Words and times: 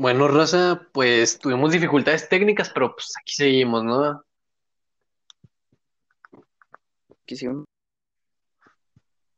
Bueno, 0.00 0.28
Rosa, 0.28 0.86
pues 0.92 1.40
tuvimos 1.40 1.72
dificultades 1.72 2.28
técnicas, 2.28 2.70
pero 2.70 2.94
pues 2.94 3.12
aquí 3.20 3.32
seguimos, 3.32 3.82
¿no? 3.82 4.22
Aquí 7.24 7.34
seguimos, 7.34 7.64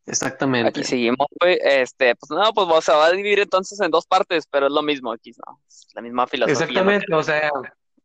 aquí 0.03 0.11
Exactamente. 0.11 0.85
seguimos, 0.85 1.27
güey. 1.41 1.59
Este, 1.63 2.15
pues 2.15 2.29
no, 2.31 2.53
pues 2.53 2.69
o 2.71 2.83
sea, 2.83 2.97
va 2.97 3.07
a 3.07 3.13
dividir 3.13 3.39
entonces 3.39 3.81
en 3.81 3.91
dos 3.91 4.05
partes, 4.05 4.47
pero 4.51 4.67
es 4.67 4.73
lo 4.73 4.83
mismo 4.83 5.11
aquí, 5.11 5.33
¿no? 5.47 5.63
Es 5.67 5.87
la 5.95 6.03
misma 6.03 6.27
filosofía, 6.27 6.67
Exactamente, 6.67 7.15
o 7.15 7.23
sea, 7.23 7.51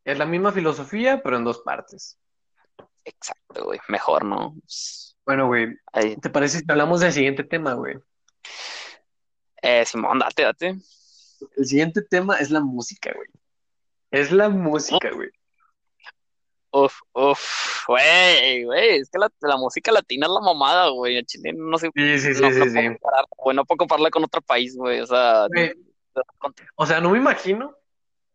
es 0.05 0.17
la 0.17 0.25
misma 0.25 0.53
filosofía, 0.53 1.21
pero 1.21 1.35
en 1.35 1.43
dos 1.43 1.59
partes. 1.59 2.17
Exacto, 3.03 3.65
güey. 3.65 3.81
Mejor, 3.89 4.23
¿no? 4.23 4.55
Pues, 4.61 5.17
Bueno, 5.25 5.47
güey, 5.47 5.77
ahí. 5.91 6.15
¿te 6.15 6.29
parece 6.29 6.59
si 6.59 6.65
hablamos 6.69 7.01
del 7.01 7.11
siguiente 7.11 7.43
tema, 7.43 7.73
güey? 7.73 7.97
Eh, 9.61 9.83
Simón, 9.85 10.19
date, 10.19 10.43
date. 10.43 10.77
El 11.55 11.65
siguiente 11.65 12.01
tema 12.01 12.37
es 12.37 12.51
la 12.51 12.59
música, 12.59 13.11
güey. 13.13 13.27
Es 14.11 14.31
la 14.31 14.49
música, 14.49 15.09
güey. 15.11 15.29
Uf, 16.71 16.93
uf, 17.13 17.85
güey, 17.87 18.63
güey. 18.65 18.99
Es 18.99 19.09
que 19.09 19.17
la, 19.17 19.29
la 19.41 19.57
música 19.57 19.91
latina 19.91 20.27
es 20.27 20.31
la 20.33 20.41
mamada, 20.41 20.89
güey. 20.89 21.23
Chile 21.25 21.53
no 21.53 21.77
sé, 21.77 21.89
Sí, 21.95 22.19
sí, 22.19 22.41
no, 22.41 22.51
sí, 22.51 22.59
no 22.59 22.65
sí, 22.65 22.71
puedo 22.71 22.89
comparar, 22.89 23.25
güey. 23.37 23.55
No 23.55 23.65
puedo 23.65 23.77
compararla 23.77 24.09
con 24.09 24.23
otro 24.23 24.41
país, 24.41 24.75
güey. 24.75 24.99
O 24.99 25.07
sea, 25.07 25.47
Güey, 25.47 25.73
o 26.75 26.85
sea, 26.85 27.01
no 27.01 27.11
me 27.11 27.17
imagino, 27.17 27.75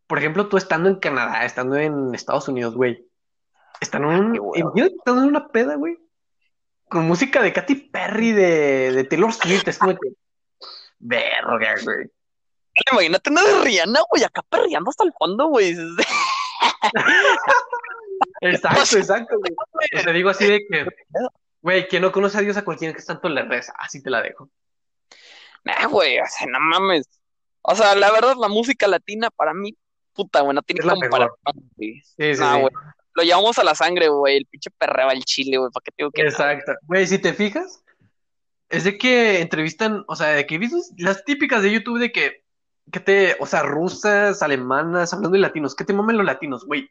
por 0.06 0.18
ejemplo, 0.18 0.48
tú 0.48 0.56
estando 0.56 0.88
en 0.88 0.96
Canadá, 0.96 1.44
estando 1.44 1.76
en 1.76 2.14
Estados 2.14 2.48
Unidos, 2.48 2.74
güey. 2.74 3.06
Están 3.80 4.04
en 4.04 4.20
un, 4.20 4.56
imagínate 4.56 4.94
estando 4.96 5.22
en 5.22 5.28
una 5.28 5.48
peda, 5.48 5.76
güey, 5.76 5.96
con 6.88 7.06
música 7.06 7.42
de 7.42 7.52
Katy 7.52 7.74
Perry, 7.74 8.32
de, 8.32 8.92
de 8.92 9.04
Taylor 9.04 9.32
Swift, 9.32 9.66
es 9.68 9.78
como 9.78 9.92
que, 9.92 10.10
verga, 10.98 11.74
güey. 11.84 12.10
Imagínate 12.92 13.30
una 13.30 13.42
de 13.42 13.60
Rihanna, 13.62 14.00
güey, 14.10 14.24
acá 14.24 14.42
perreando 14.48 14.90
hasta 14.90 15.04
el 15.04 15.12
fondo, 15.18 15.48
güey. 15.48 15.76
Exacto, 18.40 18.96
exacto, 18.98 19.38
güey. 19.38 19.52
O 19.96 20.00
sea, 20.02 20.12
digo 20.12 20.30
así 20.30 20.46
de 20.46 20.60
que, 20.68 20.86
güey, 21.62 21.88
quien 21.88 22.02
no 22.02 22.12
conoce 22.12 22.38
a 22.38 22.42
Dios 22.42 22.56
a 22.56 22.64
cualquiera 22.64 22.94
que 22.94 23.02
tanto 23.02 23.28
le 23.28 23.42
reza, 23.42 23.74
así 23.78 24.02
te 24.02 24.10
la 24.10 24.22
dejo. 24.22 24.50
Nah, 25.64 25.86
güey, 25.88 26.18
o 26.18 26.24
sea, 26.26 26.46
no 26.46 26.58
mames. 26.60 27.06
O 27.62 27.74
sea, 27.74 27.94
la 27.94 28.10
verdad, 28.10 28.34
la 28.38 28.48
música 28.48 28.88
latina 28.88 29.28
para 29.30 29.52
mí, 29.52 29.76
puta, 30.14 30.40
güey, 30.40 30.54
no 30.54 30.62
tiene 30.62 30.80
comparación, 30.82 31.30
güey. 31.76 32.00
Sí, 32.16 32.34
sí, 32.34 32.40
Nah, 32.40 32.54
sí. 32.54 32.60
güey. 32.62 32.72
Lo 33.14 33.24
llevamos 33.24 33.58
a 33.58 33.64
la 33.64 33.74
sangre, 33.74 34.08
güey. 34.08 34.36
El 34.38 34.46
pinche 34.46 34.70
perreo 34.70 35.08
al 35.08 35.24
chile, 35.24 35.58
güey. 35.58 35.70
¿Para 35.72 35.82
qué 35.82 35.90
te 35.90 35.94
digo 35.98 36.10
que? 36.12 36.22
Exacto. 36.22 36.72
Güey, 36.82 37.06
si 37.06 37.18
te 37.18 37.34
fijas, 37.34 37.82
es 38.68 38.84
de 38.84 38.96
que 38.96 39.40
entrevistan, 39.40 40.04
o 40.06 40.14
sea, 40.14 40.28
de 40.28 40.46
que 40.46 40.58
viste 40.58 40.76
las 40.96 41.24
típicas 41.24 41.62
de 41.62 41.72
YouTube 41.72 41.98
de 41.98 42.12
que, 42.12 42.39
que 42.90 43.00
te, 43.00 43.36
o 43.40 43.46
sea, 43.46 43.62
rusas, 43.62 44.42
alemanas, 44.42 45.12
hablando 45.12 45.34
de 45.36 45.40
latinos, 45.40 45.74
¿qué 45.74 45.84
te 45.84 45.92
mamen 45.92 46.16
los 46.16 46.26
latinos, 46.26 46.64
güey? 46.64 46.90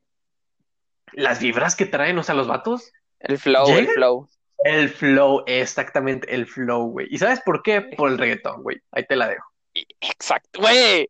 Las 1.13 1.39
vibras 1.39 1.75
que 1.75 1.85
traen, 1.85 2.17
o 2.19 2.23
sea, 2.23 2.35
los 2.35 2.47
vatos, 2.47 2.91
El 3.19 3.37
flow, 3.37 3.67
el 3.69 3.87
flow. 3.87 4.29
el 4.63 4.89
flow, 4.89 5.43
exactamente, 5.47 6.33
el 6.33 6.45
flow, 6.45 6.91
güey. 6.91 7.07
¿Y 7.09 7.17
sabes 7.17 7.41
por 7.41 7.63
qué? 7.63 7.81
Por 7.81 8.09
el 8.09 8.17
reggaetón, 8.17 8.61
güey. 8.63 8.77
Ahí 8.91 9.05
te 9.05 9.15
la 9.15 9.27
dejo. 9.27 9.45
Exacto, 10.01 10.61
güey. 10.61 11.07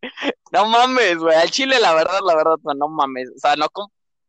No 0.52 0.66
mames, 0.68 1.18
güey. 1.18 1.36
Al 1.36 1.50
chile, 1.52 1.80
la 1.80 1.94
verdad, 1.94 2.20
la 2.26 2.36
verdad, 2.36 2.56
no, 2.64 2.74
no 2.74 2.88
mames. 2.88 3.30
O 3.36 3.40
sea, 3.40 3.56
no 3.56 3.68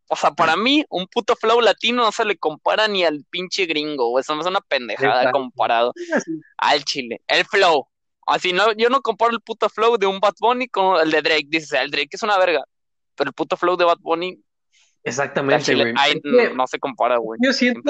O 0.09 0.17
sea, 0.17 0.33
para 0.33 0.57
mí, 0.57 0.85
un 0.89 1.07
puto 1.07 1.37
flow 1.37 1.61
latino 1.61 2.05
no 2.05 2.13
se 2.13 2.25
le 2.25 2.37
compara 2.37 2.89
ni 2.89 3.05
al 3.05 3.25
pinche 3.31 3.67
gringo, 3.67 4.09
güey. 4.11 4.23
Eso 4.23 4.39
es 4.39 4.47
una 4.47 4.61
pendejada 4.61 5.23
Exacto. 5.23 5.39
comparado 5.39 5.93
al 6.59 6.85
chile. 6.85 7.23
El 7.27 7.45
flow. 7.45 7.87
Así, 8.27 8.53
no, 8.53 8.73
yo 8.75 8.89
no 8.91 9.01
comparo 9.03 9.33
el 9.33 9.41
puto 9.41 9.69
flow 9.69 9.97
de 9.99 10.07
un 10.07 10.21
Bad 10.21 10.35
Bunny 10.41 10.69
con 10.69 11.01
el 11.01 11.11
de 11.11 11.23
Drake. 11.23 11.47
Dices, 11.49 11.73
el 11.73 11.91
Drake 11.91 12.09
es 12.13 12.23
una 12.23 12.39
verga. 12.39 12.65
Pero 13.17 13.29
el 13.31 13.35
puto 13.35 13.57
flow 13.57 13.77
de 13.77 13.85
Bad 13.85 13.99
Bunny, 14.01 14.31
al 14.31 14.39
Exactamente, 15.05 15.65
chile, 15.65 15.85
güey. 15.85 15.95
ay, 15.97 16.21
no, 16.25 16.55
no 16.55 16.67
se 16.67 16.79
compara, 16.79 17.17
güey. 17.19 17.39
yo 17.43 17.53
siento 17.53 17.83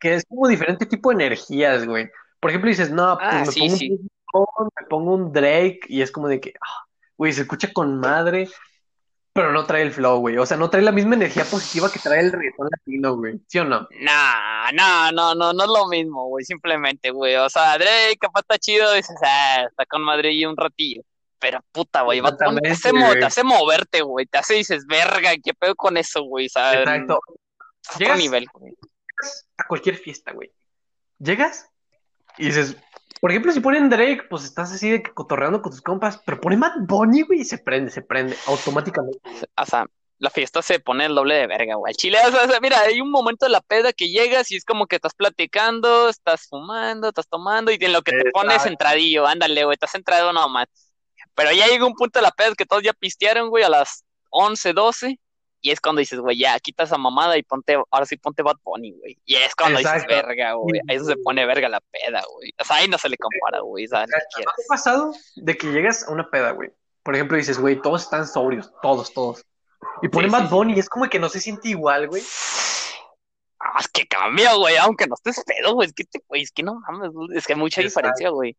que 0.00 0.14
es 0.14 0.24
como 0.28 0.48
diferente 0.48 0.86
tipo 0.86 1.10
de 1.10 1.14
energías, 1.16 1.86
güey. 1.86 2.08
Por 2.40 2.50
ejemplo, 2.50 2.68
dices, 2.68 2.90
no, 2.90 3.16
pues 3.18 3.28
Ah, 3.32 3.44
me 3.46 3.52
sí, 3.52 3.60
pongo 3.60 3.72
un 3.72 3.78
sí. 3.78 3.88
reggaetón, 3.88 4.68
me 4.80 4.86
pongo 4.88 5.14
un 5.14 5.32
Drake 5.32 5.80
y 5.88 6.02
es 6.02 6.10
como 6.10 6.28
de 6.28 6.40
que, 6.40 6.52
ah, 6.60 6.84
güey, 7.16 7.32
se 7.32 7.42
escucha 7.42 7.72
con 7.72 7.98
madre, 8.00 8.48
pero 9.36 9.52
no 9.52 9.66
trae 9.66 9.82
el 9.82 9.92
flow, 9.92 10.18
güey. 10.18 10.38
O 10.38 10.46
sea, 10.46 10.56
no 10.56 10.70
trae 10.70 10.82
la 10.82 10.92
misma 10.92 11.14
energía 11.14 11.44
positiva 11.44 11.92
que 11.92 11.98
trae 11.98 12.20
el 12.20 12.32
reggaetón 12.32 12.68
latino, 12.70 13.16
güey. 13.16 13.38
¿Sí 13.46 13.58
o 13.58 13.64
no? 13.64 13.86
Nah, 14.00 14.72
no, 14.72 15.12
no, 15.12 15.34
no, 15.34 15.52
no 15.52 15.62
es 15.62 15.68
lo 15.68 15.86
mismo, 15.88 16.26
güey, 16.28 16.42
simplemente, 16.42 17.10
güey. 17.10 17.36
O 17.36 17.50
sea, 17.50 17.76
Drake, 17.76 18.16
capaz 18.18 18.40
está 18.40 18.58
chido, 18.58 18.94
dices, 18.94 19.14
ah, 19.22 19.66
está 19.68 19.84
con 19.84 20.02
Madrid 20.02 20.30
y 20.30 20.46
un 20.46 20.56
ratillo. 20.56 21.02
Pero 21.38 21.60
puta, 21.70 22.00
güey, 22.00 22.22
te 22.22 22.70
hace, 22.70 22.92
te 23.34 23.44
moverte, 23.44 24.00
güey. 24.00 24.24
Te 24.24 24.38
hace, 24.38 24.54
dices, 24.54 24.86
verga, 24.86 25.32
¿qué 25.44 25.52
pedo 25.52 25.74
con 25.76 25.98
eso, 25.98 26.22
güey? 26.22 26.48
En 26.54 26.78
Exacto. 26.78 27.20
Llegas 27.98 28.18
nivel, 28.18 28.46
güey. 28.54 28.72
a 29.58 29.64
cualquier 29.68 29.96
fiesta, 29.96 30.32
güey. 30.32 30.50
Llegas 31.18 31.68
y 32.38 32.46
dices, 32.46 32.74
por 33.20 33.30
ejemplo, 33.30 33.52
si 33.52 33.60
ponen 33.60 33.88
Drake, 33.88 34.24
pues 34.28 34.44
estás 34.44 34.72
así 34.72 34.90
de 34.90 35.02
que 35.02 35.12
cotorreando 35.12 35.62
con 35.62 35.72
tus 35.72 35.82
compas, 35.82 36.20
pero 36.24 36.40
ponen 36.40 36.60
Bad 36.60 36.72
Bunny, 36.80 37.22
güey, 37.22 37.40
y 37.40 37.44
se 37.44 37.58
prende, 37.58 37.90
se 37.90 38.02
prende 38.02 38.36
automáticamente. 38.46 39.20
O 39.56 39.66
sea, 39.66 39.86
la 40.18 40.30
fiesta 40.30 40.62
se 40.62 40.80
pone 40.80 41.06
el 41.06 41.14
doble 41.14 41.34
de 41.34 41.46
verga, 41.46 41.74
güey. 41.74 41.94
Chile, 41.94 42.18
o 42.26 42.30
sea, 42.30 42.44
o 42.44 42.48
sea, 42.48 42.60
mira, 42.60 42.80
hay 42.80 43.00
un 43.00 43.10
momento 43.10 43.46
de 43.46 43.52
la 43.52 43.60
peda 43.60 43.92
que 43.92 44.08
llegas 44.08 44.50
y 44.50 44.56
es 44.56 44.64
como 44.64 44.86
que 44.86 44.96
estás 44.96 45.14
platicando, 45.14 46.08
estás 46.08 46.46
fumando, 46.48 47.08
estás 47.08 47.28
tomando 47.28 47.70
y 47.70 47.78
en 47.80 47.92
lo 47.92 48.02
que 48.02 48.12
te 48.12 48.30
pones 48.30 48.64
entradillo, 48.66 49.26
ándale, 49.26 49.64
güey, 49.64 49.74
estás 49.74 49.94
entrado 49.94 50.32
nomás. 50.32 50.66
Pero 51.34 51.52
ya 51.52 51.66
llega 51.66 51.86
un 51.86 51.94
punto 51.94 52.18
de 52.18 52.22
la 52.22 52.30
peda 52.30 52.54
que 52.56 52.64
todos 52.64 52.82
ya 52.82 52.94
pistearon, 52.94 53.50
güey, 53.50 53.64
a 53.64 53.68
las 53.68 54.04
11, 54.30 54.72
12. 54.72 55.20
Y 55.60 55.70
es 55.70 55.80
cuando 55.80 56.00
dices, 56.00 56.20
güey, 56.20 56.38
ya 56.38 56.58
quita 56.60 56.84
esa 56.84 56.98
mamada 56.98 57.36
y 57.36 57.42
ponte, 57.42 57.76
ahora 57.90 58.06
sí 58.06 58.16
ponte 58.16 58.42
Bad 58.42 58.56
Bunny, 58.64 58.92
güey. 58.92 59.18
Y 59.24 59.34
es 59.36 59.54
cuando 59.54 59.78
dices, 59.78 60.04
verga, 60.06 60.52
güey. 60.52 60.80
Ahí 60.88 60.98
se 61.00 61.16
pone 61.16 61.44
verga 61.46 61.68
la 61.68 61.80
peda, 61.80 62.22
güey. 62.34 62.52
O 62.60 62.64
sea, 62.64 62.76
ahí 62.76 62.88
no 62.88 62.98
se 62.98 63.08
le 63.08 63.16
compara, 63.16 63.60
güey. 63.60 63.86
O 63.86 63.88
sea, 63.88 64.06
ni 64.06 64.12
¿No 64.12 64.18
siquiera. 64.30 64.52
te 64.56 64.62
ha 64.62 64.66
pasado 64.68 65.12
de 65.36 65.56
que 65.56 65.66
llegas 65.72 66.06
a 66.06 66.12
una 66.12 66.30
peda, 66.30 66.52
güey? 66.52 66.70
Por 67.02 67.14
ejemplo, 67.14 67.36
dices, 67.36 67.58
güey, 67.58 67.80
todos 67.80 68.02
están 68.02 68.26
sobrios, 68.26 68.70
todos, 68.82 69.12
todos. 69.12 69.44
Y 70.02 70.08
ponen 70.08 70.30
Sí, 70.30 70.36
Bad 70.36 70.48
sí. 70.48 70.54
Bunny 70.54 70.74
y 70.74 70.78
es 70.78 70.88
como 70.88 71.08
que 71.08 71.18
no 71.18 71.28
se 71.28 71.40
siente 71.40 71.68
igual, 71.68 72.08
güey. 72.08 72.22
Ah, 73.58 73.78
es 73.80 73.88
que 73.88 74.06
cambia, 74.06 74.54
güey, 74.54 74.76
aunque 74.76 75.06
no 75.06 75.14
estés 75.14 75.42
pedo, 75.44 75.74
güey. 75.74 75.88
Es 75.88 75.94
que, 75.94 76.04
te, 76.04 76.20
güey, 76.28 76.42
es 76.42 76.52
que 76.52 76.62
no 76.62 76.80
mames, 76.80 77.10
es 77.34 77.46
que 77.46 77.54
hay 77.54 77.58
mucha 77.58 77.80
Exacto. 77.80 78.00
diferencia, 78.08 78.30
güey. 78.30 78.56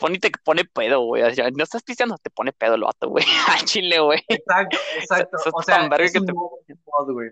Pone 0.00 0.18
te 0.18 0.30
pone 0.44 0.64
pedo, 0.64 1.02
güey. 1.02 1.22
O 1.22 1.34
sea, 1.34 1.50
no 1.50 1.62
estás 1.62 1.82
pisteando, 1.82 2.16
te 2.18 2.30
pone 2.30 2.52
pedo 2.52 2.74
el 2.74 2.82
vato, 2.82 3.08
güey. 3.08 3.24
Al 3.48 3.64
chile, 3.64 4.00
güey. 4.00 4.20
Exacto, 4.28 4.76
exacto. 4.96 5.36
Eso 5.38 5.50
O 5.52 5.62
sea, 5.62 5.86
es 5.98 6.12
que 6.12 6.18
un 6.18 6.26
te. 6.26 6.32
modo, 6.32 7.12
güey. 7.12 7.30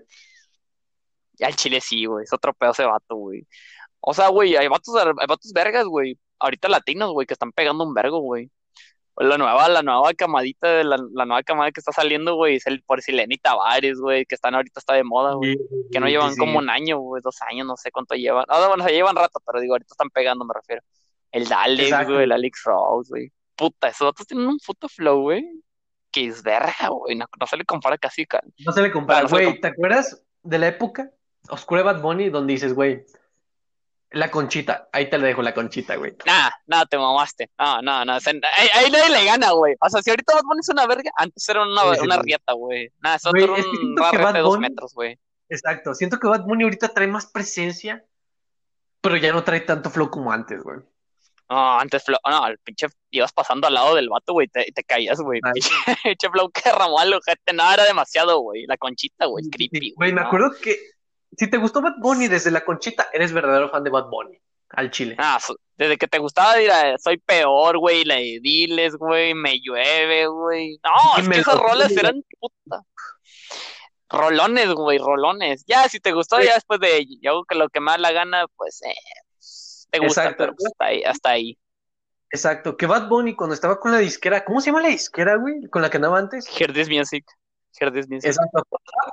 Al 1.40 1.56
chile 1.56 1.80
sí, 1.80 2.04
güey. 2.04 2.24
Es 2.24 2.32
otro 2.32 2.52
pedo 2.54 2.72
ese 2.72 2.84
vato, 2.84 3.16
güey. 3.16 3.46
O 4.00 4.14
sea, 4.14 4.28
güey, 4.28 4.56
hay 4.56 4.68
vatos, 4.68 4.94
hay 4.96 5.26
vatos 5.26 5.52
vergas, 5.52 5.86
güey. 5.86 6.18
Ahorita 6.38 6.68
latinos, 6.68 7.12
güey, 7.12 7.26
que 7.26 7.34
están 7.34 7.52
pegando 7.52 7.84
un 7.84 7.94
vergo, 7.94 8.20
güey. 8.20 8.50
La 9.16 9.36
nueva, 9.38 9.68
la 9.68 9.82
nueva 9.82 10.14
camadita, 10.14 10.68
de 10.68 10.84
la, 10.84 10.96
la 11.12 11.26
nueva 11.26 11.42
camada 11.42 11.70
que 11.70 11.80
está 11.80 11.92
saliendo, 11.92 12.34
güey, 12.34 12.56
es 12.56 12.66
el 12.66 12.82
por 12.82 13.02
Sileni 13.02 13.36
Tavares, 13.38 13.98
güey, 14.00 14.24
que 14.24 14.34
están 14.34 14.54
ahorita 14.54 14.80
está 14.80 14.94
de 14.94 15.04
moda, 15.04 15.34
güey. 15.34 15.54
Sí, 15.56 15.58
Que 15.92 16.00
no 16.00 16.06
llevan 16.08 16.32
sí. 16.32 16.38
como 16.38 16.58
un 16.58 16.70
año, 16.70 16.98
güey, 16.98 17.22
dos 17.22 17.36
años, 17.42 17.66
no 17.66 17.76
sé 17.76 17.90
cuánto 17.92 18.14
llevan. 18.14 18.44
Ah, 18.48 18.66
bueno, 18.68 18.84
se 18.84 18.92
llevan 18.92 19.14
rato, 19.16 19.38
pero 19.44 19.60
digo, 19.60 19.74
ahorita 19.74 19.92
están 19.92 20.08
pegando, 20.10 20.44
me 20.46 20.54
refiero. 20.54 20.82
El 21.32 21.52
Alex, 21.52 21.88
Exacto. 21.88 22.12
güey, 22.12 22.24
el 22.24 22.32
Alex 22.32 22.62
Rose, 22.64 23.08
güey. 23.10 23.32
Puta, 23.56 23.88
esos 23.88 24.06
datos 24.06 24.26
tienen 24.26 24.46
un 24.46 24.58
puto 24.64 24.88
flow, 24.88 25.22
güey. 25.22 25.44
Que 26.10 26.26
es 26.26 26.42
verga, 26.42 26.88
güey. 26.90 27.16
No, 27.16 27.26
no 27.40 27.46
se 27.46 27.56
le 27.56 27.64
compara 27.64 27.96
casi, 27.98 28.26
ca- 28.26 28.42
No 28.58 28.72
se 28.72 28.82
le 28.82 28.92
compara, 28.92 29.22
no 29.22 29.28
güey. 29.28 29.60
¿Te 29.60 29.68
acuerdas 29.68 30.22
de 30.42 30.58
la 30.58 30.68
época 30.68 31.10
oscura 31.48 31.80
de 31.80 31.84
Bad 31.86 32.02
Bunny 32.02 32.28
donde 32.28 32.52
dices, 32.52 32.74
güey, 32.74 33.04
la 34.10 34.30
conchita? 34.30 34.88
Ahí 34.92 35.08
te 35.08 35.16
la 35.16 35.26
dejo, 35.28 35.40
la 35.40 35.54
conchita, 35.54 35.96
güey. 35.96 36.14
Nah, 36.26 36.50
nada, 36.66 36.84
te 36.84 36.98
mamaste. 36.98 37.50
No, 37.58 37.80
no, 37.80 38.04
no. 38.04 38.16
o 38.16 38.20
sea, 38.20 38.34
ahí, 38.58 38.68
ahí 38.74 38.90
nadie 38.90 39.08
le 39.10 39.24
gana, 39.24 39.52
güey. 39.52 39.74
O 39.80 39.88
sea, 39.88 40.02
si 40.02 40.10
ahorita 40.10 40.34
Bad 40.34 40.42
Bunny 40.44 40.60
es 40.60 40.68
una 40.68 40.86
verga, 40.86 41.10
antes 41.16 41.48
era 41.48 41.62
una, 41.62 41.80
Sí, 41.82 41.88
sí, 41.94 42.04
una 42.04 42.16
sí. 42.16 42.20
riata, 42.24 42.52
güey. 42.52 42.90
Nada, 43.00 43.16
eso 43.16 43.30
era 43.34 43.56
es 43.56 43.64
un 43.66 43.94
Bad 43.94 44.34
de 44.34 44.40
dos 44.40 44.56
Bunny, 44.56 44.68
metros, 44.68 44.92
güey. 44.94 45.18
exacto, 45.48 45.94
siento 45.94 46.18
que 46.18 46.26
Bad 46.28 46.42
Bunny 46.44 46.64
ahorita 46.64 46.88
trae 46.88 47.06
más 47.06 47.24
presencia, 47.24 48.04
pero 49.00 49.16
ya 49.16 49.32
no 49.32 49.44
trae 49.44 49.60
tanto 49.60 49.88
flow 49.88 50.10
como 50.10 50.30
antes, 50.30 50.62
güey. 50.62 50.80
No, 51.52 51.78
antes 51.80 52.02
flow, 52.04 52.18
no, 52.28 52.46
el 52.46 52.58
pinche 52.58 52.86
ibas 53.10 53.32
pasando 53.32 53.66
al 53.66 53.74
lado 53.74 53.94
del 53.94 54.08
vato, 54.08 54.32
güey, 54.32 54.48
te, 54.48 54.64
te 54.72 54.82
caías, 54.84 55.20
güey. 55.20 55.40
Ay, 55.44 55.52
Pinche, 55.60 55.70
pinche 56.02 56.30
flow 56.30 56.50
que 56.50 56.62
derramó 56.64 56.98
al 56.98 57.12
ojete, 57.12 57.52
no, 57.52 57.70
era 57.72 57.84
demasiado, 57.84 58.38
güey. 58.40 58.64
La 58.66 58.76
conchita, 58.78 59.26
güey, 59.26 59.44
creepy, 59.50 59.78
güey. 59.78 59.92
Güey, 59.96 60.12
me 60.12 60.20
No. 60.22 60.26
acuerdo 60.28 60.50
que 60.62 60.78
si 61.36 61.50
te 61.50 61.58
gustó 61.58 61.82
Bad 61.82 61.96
Bunny 61.98 62.28
desde 62.28 62.50
la 62.50 62.64
conchita, 62.64 63.08
eres 63.12 63.32
verdadero 63.32 63.68
fan 63.70 63.84
de 63.84 63.90
Bad 63.90 64.06
Bunny, 64.08 64.38
al 64.70 64.90
chile. 64.90 65.16
Ah, 65.18 65.38
desde 65.76 65.96
que 65.98 66.06
te 66.08 66.18
gustaba 66.18 66.60
ir 66.60 66.70
a 66.70 66.96
Soy 66.98 67.18
Peor, 67.18 67.78
güey, 67.78 68.04
la 68.04 68.14
de 68.16 68.38
Diles, 68.42 68.94
güey, 68.96 69.34
Me 69.34 69.58
Llueve, 69.60 70.26
güey. 70.28 70.78
No, 70.84 71.18
es 71.18 71.28
que 71.28 71.42
rolas 71.52 71.88
dímelo. 71.88 72.08
eran 72.08 72.22
puta. 72.40 72.82
Rolones, 74.08 74.68
güey, 74.74 74.98
rolones. 74.98 75.64
Ya, 75.66 75.88
si 75.88 75.98
te 75.98 76.12
gustó, 76.12 76.40
ya 76.40 76.54
después 76.54 76.78
de 76.80 77.06
yo 77.22 77.30
hago 77.30 77.44
que 77.44 77.54
lo 77.54 77.68
que 77.70 77.80
más 77.80 77.98
la 77.98 78.12
gana, 78.12 78.44
pues, 78.56 78.82
eh, 78.82 78.94
te 79.92 79.98
gusta, 79.98 80.22
exacto. 80.22 80.38
pero 80.38 80.54
pues 80.54 80.66
hasta 80.66 80.84
ahí, 80.86 81.02
hasta 81.04 81.30
ahí. 81.30 81.58
exacto, 82.30 82.76
que 82.76 82.86
Bad 82.86 83.08
Bunny 83.08 83.36
cuando 83.36 83.54
estaba 83.54 83.78
con 83.78 83.92
la 83.92 83.98
disquera, 83.98 84.44
¿cómo 84.44 84.60
se 84.60 84.66
llama 84.66 84.82
la 84.82 84.88
disquera, 84.88 85.36
güey? 85.36 85.68
Con 85.68 85.82
la 85.82 85.90
que 85.90 85.98
andaba 85.98 86.18
antes. 86.18 86.46
Hear 86.48 86.72
This 86.72 86.88
Music. 86.88 87.24
Hear 87.78 87.92
This 87.92 88.08
Music. 88.08 88.30
Exacto, 88.30 88.66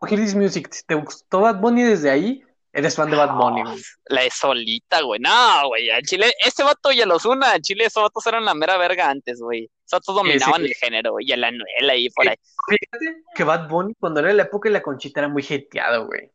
Hear 0.09 0.21
This 0.21 0.35
Music. 0.35 0.69
Si 0.71 0.83
te 0.85 0.95
gustó 0.95 1.41
Bad 1.41 1.59
Bunny 1.59 1.83
desde 1.83 2.09
ahí, 2.09 2.43
eres 2.71 2.95
fan 2.95 3.09
de 3.09 3.17
Bad 3.17 3.35
Bunny, 3.35 3.63
güey. 3.63 3.81
La 4.05 4.21
de 4.21 4.29
solita, 4.31 5.01
güey. 5.01 5.19
No, 5.19 5.67
güey. 5.67 5.89
En 5.89 6.01
Chile, 6.03 6.33
ese 6.45 6.63
vato 6.63 6.93
y 6.93 7.01
a 7.01 7.05
los 7.05 7.25
una. 7.25 7.55
En 7.55 7.61
Chile, 7.61 7.85
esos 7.85 8.01
vatos 8.01 8.25
eran 8.25 8.45
la 8.45 8.53
mera 8.53 8.77
verga 8.77 9.09
antes, 9.09 9.41
güey. 9.41 9.69
Esos 9.85 9.99
vatos 9.99 10.15
dominaban 10.15 10.61
sí. 10.61 10.67
el 10.67 10.73
género, 10.75 11.11
güey. 11.11 11.25
Y 11.27 11.33
a 11.33 11.37
la 11.37 11.47
Anuela 11.49 11.95
y 11.95 12.09
por 12.09 12.29
ahí. 12.29 12.37
Fíjate 12.69 13.23
que 13.35 13.43
Bad 13.43 13.67
Bunny, 13.67 13.95
cuando 13.99 14.21
era 14.21 14.31
la 14.31 14.43
época 14.43 14.69
de 14.69 14.73
la 14.73 14.81
conchita, 14.81 15.19
era 15.19 15.27
muy 15.27 15.43
hateado, 15.43 16.05
güey. 16.05 16.31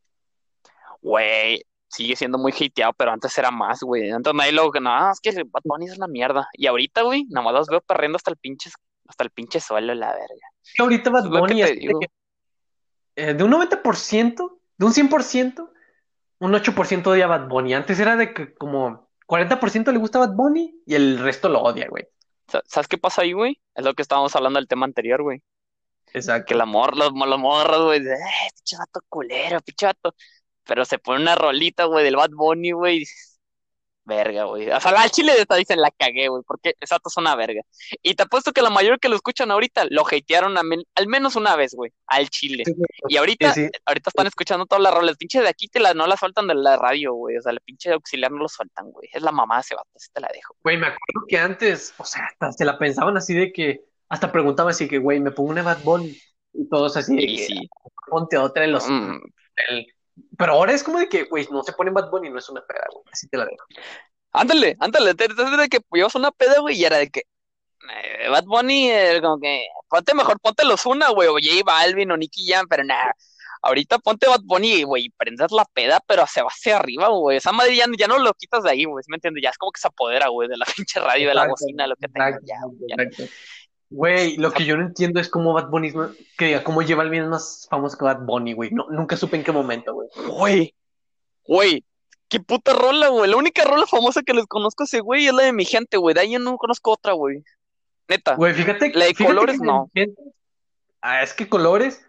Güey, 1.01 1.65
sigue 1.95 2.17
siendo 2.17 2.39
muy 2.39 2.53
hateado, 2.53 2.93
pero 2.95 3.13
antes 3.13 3.37
era 3.39 3.51
más, 3.51 3.81
güey. 3.83 4.11
Antes 4.11 4.35
nadie 4.35 4.53
lo 4.53 4.71
no, 4.81 5.11
es 5.13 5.21
que 5.21 5.31
Bad 5.45 5.63
Bunny 5.65 5.87
es 5.87 5.97
una 5.97 6.09
mierda. 6.09 6.49
Y 6.55 6.67
ahorita, 6.67 7.03
güey, 7.03 7.25
nada 7.29 7.45
más 7.45 7.55
los 7.55 7.69
veo 7.69 7.81
perdiendo 7.81 8.17
hasta 8.17 8.31
el 8.31 8.37
pinche, 8.37 8.71
hasta 9.07 9.25
el 9.25 9.31
pinche 9.31 9.61
suelo, 9.61 9.95
la 9.95 10.13
verga. 10.13 10.49
Que 10.75 10.83
ahorita 10.83 11.11
Bad 11.11 11.27
Es 11.27 11.31
que 11.33 11.39
Bunny 11.39 11.63
es 11.63 11.77
digo. 11.79 12.01
de, 12.01 12.11
eh, 13.17 13.35
de 13.35 13.45
un 13.45 13.51
90%, 13.53 14.59
de 14.77 14.87
un 14.87 14.93
100%, 14.93 15.71
un 16.41 16.53
8% 16.55 17.07
odia 17.11 17.25
a 17.27 17.29
Bad 17.29 17.49
Bunny. 17.49 17.75
Antes 17.75 17.99
era 18.01 18.17
de 18.17 18.35
que 18.35 18.55
como 18.55 19.09
40% 19.27 19.93
le 19.93 19.99
gusta 19.99 20.19
Bad 20.19 20.35
Bunny 20.35 20.83
y 20.87 20.95
el 20.95 21.19
resto 21.19 21.49
lo 21.49 21.61
odia, 21.63 21.87
güey. 21.89 22.07
Sa- 22.49 22.63
¿Sabes 22.67 22.89
qué 22.89 22.99
pasa 22.99 23.23
ahí, 23.23 23.33
güey? 23.33 23.61
Es 23.75 23.85
lo 23.85 23.95
que 23.95 24.03
estábamos 24.03 24.35
hablando 24.37 24.59
del 24.59 24.69
tema 24.69 24.85
anterior, 24.85 25.23
güey. 25.23 25.43
Exacto. 26.13 26.47
Que 26.47 26.55
el 26.55 26.61
amor, 26.61 26.97
los, 26.97 27.13
los 27.13 27.39
morros, 27.39 27.85
güey, 27.85 28.01
eh, 28.01 28.17
pinche 28.55 28.77
vato 28.77 29.01
culero, 29.09 29.61
pinche 29.61 29.87
vato. 29.87 30.15
Pero 30.67 30.85
se 30.85 30.99
pone 30.99 31.21
una 31.23 31.35
rolita, 31.35 31.85
güey, 31.85 32.05
del 32.05 32.17
Bad 32.17 32.31
Bunny, 32.33 32.73
güey, 32.73 33.03
y 33.03 33.05
verga, 34.07 34.45
güey. 34.45 34.71
O 34.71 34.81
sea, 34.81 34.91
al 35.01 35.11
chile 35.11 35.33
te 35.47 35.57
dicen 35.57 35.81
la 35.81 35.91
cagué, 35.91 36.29
güey, 36.29 36.43
porque 36.47 36.75
esa 36.81 36.97
vato 36.97 37.09
es 37.09 37.17
una 37.17 37.35
verga. 37.37 37.63
Y 38.03 38.15
te 38.15 38.25
apuesto 38.25 38.53
que 38.53 38.61
la 38.61 38.69
mayoría 38.69 38.99
que 38.99 39.09
lo 39.09 39.17
escuchan 39.17 39.51
ahorita 39.51 39.87
lo 39.89 40.03
hatearon 40.07 40.59
a 40.59 40.63
men- 40.63 40.85
al 40.95 41.07
menos 41.07 41.37
una 41.37 41.57
vez, 41.57 41.73
güey, 41.75 41.91
al 42.07 42.29
chile. 42.29 42.65
Y 43.09 43.17
ahorita, 43.17 43.55
Sí, 43.55 43.65
sí. 43.65 43.71
ahorita 43.87 44.11
están 44.11 44.27
escuchando 44.27 44.67
todas 44.67 44.83
las 44.83 44.93
rolas. 44.93 45.17
Pinche 45.17 45.41
de 45.41 45.49
aquí 45.49 45.69
te 45.69 45.81
la, 45.81 45.95
no 45.95 46.07
la 46.07 46.19
sueltan 46.19 46.47
de 46.47 46.55
la 46.55 46.77
radio, 46.77 47.15
güey. 47.15 47.39
O 47.39 47.41
sea, 47.43 47.53
la 47.53 47.61
pinche 47.61 47.93
auxiliar 47.93 48.31
no 48.31 48.39
lo 48.41 48.49
sueltan, 48.49 48.91
güey. 48.91 49.09
Es 49.11 49.23
la 49.23 49.33
mamá 49.33 49.57
de 49.57 49.61
ese 49.63 49.75
vato, 49.75 49.89
así 49.97 50.09
te 50.13 50.21
la 50.21 50.29
dejo. 50.35 50.55
Güey, 50.63 50.77
me 50.77 50.87
acuerdo 50.89 51.27
que 51.27 51.39
antes, 51.39 51.95
o 51.97 52.05
sea, 52.05 52.27
hasta 52.27 52.53
se 52.53 52.65
la 52.67 52.79
pensaban 52.79 53.17
así 53.17 53.33
de 53.33 53.53
que, 53.55 53.81
hasta 54.11 54.31
preguntaban 54.31 54.71
así 54.73 54.87
que, 54.87 54.99
güey, 54.99 55.19
me 55.19 55.31
pongo 55.31 55.49
una 55.51 55.63
Bad 55.63 55.83
Bunny. 55.83 56.15
Y 56.53 56.69
todos 56.69 56.95
así 56.99 57.17
de 57.17 57.27
que, 57.27 57.47
sí. 57.47 57.69
ponte 58.11 58.37
otra 58.37 58.63
de 58.63 58.69
los... 58.69 58.87
Mm, 58.87 59.19
el- 59.69 59.87
Pero 60.39 60.53
ahora 60.53 60.73
es 60.73 60.83
como 60.83 60.99
de 60.99 61.09
que, 61.09 61.25
güey, 61.25 61.47
no 61.51 61.63
se 61.63 61.73
ponen 61.73 61.95
Bad 61.95 62.11
Bunny, 62.11 62.31
no 62.31 62.39
es 62.39 62.49
una 62.49 62.63
peda, 62.65 62.87
güey. 62.93 63.05
Así 63.13 63.29
te 63.29 63.37
la 63.37 63.45
dejo. 63.47 63.67
Ándale, 64.33 64.77
ándale, 64.81 65.15
te- 65.15 65.29
de 65.29 65.69
que 65.69 65.79
llevas 65.93 66.15
una 66.17 66.33
peda, 66.33 66.61
güey, 66.61 66.77
y 66.77 66.85
era 66.85 66.99
de 66.99 67.09
que 67.09 67.23
eh, 67.91 68.29
Bad 68.29 68.45
Bunny, 68.45 68.91
eh, 68.91 69.21
como 69.23 69.39
que 69.39 69.67
ponte 69.89 70.15
mejor, 70.15 70.41
ponte 70.41 70.65
los 70.65 70.87
una, 70.87 71.11
güey, 71.11 71.29
o 71.29 71.35
J 71.35 71.63
Balvin 71.65 72.11
o 72.11 72.17
Nicky 72.17 72.47
Jam, 72.49 72.67
pero 72.69 72.83
nada, 72.83 73.15
ahorita 73.63 73.99
ponte 73.99 74.27
Bad 74.27 74.41
Bunny, 74.43 74.83
güey, 74.83 75.05
y 75.07 75.11
prendes 75.11 75.53
la 75.53 75.65
peda, 75.67 76.01
pero 76.07 76.27
se 76.27 76.43
va 76.43 76.49
hacia 76.49 76.77
arriba, 76.79 77.09
güey, 77.09 77.37
esa 77.37 77.53
madre 77.53 77.77
ya, 77.77 77.85
ya 77.97 78.07
no 78.09 78.19
lo 78.19 78.33
quitas 78.35 78.63
de 78.65 78.71
ahí, 78.71 78.85
güey, 78.85 79.03
¿sí 79.05 79.11
¿me 79.11 79.17
entiendes? 79.17 79.43
Ya 79.43 79.51
es 79.51 79.59
como 79.59 79.71
que 79.73 79.81
se 79.81 79.89
apodera, 79.89 80.29
güey, 80.29 80.49
de 80.49 80.57
la 80.57 80.67
pinche 80.77 80.99
radio, 81.01 81.29
de 81.29 81.35
la 81.35 81.43
bocina, 81.47 81.87
lo 81.87 81.97
que 81.97 82.09
tenga, 82.09 82.39
ya, 82.45 82.57
ya. 82.89 82.97
Güey, 83.91 84.37
lo 84.39 84.51
que 84.51 84.65
yo 84.65 84.77
no 84.77 84.83
entiendo 84.83 85.21
es 85.21 85.29
cómo 85.29 85.53
Bad 85.53 85.69
Bunny, 85.69 85.89
es 85.89 85.95
más- 85.95 86.11
que 86.37 86.47
diga, 86.47 86.65
cómo 86.65 86.83
lleva 86.83 87.03
el 87.03 87.11
bien 87.11 87.29
más 87.29 87.67
famoso 87.71 87.97
que 87.97 88.05
Bad 88.05 88.21
Bunny, 88.25 88.53
güey. 88.55 88.71
No, 88.73 88.87
nunca 88.91 89.17
supe 89.17 89.37
en 89.37 89.45
qué 89.45 89.53
momento, 89.53 89.95
güey. 89.95 90.09
Güey, 90.27 90.75
güey, 91.47 91.85
qué 92.29 92.41
puta 92.41 92.73
rola, 92.73 93.09
güey, 93.09 93.31
la 93.31 93.37
única 93.37 93.63
rola 93.65 93.87
famosa 93.87 94.23
que 94.23 94.35
les 94.35 94.47
conozco 94.47 94.83
a 94.83 94.87
ese 94.87 95.01
güey 95.01 95.27
es 95.27 95.35
la 95.35 95.45
de 95.45 95.53
mi 95.53 95.65
gente, 95.65 95.97
güey, 95.97 96.15
de 96.15 96.23
ahí 96.23 96.33
yo 96.33 96.39
no 96.39 96.57
conozco 96.57 96.93
otra, 96.93 97.13
güey, 97.13 97.45
neta, 98.09 98.35
Güey, 98.35 98.55
fíjate, 98.55 98.91
La 98.95 99.05
de 99.05 99.15
fíjate 99.15 99.25
Colores, 99.35 99.61
que 99.61 99.67
no. 99.67 99.91
gente- 99.95 100.23
Ah, 101.01 101.23
es 101.23 101.35
que 101.35 101.49
Colores 101.49 102.05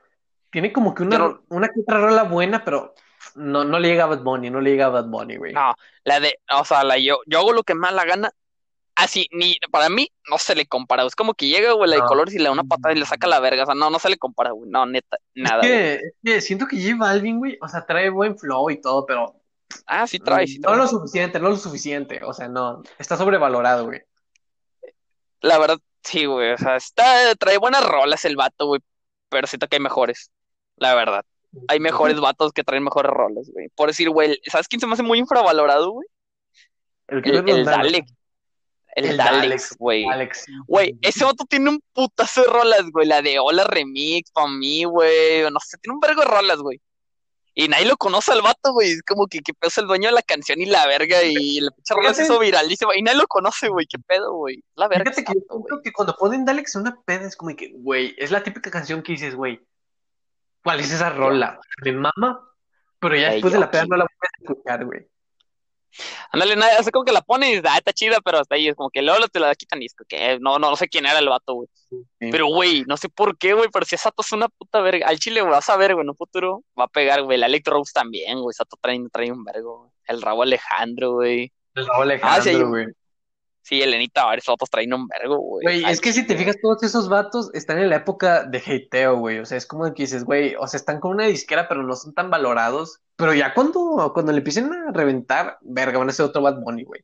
tiene 0.52 0.72
como 0.72 0.96
que 0.96 1.04
una, 1.04 1.38
una 1.50 1.68
que 1.68 1.82
otra 1.82 2.00
rola 2.00 2.24
buena, 2.24 2.64
pero 2.64 2.96
no, 3.36 3.66
no 3.66 3.78
le 3.78 3.90
llega 3.90 4.06
a 4.06 4.08
Bad 4.08 4.24
Bunny, 4.24 4.50
no 4.50 4.62
le 4.62 4.72
llega 4.72 4.86
a 4.86 4.90
Bad 4.90 5.08
Bunny, 5.10 5.36
güey. 5.36 5.54
No, 5.54 5.74
la 6.06 6.20
de, 6.22 6.40
o 6.58 6.64
sea, 6.64 6.84
la 6.86 6.98
yo, 6.98 7.18
yo 7.28 7.40
hago 7.40 7.52
lo 7.52 7.64
que 7.64 7.74
da 7.76 7.92
la 7.92 8.06
gana. 8.06 8.32
Así, 8.96 9.28
ni, 9.32 9.58
para 9.72 9.90
mí, 9.90 10.10
no 10.30 10.38
se 10.38 10.56
le 10.56 10.66
compara. 10.66 11.04
Es 11.04 11.16
como 11.16 11.34
que 11.34 11.48
llega, 11.48 11.74
güey, 11.74 11.90
la 11.90 11.98
de 11.98 12.02
No. 12.02 12.08
colores 12.08 12.34
y 12.34 12.38
le 12.38 12.46
da 12.46 12.52
una 12.52 12.64
patada 12.64 12.94
y 12.94 13.00
le 13.00 13.06
saca 13.06 13.28
la 13.28 13.40
verga. 13.42 13.64
O 13.64 13.66
sea, 13.66 13.76
no, 13.76 13.90
no 13.90 14.00
se 14.00 14.10
le 14.10 14.18
compara, 14.18 14.52
güey. 14.52 14.70
No, 14.70 14.86
neta, 14.86 15.18
nada, 15.34 15.62
es, 15.64 16.02
que, 16.24 16.42
siento 16.42 16.66
que 16.66 16.82
J 16.82 16.96
Balvin, 16.98 17.40
güey, 17.40 17.58
o 17.62 17.68
sea, 17.68 17.86
trae 17.86 18.10
buen 18.10 18.38
flow 18.38 18.70
y 18.70 18.80
todo, 18.80 19.06
pero 19.06 19.36
Ah, 19.86 20.08
sí 20.08 20.20
trae, 20.20 20.48
sí 20.48 20.60
no 20.60 20.76
lo 20.76 20.88
suficiente, 20.88 21.40
no 21.40 21.50
lo 21.50 21.58
suficiente. 21.58 22.22
O 22.24 22.34
sea, 22.34 22.48
no, 22.48 22.84
está 22.98 23.18
sobrevalorado, 23.18 23.86
güey. 23.86 24.02
La 25.42 25.58
verdad, 25.58 25.78
sí, 26.04 26.26
güey. 26.26 26.54
O 26.54 26.58
sea, 26.58 26.78
está, 26.78 27.36
trae 27.36 27.58
buenas 27.58 27.86
rolas 27.86 28.24
el 28.26 28.36
vato, 28.36 28.68
güey. 28.68 28.82
Pero 29.30 29.48
siento 29.48 29.68
que 29.68 29.76
hay 29.76 29.82
mejores. 29.82 30.32
La 30.78 30.96
verdad. 30.96 31.26
Hay 31.68 31.80
mejores 31.80 32.20
vatos 32.20 32.52
que 32.52 32.64
traen 32.64 32.84
mejores 32.84 33.12
rolas, 33.12 33.50
güey. 33.52 33.70
Por 33.76 33.88
decir, 33.88 34.10
güey, 34.10 34.40
¿sabes 34.46 34.68
quién 34.68 34.80
se 34.80 34.88
me 34.88 34.94
hace 34.94 35.04
muy 35.04 35.20
infravalorado, 35.20 35.92
güey? 35.92 36.08
El, 37.08 37.22
que 37.22 37.30
El, 37.30 37.50
el. 37.50 37.66
Dalek. 37.66 38.06
El, 38.96 39.18
Daleks, 39.18 39.76
güey. 39.78 40.06
Güey, 40.68 40.98
ese 41.02 41.26
vato 41.26 41.44
tiene 41.44 41.70
un 41.70 41.82
putazo 41.94 42.42
de 42.42 42.48
rolas, 42.48 42.84
güey. 42.92 43.06
La 43.06 43.22
de 43.22 43.38
Hola 43.40 43.66
Remix, 43.66 44.32
pa' 44.32 44.48
mí, 44.48 44.86
güey. 44.86 45.44
No 45.52 45.60
sé, 45.60 45.78
tiene 45.80 45.96
un 45.96 46.00
vergo 46.00 46.22
de 46.22 46.28
rolas, 46.28 46.60
güey. 46.60 46.82
Y 47.58 47.68
nadie 47.68 47.86
lo 47.86 47.98
conoce 47.98 48.32
al 48.32 48.42
vato, 48.42 48.72
güey. 48.72 48.92
Es 48.92 49.04
como 49.04 49.28
que, 49.28 49.40
que 49.40 49.54
pedo 49.54 49.68
es 49.68 49.78
el 49.78 49.88
dueño 49.88 50.10
de 50.10 50.16
la 50.16 50.22
canción 50.22 50.62
y 50.62 50.66
la 50.66 50.88
verga. 50.88 51.24
Y 51.24 51.60
la 51.60 51.72
pinche 51.72 51.94
rola 51.94 52.14
se 52.14 52.24
hizo 52.24 52.40
viralísima. 52.40 52.96
Y 52.96 53.02
nadie 53.02 53.18
lo 53.18 53.28
conoce, 53.28 53.68
güey. 53.68 53.86
¿Qué 53.86 54.00
pedo, 54.00 54.34
güey? 54.34 54.64
La 54.76 54.88
verga. 54.88 55.12
Fíjate 55.12 55.26
que 55.26 55.34
yo 55.34 55.46
güey. 55.50 55.64
siento 55.64 55.82
que 55.84 55.92
cuando 55.92 56.16
ponen 56.16 56.46
Daleks 56.46 56.76
en 56.76 56.82
una 56.82 57.02
peda 57.06 57.28
es 57.28 57.36
como 57.36 57.54
que, 57.54 57.74
güey, 57.76 58.16
es 58.18 58.32
la 58.32 58.44
típica 58.44 58.72
canción 58.72 59.04
que 59.04 59.12
dices, 59.14 59.36
güey, 59.36 59.60
¿cuál 60.64 60.80
es 60.80 60.92
esa 60.92 61.10
rola? 61.10 61.60
Me 61.84 61.92
mama, 61.92 62.50
pero 63.00 63.16
ya 63.18 63.32
después 63.32 63.52
de 63.52 63.60
la 63.60 63.66
yo 63.68 63.72
peda 63.72 63.86
no 63.86 63.98
la 63.98 64.06
vuelves 64.06 64.32
a 64.34 64.42
escuchar, 64.42 64.86
güey. 64.86 65.08
Ándale, 66.32 66.56
nada, 66.56 66.78
hace 66.80 66.92
como 66.92 67.06
que 67.06 67.12
la 67.12 67.22
ponen 67.22 67.50
y 67.50 67.56
dices, 67.56 67.70
ah, 67.72 67.78
está 67.78 67.94
chida, 67.94 68.20
pero 68.24 68.40
hasta 68.40 68.56
ahí 68.56 68.68
es 68.68 68.76
como 68.76 68.90
que 68.90 69.02
luego 69.02 69.28
te 69.28 69.40
la 69.40 69.54
quitan 69.56 69.82
y 69.82 69.86
es 69.86 69.96
que 70.08 70.40
no, 70.40 70.60
no, 70.60 70.70
no 70.70 70.76
sé 70.76 70.88
quién 70.88 71.06
era 71.06 71.20
el 71.20 71.30
vato, 71.30 71.54
güey. 71.54 71.68
Sí. 71.90 71.98
Pero, 72.32 72.48
güey, 72.48 72.84
no 72.88 72.98
sé 72.98 73.10
por 73.10 73.38
qué, 73.38 73.54
güey, 73.54 73.70
pero 73.72 73.86
si 73.86 73.96
esa 73.96 74.10
vato 74.10 74.22
es 74.22 74.32
una 74.32 74.50
puta 74.50 74.82
verga. 74.82 75.08
Al 75.08 75.20
chile, 75.20 75.42
güey, 75.42 75.52
vas 75.52 75.70
a 75.70 75.78
ver, 75.78 75.94
güey, 75.94 76.04
en 76.04 76.10
un 76.10 76.16
futuro 76.16 76.64
va 76.80 76.86
a 76.86 76.90
pegar, 76.90 77.24
güey. 77.24 77.38
La 77.38 77.46
Electro 77.46 77.76
Rose 77.76 77.92
también, 77.94 78.40
güey. 78.42 78.52
Esa 78.52 78.64
vato 78.64 78.78
trae, 78.82 79.00
trae 79.12 79.32
un 79.32 79.44
vergo, 79.44 79.80
güey. 79.80 79.92
El 80.08 80.22
Rabo 80.22 80.44
Alejandro, 80.44 81.14
güey. 81.14 81.52
El 81.74 81.88
Raúl 81.88 82.12
Ah, 82.22 82.42
sí, 82.42 82.50
Alejandro, 82.50 82.70
güey. 82.70 82.86
Sí, 83.66 83.82
Elenita, 83.82 84.26
varios 84.26 84.46
vatos 84.46 84.70
traen 84.70 84.94
un 84.94 85.08
vergo, 85.08 85.38
güey. 85.38 85.64
Güey, 85.64 85.92
es 85.92 86.00
que 86.00 86.14
si 86.14 86.28
te 86.28 86.38
fijas, 86.38 86.56
todos 86.62 86.84
esos 86.84 87.10
vatos 87.10 87.50
están 87.56 87.80
en 87.80 87.90
la 87.90 87.96
época 87.96 88.44
de 88.44 88.60
hateo, 88.60 89.18
güey. 89.18 89.40
O 89.40 89.46
sea, 89.46 89.58
es 89.58 89.66
como 89.66 89.92
que 89.92 90.04
dices, 90.04 90.24
güey, 90.24 90.54
o 90.60 90.68
sea, 90.68 90.78
están 90.78 91.00
con 91.00 91.14
una 91.14 91.26
disquera, 91.26 91.68
pero 91.68 91.82
no 91.82 91.96
son 91.96 92.14
tan 92.14 92.30
valorados. 92.30 93.02
Pero 93.16 93.34
ya 93.34 93.56
cuando, 93.56 94.12
cuando 94.14 94.34
le 94.34 94.38
empiecen 94.38 94.72
a 94.72 94.92
reventar, 94.92 95.58
verga, 95.62 95.98
van 95.98 96.10
a 96.10 96.14
ser 96.14 96.28
otro 96.28 96.44
Bad 96.44 96.62
Bunny, 96.62 96.84
güey. 96.84 97.02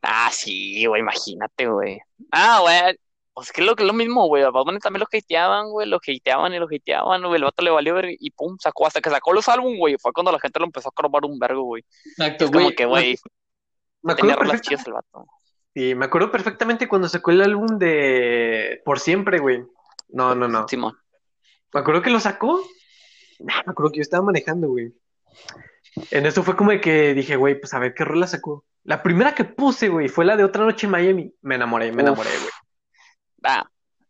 Ah, 0.00 0.30
sí, 0.32 0.86
güey, 0.86 1.02
imagínate, 1.02 1.66
güey. 1.66 1.98
Ah, 2.32 2.60
güey. 2.62 2.98
Pues 3.34 3.48
es 3.48 3.52
que 3.52 3.60
lo, 3.60 3.74
lo 3.74 3.92
mismo, 3.92 4.28
güey. 4.28 4.44
A 4.44 4.50
Bad 4.50 4.64
Bunny 4.64 4.78
también 4.78 5.00
lo 5.00 5.18
hateaban, 5.18 5.68
güey. 5.68 5.86
Lo 5.88 5.98
hateaban 5.98 6.54
y 6.54 6.58
lo 6.58 6.64
hateaban, 6.64 7.20
güey. 7.20 7.36
El 7.36 7.44
vato 7.44 7.62
le 7.62 7.70
valió 7.70 7.92
ver 7.96 8.16
y 8.18 8.30
pum, 8.30 8.56
sacó. 8.58 8.86
Hasta 8.86 9.02
que 9.02 9.10
sacó 9.10 9.34
los 9.34 9.46
álbumes, 9.46 9.78
güey. 9.78 9.96
Fue 9.98 10.14
cuando 10.14 10.32
la 10.32 10.40
gente 10.40 10.58
lo 10.58 10.64
empezó 10.64 10.88
a 10.88 10.92
crobar 10.92 11.26
un 11.26 11.38
vergo, 11.38 11.64
güey. 11.64 11.84
Exacto, 12.16 12.46
Es 12.46 12.50
como 12.50 12.70
que, 12.70 12.86
güey, 12.86 13.18
Me 14.02 14.12
acuerdo, 14.12 14.36
rolas 14.36 14.52
perfecta- 14.60 14.68
chidas 14.68 14.86
el 14.86 14.92
vato. 14.94 15.26
sí, 15.74 15.94
me 15.94 16.06
acuerdo 16.06 16.30
perfectamente 16.30 16.88
cuando 16.88 17.08
sacó 17.08 17.30
el 17.30 17.42
álbum 17.42 17.78
de 17.78 18.80
Por 18.84 18.98
Siempre, 18.98 19.38
güey. 19.38 19.64
No, 20.08 20.34
no, 20.34 20.48
no. 20.48 20.66
Simón. 20.68 20.96
Me 21.72 21.80
acuerdo 21.80 22.02
que 22.02 22.10
lo 22.10 22.18
sacó. 22.20 22.60
Nah, 23.40 23.62
me 23.66 23.72
acuerdo 23.72 23.92
que 23.92 23.98
yo 23.98 24.02
estaba 24.02 24.24
manejando, 24.24 24.68
güey. 24.68 24.92
En 26.10 26.26
eso 26.26 26.42
fue 26.42 26.56
como 26.56 26.70
de 26.72 26.80
que 26.80 27.14
dije, 27.14 27.36
güey, 27.36 27.58
pues 27.60 27.72
a 27.74 27.78
ver 27.78 27.94
qué 27.94 28.04
rola 28.04 28.26
sacó. 28.26 28.64
La 28.84 29.02
primera 29.02 29.34
que 29.34 29.44
puse, 29.44 29.88
güey, 29.88 30.08
fue 30.08 30.24
la 30.24 30.36
de 30.36 30.44
Otra 30.44 30.64
Noche 30.64 30.86
en 30.86 30.90
Miami. 30.92 31.34
Me 31.42 31.54
enamoré, 31.56 31.92
me 31.92 32.02
Uf. 32.02 32.08
enamoré, 32.08 32.30
güey. 32.30 32.50
Ah, 33.44 33.66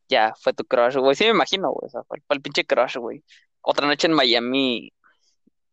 ya, 0.08 0.32
fue 0.40 0.52
tu 0.52 0.64
crush, 0.64 0.96
güey. 0.96 1.14
Sí, 1.14 1.24
me 1.24 1.30
imagino, 1.30 1.70
güey. 1.70 1.86
O 1.86 1.90
sea, 1.90 2.02
fue, 2.04 2.18
fue 2.26 2.36
el 2.36 2.42
pinche 2.42 2.64
crush, 2.64 2.96
güey. 2.96 3.22
Otra 3.60 3.86
noche 3.86 4.06
en 4.06 4.14
Miami, 4.14 4.92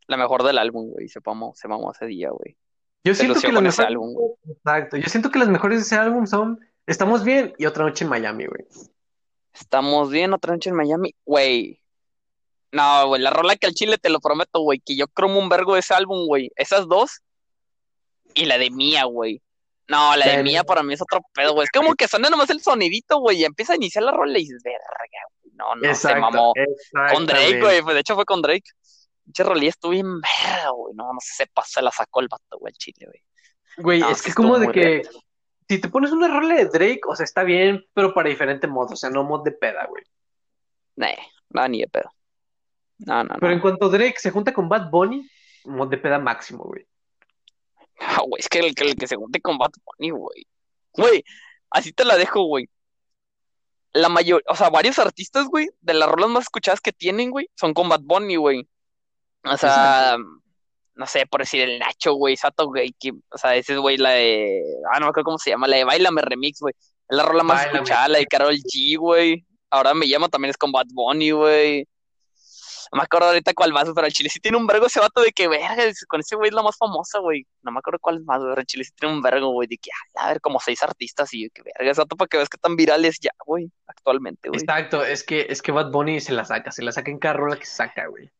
la 0.07 0.17
mejor 0.17 0.43
del 0.43 0.57
álbum, 0.57 0.89
güey. 0.91 1.07
Se 1.07 1.19
mamó, 1.25 1.53
se 1.55 1.67
mamó 1.67 1.91
ese 1.91 2.05
día, 2.05 2.29
güey. 2.31 2.57
Yo 3.07 3.13
Se 3.15 3.21
siento 3.21 3.39
que 3.41 3.51
las 3.51 3.61
mejores. 3.63 3.79
álbum. 3.79 4.15
Exacto. 4.49 4.97
Yo 4.97 5.09
siento 5.09 5.31
que 5.31 5.39
las 5.39 5.47
mejores 5.49 5.77
de 5.79 5.83
ese 5.83 5.95
álbum 5.95 6.27
son 6.27 6.59
Estamos 6.85 7.23
bien 7.23 7.53
y 7.57 7.65
Otra 7.65 7.83
Noche 7.83 8.05
en 8.05 8.09
Miami, 8.09 8.45
güey. 8.45 8.65
Estamos 9.53 10.09
bien, 10.11 10.33
otra 10.33 10.53
noche 10.53 10.69
en 10.69 10.75
Miami, 10.75 11.15
güey. 11.25 11.81
No, 12.71 13.07
güey, 13.07 13.21
la 13.21 13.29
rola 13.31 13.55
que 13.55 13.65
al 13.65 13.73
chile 13.73 13.97
te 13.97 14.09
lo 14.09 14.19
prometo, 14.19 14.59
güey, 14.61 14.79
que 14.79 14.95
yo 14.95 15.07
cromo 15.07 15.39
un 15.39 15.49
vergo 15.49 15.73
de 15.73 15.79
ese 15.79 15.93
álbum, 15.93 16.27
güey. 16.27 16.51
Esas 16.55 16.87
dos 16.87 17.21
y 18.35 18.45
la 18.45 18.57
de 18.57 18.69
Mía, 18.69 19.05
güey. 19.05 19.41
No, 19.87 20.15
la 20.15 20.25
de 20.27 20.37
de 20.37 20.43
Mía 20.43 20.63
para 20.63 20.83
mí 20.83 20.93
es 20.93 21.01
otro 21.01 21.21
pedo, 21.33 21.53
güey. 21.53 21.63
Es 21.65 21.71
como 21.71 21.95
que 21.95 22.07
suena 22.07 22.29
nomás 22.29 22.49
el 22.51 22.61
sonidito, 22.61 23.19
güey, 23.19 23.41
y 23.41 23.45
empieza 23.45 23.73
a 23.73 23.77
iniciar 23.77 24.03
la 24.03 24.11
rola 24.11 24.37
y 24.37 24.43
dices, 24.43 24.61
verga, 24.63 24.79
güey. 25.41 25.53
No, 25.55 25.75
no, 25.75 25.81
se 25.81 25.89
Exacto. 25.89 26.19
mamó. 26.21 26.53
Con 27.13 27.25
Drake, 27.25 27.59
güey, 27.59 27.81
pues 27.81 27.95
de 27.95 28.01
hecho 28.01 28.15
fue 28.15 28.25
con 28.25 28.41
Drake. 28.41 28.69
Pinche 29.27 29.43
rolilla 29.43 29.69
estuvo 29.69 29.91
bien 29.91 30.21
verga, 30.21 30.69
güey. 30.69 30.95
No, 30.95 31.11
no 31.11 31.19
se 31.19 31.47
pasa, 31.47 31.81
la 31.81 31.91
sacó 31.91 32.21
el 32.21 32.29
vato, 32.29 32.57
güey, 32.59 32.71
el 32.71 32.77
chile, 32.77 33.07
güey. 33.07 33.21
Güey, 33.75 33.99
No, 33.99 34.09
es 34.09 34.21
que 34.21 34.29
estuvo 34.29 34.53
como 34.53 34.59
de 34.59 34.71
que 34.71 35.01
si 35.67 35.81
te 35.81 35.89
pones 35.89 36.13
una 36.13 36.29
rola 36.29 36.55
de 36.55 36.65
Drake, 36.65 37.01
o 37.05 37.13
sea, 37.13 37.25
está 37.25 37.43
bien, 37.43 37.85
pero 37.93 38.13
para 38.13 38.29
diferente 38.29 38.67
modo, 38.67 38.93
o 38.93 38.95
sea, 38.95 39.09
no 39.09 39.25
mod 39.25 39.43
de 39.43 39.51
peda, 39.51 39.85
güey. 39.85 40.01
Nah, 40.95 41.09
no, 41.49 41.67
ni 41.67 41.81
de 41.81 41.89
pedo. 41.89 42.09
No, 42.99 43.21
no, 43.25 43.35
Pero 43.35 43.47
no. 43.47 43.53
en 43.53 43.59
cuanto 43.59 43.89
Drake 43.89 44.15
se 44.17 44.31
junta 44.31 44.53
con 44.53 44.69
Bad 44.69 44.89
Bunny, 44.89 45.29
mod 45.65 45.89
de 45.89 45.97
peda 45.97 46.19
máximo, 46.19 46.63
güey. 46.63 46.87
Ah, 47.99 48.21
güey, 48.25 48.39
es 48.39 48.47
que 48.47 48.59
el, 48.59 48.75
que 48.75 48.83
el 48.83 48.95
que 48.95 49.07
se 49.07 49.15
junte 49.15 49.41
con 49.41 49.57
Bad 49.57 49.71
Bunny, 49.83 50.11
güey. 50.11 50.47
Güey, 50.93 51.23
así 51.71 51.91
te 51.91 52.05
la 52.05 52.15
dejo, 52.15 52.43
güey. 52.43 52.69
La 53.91 54.07
mayor, 54.07 54.41
o 54.47 54.55
sea, 54.55 54.69
varios 54.69 54.99
artistas, 54.99 55.47
güey, 55.47 55.67
de 55.81 55.95
las 55.95 56.07
rolas 56.07 56.29
más 56.29 56.43
escuchadas 56.43 56.79
que 56.79 56.93
tienen, 56.93 57.31
güey, 57.31 57.49
son 57.55 57.73
con 57.73 57.89
Bad 57.89 58.01
Bunny, 58.03 58.35
güey. 58.37 58.69
O 59.43 59.57
sea, 59.57 60.17
no 60.95 61.05
sé, 61.05 61.25
por 61.27 61.41
decir 61.41 61.61
el 61.61 61.79
Nacho, 61.79 62.13
güey, 62.13 62.35
Sato, 62.35 62.67
güey, 62.67 62.93
que, 62.99 63.11
o 63.11 63.37
sea, 63.37 63.55
ese 63.55 63.73
es, 63.73 63.79
güey, 63.79 63.97
la 63.97 64.11
de, 64.11 64.63
ah, 64.91 64.99
no 64.99 65.05
me 65.05 65.09
acuerdo 65.09 65.25
cómo 65.25 65.37
se 65.37 65.51
llama, 65.51 65.67
la 65.67 65.77
de 65.77 65.83
Bailame 65.83 66.21
Remix, 66.21 66.59
güey. 66.59 66.73
Es 67.09 67.15
la 67.15 67.23
rola 67.23 67.43
más 67.43 67.65
escuchada, 67.65 68.09
la 68.09 68.17
de 68.17 68.25
Karol 68.25 68.55
G, 68.55 68.97
güey. 68.97 69.45
Ahora 69.69 69.93
me 69.93 70.07
llama 70.07 70.27
también 70.27 70.49
es 70.49 70.57
con 70.57 70.71
Bad 70.71 70.87
Bunny, 70.89 71.31
güey. 71.31 71.87
No 72.91 72.97
me 72.97 73.03
acuerdo 73.03 73.27
ahorita 73.27 73.53
cuál 73.53 73.73
más, 73.73 73.89
pero 73.93 74.07
el 74.07 74.13
Chile 74.13 74.29
sí 74.29 74.39
tiene 74.39 74.57
un 74.57 74.65
vergo 74.65 74.85
ese 74.85 74.99
vato 74.99 75.21
de 75.21 75.31
que, 75.31 75.47
verga, 75.47 75.83
con 76.07 76.21
ese 76.21 76.35
güey 76.35 76.49
es 76.49 76.55
la 76.55 76.63
más 76.63 76.77
famosa, 76.77 77.19
güey. 77.19 77.45
No 77.61 77.71
me 77.71 77.79
acuerdo 77.79 77.99
cuál 77.99 78.23
más, 78.23 78.39
güey, 78.39 78.51
pero 78.51 78.61
el 78.61 78.67
Chile 78.67 78.83
sí 78.85 78.91
tiene 78.97 79.13
un 79.13 79.21
vergo, 79.21 79.49
güey, 79.51 79.67
de 79.67 79.77
que, 79.77 79.89
ah, 79.91 80.25
a 80.25 80.27
ver, 80.29 80.41
como 80.41 80.59
seis 80.59 80.81
artistas 80.83 81.33
y 81.33 81.49
que, 81.49 81.63
verga, 81.63 81.91
ese 81.91 82.01
vato 82.01 82.15
para 82.15 82.27
que 82.27 82.37
veas 82.37 82.49
que 82.49 82.57
tan 82.57 82.75
viral 82.75 83.03
es 83.03 83.19
ya, 83.19 83.31
güey, 83.45 83.69
actualmente, 83.87 84.49
güey. 84.49 84.61
Exacto, 84.61 85.03
es 85.03 85.23
que, 85.23 85.47
es 85.49 85.61
que 85.61 85.71
Bad 85.71 85.91
Bunny 85.91 86.21
se 86.21 86.33
la 86.33 86.45
saca, 86.45 86.71
se 86.71 86.81
la 86.81 86.91
saca 86.91 87.11
en 87.11 87.19
cada 87.19 87.33
rola 87.33 87.57
que 87.57 87.65
se 87.65 87.75
saca, 87.75 88.07
güey. 88.07 88.31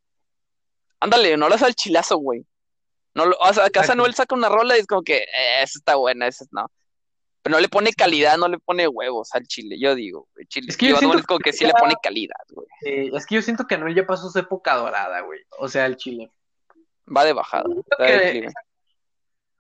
Ándale, 1.00 1.38
no 1.38 1.46
hagas 1.46 1.64
al 1.64 1.76
chilazo, 1.76 2.18
güey. 2.18 2.46
No 3.14 3.26
lo, 3.26 3.38
o 3.40 3.54
sea, 3.54 3.66
acá. 3.66 3.82
Anuel 3.92 4.14
saca 4.14 4.36
una 4.36 4.50
rola 4.50 4.78
y 4.78 4.82
es 4.82 4.88
como 4.88 5.02
que, 5.04 5.18
eh, 5.18 5.64
esa 5.64 5.80
está 5.80 5.96
buena, 5.96 6.28
esa 6.28 6.46
no. 6.52 6.70
Pero 7.42 7.56
no 7.56 7.62
le 7.62 7.70
pone 7.70 7.94
calidad, 7.94 8.38
no 8.38 8.48
le 8.48 8.60
pone 8.60 8.88
huevos 8.88 9.34
al 9.34 9.48
chile, 9.48 9.78
yo 9.80 9.96
digo, 9.96 10.28
güey, 10.34 10.46
chile. 10.48 10.68
Es 10.70 10.78
que 10.78 10.88
yo 10.90 10.98
siento 10.98 11.18
es 11.18 11.26
como 11.26 11.40
que 11.40 11.52
que 11.52 11.58
sí 11.58 11.66
le 11.66 11.74
pone 11.74 11.96
calidad, 12.02 12.36
güey. 12.50 12.68
Eh, 12.86 13.10
es 13.14 13.26
que 13.26 13.36
yo 13.36 13.42
siento 13.42 13.66
que 13.66 13.76
Anuel 13.76 13.96
ya 13.96 14.06
pasó 14.06 14.30
su 14.30 14.38
época 14.38 14.76
dorada, 14.76 15.22
güey. 15.22 15.40
O 15.58 15.68
sea, 15.70 15.86
el 15.86 15.96
chile. 15.98 16.32
Va 17.16 17.24
de 17.24 17.34
bajada, 17.34 17.64
que-. 17.98 18.50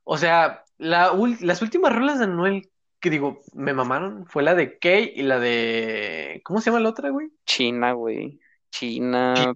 O 0.03 0.17
sea, 0.17 0.63
la 0.77 1.13
ul- 1.13 1.39
las 1.39 1.62
últimas 1.62 1.94
rolas 1.96 2.20
de 2.20 2.25
Anuel 2.25 2.70
que 3.00 3.10
digo, 3.10 3.41
me 3.53 3.74
mamaron, 3.74 4.25
fue 4.27 4.44
la 4.44 4.56
de 4.56 4.77
Kay 4.79 5.13
y 5.15 5.22
la 5.22 5.39
de. 5.39 6.41
¿Cómo 6.44 6.60
se 6.62 6.70
llama 6.70 6.82
la 6.82 6.89
otra, 6.89 7.10
güey? 7.10 7.29
China, 7.46 7.94
güey. 7.94 8.39
China. 8.72 9.56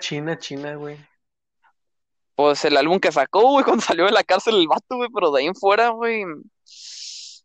China, 0.00 0.38
China, 0.38 0.74
güey. 0.74 0.96
Pues 2.40 2.64
el 2.64 2.78
álbum 2.78 2.98
que 2.98 3.12
sacó, 3.12 3.42
güey, 3.50 3.64
cuando 3.66 3.82
salió 3.82 4.06
de 4.06 4.12
la 4.12 4.24
cárcel 4.24 4.56
el 4.56 4.66
vato, 4.66 4.96
güey, 4.96 5.10
pero 5.14 5.30
de 5.30 5.40
ahí 5.40 5.46
en 5.46 5.54
fuera, 5.54 5.90
güey. 5.90 6.24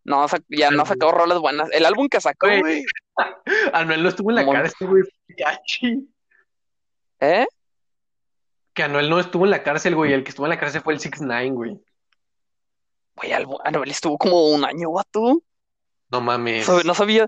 No, 0.05 0.25
ya 0.49 0.71
no 0.71 0.83
ha 0.83 0.85
sacado 0.85 1.11
rolas 1.11 1.39
buenas. 1.39 1.69
El 1.73 1.85
álbum 1.85 2.07
que 2.07 2.21
sacó, 2.21 2.47
Güey. 2.47 2.85
Anuel 3.73 4.03
no 4.03 4.09
estuvo 4.09 4.29
en 4.29 4.35
la 4.35 4.45
cárcel, 4.45 4.87
güey. 4.87 5.03
¿Eh? 7.19 7.47
Que 8.73 8.83
Anuel 8.83 9.09
no 9.09 9.19
estuvo 9.19 9.45
en 9.45 9.51
la 9.51 9.63
cárcel, 9.63 9.95
güey. 9.95 10.13
El 10.13 10.23
que 10.23 10.29
estuvo 10.29 10.45
en 10.45 10.51
la 10.51 10.59
cárcel 10.59 10.81
fue 10.81 10.93
el 10.93 10.99
6 10.99 11.21
9 11.21 11.49
güey. 11.49 11.79
Güey, 13.15 13.33
Anuel 13.33 13.91
estuvo 13.91 14.17
como 14.17 14.47
un 14.49 14.63
año, 14.63 14.91
vato. 14.91 15.41
No 16.09 16.21
mames. 16.21 16.69
No 16.85 16.93
sabía. 16.93 17.27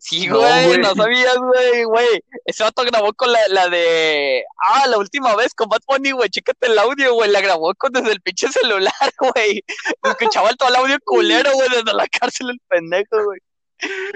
Sí, 0.00 0.28
güey, 0.28 0.78
no 0.78 0.94
sabías, 0.94 1.36
güey, 1.38 1.84
güey. 1.84 2.24
Ese 2.44 2.62
vato 2.62 2.82
grabó 2.84 3.12
con 3.14 3.32
la, 3.32 3.40
la 3.48 3.68
de. 3.68 4.44
Ah, 4.64 4.86
la 4.86 4.98
última 4.98 5.34
vez 5.36 5.54
con 5.54 5.68
Bad 5.68 5.80
Bunny, 5.86 6.12
güey. 6.12 6.28
Chécate 6.28 6.66
el 6.66 6.78
audio, 6.78 7.14
güey. 7.14 7.30
La 7.30 7.40
grabó 7.40 7.74
con 7.74 7.92
desde 7.92 8.12
el 8.12 8.20
pinche 8.20 8.48
celular, 8.48 8.92
güey. 9.34 9.64
Escuchaba 10.02 10.52
todo 10.54 10.68
el 10.68 10.76
audio 10.76 10.96
culero, 11.04 11.52
güey, 11.52 11.68
desde 11.70 11.92
la 11.94 12.06
cárcel 12.08 12.50
el 12.50 12.60
pendejo, 12.68 13.24
güey. 13.24 13.40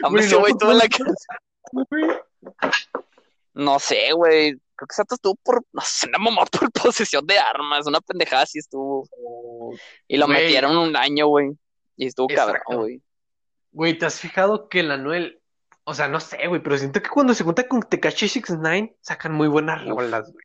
A 0.02 0.08
Güey, 0.08 0.24
ese 0.24 0.36
güey 0.36 0.52
estuvo 0.52 0.72
en 0.72 0.78
la 0.78 0.88
cárcel. 0.88 2.22
No 3.54 3.78
sé, 3.78 4.12
güey. 4.12 4.52
Creo 4.74 4.88
que 4.88 4.94
Sato 4.94 5.14
estuvo 5.14 5.34
por. 5.36 5.64
No 5.72 5.82
sé, 5.82 6.08
una 6.08 6.18
mamá 6.18 6.44
por 6.46 6.70
posesión 6.72 7.26
de 7.26 7.38
armas. 7.38 7.86
Una 7.86 8.00
pendejada 8.00 8.42
así 8.42 8.58
estuvo. 8.58 9.08
Y 10.08 10.16
lo 10.16 10.26
metieron 10.28 10.76
un 10.76 10.96
año, 10.96 11.26
güey. 11.26 11.50
Y 11.96 12.06
estuvo 12.06 12.28
cabrón, 12.28 12.56
Exacto. 12.56 12.80
güey. 12.80 13.02
Güey, 13.72 13.98
¿te 13.98 14.06
has 14.06 14.20
fijado 14.20 14.68
que 14.68 14.80
el 14.80 14.90
Anuel, 14.90 15.40
o 15.84 15.94
sea, 15.94 16.08
no 16.08 16.20
sé, 16.20 16.46
güey, 16.48 16.62
pero 16.62 16.76
siento 16.78 17.02
que 17.02 17.08
cuando 17.10 17.34
se 17.34 17.44
junta 17.44 17.66
con 17.68 17.82
Tekashi 17.82 18.28
69 18.28 18.96
sacan 19.00 19.32
muy 19.32 19.48
buenas 19.48 19.84
rolas, 19.86 20.30
güey. 20.32 20.44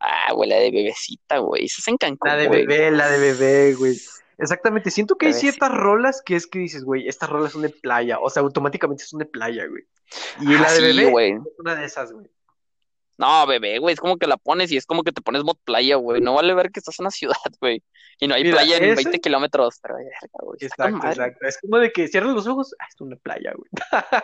Ah, 0.00 0.32
güey, 0.32 0.48
la 0.48 0.56
de 0.56 0.70
bebecita, 0.70 1.38
güey. 1.38 1.64
Eso 1.64 1.76
es 1.80 1.88
en 1.88 1.96
Cancún, 1.96 2.28
La 2.28 2.36
de 2.36 2.46
güey. 2.46 2.66
bebé, 2.66 2.90
la 2.90 3.08
de 3.10 3.18
bebé, 3.18 3.74
güey. 3.74 3.96
Exactamente, 4.40 4.92
siento 4.92 5.16
que 5.18 5.26
hay 5.26 5.32
ciertas 5.32 5.72
rolas 5.72 6.22
que 6.24 6.36
es 6.36 6.46
que 6.46 6.60
dices, 6.60 6.84
güey, 6.84 7.08
estas 7.08 7.28
rolas 7.28 7.50
son 7.52 7.62
de 7.62 7.70
playa, 7.70 8.20
o 8.20 8.30
sea, 8.30 8.42
automáticamente 8.44 9.02
son 9.04 9.18
de 9.18 9.26
playa, 9.26 9.66
güey. 9.66 9.82
Y 10.40 10.54
Ah, 10.54 10.60
la 10.60 10.70
de 10.72 10.76
sí, 10.76 10.82
bebé 10.82 11.10
güey. 11.10 11.32
es 11.32 11.40
una 11.58 11.74
de 11.74 11.84
esas, 11.84 12.12
güey. 12.12 12.26
No, 13.18 13.46
bebé, 13.46 13.78
güey, 13.80 13.92
es 13.94 14.00
como 14.00 14.16
que 14.16 14.28
la 14.28 14.36
pones 14.36 14.70
y 14.70 14.76
es 14.76 14.86
como 14.86 15.02
que 15.02 15.10
te 15.12 15.20
pones 15.20 15.42
mod 15.42 15.56
playa, 15.64 15.96
güey. 15.96 16.20
No 16.20 16.34
vale 16.34 16.54
ver 16.54 16.70
que 16.70 16.78
estás 16.78 16.98
en 17.00 17.02
una 17.04 17.10
ciudad, 17.10 17.34
güey. 17.60 17.82
Y 18.20 18.28
no 18.28 18.34
hay 18.34 18.44
Mira, 18.44 18.56
playa 18.56 18.76
en 18.76 18.84
ese- 18.84 18.94
20 18.94 19.20
kilómetros, 19.20 19.78
pero 19.82 19.94
güey. 19.96 20.58
Exacto, 20.60 21.06
exacto. 21.06 21.46
Es 21.46 21.58
como 21.60 21.78
de 21.78 21.90
que 21.92 22.08
cierras 22.08 22.32
los 22.34 22.46
ojos, 22.46 22.74
ah, 22.78 22.86
es 22.88 23.00
una 23.00 23.16
playa, 23.16 23.52
güey. 23.56 23.68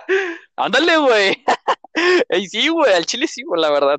Ándale, 0.56 0.96
güey. 0.98 1.44
Ey, 2.28 2.46
sí, 2.46 2.68
güey, 2.68 2.92
al 2.92 3.04
chile 3.06 3.26
sí, 3.26 3.42
güey, 3.42 3.60
la 3.60 3.70
verdad. 3.70 3.98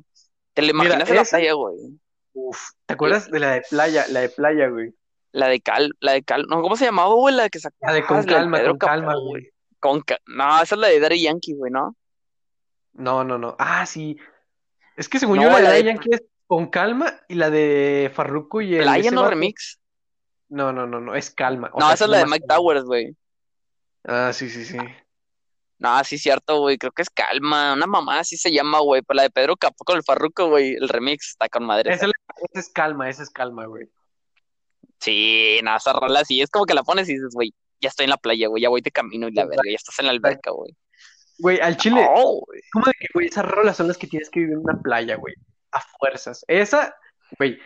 Te 0.54 0.62
Mira, 0.62 0.72
imaginas 0.72 1.08
en 1.10 1.16
la 1.16 1.24
playa, 1.24 1.52
güey. 1.52 1.76
Uf, 2.32 2.58
¿te 2.86 2.94
acuerdas 2.94 3.30
de 3.30 3.38
la 3.40 3.52
de 3.52 3.62
playa, 3.68 4.06
la 4.08 4.20
de 4.20 4.28
playa, 4.30 4.68
güey? 4.68 4.94
La 5.32 5.48
de 5.48 5.60
Cal, 5.60 5.94
la 6.00 6.12
de 6.12 6.22
Cal, 6.22 6.46
no, 6.48 6.62
¿cómo 6.62 6.76
se 6.76 6.86
llamaba, 6.86 7.14
güey? 7.14 7.34
La 7.34 7.48
que 7.50 7.58
sacó. 7.58 7.76
La 7.80 7.92
de 7.92 8.04
con 8.04 8.24
calma, 8.24 8.62
con 8.64 8.78
calma, 8.78 9.14
güey. 9.16 9.50
Con 9.80 10.02
No, 10.26 10.62
esa 10.62 10.74
es 10.74 10.78
la 10.80 10.88
de 10.88 11.00
Daddy 11.00 11.22
Yankee, 11.22 11.54
güey, 11.54 11.70
¿no? 11.70 11.94
No, 12.94 13.24
no, 13.24 13.36
no. 13.38 13.54
Ah, 13.58 13.84
sí. 13.84 14.16
Es 14.96 15.08
que 15.08 15.18
según 15.18 15.36
No, 15.38 15.44
yo, 15.44 15.50
la 15.50 15.56
de 15.58 15.62
la 15.62 15.70
de- 15.72 15.84
Yankee 15.84 16.10
es 16.12 16.22
con 16.46 16.68
calma 16.68 17.20
y 17.28 17.34
la 17.34 17.50
de 17.50 18.10
Farruko 18.14 18.60
y 18.60 18.76
el. 18.76 18.88
Ese 18.96 19.10
no 19.10 19.28
remix. 19.28 19.78
No, 20.48 20.72
no, 20.72 20.86
no, 20.86 21.00
no, 21.00 21.14
es 21.14 21.30
calma. 21.30 21.70
O 21.72 21.80
No, 21.80 21.86
sea, 21.86 21.94
esa 21.94 22.04
es 22.04 22.10
la 22.10 22.18
de 22.18 22.26
Mike 22.26 22.46
calma. 22.46 22.54
Towers, 22.54 22.84
güey. 22.84 23.16
Ah, 24.04 24.32
sí, 24.32 24.48
sí, 24.48 24.64
sí. 24.64 24.78
No, 25.78 26.02
sí, 26.04 26.16
cierto, 26.16 26.60
güey. 26.60 26.78
Creo 26.78 26.92
que 26.92 27.02
es 27.02 27.10
Calma. 27.10 27.74
Una 27.74 27.86
mamá 27.86 28.20
así 28.20 28.38
se 28.38 28.50
llama, 28.50 28.78
güey. 28.80 29.02
Pero 29.02 29.16
la 29.16 29.22
de 29.24 29.30
Pedro 29.30 29.56
Capó 29.56 29.84
con 29.84 29.96
el 29.96 30.02
Farruko, 30.04 30.48
güey. 30.48 30.74
El 30.74 30.88
remix 30.88 31.30
está 31.32 31.48
con 31.50 31.64
madre. 31.66 31.92
Esa, 31.92 32.06
esa 32.06 32.60
es 32.60 32.70
calma, 32.70 33.10
esa 33.10 33.22
es 33.22 33.28
calma, 33.28 33.66
güey. 33.66 33.86
Sí, 35.00 35.58
no, 35.62 35.76
esa 35.76 35.92
rola 35.92 36.24
sí. 36.24 36.40
Es 36.40 36.48
como 36.50 36.64
que 36.64 36.72
la 36.74 36.82
pones 36.82 37.08
y 37.08 37.14
dices, 37.14 37.34
güey, 37.34 37.52
ya 37.80 37.88
estoy 37.90 38.04
en 38.04 38.10
la 38.10 38.16
playa, 38.16 38.48
güey. 38.48 38.62
Ya 38.62 38.68
voy 38.70 38.80
de 38.80 38.90
camino 38.90 39.28
y 39.28 39.32
la 39.32 39.44
verga. 39.44 39.62
Ya 39.68 39.74
estás 39.76 39.98
en 39.98 40.06
la 40.06 40.12
alberca, 40.12 40.50
güey. 40.50 40.74
Güey, 41.38 41.60
al 41.60 41.76
chile, 41.76 42.06
güey. 42.06 42.62
como 42.72 42.86
de 42.86 42.92
que, 42.98 43.06
güey, 43.12 43.26
esas 43.28 43.44
rolas 43.44 43.76
son 43.76 43.88
las 43.88 43.98
que 43.98 44.06
tienes 44.06 44.30
que 44.30 44.40
vivir 44.40 44.54
en 44.54 44.60
una 44.60 44.80
playa, 44.80 45.16
güey. 45.16 45.34
A 45.72 45.80
fuerzas. 45.80 46.44
Esa, 46.48 46.94
güey, 47.38 47.58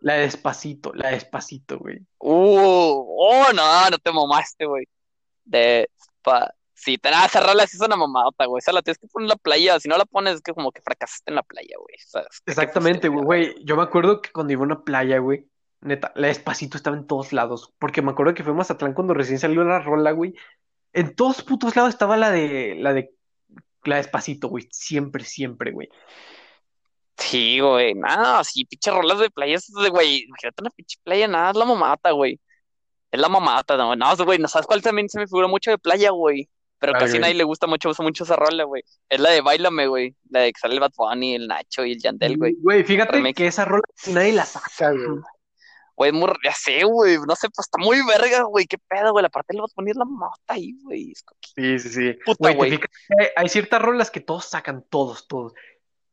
la 0.00 0.14
de 0.14 0.20
despacito, 0.20 0.92
la 0.94 1.08
de 1.08 1.14
despacito, 1.14 1.78
güey. 1.78 1.98
Uh, 2.18 3.04
oh, 3.18 3.52
no, 3.54 3.90
no 3.90 3.98
te 3.98 4.12
mamaste, 4.12 4.64
güey. 4.66 4.86
De. 5.44 5.88
Pa... 6.22 6.52
Sí, 6.74 6.96
te 6.96 7.10
nada, 7.10 7.26
esa 7.26 7.40
rola 7.40 7.66
sí 7.66 7.76
es 7.76 7.82
una 7.82 7.96
mamadota, 7.96 8.46
güey. 8.46 8.60
Esa 8.60 8.70
la 8.70 8.82
tienes 8.82 8.98
que 8.98 9.08
poner 9.08 9.24
en 9.24 9.30
la 9.30 9.36
playa. 9.36 9.80
Si 9.80 9.88
no 9.88 9.98
la 9.98 10.04
pones, 10.04 10.36
es 10.36 10.40
que 10.42 10.52
como 10.52 10.70
que 10.70 10.80
fracasaste 10.80 11.28
en 11.28 11.34
la 11.34 11.42
playa, 11.42 11.74
güey. 11.76 11.96
O 11.96 12.08
sea, 12.08 12.20
es 12.22 12.40
que- 12.40 12.52
Exactamente, 12.52 13.08
güey. 13.08 13.24
güey. 13.24 13.64
Yo 13.64 13.76
me 13.76 13.82
acuerdo 13.82 14.22
que 14.22 14.30
cuando 14.30 14.52
iba 14.52 14.62
a 14.62 14.66
una 14.66 14.84
playa, 14.84 15.18
güey, 15.18 15.48
neta, 15.80 16.12
la 16.14 16.28
despacito 16.28 16.76
estaba 16.76 16.96
en 16.96 17.08
todos 17.08 17.32
lados. 17.32 17.74
Porque 17.80 18.00
me 18.00 18.12
acuerdo 18.12 18.32
que 18.34 18.44
fue 18.44 18.52
a 18.52 18.56
Mazatlán 18.56 18.94
cuando 18.94 19.12
recién 19.12 19.40
salió 19.40 19.64
la 19.64 19.80
rola, 19.80 20.12
güey. 20.12 20.34
En 20.92 21.16
todos 21.16 21.42
putos 21.42 21.74
lados 21.74 21.90
estaba 21.90 22.16
la 22.16 22.30
de, 22.30 22.76
la 22.78 22.92
de, 22.92 23.12
la 23.88 23.96
despacito, 23.96 24.48
güey. 24.48 24.68
Siempre, 24.70 25.24
siempre, 25.24 25.72
güey. 25.72 25.88
Sí, 27.16 27.58
güey, 27.60 27.94
nada, 27.94 28.44
sí, 28.44 28.64
pinche 28.64 28.90
rolas 28.92 29.18
de 29.18 29.28
playa, 29.30 29.56
esas 29.56 29.82
de, 29.82 29.88
güey, 29.90 30.22
imagínate 30.28 30.62
una 30.62 30.70
pinche 30.70 30.98
playa, 31.02 31.26
nada, 31.26 31.50
es 31.50 31.56
la 31.56 31.64
mamata, 31.64 32.12
güey. 32.12 32.40
Es 33.10 33.20
la 33.20 33.28
mamata, 33.28 33.76
no, 33.76 33.96
no, 33.96 34.16
güey, 34.24 34.38
no 34.38 34.48
sabes 34.48 34.66
cuál 34.66 34.82
también 34.82 35.08
se 35.08 35.18
me 35.18 35.26
figura 35.26 35.48
mucho 35.48 35.70
de 35.70 35.78
playa, 35.78 36.10
güey. 36.10 36.48
Pero 36.78 36.94
¿Cuál, 36.94 37.00
casi 37.00 37.16
a 37.16 37.20
güey? 37.20 37.20
nadie 37.22 37.34
le 37.34 37.44
gusta 37.44 37.66
mucho, 37.66 37.88
usa 37.90 38.04
mucho 38.04 38.22
esa 38.24 38.36
rola, 38.36 38.64
güey. 38.64 38.84
Es 39.08 39.18
la 39.20 39.30
de 39.30 39.40
Bailame, 39.40 39.88
güey. 39.88 40.14
La 40.30 40.40
de 40.42 40.52
que 40.52 40.60
sale 40.60 40.74
el 40.74 40.80
Bad 40.80 40.92
Bunny, 40.96 41.34
el 41.34 41.48
Nacho 41.48 41.84
y 41.84 41.92
el 41.92 42.00
Yandel, 42.00 42.36
güey. 42.38 42.54
Güey, 42.60 42.84
fíjate 42.84 43.12
Remix. 43.12 43.36
que 43.36 43.46
esa 43.48 43.64
rola 43.64 43.82
nadie 44.06 44.32
la 44.32 44.44
saca, 44.44 44.92
güey. 44.92 45.20
Güey, 45.98 46.12
muy, 46.12 46.30
ya 46.44 46.52
sé, 46.52 46.84
güey, 46.84 47.18
no 47.26 47.34
sé, 47.34 47.48
pues 47.50 47.66
está 47.66 47.76
muy 47.76 47.98
verga, 48.06 48.44
güey, 48.44 48.66
qué 48.66 48.78
pedo, 48.78 49.10
güey. 49.10 49.24
La 49.24 49.28
parte 49.30 49.52
del 49.52 49.62
Bad 49.62 49.70
Bunny 49.74 49.90
es 49.90 49.96
la 49.96 50.04
mamata 50.04 50.54
ahí, 50.54 50.76
güey. 50.84 51.12
Sí, 51.56 51.78
sí, 51.80 51.88
sí. 51.88 52.18
Puta, 52.24 52.52
Güey, 52.52 52.70
fijas 52.70 52.88
hay- 53.18 53.26
hay 53.34 53.48
ciertas 53.48 53.82
rolas 53.82 54.08
que 54.12 54.20
todos 54.20 54.44
sacan, 54.44 54.84
todos, 54.88 55.26
todos. 55.26 55.54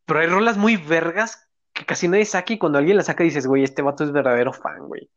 Pero 0.06 0.20
hay 0.22 0.26
rolas 0.26 0.58
muy 0.58 0.76
vergas 0.76 1.48
que 1.72 1.86
casi 1.86 2.08
nadie 2.08 2.26
saca 2.26 2.52
y 2.52 2.58
cuando 2.58 2.80
alguien 2.80 2.98
la 2.98 3.04
saca 3.04 3.24
dices, 3.24 3.46
güey, 3.46 3.64
este 3.64 3.84
vato 3.84 4.04
es 4.04 4.12
verdadero 4.12 4.54
fan, 4.54 4.88
güey. 4.88 5.08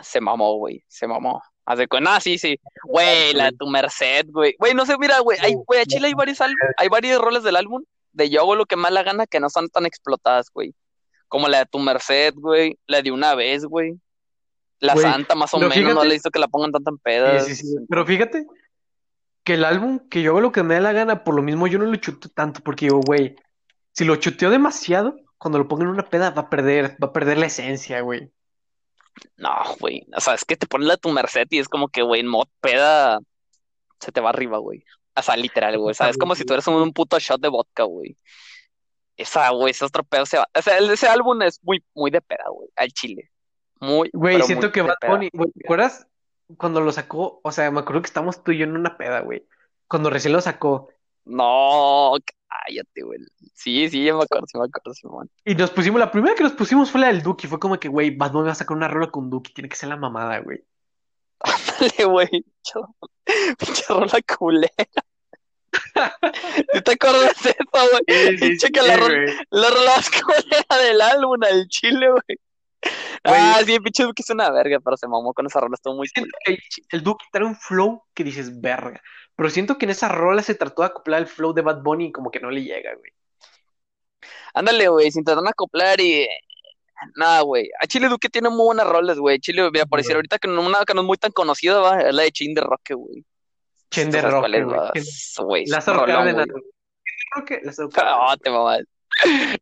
Se 0.00 0.20
mamó, 0.20 0.56
güey, 0.56 0.82
se 0.88 1.06
mamó. 1.06 1.40
De 1.76 1.86
cuenta, 1.86 2.16
ah, 2.16 2.20
sí, 2.20 2.36
sí. 2.36 2.58
Güey, 2.82 3.32
la 3.32 3.44
de 3.44 3.52
tu 3.52 3.68
Merced, 3.68 4.26
güey. 4.30 4.56
Güey, 4.58 4.74
no 4.74 4.86
sé, 4.86 4.98
mira, 4.98 5.20
güey, 5.20 5.38
hay, 5.40 5.54
güey, 5.54 5.82
a 5.82 5.84
Chile 5.84 6.08
hay 6.08 6.14
varios 6.14 6.40
álbum, 6.40 6.56
hay 6.78 6.88
varios 6.88 7.20
roles 7.20 7.44
del 7.44 7.54
álbum 7.54 7.84
de 8.10 8.28
Yo 8.28 8.40
hago 8.40 8.56
lo 8.56 8.66
que 8.66 8.74
más 8.74 8.90
la 8.90 9.04
gana 9.04 9.28
que 9.28 9.38
no 9.38 9.48
son 9.50 9.68
tan 9.68 9.86
explotadas, 9.86 10.50
güey. 10.52 10.74
Como 11.28 11.48
la 11.48 11.58
de 11.60 11.66
tu 11.66 11.78
Merced, 11.78 12.34
güey, 12.34 12.78
la 12.86 13.02
de 13.02 13.10
una 13.12 13.34
vez, 13.34 13.64
güey. 13.64 13.94
La 14.80 14.94
Güey, 14.94 15.04
Santa, 15.04 15.34
más 15.34 15.52
o 15.54 15.58
menos, 15.58 15.94
no 15.94 16.04
le 16.04 16.14
hizo 16.14 16.30
que 16.30 16.38
la 16.38 16.46
pongan 16.48 16.70
tanto 16.72 16.90
en 16.90 16.96
Sí, 16.96 17.02
pedas. 17.02 17.46
sí, 17.46 17.54
sí. 17.56 17.76
Pero 17.88 18.06
fíjate 18.06 18.46
que 19.44 19.54
el 19.54 19.64
álbum, 19.64 20.08
que 20.08 20.22
yo 20.22 20.30
hago 20.30 20.40
lo 20.40 20.52
que 20.52 20.62
me 20.62 20.74
da 20.74 20.80
la 20.80 20.92
gana, 20.92 21.24
por 21.24 21.34
lo 21.34 21.42
mismo 21.42 21.66
yo 21.66 21.78
no 21.78 21.86
lo 21.86 21.96
chuteo 21.96 22.30
tanto, 22.34 22.60
porque 22.62 22.86
digo, 22.86 23.00
güey, 23.04 23.34
si 23.92 24.04
lo 24.04 24.16
chuteo 24.16 24.50
demasiado, 24.50 25.16
cuando 25.36 25.58
lo 25.58 25.66
pongo 25.68 25.82
en 25.82 25.88
una 25.88 26.08
peda 26.08 26.30
va 26.30 26.42
a 26.42 26.50
perder, 26.50 26.96
va 27.02 27.08
a 27.08 27.12
perder 27.12 27.38
la 27.38 27.46
esencia, 27.46 28.00
güey. 28.02 28.30
No, 29.36 29.50
güey. 29.80 30.06
O 30.16 30.20
sea, 30.20 30.34
es 30.34 30.44
que 30.44 30.56
te 30.56 30.66
pones 30.68 30.88
a 30.90 30.96
tu 30.96 31.10
merced 31.10 31.46
y 31.50 31.58
es 31.58 31.68
como 31.68 31.88
que, 31.88 32.02
güey, 32.02 32.20
en 32.20 32.28
mod 32.28 32.46
peda 32.60 33.18
se 34.00 34.12
te 34.12 34.20
va 34.20 34.30
arriba, 34.30 34.58
güey. 34.58 34.84
O 35.16 35.22
sea, 35.22 35.36
literal, 35.36 35.76
güey. 35.78 35.90
O 35.90 35.94
sea, 35.94 36.08
es 36.08 36.16
como 36.16 36.36
si 36.36 36.44
tuvieras 36.44 36.68
un, 36.68 36.74
un 36.74 36.92
puto 36.92 37.18
shot 37.18 37.40
de 37.40 37.48
vodka, 37.48 37.82
güey. 37.82 38.16
Esa, 39.18 39.50
güey, 39.50 39.72
ese 39.72 39.84
otro 39.84 40.04
pedo 40.04 40.24
se 40.24 40.38
va. 40.38 40.48
O 40.54 40.62
sea, 40.62 40.78
ese 40.78 41.08
álbum 41.08 41.42
es 41.42 41.58
muy, 41.64 41.84
muy 41.92 42.10
de 42.12 42.20
peda, 42.20 42.44
güey. 42.50 42.68
Al 42.76 42.88
chile. 42.92 43.30
Muy, 43.80 44.10
Güey, 44.12 44.40
siento 44.42 44.66
muy 44.66 44.72
que 44.72 44.82
Bad. 44.82 44.94
Bunny, 45.06 45.28
güey, 45.32 45.50
¿te 45.50 45.66
acuerdas 45.66 46.06
cuando 46.56 46.80
lo 46.80 46.92
sacó? 46.92 47.40
O 47.42 47.50
sea, 47.50 47.70
me 47.72 47.80
acuerdo 47.80 48.02
que 48.02 48.06
estábamos 48.06 48.42
tú 48.44 48.52
y 48.52 48.58
yo 48.58 48.64
en 48.64 48.76
una 48.76 48.96
peda, 48.96 49.20
güey. 49.20 49.44
Cuando 49.88 50.08
recién 50.08 50.32
lo 50.32 50.40
sacó. 50.40 50.88
No, 51.24 52.14
cállate, 52.48 53.02
güey. 53.02 53.18
Sí, 53.54 53.90
sí, 53.90 54.04
ya 54.04 54.14
me 54.14 54.22
acuerdo, 54.22 54.46
sí 54.46 54.56
me 54.56 54.66
acuerdo, 54.66 54.94
Simón. 54.94 55.28
Y 55.44 55.56
nos 55.56 55.72
pusimos, 55.72 55.98
la 55.98 56.12
primera 56.12 56.36
que 56.36 56.44
nos 56.44 56.52
pusimos 56.52 56.90
fue 56.90 57.00
la 57.00 57.08
del 57.08 57.22
Duki. 57.22 57.48
Fue 57.48 57.58
como 57.58 57.78
que, 57.80 57.88
güey, 57.88 58.16
Bad 58.16 58.32
Bunny 58.32 58.46
va 58.46 58.52
a 58.52 58.54
sacar 58.54 58.76
una 58.76 58.88
rola 58.88 59.10
con 59.10 59.30
Duki. 59.30 59.52
Tiene 59.52 59.68
que 59.68 59.76
ser 59.76 59.88
la 59.88 59.96
mamada, 59.96 60.38
güey. 60.38 60.64
Dale, 61.80 62.04
güey. 62.04 62.28
Pinche 63.58 63.84
rola 63.88 64.20
culera. 64.38 64.70
¿Sí 66.72 66.80
te 66.82 66.92
acuerdas 66.92 67.42
de 67.42 67.50
eso, 67.50 67.90
güey? 67.90 68.36
Pinche 68.38 68.70
que 68.70 68.82
la 68.82 68.96
rola, 68.96 69.32
la 69.50 69.70
rola 69.70 70.82
del 70.82 71.00
álbum 71.00 71.42
al 71.42 71.66
chile, 71.68 72.08
güey. 72.10 72.38
Ah, 73.24 73.60
sí, 73.66 73.78
pinche 73.80 74.04
Duque 74.04 74.22
es 74.22 74.30
una 74.30 74.50
verga, 74.50 74.78
pero 74.80 74.96
se 74.96 75.08
mamó 75.08 75.34
con 75.34 75.46
esa 75.46 75.60
rola, 75.60 75.74
estuvo 75.74 75.96
muy 75.96 76.08
Siento 76.08 76.30
culera. 76.44 76.62
que 76.62 76.96
el 76.96 77.02
Duki 77.02 77.24
trae 77.32 77.44
un 77.44 77.56
flow 77.56 78.02
que 78.14 78.24
dices, 78.24 78.60
verga. 78.60 79.00
Pero 79.36 79.50
siento 79.50 79.78
que 79.78 79.86
en 79.86 79.90
esa 79.90 80.08
rola 80.08 80.42
se 80.42 80.54
trató 80.54 80.82
de 80.82 80.86
acoplar 80.88 81.20
el 81.22 81.26
flow 81.28 81.52
de 81.52 81.62
Bad 81.62 81.82
Bunny 81.82 82.06
y 82.06 82.12
como 82.12 82.30
que 82.30 82.40
no 82.40 82.50
le 82.50 82.62
llega, 82.62 82.94
güey. 82.94 83.12
Ándale, 84.54 84.88
güey, 84.88 85.10
se 85.10 85.18
intentaron 85.20 85.46
acoplar 85.48 86.00
y. 86.00 86.26
Nada, 87.16 87.42
güey. 87.42 87.70
A 87.80 87.86
Chile 87.86 88.08
Duque 88.08 88.28
tiene 88.28 88.48
muy 88.48 88.64
buenas 88.66 88.86
rolas, 88.86 89.18
güey. 89.18 89.38
Chile, 89.38 89.70
por 89.88 89.98
decir 90.00 90.14
Güey. 90.14 90.16
ahorita 90.16 90.38
que 90.38 90.48
no, 90.48 90.60
una 90.62 90.84
que 90.84 90.94
no 90.94 91.02
es 91.02 91.06
muy 91.06 91.16
tan 91.16 91.30
conocida, 91.32 91.78
va, 91.78 92.00
es 92.00 92.14
la 92.14 92.22
de 92.24 92.32
Chin 92.32 92.54
de 92.54 92.60
Roque, 92.62 92.94
güey. 92.94 93.24
Chen 93.90 94.10
¿Tú 94.10 94.16
de 94.16 94.20
sabes 94.22 94.34
Rock, 94.34 95.44
güey. 95.44 95.66
Lázaro 95.66 96.04
Cárdenas. 96.06 96.46
Lázaro 97.62 97.88
No, 97.96 98.36
te 98.36 98.50
mamás. 98.50 98.80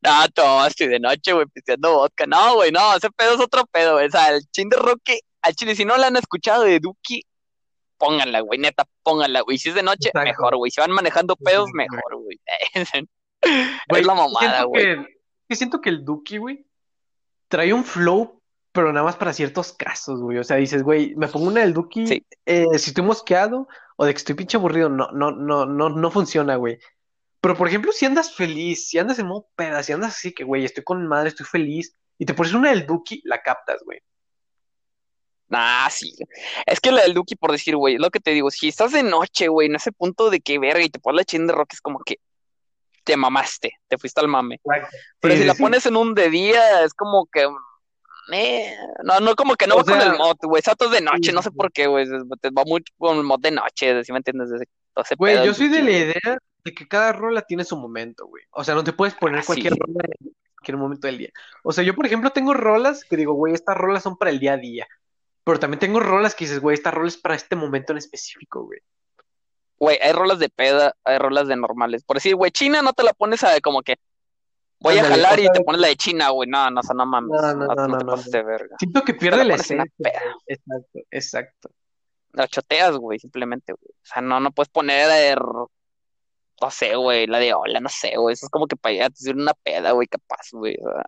No, 0.02 0.28
te 0.35 0.42
mamaste 0.42 0.88
de 0.88 1.00
noche, 1.00 1.33
güey, 1.33 1.47
pisteando 1.47 1.95
vodka. 1.95 2.26
No, 2.26 2.56
güey, 2.56 2.71
no, 2.73 2.97
ese 2.97 3.11
pedo 3.11 3.35
es 3.35 3.40
otro 3.40 3.64
pedo, 3.66 3.95
güey. 3.95 4.06
O 4.06 4.11
sea, 4.11 4.28
el 4.35 4.42
chin 4.50 4.68
de 4.68 4.76
Roque, 4.76 5.21
al 5.42 5.54
chile, 5.54 5.75
si 5.75 5.85
no 5.85 5.97
la 5.97 6.09
han 6.09 6.16
escuchado 6.16 6.64
de 6.64 6.78
Duki, 6.80 7.23
pónganla, 7.97 8.40
güey, 8.40 8.59
neta, 8.59 8.85
pónganla, 9.02 9.40
güey. 9.42 9.56
Si 9.59 9.71
es 9.71 9.75
de 9.75 9.83
noche, 9.83 10.09
Exacto. 10.09 10.28
mejor, 10.28 10.56
güey. 10.56 10.71
Si 10.71 10.80
van 10.80 10.90
manejando 10.90 11.37
pedos, 11.37 11.68
mejor, 11.73 12.16
güey. 12.16 12.38
Es 13.88 14.06
la 14.06 14.14
mamada, 14.14 14.64
güey. 14.64 14.85
que, 14.85 15.06
que 15.49 15.56
siento 15.56 15.80
que 15.80 15.90
el 15.90 16.04
Duki, 16.04 16.38
güey, 16.38 16.66
trae 17.49 17.73
un 17.73 17.85
flow, 17.85 18.42
pero 18.73 18.92
nada 18.92 19.04
más 19.04 19.16
para 19.16 19.33
ciertos 19.33 19.73
casos, 19.73 20.21
güey. 20.21 20.38
O 20.38 20.45
sea, 20.45 20.56
dices, 20.56 20.83
güey, 20.83 21.14
me 21.16 21.28
pongo 21.28 21.47
una 21.47 21.61
del 21.61 21.73
Duki, 21.73 22.06
Sí. 22.06 22.26
eh, 22.45 22.66
si 22.78 22.90
estoy 22.90 23.04
mosqueado 23.04 23.68
o 23.96 24.04
de 24.04 24.12
que 24.12 24.18
estoy 24.18 24.34
pinche 24.34 24.56
aburrido, 24.56 24.88
no, 24.88 25.10
no, 25.12 25.30
no, 25.32 25.66
no, 25.66 25.88
no 25.88 26.10
funciona, 26.10 26.56
güey. 26.56 26.78
Pero 27.40 27.56
por 27.56 27.68
ejemplo, 27.68 27.92
si 27.92 28.06
andas 28.06 28.34
feliz, 28.34 28.88
si 28.88 28.98
andas 28.98 29.18
en 29.18 29.26
modo 29.26 29.48
peda, 29.56 29.82
si 29.82 29.92
andas 29.92 30.14
así 30.16 30.32
que, 30.32 30.44
güey, 30.44 30.64
estoy 30.64 30.84
con 30.84 31.06
madre, 31.06 31.28
estoy 31.28 31.46
feliz, 31.46 31.96
y 32.18 32.24
te 32.26 32.34
pones 32.34 32.54
una 32.54 32.70
del 32.70 32.86
Duki, 32.86 33.22
la 33.24 33.42
captas, 33.42 33.82
güey. 33.84 34.00
Nah, 35.48 35.88
sí. 35.90 36.12
Es 36.66 36.80
que 36.80 36.90
la 36.90 37.02
del 37.02 37.14
Duki, 37.14 37.36
por 37.36 37.52
decir, 37.52 37.76
güey, 37.76 37.94
es 37.94 38.00
lo 38.00 38.10
que 38.10 38.20
te 38.20 38.32
digo, 38.32 38.50
si 38.50 38.68
estás 38.68 38.92
de 38.92 39.02
noche, 39.02 39.48
güey, 39.48 39.68
en 39.68 39.76
ese 39.76 39.92
punto 39.92 40.28
de 40.28 40.40
que 40.40 40.58
verga 40.58 40.82
y 40.82 40.90
te 40.90 40.98
pones 40.98 41.18
la 41.20 41.24
chin 41.24 41.46
de 41.46 41.52
rock, 41.52 41.74
es 41.74 41.80
como 41.80 42.00
que 42.00 42.16
te 43.04 43.16
mamaste, 43.16 43.74
te 43.86 43.98
fuiste 43.98 44.20
al 44.20 44.26
mame. 44.28 44.60
Pero 45.21 45.34
Sí, 45.34 45.38
si 45.38 45.42
sí, 45.42 45.47
la 45.47 45.54
sí. 45.54 45.62
pones 45.62 45.86
en 45.86 45.97
un 45.97 46.14
de 46.14 46.30
día, 46.30 46.82
es 46.82 46.92
como 46.94 47.26
que. 47.26 47.47
Eh, 48.32 48.76
no, 49.04 49.21
no, 49.21 49.34
como 49.36 49.54
que 49.54 49.67
no 49.67 49.75
O 49.75 49.78
va 49.78 49.84
con 49.84 50.00
el 50.00 50.17
mod, 50.19 50.36
güey. 50.43 50.60
Exacto 50.60 50.86
es 50.86 50.91
de 50.93 51.00
noche, 51.00 51.30
sí, 51.30 51.32
no 51.32 51.43
sé 51.43 51.50
por 51.50 51.73
qué, 51.73 51.86
güey. 51.86 52.06
Te 52.41 52.50
va 52.50 52.65
mucho 52.65 52.93
con 52.99 53.17
el 53.19 53.23
mod 53.23 53.41
de 53.41 53.50
noche, 53.50 54.02
¿sí 54.04 54.12
me 54.12 54.19
entiendes? 54.19 54.50
Güey, 55.19 55.45
yo 55.45 55.54
soy 55.54 55.69
de 55.69 55.82
la 55.82 55.91
idea 55.91 56.39
de 56.65 56.75
que 56.75 56.89
cada 56.89 57.12
rola 57.12 57.43
tiene 57.43 57.65
su 57.65 57.76
momento, 57.76 58.26
güey. 58.26 58.45
O 58.50 58.65
sea, 58.65 58.75
no 58.75 58.82
te 58.82 58.93
puedes 58.93 59.15
poner 59.15 59.41
Ah, 59.41 59.45
cualquier 59.47 59.75
sí. 59.75 59.78
rola 59.78 60.04
en 60.21 60.32
cualquier 60.56 60.76
momento 60.76 61.06
del 61.06 61.19
día. 61.19 61.30
O 61.62 61.73
sea, 61.73 61.84
yo, 61.84 61.95
por 61.95 62.06
ejemplo, 62.06 62.30
tengo 62.30 62.54
rolas 62.54 63.04
que 63.04 63.17
digo, 63.17 63.34
güey, 63.34 63.54
estas 63.54 63.76
rolas 63.76 64.02
son 64.02 64.17
para 64.17 64.30
el 64.30 64.41
día 64.41 64.54
a 64.54 64.56
día. 64.56 64.86
Pero 65.45 65.60
también 65.60 65.78
tengo 65.78 66.00
rolas 66.00 66.34
que 66.34 66.45
dices, 66.45 66.58
güey, 66.60 66.75
esta 66.75 66.91
rola 66.91 67.08
es 67.08 67.17
para 67.17 67.36
este 67.36 67.54
momento 67.54 67.93
en 67.93 67.99
específico, 67.99 68.65
güey. 68.65 68.80
Güey, 69.78 69.99
hay 70.02 70.12
rolas 70.12 70.39
de 70.39 70.49
peda, 70.49 70.95
hay 71.04 71.19
rolas 71.19 71.47
de 71.47 71.54
normales. 71.56 72.02
Por 72.02 72.17
decir, 72.17 72.34
güey, 72.34 72.50
China 72.50 72.82
no 72.82 72.95
te 72.95 73.02
la 73.04 73.12
pones 73.12 73.45
a 73.45 73.60
como 73.60 73.82
que 73.82 73.97
voy 74.80 74.99
a 74.99 75.04
jalar 75.04 75.39
y 75.41 75.49
te 75.50 75.60
pones 75.62 75.80
la 75.80 75.89
de 75.89 75.97
China, 75.97 76.30
güey. 76.30 76.49
No, 76.49 76.71
no, 76.71 76.80
o 76.80 76.82
sea, 76.82 76.95
no 76.95 77.06
mames. 77.06 77.30
No, 77.30 77.54
no, 77.54 77.67
No, 77.67 77.75
no, 77.75 77.75
no 77.75 77.89
no, 77.89 77.99
te 77.99 78.04
no, 78.04 78.10
pases 78.12 78.32
de 78.32 78.43
verga. 78.43 78.76
Siento 78.78 79.02
que 79.02 79.12
Te 79.12 79.19
pierde 79.19 79.45
la 79.45 79.56
la 79.56 79.65
la 79.69 79.84
güey. 79.99 80.12
Exacto, 80.47 80.99
exacto. 81.10 81.71
La 82.32 82.47
choteas, 82.49 82.97
güey, 82.97 83.19
simplemente, 83.19 83.73
güey. 83.73 83.91
O 83.93 84.04
sea, 84.06 84.21
no, 84.23 84.41
no 84.41 84.50
puedes 84.52 84.69
poner 84.69 85.08
de, 85.08 85.36
no 85.36 86.71
sé, 86.71 86.95
güey, 86.97 87.26
la 87.26 87.39
de 87.39 87.54
hola, 87.54 87.80
no 87.80 87.89
sé, 87.89 88.12
güey. 88.17 88.34
Eso 88.34 88.47
es 88.47 88.50
como 88.50 88.67
que 88.67 88.76
para 88.76 88.95
ir 88.95 89.02
a 89.02 89.08
decir 89.08 89.34
una 89.34 89.54
peda, 89.54 89.93
güey, 89.93 90.06
capaz, 90.08 90.49
güey. 90.52 90.76
O 90.84 90.91
sea, 90.93 91.04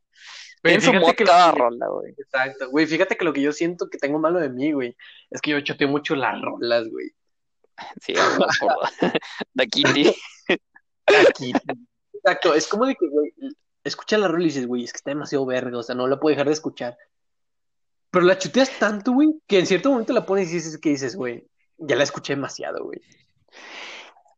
Güey, 0.61 0.77
tiene 0.79 0.85
su 0.85 0.91
fíjate 0.91 1.17
que 1.17 1.25
cada 1.25 1.53
que- 1.53 1.59
rola, 1.61 1.87
güey. 1.87 2.15
Exacto, 2.19 2.69
güey, 2.71 2.87
fíjate 2.87 3.17
que 3.17 3.25
lo 3.25 3.33
que 3.33 3.43
yo 3.43 3.53
siento 3.53 3.89
que 3.89 3.97
tengo 3.99 4.19
malo 4.19 4.41
de 4.41 4.49
mí, 4.49 4.73
güey, 4.73 4.97
es 5.31 5.41
que 5.41 5.53
yo 5.53 5.61
choteo 5.61 5.87
mucho 5.87 6.17
las 6.17 6.41
rolas, 6.43 6.89
güey. 6.89 7.11
Sí, 8.01 8.13
me 8.15 8.21
acuerdo. 8.21 8.81
De 9.55 9.67
Kitty. 9.69 10.15
Aquí. 11.29 11.53
Exacto, 12.25 12.55
es 12.55 12.67
como 12.67 12.87
de 12.87 12.95
que, 12.95 13.09
güey, 13.09 13.33
escuchas 13.85 14.21
la 14.21 14.29
rola 14.29 14.43
y 14.43 14.47
dices, 14.47 14.67
güey, 14.67 14.85
es 14.85 14.93
que 14.93 14.99
está 14.99 15.11
demasiado 15.11 15.47
verga, 15.47 15.79
o 15.79 15.83
sea, 15.83 15.95
no 15.95 16.07
la 16.07 16.19
puedo 16.19 16.33
dejar 16.33 16.47
de 16.47 16.53
escuchar. 16.53 16.97
Pero 18.11 18.25
la 18.25 18.39
chuteas 18.39 18.79
tanto, 18.79 19.13
güey, 19.13 19.29
que 19.47 19.59
en 19.59 19.67
cierto 19.67 19.91
momento 19.91 20.13
la 20.13 20.27
pones 20.27 20.51
y 20.51 20.55
dices 20.55 20.79
que 20.79 20.91
dices, 20.91 21.17
güey, 21.17 21.47
ya 21.77 21.97
la 21.97 22.05
escuché 22.05 22.35
demasiado, 22.35 22.85
güey. 22.85 23.01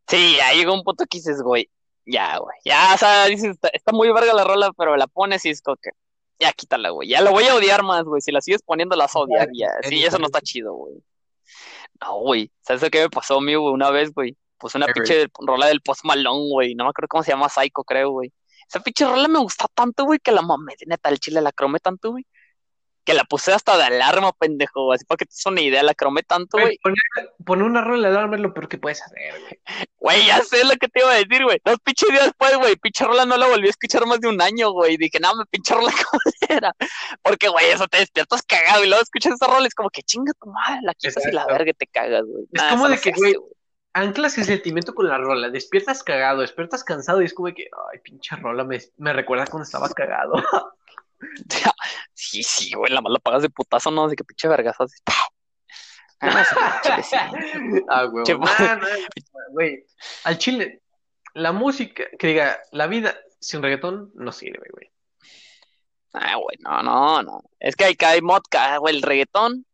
Sí, 0.08 0.36
ya 0.38 0.52
llegó 0.52 0.74
un 0.74 0.82
punto 0.82 1.04
que 1.06 1.18
dices, 1.18 1.40
güey, 1.40 1.70
ya, 2.04 2.38
güey. 2.38 2.56
Ya, 2.64 2.94
o 2.94 2.98
sea, 2.98 3.26
dices, 3.26 3.50
está, 3.50 3.68
está 3.68 3.92
muy 3.92 4.10
verga 4.12 4.34
la 4.34 4.44
rola, 4.44 4.72
pero 4.76 4.96
la 4.96 5.06
pones 5.06 5.44
y 5.44 5.50
es 5.50 5.62
como 5.62 5.76
que, 5.76 5.90
ya 6.40 6.52
quítala, 6.52 6.90
güey. 6.90 7.08
Ya 7.08 7.20
la 7.20 7.30
voy 7.30 7.44
a 7.44 7.54
odiar 7.54 7.82
más, 7.84 8.04
güey. 8.04 8.20
Si 8.20 8.32
la 8.32 8.40
sigues 8.40 8.62
poniendo, 8.62 8.96
la 8.96 9.08
odiar, 9.14 9.48
ya. 9.52 9.68
Sí, 9.82 10.02
eso 10.02 10.18
no 10.18 10.26
está 10.26 10.40
chido, 10.40 10.72
güey. 10.72 10.94
No, 12.00 12.18
güey. 12.20 12.50
¿Sabes 12.62 12.90
qué 12.90 13.02
me 13.02 13.10
pasó 13.10 13.36
a 13.36 13.40
mí, 13.40 13.54
güey? 13.54 13.72
Una 13.72 13.90
vez, 13.90 14.12
güey. 14.12 14.36
Pues 14.60 14.74
una 14.74 14.86
pinche 14.86 15.26
rola 15.38 15.66
del 15.66 15.80
Post 15.80 16.04
Malone, 16.04 16.48
güey. 16.50 16.74
No 16.74 16.84
me 16.84 16.90
acuerdo 16.90 17.08
cómo 17.08 17.22
se 17.24 17.32
llama, 17.32 17.48
Psycho, 17.48 17.82
creo, 17.82 18.10
güey. 18.10 18.30
Esa 18.68 18.80
pinche 18.80 19.06
rola 19.06 19.26
me 19.26 19.40
gustó 19.40 19.66
tanto, 19.74 20.04
güey, 20.04 20.20
que 20.20 20.30
la 20.30 20.42
mamé, 20.42 20.74
neta, 20.86 21.08
el 21.08 21.18
chile 21.18 21.40
la 21.40 21.50
cromé 21.50 21.80
tanto, 21.80 22.12
güey. 22.12 22.24
Que 23.02 23.14
la 23.14 23.24
puse 23.24 23.52
hasta 23.52 23.76
de 23.78 23.84
alarma, 23.84 24.32
pendejo. 24.32 24.92
Así 24.92 25.04
para 25.06 25.16
que 25.16 25.24
te 25.24 25.32
des 25.34 25.46
una 25.46 25.62
idea, 25.62 25.82
la 25.82 25.94
cromé 25.94 26.22
tanto, 26.22 26.58
Güey, 26.58 26.78
poner, 26.82 26.98
poner 27.44 27.64
una 27.64 27.80
rola 27.80 28.10
de 28.10 28.16
alarma 28.16 28.36
es 28.36 28.42
lo 28.42 28.52
peor 28.52 28.68
que 28.68 28.78
puedes 28.78 29.02
hacer, 29.02 29.40
güey. 29.40 29.86
Güey, 29.96 30.26
ya 30.26 30.42
sé 30.42 30.62
lo 30.64 30.76
que 30.76 30.86
te 30.88 31.00
iba 31.00 31.10
a 31.10 31.14
decir, 31.14 31.42
güey. 31.42 31.58
Dos 31.64 31.78
pinches 31.82 32.10
días 32.10 32.24
después, 32.26 32.58
güey. 32.58 32.76
Pinche 32.76 33.04
rola 33.04 33.24
no 33.24 33.38
la 33.38 33.48
volví 33.48 33.66
a 33.66 33.70
escuchar 33.70 34.06
más 34.06 34.20
de 34.20 34.28
un 34.28 34.40
año, 34.40 34.70
güey. 34.70 34.98
Dije, 34.98 35.18
no, 35.18 35.34
me 35.34 35.46
pinche 35.46 35.74
rola 35.74 35.90
era. 36.48 36.76
Porque, 37.22 37.48
güey, 37.48 37.70
eso 37.70 37.88
te 37.88 37.98
despiertas 37.98 38.42
cagado 38.42 38.84
y 38.84 38.88
luego 38.88 39.02
escuchas 39.02 39.32
esa 39.32 39.46
rola. 39.46 39.66
Es 39.66 39.74
como 39.74 39.90
que 39.90 40.02
chinga 40.02 40.32
tu 40.40 40.48
madre, 40.50 40.80
la 40.82 40.94
quitas 40.94 41.26
y 41.26 41.32
la 41.32 41.46
verga 41.46 41.72
te 41.72 41.86
cagas, 41.86 42.22
güey. 42.24 42.44
Es 42.52 42.62
como 42.64 42.88
de 42.88 42.96
no 42.96 43.02
que, 43.02 43.12
güey, 43.12 43.34
Anclas 43.92 44.38
el 44.38 44.44
sentimiento 44.44 44.94
con 44.94 45.08
la 45.08 45.18
rola, 45.18 45.48
despiertas 45.50 46.02
cagado, 46.04 46.42
despiertas 46.42 46.84
cansado 46.84 47.22
y 47.22 47.24
es 47.24 47.34
como 47.34 47.52
que, 47.52 47.68
ay, 47.92 47.98
pinche 48.00 48.36
rola, 48.36 48.62
me, 48.64 48.78
me 48.98 49.12
recuerda 49.12 49.46
cuando 49.46 49.64
estaba 49.64 49.88
cagado. 49.90 50.34
Sí, 52.14 52.42
sí, 52.42 52.72
güey, 52.74 52.92
la 52.92 53.00
más 53.02 53.12
la 53.12 53.18
pagas 53.18 53.42
de 53.42 53.50
putazo, 53.50 53.90
¿no? 53.90 54.08
De 54.08 54.16
que 54.16 54.24
pinche 54.24 54.48
vergazo. 54.48 54.84
así. 54.84 54.96
Ah, 56.22 56.80
chile, 56.82 57.02
sí. 57.02 57.16
Ah, 57.88 58.04
güey. 58.04 58.24
Güey, 59.52 59.86
al 60.24 60.36
chile, 60.38 60.82
la 61.32 61.52
música, 61.52 62.04
que 62.18 62.26
diga, 62.26 62.60
la 62.72 62.86
vida 62.86 63.16
sin 63.38 63.62
reggaetón 63.62 64.10
no 64.14 64.30
sirve, 64.32 64.66
güey. 64.70 64.90
Ah, 66.12 66.36
güey, 66.36 66.56
no, 66.60 66.82
no, 66.82 67.22
no. 67.22 67.42
Es 67.58 67.74
que 67.74 67.84
hay, 67.84 67.94
que 67.96 68.04
hay 68.04 68.20
mod, 68.20 68.42
cada- 68.50 68.76
güey, 68.78 68.96
el 68.96 69.02
reggaetón 69.02 69.64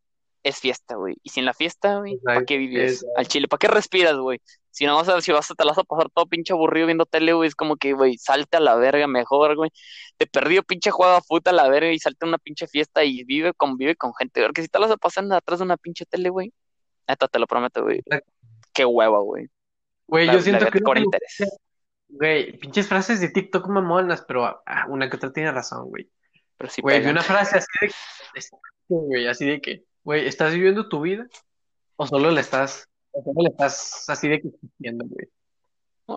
es 0.47 0.61
fiesta, 0.61 0.95
güey. 0.95 1.17
Y 1.25 1.31
sin 1.31 1.45
la 1.45 1.53
fiesta, 1.53 1.99
güey, 1.99 2.19
¿para 2.19 2.37
Exacto, 2.37 2.47
qué 2.47 2.59
vives? 2.59 3.05
Al 3.17 3.27
chile, 3.27 3.49
¿para 3.49 3.59
qué 3.59 3.67
respiras, 3.67 4.17
güey? 4.17 4.41
Si 4.71 4.87
no 4.87 4.95
vas 4.95 5.09
a, 5.09 5.21
si 5.21 5.33
vas 5.33 5.51
a, 5.51 5.55
te 5.55 5.65
la 5.65 5.73
vas 5.73 5.79
a 5.79 5.83
pasar 5.83 6.09
todo 6.15 6.27
pinche 6.27 6.53
aburrido 6.53 6.87
viendo 6.87 7.05
tele, 7.05 7.33
güey, 7.33 7.49
es 7.49 7.57
como 7.57 7.77
que, 7.77 7.95
güey, 7.95 8.17
salte 8.17 8.57
a 8.57 8.61
la 8.61 8.77
verga 8.77 9.09
mejor, 9.09 9.57
güey. 9.57 9.71
Te 10.17 10.27
perdió 10.27 10.63
pinche 10.63 10.93
juega 10.93 11.21
puta 11.21 11.51
a 11.51 11.53
la 11.53 11.69
verga 11.69 11.91
y 11.91 11.99
salte 11.99 12.27
a 12.27 12.29
una 12.29 12.39
pinche 12.39 12.69
fiesta 12.69 13.03
y 13.03 13.25
vive, 13.25 13.55
convive 13.55 13.97
con 13.97 14.15
gente. 14.15 14.45
Porque 14.45 14.63
si 14.63 14.69
te 14.69 14.79
la 14.79 14.87
vas 14.87 14.95
a 14.95 14.99
pasar 14.99 15.25
atrás 15.33 15.59
de 15.59 15.65
una 15.65 15.77
pinche 15.77 16.05
tele, 16.07 16.29
güey, 16.29 16.53
neta, 17.09 17.27
te 17.27 17.41
lo 17.41 17.49
prometo, 17.49 17.83
güey. 17.83 18.03
Qué 18.73 18.85
hueva, 18.85 19.19
güey. 19.19 19.49
Güey, 20.07 20.27
yo 20.31 20.41
siento 20.41 20.67
que 20.67 20.79
no- 20.81 20.97
interés. 20.97 21.39
Güey, 22.09 22.57
pinches 22.59 22.87
frases 22.87 23.21
de 23.21 23.31
TikTok 23.31 23.67
mamonas, 23.67 24.25
pero 24.29 24.45
ah, 24.45 24.87
una 24.89 25.11
que 25.11 25.17
otra 25.17 25.33
tiene 25.33 25.51
razón, 25.51 25.89
güey. 25.89 26.09
Pero 26.57 26.71
sí 26.71 26.83
Güey, 26.83 27.05
una 27.05 27.23
frase 27.23 27.59
así 27.59 27.67
de, 27.81 27.91
güey, 28.89 29.27
así 29.27 29.45
de 29.45 29.61
que 29.61 29.85
Güey, 30.07 30.29
¿estás 30.29 30.55
viviendo 30.55 30.89
tu 30.89 31.01
vida? 31.01 31.27
¿O 31.97 32.07
solo 32.07 32.31
le 32.31 32.41
estás, 32.41 32.89
o 33.11 33.25
solo 33.25 33.43
le 33.43 33.49
estás 33.49 34.09
así 34.09 34.29
de 34.29 34.41
que 34.41 34.47
existiendo, 34.47 35.05
güey? 35.05 35.29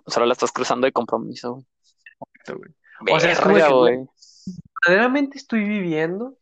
Solo 0.05 0.27
la 0.27 0.33
estás 0.33 0.51
cruzando 0.51 0.85
de 0.85 0.91
compromiso, 0.91 1.53
güey. 1.53 1.65
Exacto, 2.35 2.59
güey. 2.59 3.15
O 3.15 3.19
sea, 3.19 3.31
es 3.31 3.39
como 3.39 3.55
Verga, 3.55 3.67
que, 3.69 3.73
güey, 3.73 3.95
güey. 3.95 4.07
¿verdaderamente 4.85 5.39
estoy 5.39 5.63
viviendo? 5.63 6.37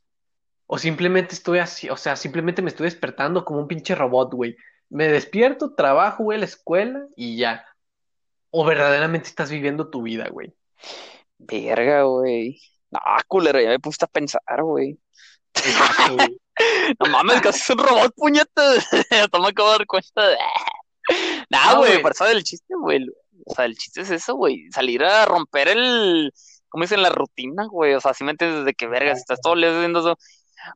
¿O 0.65 0.77
simplemente 0.77 1.35
estoy 1.35 1.59
así, 1.59 1.89
o 1.89 1.95
sea, 1.95 2.17
simplemente 2.17 2.61
me 2.61 2.67
estoy 2.67 2.83
despertando 2.83 3.45
como 3.45 3.61
un 3.61 3.69
pinche 3.69 3.95
robot, 3.95 4.33
güey? 4.33 4.57
Me 4.89 5.07
despierto, 5.07 5.73
trabajo, 5.73 6.23
güey, 6.23 6.35
a 6.35 6.39
la 6.39 6.45
escuela 6.47 7.07
y 7.15 7.37
ya. 7.37 7.65
¿O 8.49 8.65
verdaderamente 8.65 9.29
estás 9.29 9.49
viviendo 9.49 9.89
tu 9.89 10.01
vida, 10.01 10.27
güey? 10.27 10.53
Verga, 11.37 12.03
güey. 12.03 12.59
No, 12.91 12.99
culero, 13.25 13.61
ya 13.61 13.69
me 13.69 13.79
puse 13.79 14.03
a 14.03 14.07
pensar, 14.07 14.63
güey. 14.63 14.99
Exacto, 15.53 16.15
güey. 16.15 16.41
No 16.99 17.11
mames, 17.11 17.41
casi 17.41 17.59
es 17.59 17.69
un 17.69 17.77
robot, 17.79 18.13
puñetas. 18.15 18.87
Hasta 19.11 19.39
me 19.39 19.47
acabo 19.49 19.71
de 19.71 19.77
dar 19.77 19.87
cuenta. 19.87 20.21
Nah, 21.49 21.69
Ah, 21.71 21.75
güey, 21.77 22.01
por 22.01 22.11
eso 22.11 22.25
del 22.25 22.43
chiste, 22.43 22.73
güey. 22.75 23.05
O 23.45 23.53
sea, 23.53 23.65
el 23.65 23.77
chiste 23.77 24.01
es 24.01 24.11
eso, 24.11 24.35
güey. 24.35 24.69
Salir 24.71 25.03
a 25.03 25.25
romper 25.25 25.69
el. 25.69 26.31
¿Cómo 26.69 26.83
dicen? 26.83 27.01
La 27.01 27.09
rutina, 27.09 27.65
güey. 27.67 27.93
O 27.93 28.01
sea, 28.01 28.13
si 28.13 28.23
me 28.23 28.31
entiendes 28.31 28.65
de 28.65 28.73
que 28.73 28.87
vergas, 28.87 29.19
estás 29.19 29.39
todo 29.41 29.53
el 29.53 29.61
día 29.61 29.77
haciendo 29.77 29.99
eso. 29.99 30.17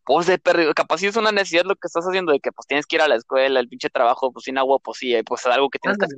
Pues 0.06 0.28
de 0.28 0.38
perdido, 0.38 0.74
capaz 0.74 1.00
si 1.00 1.08
es 1.08 1.16
una 1.18 1.32
necesidad 1.32 1.64
lo 1.66 1.76
que 1.76 1.88
estás 1.88 2.06
haciendo, 2.06 2.32
de 2.32 2.40
que 2.40 2.52
pues 2.52 2.66
tienes 2.68 2.86
que 2.86 2.96
ir 2.98 3.02
a 3.02 3.08
la 3.10 3.16
escuela, 3.16 3.60
el 3.60 3.68
pinche 3.68 3.90
trabajo, 3.90 4.32
pues 4.32 4.46
sin 4.46 4.58
agua, 4.58 4.78
pues 4.80 5.00
sí, 5.00 5.14
pues 5.26 5.42
es 5.42 5.48
algo 5.48 5.70
que 5.70 5.80
tienes 5.80 5.98
que 5.98 6.06
hacer. 6.06 6.18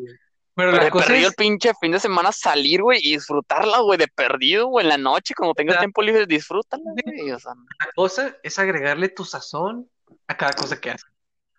Pero 0.55 0.71
la 0.71 0.89
cosa 0.91 1.07
perdido 1.07 1.27
el 1.27 1.31
es, 1.31 1.35
pinche 1.35 1.71
fin 1.81 1.91
de 1.91 1.99
semana 1.99 2.31
salir, 2.31 2.81
güey, 2.81 2.99
y 3.01 3.13
disfrutarla, 3.13 3.79
güey, 3.79 3.97
de 3.97 4.07
perdido, 4.07 4.67
güey, 4.67 4.85
en 4.85 4.89
la 4.89 4.97
noche, 4.97 5.33
cuando 5.35 5.55
tengas 5.55 5.75
la 5.75 5.79
tiempo 5.79 6.01
libre, 6.03 6.27
disfrútala, 6.27 6.83
güey. 7.03 7.31
O 7.31 7.39
sea, 7.39 7.53
la 7.53 7.91
cosa 7.95 8.37
es 8.43 8.59
agregarle 8.59 9.09
tu 9.09 9.25
sazón 9.25 9.89
a 10.27 10.37
cada 10.37 10.53
cosa 10.53 10.79
que 10.79 10.91
haces. 10.91 11.09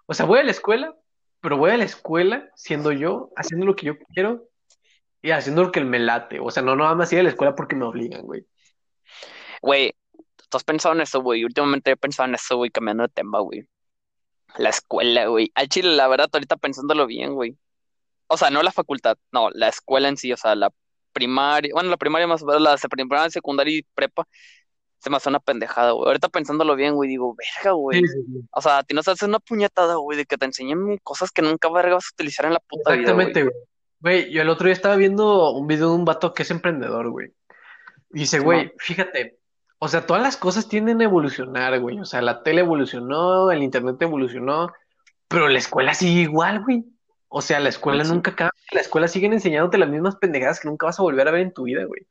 O 0.07 0.15
sea, 0.15 0.27
voy 0.27 0.39
a 0.39 0.45
la 0.45 0.53
escuela, 0.53 0.95
pero 1.41 1.57
voy 1.57 1.73
a 1.73 1.77
la 1.77 1.85
escuela 1.85 2.49
siendo 2.55 2.93
yo, 2.93 3.31
haciendo 3.37 3.67
lo 3.67 3.75
que 3.75 3.87
yo 3.87 3.99
quiero 4.15 4.49
y 5.23 5.33
haciendo 5.33 5.65
lo 5.65 5.73
que 5.73 5.81
me 5.81 5.99
late. 5.99 6.39
O 6.39 6.51
sea, 6.51 6.63
no 6.63 6.77
nada 6.77 6.95
más 6.95 7.13
ir 7.13 7.19
a 7.19 7.23
la 7.25 7.31
escuela 7.31 7.57
porque 7.57 7.75
me 7.75 7.85
obligan, 7.85 8.23
güey. 8.23 8.47
güey, 9.61 9.93
¿tú 10.49 10.57
has 10.57 10.65
pensado 10.65 10.95
en 10.95 11.01
eso, 11.01 11.21
güey? 11.21 11.45
Últimamente 11.45 11.91
he 11.91 11.97
pensado 11.97 12.29
en 12.29 12.37
eso, 12.37 12.57
güey, 12.57 12.71
cambiando 12.71 13.03
de 13.03 13.09
tema, 13.09 13.41
güey. 13.41 13.67
La 14.57 14.69
escuela, 14.69 15.27
güey. 15.27 15.51
Al 15.55 15.69
chile, 15.69 15.97
la 15.97 16.07
verdad, 16.07 16.29
ahorita 16.33 16.57
pensándolo 16.57 17.07
bien, 17.07 17.35
güey. 17.35 17.57
O 18.27 18.37
sea, 18.37 18.51
no 18.51 18.63
la 18.63 18.73
facultad, 18.73 19.17
no, 19.33 19.51
la 19.51 19.69
escuela 19.69 20.09
en 20.09 20.17
sí, 20.17 20.33
o 20.33 20.37
sea, 20.37 20.55
la 20.55 20.71
primaria, 21.13 21.71
bueno, 21.73 21.91
la 21.91 21.97
primaria 21.97 22.27
más 22.27 22.43
la 22.43 22.77
primaria, 22.91 23.31
secundaria 23.31 23.79
y 23.79 23.83
prepa, 23.95 24.27
se 24.99 25.11
me 25.11 25.17
hace 25.19 25.29
una 25.29 25.41
pendejada, 25.41 25.93
güey. 25.93 26.07
Ahorita 26.07 26.29
pensándolo 26.31 26.75
bien, 26.77 26.95
güey, 26.95 27.11
digo, 27.11 27.37
verga, 27.37 27.73
güey. 27.73 28.01
Sí, 28.01 28.09
sí, 28.09 28.23
sí. 28.27 28.49
O 28.51 28.61
sea, 28.63 28.79
a 28.79 28.83
ti 28.83 28.95
no 28.95 29.03
te 29.03 29.11
hace 29.11 29.27
una 29.27 29.39
puñetada, 29.39 29.97
güey, 29.97 30.17
de 30.17 30.25
que 30.25 30.39
te 30.39 30.47
enseñen 30.47 30.99
cosas 31.03 31.31
que 31.31 31.43
nunca 31.43 31.71
verga 31.71 31.95
vas 31.95 32.07
a 32.07 32.15
utilizar 32.15 32.47
en 32.47 32.55
la 32.55 32.61
puta 32.61 32.93
vida. 32.93 33.03
Exactamente, 33.03 33.43
güey. 33.43 33.55
Güey, 34.01 34.31
yo 34.31 34.43
el 34.43 34.49
otro 34.49 34.67
día 34.67 34.75
estaba 34.75 34.97
viendo 34.97 35.53
un 35.53 35.67
video 35.67 35.91
de 35.91 35.95
un 35.97 36.05
vato 36.05 36.35
que 36.35 36.43
es 36.43 36.51
emprendedor, 36.51 37.11
güey. 37.11 37.33
Dice, 38.11 38.39
güey, 38.39 38.73
fíjate, 38.79 39.39
o 39.79 39.89
sea, 39.89 40.07
todas 40.07 40.23
las 40.23 40.37
cosas 40.37 40.69
tienden 40.69 41.01
a 41.01 41.05
evolucionar, 41.05 41.79
güey. 41.81 41.99
O 42.01 42.05
sea, 42.05 42.23
la 42.23 42.43
tele 42.43 42.61
evolucionó, 42.61 43.51
el 43.51 43.63
internet 43.63 43.97
evolucionó, 44.01 44.73
pero 45.29 45.49
la 45.49 45.59
escuela 45.59 45.95
sigue 45.95 46.23
igual, 46.23 46.63
güey. 46.65 46.85
O 47.37 47.43
sea, 47.43 47.59
la 47.59 47.69
escuela 47.69 48.05
Sí. 48.05 48.13
nunca 48.13 48.31
cambia. 48.37 48.53
La 48.71 48.81
escuela 48.81 49.09
siguen 49.09 49.33
enseñándote 49.33 49.77
las 49.77 49.89
mismas 49.89 50.15
pendejadas 50.15 50.61
que 50.61 50.69
nunca 50.69 50.87
vas 50.87 51.01
a 51.01 51.03
volver 51.03 51.27
a 51.27 51.33
ver 51.33 51.41
en 51.41 51.53
tu 51.53 51.65
vida, 51.65 51.85
güey. 51.85 52.07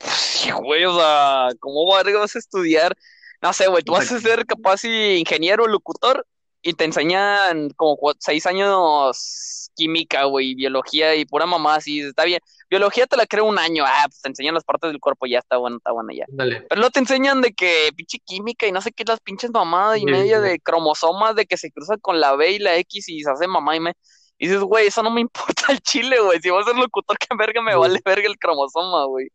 Sí, 0.00 0.50
güey, 0.50 0.84
o 0.84 0.96
sea, 0.98 1.50
¿cómo 1.60 1.86
vas 1.86 2.34
a 2.34 2.38
estudiar? 2.40 2.96
No 3.40 3.52
sé, 3.52 3.68
güey, 3.68 3.84
tú 3.84 3.92
vas 3.92 4.10
a 4.10 4.18
ser 4.18 4.46
capaz 4.46 4.84
y 4.84 5.18
ingeniero, 5.18 5.68
locutor, 5.68 6.26
y 6.60 6.72
te 6.72 6.84
enseñan 6.84 7.70
como 7.76 7.96
seis 8.18 8.46
años 8.46 9.63
química, 9.74 10.24
güey, 10.24 10.54
biología 10.54 11.14
y 11.14 11.24
pura 11.24 11.46
mamá, 11.46 11.76
así, 11.76 12.00
está 12.00 12.24
bien. 12.24 12.40
Biología 12.70 13.06
te 13.06 13.16
la 13.16 13.26
creo 13.26 13.44
un 13.44 13.58
año, 13.58 13.84
ah, 13.86 14.04
pues 14.06 14.20
te 14.22 14.28
enseñan 14.28 14.54
las 14.54 14.64
partes 14.64 14.90
del 14.90 15.00
cuerpo, 15.00 15.26
ya 15.26 15.38
está 15.38 15.56
bueno, 15.58 15.76
está 15.76 15.92
bueno 15.92 16.10
ya. 16.12 16.24
Dale. 16.28 16.62
Pero 16.68 16.80
no 16.80 16.90
te 16.90 17.00
enseñan 17.00 17.40
de 17.40 17.52
que 17.52 17.90
pinche 17.96 18.18
química 18.24 18.66
y 18.66 18.72
no 18.72 18.80
sé 18.80 18.92
qué, 18.92 19.04
las 19.04 19.20
pinches 19.20 19.50
mamadas 19.50 19.98
y 19.98 20.00
Sí, 20.00 20.06
media 20.06 20.38
sí. 20.42 20.48
de 20.48 20.60
cromosomas, 20.60 21.34
de 21.36 21.46
que 21.46 21.56
se 21.56 21.70
cruzan 21.70 21.98
con 22.00 22.20
la 22.20 22.34
B 22.36 22.52
y 22.52 22.58
la 22.58 22.76
X 22.78 23.08
y 23.08 23.22
se 23.22 23.30
hace 23.30 23.46
mamá 23.46 23.76
y 23.76 23.80
me... 23.80 23.92
Y 24.38 24.48
dices, 24.48 24.62
güey, 24.62 24.88
eso 24.88 25.02
no 25.02 25.10
me 25.10 25.20
importa 25.22 25.70
el 25.72 25.80
chile, 25.80 26.20
güey. 26.20 26.40
Si 26.40 26.50
voy 26.50 26.62
a 26.62 26.66
ser 26.66 26.76
locutor, 26.76 27.16
que 27.18 27.28
verga 27.36 27.62
me 27.62 27.72
Sí. 27.72 27.78
vale 27.78 28.00
verga 28.04 28.26
el 28.28 28.38
cromosoma, 28.38 29.04
güey. 29.04 29.28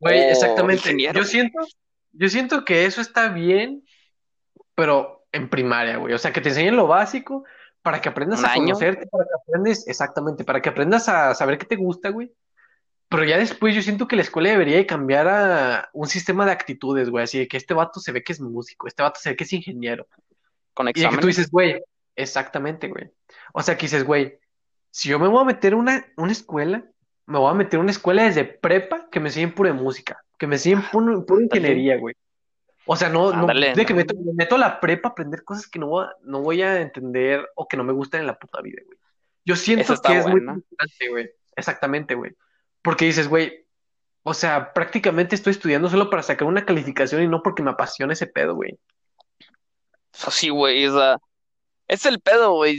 Güey, 0.00 0.20
exactamente. 0.30 0.82
ingeniero. 0.90 1.18
Yo 1.20 1.24
siento, 1.26 1.58
yo 2.12 2.28
siento 2.28 2.64
que 2.64 2.84
eso 2.86 3.00
está 3.00 3.28
bien, 3.28 3.84
pero 4.74 5.26
en 5.32 5.48
primaria, 5.50 5.96
güey. 5.96 6.14
O 6.14 6.18
sea, 6.18 6.32
que 6.32 6.40
te 6.40 6.50
enseñen 6.50 6.76
lo 6.76 6.86
básico 6.86 7.44
para 7.84 8.00
que 8.00 8.08
aprendas 8.08 8.42
a 8.42 8.52
año. 8.52 8.64
conocerte, 8.64 9.06
para 9.06 9.24
que 9.24 9.30
aprendes, 9.42 9.86
exactamente, 9.86 10.42
para 10.42 10.62
que 10.62 10.70
aprendas 10.70 11.06
a 11.10 11.34
saber 11.34 11.58
qué 11.58 11.66
te 11.66 11.76
gusta, 11.76 12.08
güey. 12.08 12.32
Pero 13.10 13.24
ya 13.24 13.36
después 13.36 13.74
yo 13.74 13.82
siento 13.82 14.08
que 14.08 14.16
la 14.16 14.22
escuela 14.22 14.48
debería 14.48 14.78
de 14.78 14.86
cambiar 14.86 15.28
a 15.28 15.90
un 15.92 16.08
sistema 16.08 16.46
de 16.46 16.52
actitudes, 16.52 17.10
güey. 17.10 17.24
Así 17.24 17.38
de 17.38 17.46
que 17.46 17.58
este 17.58 17.74
vato 17.74 18.00
se 18.00 18.10
ve 18.10 18.24
que 18.24 18.32
es 18.32 18.40
músico, 18.40 18.86
este 18.86 19.02
vato 19.02 19.20
se 19.20 19.28
ve 19.28 19.36
que 19.36 19.44
es 19.44 19.52
ingeniero. 19.52 20.06
Con 20.72 20.88
Y 20.88 20.92
de 20.94 21.10
que 21.10 21.18
tú 21.18 21.26
dices, 21.26 21.50
güey, 21.50 21.82
exactamente, 22.16 22.88
güey. 22.88 23.10
O 23.52 23.60
sea, 23.60 23.76
que 23.76 23.82
dices, 23.82 24.02
güey, 24.02 24.38
si 24.90 25.10
yo 25.10 25.18
me 25.18 25.28
voy 25.28 25.42
a 25.42 25.44
meter 25.44 25.74
una, 25.74 26.06
una 26.16 26.32
escuela, 26.32 26.86
me 27.26 27.38
voy 27.38 27.50
a 27.50 27.54
meter 27.54 27.78
una 27.78 27.90
escuela 27.90 28.24
desde 28.24 28.44
prepa 28.44 29.08
que 29.10 29.20
me 29.20 29.28
enseñen 29.28 29.54
pura 29.54 29.74
música, 29.74 30.24
que 30.38 30.46
me 30.46 30.54
enseñen 30.54 30.80
pura, 30.90 31.20
pura 31.20 31.42
Ándale. 31.42 31.60
ingeniería, 31.60 31.98
güey. 31.98 32.14
O 32.86 32.96
sea, 32.96 33.08
no, 33.08 33.30
de 33.46 33.86
que 33.86 33.94
meto, 33.94 34.14
me 34.14 34.32
meto 34.34 34.56
a 34.56 34.58
la 34.58 34.80
prepa 34.80 35.08
a 35.08 35.12
aprender 35.12 35.42
cosas 35.42 35.66
que 35.66 35.78
no 35.78 35.86
voy 35.86 36.04
a, 36.04 36.10
no 36.22 36.40
voy 36.42 36.62
a 36.62 36.80
entender 36.80 37.48
o 37.54 37.66
que 37.66 37.76
no 37.76 37.84
me 37.84 37.92
gustan 37.92 38.20
en 38.20 38.26
la 38.26 38.38
puta 38.38 38.60
vida, 38.60 38.82
güey. 38.84 38.98
Yo 39.44 39.56
siento 39.56 39.94
que 40.02 40.18
es 40.18 40.26
muy 40.26 40.40
frustrante, 40.40 41.08
güey. 41.08 41.30
Exactamente, 41.56 42.14
güey. 42.14 42.32
Porque 42.82 43.06
dices, 43.06 43.28
güey, 43.28 43.66
o 44.22 44.34
sea, 44.34 44.72
prácticamente 44.72 45.34
estoy 45.34 45.52
estudiando 45.52 45.88
solo 45.88 46.10
para 46.10 46.22
sacar 46.22 46.48
una 46.48 46.64
calificación 46.64 47.22
y 47.22 47.28
no 47.28 47.42
porque 47.42 47.62
me 47.62 47.70
apasiona 47.70 48.12
ese 48.12 48.26
pedo, 48.26 48.54
güey. 48.54 48.78
Eso 50.12 50.30
sí, 50.30 50.48
güey, 50.48 50.86
o 50.86 50.98
sea, 50.98 51.18
es 51.88 52.06
el 52.06 52.20
pedo, 52.20 52.52
güey. 52.52 52.78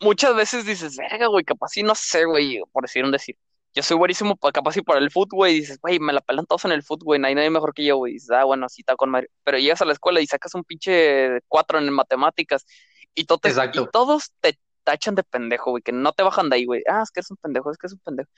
Muchas 0.00 0.34
veces 0.34 0.64
dices, 0.64 0.96
verga, 0.96 1.26
güey, 1.26 1.44
capaz 1.44 1.68
sí, 1.68 1.82
no 1.82 1.94
sé, 1.94 2.24
güey, 2.24 2.60
por 2.72 2.84
decir 2.84 3.04
un 3.04 3.12
decir. 3.12 3.36
Yo 3.74 3.82
soy 3.82 3.96
buenísimo 3.96 4.36
pa- 4.36 4.50
capaz 4.52 4.76
y 4.76 4.82
para 4.82 4.98
el 5.00 5.10
fútbol, 5.10 5.36
güey, 5.38 5.56
y 5.56 5.60
dices, 5.60 5.78
güey, 5.80 6.00
me 6.00 6.12
la 6.12 6.20
pelan 6.20 6.46
todos 6.46 6.64
en 6.64 6.72
el 6.72 6.82
fútbol, 6.82 7.04
güey, 7.06 7.20
no 7.20 7.28
hay 7.28 7.34
nadie 7.34 7.50
mejor 7.50 7.74
que 7.74 7.84
yo, 7.84 7.96
güey. 7.96 8.14
Dices, 8.14 8.30
ah, 8.30 8.44
bueno, 8.44 8.68
sí, 8.68 8.82
está 8.82 8.96
con 8.96 9.10
madre. 9.10 9.30
Pero 9.44 9.58
llegas 9.58 9.80
a 9.82 9.84
la 9.84 9.92
escuela 9.92 10.20
y 10.20 10.26
sacas 10.26 10.54
un 10.54 10.64
pinche 10.64 11.40
cuatro 11.48 11.78
en 11.78 11.92
matemáticas 11.92 12.66
y, 13.14 13.24
te- 13.24 13.50
y 13.72 13.84
todos 13.92 14.32
te 14.40 14.58
tachan 14.84 15.14
de 15.14 15.22
pendejo, 15.24 15.70
güey, 15.70 15.82
que 15.82 15.92
no 15.92 16.12
te 16.12 16.22
bajan 16.22 16.48
de 16.50 16.56
ahí, 16.56 16.64
güey. 16.64 16.82
Ah, 16.88 17.02
es 17.02 17.10
que 17.10 17.20
eres 17.20 17.30
un 17.30 17.36
pendejo, 17.36 17.70
es 17.70 17.78
que 17.78 17.86
eres 17.86 17.94
un 17.94 18.00
pendejo. 18.00 18.30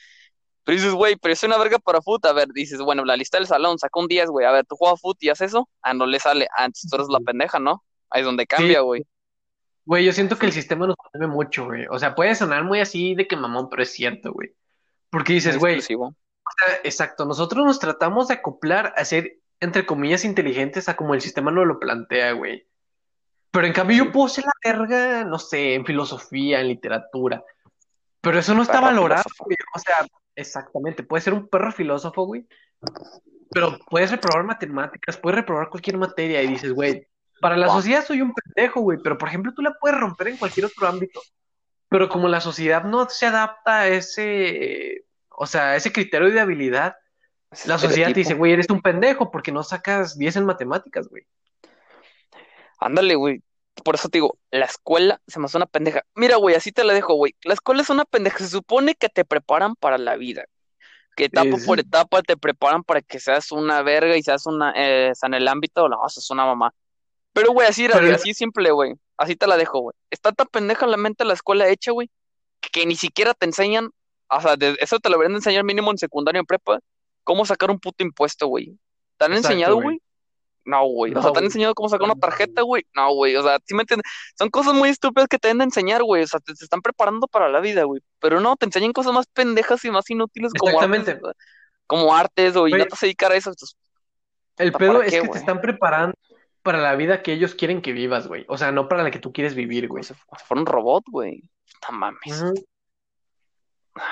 Pero 0.65 0.77
dices, 0.77 0.95
güey, 0.95 1.17
pero 1.17 1.33
es 1.33 1.43
una 1.43 1.59
verga 1.59 1.79
para 1.79 2.03
fútbol. 2.03 2.31
A 2.31 2.33
ver, 2.35 2.49
dices, 2.49 2.81
bueno, 2.81 3.05
la 3.05 3.17
lista 3.17 3.39
del 3.39 3.47
salón, 3.47 3.79
saca 3.79 3.99
un 4.01 4.09
10, 4.09 4.29
güey. 4.31 4.47
A 4.47 4.53
ver, 4.53 4.67
tú 4.67 4.77
juegas 4.77 5.01
fútbol 5.01 5.17
y 5.21 5.29
haces 5.31 5.49
eso. 5.51 5.69
Ah, 5.83 5.95
no 5.95 6.07
le 6.07 6.21
sale. 6.21 6.47
Ah, 6.57 6.67
entonces 6.67 6.91
tú 6.91 6.97
eres 6.97 7.09
la 7.09 7.21
pendeja, 7.21 7.59
¿no? 7.59 7.85
Ahí 8.11 8.21
es 8.23 8.27
donde 8.27 8.47
cambia, 8.47 8.81
güey. 8.81 9.05
güey, 9.85 10.05
yo 10.05 10.13
siento 10.13 10.39
que 10.39 10.47
el 10.47 10.53
sistema 10.53 10.87
nos 10.87 10.97
consume 10.97 11.27
mucho, 11.27 11.67
güey. 11.67 11.87
O 11.91 11.99
sea, 11.99 12.15
puede 12.15 12.35
sonar 12.35 12.65
muy 12.65 12.81
así 12.81 13.15
de 13.15 13.27
que 13.27 13.37
mamón, 13.37 13.69
pero 13.69 13.83
es 13.83 13.93
cierto, 13.93 14.33
güey. 14.33 14.55
Porque 15.11 15.33
dices, 15.33 15.59
güey, 15.59 15.79
o 15.79 15.83
sea, 15.83 16.81
exacto, 16.85 17.25
nosotros 17.25 17.65
nos 17.65 17.79
tratamos 17.79 18.29
de 18.29 18.35
acoplar 18.35 18.95
a 18.97 19.05
ser, 19.05 19.39
entre 19.61 19.87
comillas, 19.87 20.25
inteligentes 20.25 20.89
a 20.89 20.97
como 20.97 21.15
el 21.15 21.21
sistema 21.21 21.51
nos 21.51 21.67
lo 21.67 21.79
plantea, 21.79 22.33
güey. 22.33 22.67
Pero 23.51 23.67
en 23.67 23.73
cambio 23.73 24.05
yo 24.05 24.13
puedo 24.13 24.29
ser 24.29 24.45
la 24.45 24.53
verga, 24.65 25.25
no 25.25 25.39
sé, 25.39 25.75
en 25.75 25.85
filosofía, 25.85 26.61
en 26.61 26.69
literatura. 26.69 27.43
Pero 28.21 28.39
eso 28.39 28.55
no 28.55 28.63
está 28.63 28.81
valorado, 28.81 29.25
güey. 29.41 29.57
O 29.75 29.79
sea, 29.79 30.07
exactamente, 30.37 31.03
puedes 31.03 31.25
ser 31.25 31.35
un 31.35 31.49
perro 31.49 31.73
filósofo, 31.73 32.25
güey. 32.25 32.47
Pero 33.51 33.79
puedes 33.89 34.11
reprobar 34.13 34.45
matemáticas, 34.45 35.17
puedes 35.17 35.41
reprobar 35.41 35.69
cualquier 35.69 35.99
materia 35.99 36.43
y 36.43 36.47
dices, 36.47 36.73
güey, 36.73 37.07
para 37.41 37.57
la 37.57 37.69
sociedad 37.69 38.05
soy 38.05 38.21
un 38.21 38.33
pendejo, 38.33 38.81
güey, 38.81 38.99
pero 39.03 39.19
por 39.19 39.29
ejemplo 39.29 39.53
tú 39.55 39.63
la 39.63 39.75
puedes 39.81 39.99
romper 39.99 40.29
en 40.29 40.37
cualquier 40.37 40.67
otro 40.67 40.87
ámbito. 40.87 41.21
Pero 41.91 42.09
como 42.09 42.29
la 42.29 42.41
sociedad 42.41 42.85
no 42.85 43.09
se 43.11 43.27
adapta 43.27 43.81
a 43.81 43.89
ese, 43.89 45.05
o 45.29 45.47
sea, 45.47 45.71
a 45.71 45.77
ese 45.77 45.93
criterio 45.93 46.31
de 46.31 46.41
habilidad, 46.41 46.95
la 47.67 47.79
sociedad 47.79 48.13
te 48.13 48.21
dice, 48.21 48.35
güey, 48.35 48.53
eres 48.53 48.71
un 48.71 48.81
pendejo 48.81 49.33
porque 49.33 49.51
no 49.51 49.65
sacas 49.65 50.17
10 50.17 50.37
en 50.37 50.47
matemáticas, 50.47 51.09
güey. 51.09 51.27
Ándale, 52.79 53.17
güey. 53.17 53.43
Por 53.85 53.97
eso 53.97 54.09
te 54.09 54.19
digo, 54.19 54.39
la 54.53 54.67
escuela 54.67 55.21
se 55.27 55.41
me 55.41 55.47
hace 55.47 55.57
una 55.57 55.67
pendeja. 55.67 56.03
Mira, 56.15 56.37
güey, 56.37 56.55
así 56.55 56.71
te 56.71 56.85
la 56.85 56.95
dejo, 56.95 57.15
güey. 57.15 57.35
La 57.43 57.55
escuela 57.55 57.83
es 57.83 57.91
una 57.91 58.05
pendeja. 58.05 58.39
Se 58.39 58.49
supone 58.49 58.95
que 58.95 59.09
te 59.09 59.25
preparan 59.25 59.75
para 59.75 59.99
la 59.99 60.17
vida. 60.17 60.45
Que 61.17 61.25
etapa 61.25 61.59
Sí, 61.59 61.67
por 61.67 61.81
etapa 61.81 62.23
te 62.23 62.37
preparan 62.37 62.85
para 62.85 63.03
que 63.03 63.19
seas 63.19 63.51
una 63.51 63.83
verga 63.83 64.17
y 64.17 64.23
seas 64.23 64.47
una, 64.47 64.73
eh, 64.77 65.13
en 65.21 65.35
el 65.35 65.49
ámbito, 65.49 65.89
no, 65.89 66.07
es 66.07 66.31
una 66.31 66.47
mamá. 66.47 66.73
Pero, 67.33 67.53
güey, 67.53 67.69
así 67.69 67.87
Pero 67.91 68.15
así 68.15 68.35
simple, 68.35 68.71
güey. 68.73 68.95
Así 69.17 69.37
te 69.37 69.47
la 69.47 69.57
dejo, 69.57 69.81
güey. 69.81 69.95
Está 70.11 70.33
tan 70.33 70.47
pendeja 70.49 70.87
la 70.87 70.97
mente 70.97 71.25
de 71.25 71.29
la 71.29 71.35
escuela 71.35 71.69
hecha, 71.69 71.93
güey, 71.93 72.11
que 72.73 72.87
ni 72.87 72.97
siquiera 72.97 73.35
te 73.35 73.47
enseñan, 73.47 73.91
o 74.29 74.41
sea, 74.41 74.57
de- 74.57 74.77
eso 74.81 74.99
te 74.99 75.09
lo 75.09 75.15
deberían 75.15 75.33
de 75.35 75.39
enseñar 75.39 75.65
mínimo 75.65 75.91
en 75.91 75.99
secundaria, 75.99 76.41
en 76.41 76.47
prepa, 76.47 76.81
cómo 77.25 77.45
sacar 77.45 77.71
un 77.71 77.79
puto 77.79 78.03
impuesto, 78.03 78.47
güey. 78.47 78.77
¿Te 79.19 79.27
han 79.27 79.33
Exacto, 79.33 79.49
enseñado, 79.49 79.75
güey. 79.77 79.85
güey? 79.85 80.03
No, 80.65 80.85
güey. 80.87 81.15
o 81.15 81.23
sea, 81.23 81.33
¿te 81.33 81.39
han 81.39 81.45
enseñado 81.47 81.75
cómo 81.75 81.89
sacar 81.89 82.05
una 82.05 82.15
tarjeta, 82.15 82.63
güey? 82.63 82.85
No, 82.95 83.13
güey. 83.15 83.35
O 83.37 83.43
sea, 83.43 83.59
¿sí 83.65 83.75
me 83.75 83.83
entiendes? 83.83 84.11
Son 84.39 84.51
cosas 84.51 84.75
muy 84.75 84.89
estúpidas 84.91 85.27
que 85.27 85.39
te 85.39 85.49
deben 85.49 85.59
de 85.59 85.65
enseñar, 85.65 86.03
güey. 86.03 86.23
O 86.23 86.27
sea, 86.27 86.39
te, 86.41 86.55
te 86.55 86.65
están 86.65 86.83
preparando 86.83 87.27
para 87.27 87.49
la 87.49 87.61
vida, 87.61 87.85
güey. 87.85 88.03
Pero 88.21 88.41
no, 88.41 88.57
te 88.57 88.67
enseñan 88.67 88.93
cosas 88.93 89.13
más 89.13 89.27
pendejas 89.27 89.85
y 89.85 89.91
más 89.91 90.09
inútiles 90.11 90.53
como 90.53 90.71
Exactamente. 90.71 91.13
artes, 91.13 91.33
como 91.87 92.15
artes, 92.15 92.57
o 92.57 92.69
y 92.69 92.73
no 92.73 92.85
te 92.85 92.91
vas 92.91 93.03
a 93.03 93.07
dedicar 93.07 93.33
a 93.33 93.37
eso. 93.37 93.51
Entonces, 93.51 93.77
El 94.59 94.71
¿Para 94.73 94.79
pedo 94.87 95.01
qué, 95.01 95.07
es 95.09 95.23
que 95.23 95.29
te 95.29 95.39
están 95.39 95.61
preparando 95.61 96.15
para 96.63 96.79
la 96.79 96.95
vida 96.95 97.23
que 97.23 97.33
ellos 97.33 97.55
quieren 97.55 97.83
que 97.83 97.93
vivas, 97.93 98.27
güey. 98.27 98.45
O 98.49 98.59
sea, 98.59 98.73
no 98.73 98.89
para 98.89 99.03
la 99.03 99.11
que 99.11 99.19
tú 99.19 99.33
quieres 99.33 99.55
vivir, 99.55 99.89
güey. 99.89 100.05
como 100.05 100.39
si 100.39 100.45
fuera 100.45 100.61
un 100.61 100.67
robot, 100.67 101.05
güey. 101.09 101.43
No 101.91 101.99
mames. 101.99 102.43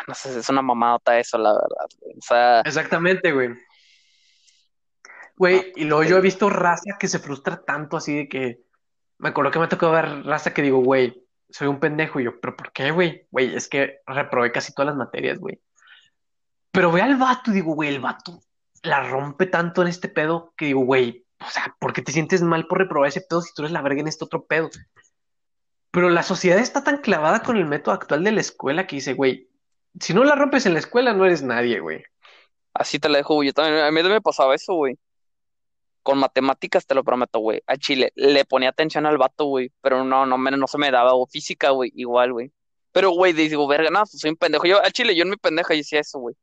No 0.06 0.14
sé, 0.14 0.38
es 0.38 0.48
una 0.48 0.62
mamadota 0.62 1.18
eso, 1.18 1.38
la 1.38 1.52
verdad, 1.52 1.86
güey. 2.00 2.14
O 2.16 2.22
sea, 2.22 2.60
Exactamente, 2.60 3.32
güey. 3.32 3.50
Güey, 5.36 5.72
y 5.76 5.84
luego 5.84 6.02
yo 6.02 6.16
he 6.16 6.20
visto 6.20 6.50
raza 6.50 6.96
que 6.98 7.06
se 7.06 7.20
frustra 7.20 7.62
tanto 7.64 7.96
así 7.96 8.16
de 8.16 8.28
que. 8.28 8.60
Me 9.18 9.30
acuerdo 9.30 9.50
que 9.50 9.58
me 9.58 9.68
tocó 9.68 9.90
ver 9.90 10.24
raza 10.24 10.54
que 10.54 10.62
digo, 10.62 10.78
güey, 10.78 11.24
soy 11.50 11.68
un 11.68 11.80
pendejo. 11.80 12.20
Y 12.20 12.24
yo, 12.24 12.40
¿pero 12.40 12.56
por 12.56 12.72
qué, 12.72 12.90
güey? 12.90 13.26
Güey, 13.30 13.54
es 13.54 13.68
que 13.68 14.00
reprobé 14.06 14.52
casi 14.52 14.72
todas 14.72 14.88
las 14.88 14.96
materias, 14.96 15.38
güey. 15.38 15.60
Pero 16.70 16.92
ve 16.92 17.02
al 17.02 17.16
vato 17.16 17.50
y 17.50 17.54
digo, 17.54 17.74
güey, 17.74 17.88
el 17.88 18.00
vato 18.00 18.40
la 18.82 19.02
rompe 19.02 19.46
tanto 19.46 19.82
en 19.82 19.88
este 19.88 20.08
pedo 20.08 20.54
que 20.56 20.66
digo, 20.66 20.80
güey, 20.80 21.26
o 21.40 21.50
sea, 21.50 21.74
¿por 21.78 21.92
qué 21.92 22.02
te 22.02 22.12
sientes 22.12 22.42
mal 22.42 22.66
por 22.66 22.78
reprobar 22.78 23.08
ese 23.08 23.20
pedo 23.20 23.42
si 23.42 23.52
tú 23.54 23.62
eres 23.62 23.72
la 23.72 23.82
verga 23.82 24.00
en 24.00 24.08
este 24.08 24.24
otro 24.24 24.44
pedo? 24.44 24.70
Pero 25.90 26.10
la 26.10 26.22
sociedad 26.22 26.58
está 26.58 26.84
tan 26.84 26.98
clavada 26.98 27.42
con 27.42 27.56
el 27.56 27.64
método 27.64 27.94
actual 27.94 28.22
de 28.24 28.32
la 28.32 28.40
escuela 28.40 28.86
que 28.86 28.96
dice, 28.96 29.14
güey, 29.14 29.48
si 30.00 30.12
no 30.14 30.24
la 30.24 30.34
rompes 30.34 30.66
en 30.66 30.74
la 30.74 30.78
escuela, 30.80 31.12
no 31.14 31.24
eres 31.24 31.42
nadie, 31.42 31.80
güey. 31.80 32.04
así 32.74 32.98
te 32.98 33.08
la 33.08 33.18
dejo, 33.18 33.34
güey. 33.34 33.48
Yo 33.48 33.52
también, 33.54 33.82
a 33.84 33.90
mí 33.90 33.96
también 33.96 34.14
me 34.14 34.20
pasaba 34.20 34.54
eso, 34.54 34.74
güey. 34.74 34.98
Con 36.02 36.18
matemáticas, 36.18 36.86
te 36.86 36.94
lo 36.94 37.04
prometo, 37.04 37.38
güey. 37.40 37.62
A 37.66 37.76
Chile, 37.76 38.12
le 38.14 38.44
ponía 38.44 38.68
atención 38.70 39.04
al 39.06 39.18
vato, 39.18 39.44
güey. 39.46 39.72
Pero 39.80 40.04
no, 40.04 40.24
no, 40.26 40.38
me- 40.38 40.50
no 40.52 40.66
se 40.66 40.78
me 40.78 40.90
daba. 40.90 41.14
O 41.14 41.26
física, 41.26 41.70
güey, 41.70 41.90
igual, 41.94 42.32
güey. 42.32 42.52
Pero, 42.92 43.10
güey, 43.10 43.32
digo, 43.32 43.66
verga, 43.66 43.90
no, 43.90 44.00
pues 44.00 44.18
soy 44.20 44.30
un 44.30 44.36
pendejo. 44.36 44.64
Yo, 44.66 44.78
a 44.82 44.90
Chile, 44.90 45.14
yo 45.16 45.24
en 45.24 45.30
mi 45.30 45.36
pendeja 45.36 45.74
decía 45.74 46.00
eso, 46.00 46.18
güey. 46.18 46.34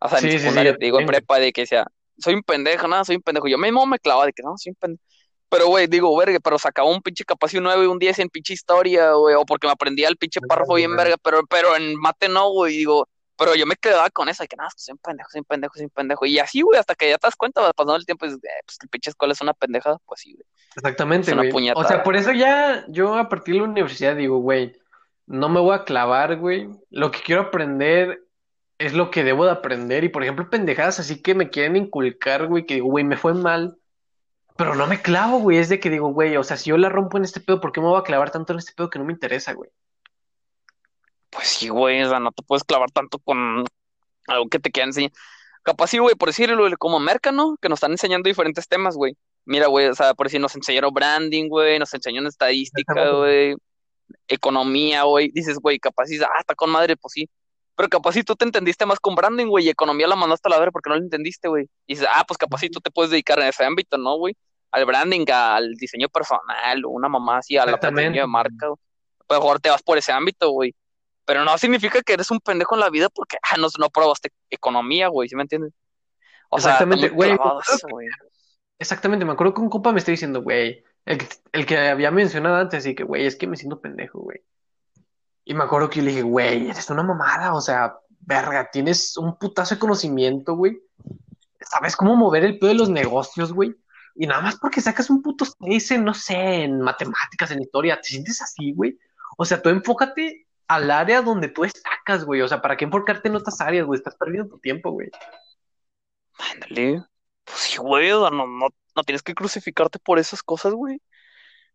O 0.00 0.08
sea, 0.08 0.18
en 0.18 0.24
Sí, 0.24 0.30
sí, 0.32 0.38
sí, 0.38 0.42
secundaria, 0.44 0.72
yo 0.72 0.78
te 0.78 0.84
digo, 0.84 1.00
en 1.00 1.06
prepa, 1.06 1.38
de 1.38 1.52
que 1.52 1.62
decía, 1.62 1.86
soy 2.18 2.34
un 2.34 2.42
pendejo, 2.42 2.88
nada, 2.88 3.04
soy 3.04 3.16
un 3.16 3.22
pendejo. 3.22 3.48
Yo 3.48 3.58
mismo 3.58 3.84
me 3.86 3.98
clavaba 3.98 4.26
de 4.26 4.32
que 4.32 4.42
no, 4.42 4.56
soy 4.56 4.70
un 4.70 4.76
pendejo. 4.76 5.04
Pero, 5.48 5.66
güey, 5.66 5.86
digo, 5.86 6.16
verga, 6.16 6.38
pero 6.40 6.58
sacaba 6.58 6.88
un 6.88 7.02
pinche 7.02 7.24
capaz 7.24 7.52
y 7.52 7.58
un 7.58 7.64
9 7.64 7.84
y 7.84 7.86
un 7.86 7.98
10 7.98 8.20
en 8.20 8.28
pinche 8.30 8.54
historia, 8.54 9.12
güey, 9.12 9.34
o 9.34 9.44
porque 9.44 9.66
me 9.66 9.72
aprendía 9.72 10.08
el 10.08 10.16
pinche 10.16 10.40
párrafo 10.40 10.74
bien 10.74 10.96
verga, 10.96 11.16
pero, 11.22 11.42
pero 11.46 11.76
en 11.76 11.94
mate 11.96 12.28
no, 12.30 12.50
güey, 12.52 12.78
digo, 12.78 13.06
pero 13.36 13.54
yo 13.54 13.66
me 13.66 13.76
quedaba 13.76 14.08
con 14.08 14.30
eso, 14.30 14.42
de 14.42 14.48
que 14.48 14.56
nada, 14.56 14.70
soy 14.76 14.92
un 14.92 14.98
pendejo, 14.98 15.28
soy 15.30 15.40
un 15.40 15.44
pendejo, 15.44 15.74
soy 15.74 15.84
un 15.84 15.90
pendejo. 15.90 16.24
Y 16.24 16.38
así, 16.38 16.62
güey, 16.62 16.78
hasta 16.78 16.94
que 16.94 17.10
ya 17.10 17.18
te 17.18 17.26
das 17.26 17.36
cuenta, 17.36 17.60
pasando 17.72 17.96
el 17.96 18.06
tiempo 18.06 18.24
y 18.24 18.28
dices, 18.28 18.44
eh, 18.44 18.62
pues 18.64 18.78
que 18.78 18.86
el 18.86 18.88
pinche 18.88 19.10
escuela 19.10 19.32
es 19.32 19.40
una 19.42 19.52
pendejada, 19.52 19.98
pues 20.06 20.20
sí, 20.20 20.32
güey. 20.32 20.46
Exactamente, 20.74 21.30
Es 21.30 21.36
una 21.36 21.50
güey. 21.50 21.70
O 21.74 21.84
sea, 21.84 22.02
por 22.02 22.16
eso 22.16 22.32
ya 22.32 22.86
yo 22.88 23.16
a 23.16 23.28
partir 23.28 23.54
de 23.54 23.60
la 23.60 23.66
universidad 23.66 24.16
digo, 24.16 24.38
güey, 24.38 24.72
no 25.26 25.48
me 25.48 25.60
voy 25.60 25.74
a 25.74 25.84
clavar, 25.84 26.36
güey. 26.36 26.68
Lo 26.90 27.10
que 27.10 27.20
quiero 27.20 27.42
aprender 27.42 28.22
es 28.82 28.92
lo 28.92 29.10
que 29.10 29.24
debo 29.24 29.44
de 29.44 29.52
aprender. 29.52 30.04
Y 30.04 30.08
por 30.08 30.22
ejemplo, 30.22 30.50
pendejadas 30.50 31.00
así 31.00 31.22
que 31.22 31.34
me 31.34 31.50
quieren 31.50 31.76
inculcar, 31.76 32.46
güey, 32.46 32.66
que 32.66 32.74
digo, 32.74 32.88
güey, 32.88 33.04
me 33.04 33.16
fue 33.16 33.34
mal. 33.34 33.78
Pero 34.56 34.74
no 34.74 34.86
me 34.86 35.00
clavo, 35.00 35.38
güey. 35.38 35.58
Es 35.58 35.68
de 35.68 35.80
que 35.80 35.90
digo, 35.90 36.12
güey, 36.12 36.36
o 36.36 36.44
sea, 36.44 36.56
si 36.56 36.70
yo 36.70 36.76
la 36.76 36.88
rompo 36.88 37.16
en 37.16 37.24
este 37.24 37.40
pedo, 37.40 37.60
¿por 37.60 37.72
qué 37.72 37.80
me 37.80 37.86
voy 37.86 38.00
a 38.00 38.04
clavar 38.04 38.30
tanto 38.30 38.52
en 38.52 38.58
este 38.58 38.72
pedo 38.76 38.90
que 38.90 38.98
no 38.98 39.04
me 39.04 39.12
interesa, 39.12 39.52
güey? 39.52 39.70
Pues 41.30 41.48
sí, 41.48 41.68
güey, 41.68 42.02
o 42.02 42.08
sea, 42.08 42.20
no 42.20 42.32
te 42.32 42.42
puedes 42.42 42.64
clavar 42.64 42.90
tanto 42.90 43.18
con 43.18 43.64
algo 44.26 44.48
que 44.48 44.58
te 44.58 44.70
quieran 44.70 44.90
enseñar. 44.90 45.12
Capaz 45.62 45.88
sí, 45.88 45.98
güey, 45.98 46.14
por 46.16 46.28
decirlo, 46.28 46.68
como 46.78 46.98
Merca, 46.98 47.32
¿no? 47.32 47.56
Que 47.60 47.68
nos 47.68 47.78
están 47.78 47.92
enseñando 47.92 48.28
diferentes 48.28 48.68
temas, 48.68 48.96
güey. 48.96 49.16
Mira, 49.44 49.68
güey, 49.68 49.86
o 49.86 49.94
sea, 49.94 50.14
por 50.14 50.26
decir, 50.26 50.40
nos 50.40 50.54
enseñaron 50.54 50.92
branding, 50.92 51.48
güey, 51.48 51.78
nos 51.78 51.94
enseñaron 51.94 52.26
estadística, 52.26 53.10
güey, 53.10 53.54
economía, 54.28 55.04
güey. 55.04 55.30
Dices, 55.32 55.58
güey, 55.58 55.78
capaz 55.78 56.06
sí, 56.06 56.18
ah, 56.22 56.40
está 56.40 56.54
con 56.54 56.70
madre, 56.70 56.96
pues 56.96 57.12
sí. 57.14 57.30
Pero 57.76 57.88
capaz 57.88 58.12
si 58.12 58.22
tú 58.22 58.36
te 58.36 58.44
entendiste 58.44 58.86
más 58.86 59.00
con 59.00 59.14
branding, 59.14 59.46
güey, 59.46 59.66
y 59.66 59.70
economía 59.70 60.06
la 60.06 60.16
mandaste 60.16 60.48
a 60.48 60.50
la 60.50 60.58
verga 60.58 60.72
porque 60.72 60.90
no 60.90 60.96
la 60.96 61.02
entendiste, 61.02 61.48
güey. 61.48 61.64
Y 61.86 61.94
dices, 61.94 62.08
ah, 62.12 62.24
pues 62.26 62.38
capaz 62.38 62.58
si 62.58 62.70
tú 62.70 62.80
te 62.80 62.90
puedes 62.90 63.10
dedicar 63.10 63.38
en 63.40 63.46
ese 63.48 63.64
ámbito, 63.64 63.98
¿no, 63.98 64.16
güey? 64.16 64.36
Al 64.70 64.84
branding, 64.86 65.24
al 65.32 65.72
diseño 65.74 66.08
personal, 66.08 66.84
o 66.84 66.90
una 66.90 67.08
mamá 67.08 67.38
así, 67.38 67.56
a 67.56 67.66
la 67.66 67.78
diseño 67.78 68.22
de 68.22 68.26
marca, 68.26 68.68
güey. 68.68 68.78
Pues 69.26 69.40
mejor 69.40 69.60
te 69.60 69.70
vas 69.70 69.82
por 69.82 69.98
ese 69.98 70.12
ámbito, 70.12 70.50
güey. 70.50 70.74
Pero 71.24 71.44
no 71.44 71.56
significa 71.58 72.02
que 72.02 72.14
eres 72.14 72.30
un 72.30 72.40
pendejo 72.40 72.74
en 72.74 72.80
la 72.80 72.90
vida 72.90 73.08
porque, 73.08 73.36
ah, 73.42 73.56
no, 73.56 73.68
no 73.78 73.90
probaste 73.90 74.30
economía, 74.50 75.08
güey, 75.08 75.28
¿sí 75.28 75.36
me 75.36 75.42
entiendes? 75.42 75.72
O 76.50 76.58
sea, 76.58 76.72
Exactamente, 76.72 77.10
muy 77.10 77.28
güey. 77.90 78.08
Exactamente, 78.78 79.24
me 79.24 79.32
acuerdo 79.32 79.54
que 79.54 79.60
un 79.60 79.70
compa 79.70 79.92
me 79.92 79.98
está 80.00 80.10
diciendo, 80.10 80.42
güey, 80.42 80.84
el, 81.04 81.18
que- 81.18 81.28
el 81.52 81.66
que 81.66 81.78
había 81.78 82.10
mencionado 82.10 82.56
antes, 82.56 82.80
así 82.80 82.94
que, 82.94 83.04
güey, 83.04 83.26
es 83.26 83.36
que 83.36 83.46
me 83.46 83.56
siento 83.56 83.80
pendejo, 83.80 84.20
güey. 84.20 84.40
Y 85.44 85.54
me 85.54 85.64
acuerdo 85.64 85.90
que 85.90 85.98
yo 85.98 86.04
le 86.04 86.10
dije, 86.10 86.22
güey, 86.22 86.70
eres 86.70 86.88
una 86.90 87.02
mamada, 87.02 87.54
o 87.54 87.60
sea, 87.60 87.96
verga, 88.20 88.70
tienes 88.70 89.16
un 89.16 89.36
putazo 89.38 89.74
de 89.74 89.80
conocimiento, 89.80 90.54
güey. 90.54 90.80
¿Sabes 91.60 91.96
cómo 91.96 92.16
mover 92.16 92.44
el 92.44 92.58
pedo 92.58 92.68
de 92.68 92.78
los 92.78 92.88
negocios, 92.88 93.52
güey? 93.52 93.74
Y 94.14 94.26
nada 94.26 94.42
más 94.42 94.56
porque 94.56 94.80
sacas 94.80 95.10
un 95.10 95.22
puto 95.22 95.44
6 95.44 95.90
en, 95.92 96.04
no 96.04 96.14
sé, 96.14 96.62
en 96.64 96.80
matemáticas, 96.80 97.50
en 97.50 97.62
historia, 97.62 98.00
¿te 98.00 98.08
sientes 98.08 98.42
así, 98.42 98.72
güey? 98.72 98.98
O 99.36 99.44
sea, 99.44 99.62
tú 99.62 99.70
enfócate 99.70 100.46
al 100.68 100.90
área 100.90 101.22
donde 101.22 101.48
tú 101.48 101.62
destacas, 101.62 102.24
güey. 102.24 102.42
O 102.42 102.48
sea, 102.48 102.60
¿para 102.60 102.76
qué 102.76 102.84
enfocarte 102.84 103.28
en 103.28 103.36
otras 103.36 103.60
áreas, 103.60 103.86
güey? 103.86 103.98
Estás 103.98 104.16
perdiendo 104.16 104.48
tu 104.48 104.58
tiempo, 104.58 104.90
güey. 104.90 105.10
Ándale. 106.52 107.04
Pues 107.44 107.58
sí, 107.58 107.78
güey, 107.78 108.10
no, 108.10 108.30
no, 108.30 108.68
no 108.94 109.02
tienes 109.04 109.22
que 109.22 109.34
crucificarte 109.34 109.98
por 109.98 110.18
esas 110.18 110.42
cosas, 110.42 110.74
güey. 110.74 111.00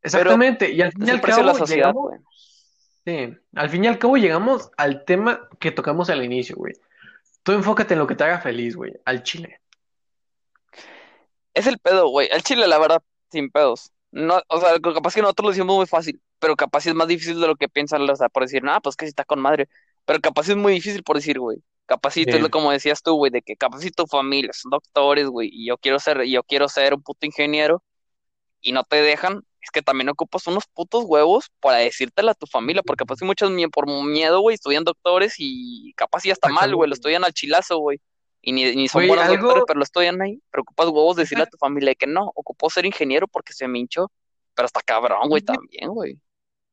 Exactamente. 0.01 0.71
Y 0.71 0.81
al 0.81 0.91
fin 0.91 1.07
y 1.07 1.09
al 1.09 1.45
la 1.45 1.53
sociedad, 1.53 1.93
llegamos. 1.93 2.13
Sí, 3.07 3.37
al 3.55 3.69
fin 3.69 3.85
y 3.85 3.87
al 3.87 3.99
cabo 3.99 4.17
llegamos 4.17 4.69
al 4.75 5.05
tema 5.05 5.47
que 5.59 5.71
tocamos 5.71 6.09
al 6.09 6.25
inicio, 6.25 6.57
güey. 6.57 6.73
Tú 7.43 7.53
enfócate 7.53 7.93
en 7.93 7.99
lo 7.99 8.07
que 8.07 8.15
te 8.15 8.25
haga 8.25 8.41
feliz, 8.41 8.75
güey, 8.75 8.91
al 9.05 9.23
chile. 9.23 9.61
Es 11.53 11.67
el 11.67 11.79
pedo, 11.79 12.09
güey. 12.09 12.27
El 12.29 12.43
chile, 12.43 12.67
la 12.67 12.77
verdad, 12.77 13.01
sin 13.31 13.49
pedos. 13.49 13.93
No, 14.11 14.41
o 14.49 14.59
sea, 14.59 14.77
capaz 14.79 15.15
que 15.15 15.21
nosotros 15.21 15.45
lo 15.45 15.51
decimos 15.51 15.75
muy 15.77 15.85
fácil, 15.85 16.21
pero 16.39 16.57
capaz 16.57 16.85
es 16.85 16.93
más 16.93 17.07
difícil 17.07 17.39
de 17.39 17.47
lo 17.47 17.55
que 17.55 17.69
piensan, 17.69 18.09
o 18.09 18.15
sea, 18.15 18.27
por 18.27 18.43
decir, 18.43 18.61
nada, 18.63 18.81
pues 18.81 18.97
que 18.97 19.05
si 19.05 19.09
está 19.09 19.23
con 19.23 19.39
madre. 19.39 19.69
Pero 20.05 20.19
capaz 20.19 20.49
es 20.49 20.57
muy 20.57 20.73
difícil 20.73 21.03
por 21.03 21.15
decir, 21.15 21.39
güey. 21.39 21.57
Capacito 21.85 22.35
es 22.35 22.41
lo 22.41 22.49
como 22.49 22.71
decías 22.71 23.01
tú, 23.01 23.15
güey, 23.15 23.31
de 23.31 23.41
que 23.41 23.55
tu 23.95 24.05
familia 24.07 24.51
son 24.51 24.71
doctores, 24.71 25.27
güey, 25.27 25.49
y 25.49 25.67
yo 25.67 25.77
quiero 25.77 25.99
ser, 25.99 26.21
y 26.25 26.31
yo 26.31 26.43
quiero 26.43 26.67
ser 26.67 26.93
un 26.93 27.01
puto 27.01 27.25
ingeniero, 27.25 27.81
y 28.59 28.73
no 28.73 28.83
te 28.83 29.01
dejan, 29.01 29.45
es 29.61 29.71
que 29.71 29.81
también 29.81 30.09
ocupas 30.09 30.45
unos 30.47 30.65
putos 30.73 31.03
huevos 31.05 31.51
para 31.59 31.77
decírtela 31.77 32.31
a 32.31 32.35
tu 32.35 32.45
familia, 32.47 32.83
porque 32.83 33.05
que 33.05 33.25
muchos 33.25 33.51
por 33.71 33.87
miedo, 33.87 34.39
güey, 34.41 34.55
estudian 34.55 34.83
doctores 34.83 35.35
y 35.37 35.93
capaz 35.95 36.23
ya 36.23 36.33
está 36.33 36.49
mal, 36.49 36.73
güey, 36.75 36.89
lo 36.89 36.93
estudian 36.93 37.23
al 37.23 37.33
chilazo, 37.33 37.79
güey. 37.79 37.99
Y 38.41 38.53
ni, 38.53 38.75
ni 38.75 38.87
son 38.87 39.07
buenos 39.07 39.25
algo- 39.25 39.43
doctores, 39.43 39.63
pero 39.67 39.77
lo 39.79 39.83
estudian 39.83 40.21
ahí. 40.21 40.41
Pero 40.51 40.61
ocupas 40.61 40.87
huevos 40.87 41.15
decirle 41.17 41.43
a 41.43 41.47
tu 41.47 41.57
familia 41.57 41.95
que 41.95 42.07
no, 42.07 42.31
ocupó 42.35 42.69
ser 42.69 42.85
ingeniero 42.85 43.27
porque 43.27 43.53
se 43.53 43.67
me 43.67 43.79
hinchó. 43.79 44.11
Pero 44.55 44.65
está 44.67 44.81
cabrón, 44.81 45.27
güey, 45.29 45.41
también, 45.41 45.89
güey. 45.89 46.19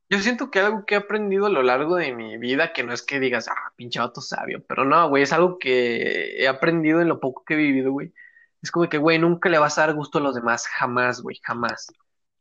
Yo 0.08 0.18
siento 0.18 0.50
que 0.50 0.60
algo 0.60 0.84
que 0.86 0.94
he 0.94 0.98
aprendido 0.98 1.46
a 1.46 1.50
lo 1.50 1.62
largo 1.62 1.96
de 1.96 2.12
mi 2.14 2.36
vida, 2.38 2.72
que 2.72 2.84
no 2.84 2.92
es 2.92 3.02
que 3.02 3.18
digas, 3.18 3.48
ah, 3.48 3.72
pinche 3.74 3.98
vato 3.98 4.20
sabio, 4.20 4.62
pero 4.68 4.84
no, 4.84 5.08
güey, 5.08 5.22
es 5.22 5.32
algo 5.32 5.58
que 5.58 6.42
he 6.42 6.46
aprendido 6.46 7.00
en 7.00 7.08
lo 7.08 7.20
poco 7.20 7.42
que 7.44 7.54
he 7.54 7.56
vivido, 7.56 7.90
güey. 7.90 8.12
Es 8.62 8.70
como 8.70 8.88
que, 8.88 8.98
güey, 8.98 9.18
nunca 9.18 9.48
le 9.48 9.58
vas 9.58 9.76
a 9.78 9.86
dar 9.86 9.94
gusto 9.94 10.18
a 10.18 10.20
los 10.20 10.34
demás, 10.34 10.66
jamás, 10.66 11.20
güey, 11.20 11.40
jamás. 11.42 11.88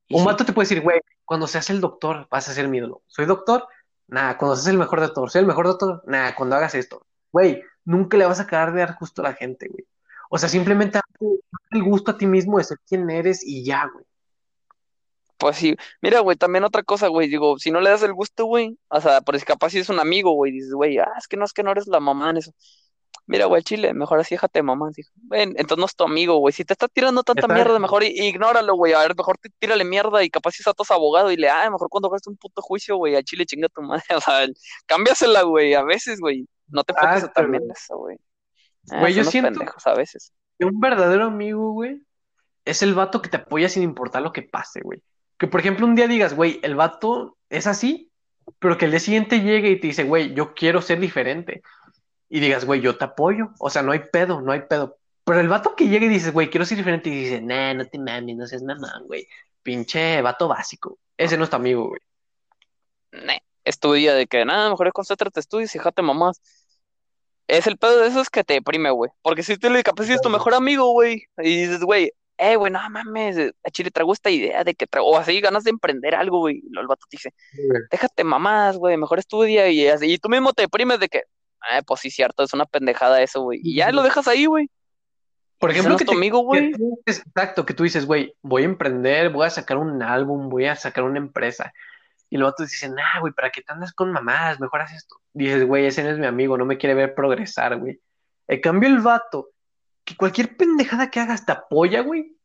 Y 0.07 0.17
Un 0.17 0.21
sí, 0.21 0.25
vato 0.25 0.45
te 0.45 0.53
puede 0.53 0.65
decir, 0.67 0.81
güey, 0.81 0.99
cuando 1.25 1.47
seas 1.47 1.69
el 1.69 1.81
doctor, 1.81 2.27
vas 2.29 2.47
a 2.49 2.53
ser 2.53 2.67
mi 2.67 2.77
ídolo. 2.77 3.03
¿Soy 3.07 3.25
doctor? 3.25 3.67
Nah, 4.07 4.35
cuando 4.37 4.55
seas 4.55 4.67
el 4.67 4.77
mejor 4.77 5.01
doctor. 5.01 5.29
¿Soy 5.31 5.41
el 5.41 5.47
mejor 5.47 5.67
doctor? 5.67 6.03
Nah, 6.05 6.33
cuando 6.35 6.55
hagas 6.55 6.75
esto. 6.75 7.05
Güey, 7.31 7.63
nunca 7.85 8.17
le 8.17 8.25
vas 8.25 8.39
a 8.39 8.43
acabar 8.43 8.73
de 8.73 8.81
dar 8.81 8.97
gusto 8.99 9.21
a 9.21 9.29
la 9.29 9.33
gente, 9.33 9.67
güey. 9.69 9.85
O 10.29 10.37
sea, 10.37 10.49
simplemente 10.49 10.99
date 10.99 11.35
el 11.71 11.83
gusto 11.83 12.11
a 12.11 12.17
ti 12.17 12.25
mismo 12.27 12.57
de 12.57 12.63
ser 12.65 12.77
quien 12.87 13.09
eres 13.09 13.43
y 13.45 13.63
ya, 13.65 13.87
güey. 13.91 14.05
pues 15.37 15.57
sí. 15.57 15.75
Mira, 16.01 16.21
güey, 16.21 16.37
también 16.37 16.63
otra 16.63 16.83
cosa, 16.83 17.07
güey. 17.07 17.27
Digo, 17.29 17.57
si 17.59 17.71
no 17.71 17.81
le 17.81 17.89
das 17.89 18.03
el 18.03 18.13
gusto, 18.13 18.45
güey, 18.45 18.77
o 18.87 19.01
sea, 19.01 19.21
por 19.21 19.37
si 19.37 19.45
capaz 19.45 19.71
si 19.71 19.79
es 19.79 19.89
un 19.89 19.99
amigo, 19.99 20.31
güey, 20.33 20.51
dices, 20.53 20.73
güey, 20.73 20.97
ah, 20.99 21.11
es 21.17 21.27
que 21.27 21.35
no 21.37 21.45
es 21.45 21.53
que 21.53 21.63
no 21.63 21.71
eres 21.71 21.87
la 21.87 21.99
mamá 21.99 22.29
en 22.29 22.37
eso. 22.37 22.51
Mira, 23.25 23.45
güey, 23.45 23.63
Chile, 23.63 23.93
mejor 23.93 24.19
así 24.19 24.35
déjate 24.35 24.61
mamá. 24.61 24.89
Dijo, 24.95 25.11
ven, 25.15 25.49
entonces 25.57 25.77
no 25.77 25.85
es 25.85 25.95
tu 25.95 26.03
amigo, 26.03 26.37
güey. 26.37 26.51
Si 26.53 26.65
te 26.65 26.73
está 26.73 26.87
tirando 26.89 27.23
tanta 27.23 27.41
Exacto. 27.41 27.53
mierda, 27.53 27.79
mejor 27.79 28.03
ignóralo, 28.03 28.75
güey. 28.75 28.93
A 28.93 28.99
ver, 28.99 29.15
mejor 29.15 29.37
tírale 29.59 29.85
mierda 29.85 30.23
y 30.23 30.29
capaz 30.29 30.51
si 30.51 30.63
estás 30.67 30.91
abogado 30.91 31.31
y 31.31 31.37
le, 31.37 31.49
ah, 31.49 31.69
mejor 31.69 31.87
cuando 31.89 32.09
hagas 32.09 32.27
un 32.27 32.35
puto 32.37 32.61
juicio, 32.61 32.97
güey, 32.97 33.15
a 33.15 33.23
Chile 33.23 33.45
chinga 33.45 33.69
tu 33.69 33.81
madre. 33.81 34.03
O 34.17 34.21
sea, 34.21 34.45
cámbiasela, 34.85 35.43
güey, 35.43 35.73
a 35.73 35.83
veces, 35.83 36.19
güey. 36.19 36.47
No 36.67 36.83
te 36.83 36.93
enfoques 36.93 37.23
Exacto, 37.23 37.41
también 37.41 37.63
eso, 37.71 37.97
güey. 37.97 38.17
Ah, 38.91 38.99
Güey, 38.99 39.13
yo 39.13 39.23
siento 39.23 39.59
pendejos 39.59 39.87
a 39.87 39.93
veces. 39.95 40.33
que 40.59 40.65
un 40.65 40.79
verdadero 40.79 41.25
amigo, 41.25 41.71
güey, 41.71 42.01
es 42.65 42.81
el 42.81 42.93
vato 42.93 43.21
que 43.21 43.29
te 43.29 43.37
apoya 43.37 43.69
sin 43.69 43.83
importar 43.83 44.21
lo 44.21 44.33
que 44.33 44.41
pase, 44.41 44.81
güey. 44.81 45.01
Que 45.37 45.47
por 45.47 45.59
ejemplo 45.61 45.85
un 45.85 45.95
día 45.95 46.07
digas, 46.07 46.35
güey, 46.35 46.59
el 46.63 46.75
vato 46.75 47.37
es 47.49 47.67
así, 47.67 48.11
pero 48.59 48.77
que 48.77 48.85
el 48.85 48.91
día 48.91 48.99
siguiente 48.99 49.39
llegue 49.41 49.69
y 49.71 49.79
te 49.79 49.87
dice, 49.87 50.03
güey, 50.03 50.33
yo 50.33 50.53
quiero 50.53 50.81
ser 50.81 50.99
diferente. 50.99 51.61
Y 52.33 52.39
digas, 52.39 52.65
güey, 52.65 52.81
yo 52.81 52.97
te 52.97 53.05
apoyo. 53.05 53.51
O 53.59 53.69
sea, 53.69 53.83
no 53.83 53.91
hay 53.91 53.99
pedo, 54.11 54.41
no 54.41 54.51
hay 54.51 54.61
pedo. 54.61 54.97
Pero 55.23 55.39
el 55.39 55.47
vato 55.47 55.75
que 55.75 55.87
llega 55.87 56.07
y 56.07 56.09
dices, 56.09 56.33
güey, 56.33 56.49
quiero 56.49 56.65
ser 56.65 56.79
diferente 56.79 57.07
y 57.07 57.25
dice, 57.25 57.39
nah, 57.39 57.75
no 57.75 57.85
te 57.85 57.99
mames, 57.99 58.35
no 58.35 58.47
seas 58.47 58.63
mamón, 58.63 59.05
güey. 59.05 59.27
Pinche 59.61 60.19
vato 60.23 60.47
básico. 60.47 60.97
Ese 61.15 61.37
no 61.37 61.43
es 61.43 61.51
tu 61.51 61.57
amigo, 61.57 61.89
güey. 61.89 62.01
Ne, 63.11 63.43
estudia 63.63 64.15
de 64.15 64.25
que 64.25 64.45
nada, 64.45 64.71
mejor 64.71 64.91
concéntrate, 64.93 65.39
estudias 65.41 65.75
y 65.75 65.79
jate 65.79 66.01
mamás. 66.01 66.41
Es 67.47 67.67
el 67.67 67.77
pedo 67.77 67.99
de 67.99 68.07
eso 68.07 68.19
es 68.19 68.31
que 68.31 68.43
te 68.43 68.55
deprime, 68.55 68.89
güey. 68.89 69.11
Porque 69.21 69.43
si 69.43 69.55
tú 69.57 69.69
le 69.69 69.83
capaz 69.83 70.09
es 70.09 70.19
tu 70.19 70.31
mejor 70.31 70.55
amigo, 70.55 70.91
güey, 70.91 71.25
y 71.37 71.67
dices, 71.67 71.81
güey, 71.81 72.13
eh, 72.39 72.55
güey, 72.55 72.71
no 72.71 72.79
mames, 72.89 73.37
a 73.63 73.69
Chile 73.69 73.91
traigo 73.91 74.11
esta 74.11 74.31
idea 74.31 74.63
de 74.63 74.73
que 74.73 74.87
traigo, 74.87 75.07
o 75.07 75.17
así 75.19 75.39
ganas 75.39 75.65
de 75.65 75.69
emprender 75.69 76.15
algo, 76.15 76.39
güey. 76.39 76.63
Y 76.63 76.79
el 76.79 76.87
vato 76.87 77.05
te 77.07 77.17
dice, 77.17 77.31
déjate 77.91 78.23
mamás, 78.23 78.77
güey, 78.77 78.97
mejor 78.97 79.19
estudia 79.19 79.69
y 79.69 79.87
así. 79.87 80.11
Y 80.13 80.17
tú 80.17 80.29
mismo 80.29 80.51
te 80.51 80.63
deprimes 80.63 80.99
de 80.99 81.09
que, 81.09 81.25
eh, 81.71 81.81
pues 81.85 82.01
sí, 82.01 82.09
cierto, 82.09 82.43
es 82.43 82.53
una 82.53 82.65
pendejada 82.65 83.21
eso, 83.21 83.41
güey. 83.41 83.59
Y 83.63 83.75
ya 83.75 83.91
lo 83.91 84.03
dejas 84.03 84.27
ahí, 84.27 84.45
güey. 84.45 84.69
Por 85.59 85.71
ejemplo, 85.71 85.95
que 85.97 86.05
tu 86.05 86.11
te- 86.11 86.17
amigo, 86.17 86.39
güey. 86.41 86.71
tú 86.71 86.99
dices- 87.05 87.23
exacto, 87.25 87.65
que 87.65 87.73
tú 87.73 87.83
dices, 87.83 88.05
güey, 88.05 88.35
voy 88.41 88.63
a 88.63 88.65
emprender, 88.65 89.29
voy 89.29 89.45
a 89.47 89.49
sacar 89.49 89.77
un 89.77 90.01
álbum, 90.03 90.49
voy 90.49 90.65
a 90.65 90.75
sacar 90.75 91.03
una 91.05 91.19
empresa. 91.19 91.73
Y 92.29 92.37
los 92.37 92.49
otros 92.51 92.69
dicen, 92.69 92.95
ah, 92.99 93.19
güey, 93.19 93.31
¿para 93.31 93.49
qué 93.51 93.61
te 93.61 93.71
andas 93.71 93.93
con 93.93 94.11
mamás? 94.11 94.59
Mejor 94.59 94.81
haz 94.81 94.93
esto. 94.93 95.17
Dices, 95.33 95.65
güey, 95.65 95.85
ese 95.85 96.03
no 96.03 96.09
es 96.09 96.17
mi 96.17 96.25
amigo, 96.25 96.57
no 96.57 96.65
me 96.65 96.77
quiere 96.77 96.95
ver 96.95 97.13
progresar, 97.15 97.77
güey. 97.79 97.99
En 98.47 98.59
cambio, 98.59 98.89
el 98.89 98.99
vato, 98.99 99.51
que 100.03 100.17
cualquier 100.17 100.57
pendejada 100.57 101.09
que 101.09 101.19
hagas 101.19 101.45
te 101.45 101.51
apoya, 101.53 102.01
güey. 102.01 102.35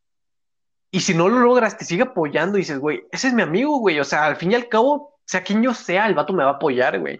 Y 0.91 1.01
si 1.01 1.13
no 1.13 1.27
lo 1.27 1.39
logras, 1.39 1.77
te 1.77 1.85
sigue 1.85 2.03
apoyando 2.03 2.57
y 2.57 2.61
dices, 2.61 2.79
güey, 2.79 3.03
ese 3.11 3.27
es 3.27 3.33
mi 3.33 3.41
amigo, 3.41 3.79
güey. 3.79 3.99
O 3.99 4.03
sea, 4.05 4.25
al 4.25 4.37
fin 4.37 4.51
y 4.51 4.55
al 4.55 4.69
cabo, 4.69 5.19
sea 5.25 5.43
quien 5.43 5.61
yo 5.61 5.73
sea, 5.73 6.07
el 6.07 6.15
vato 6.15 6.33
me 6.33 6.43
va 6.43 6.51
a 6.51 6.53
apoyar, 6.53 6.99
güey. 6.99 7.19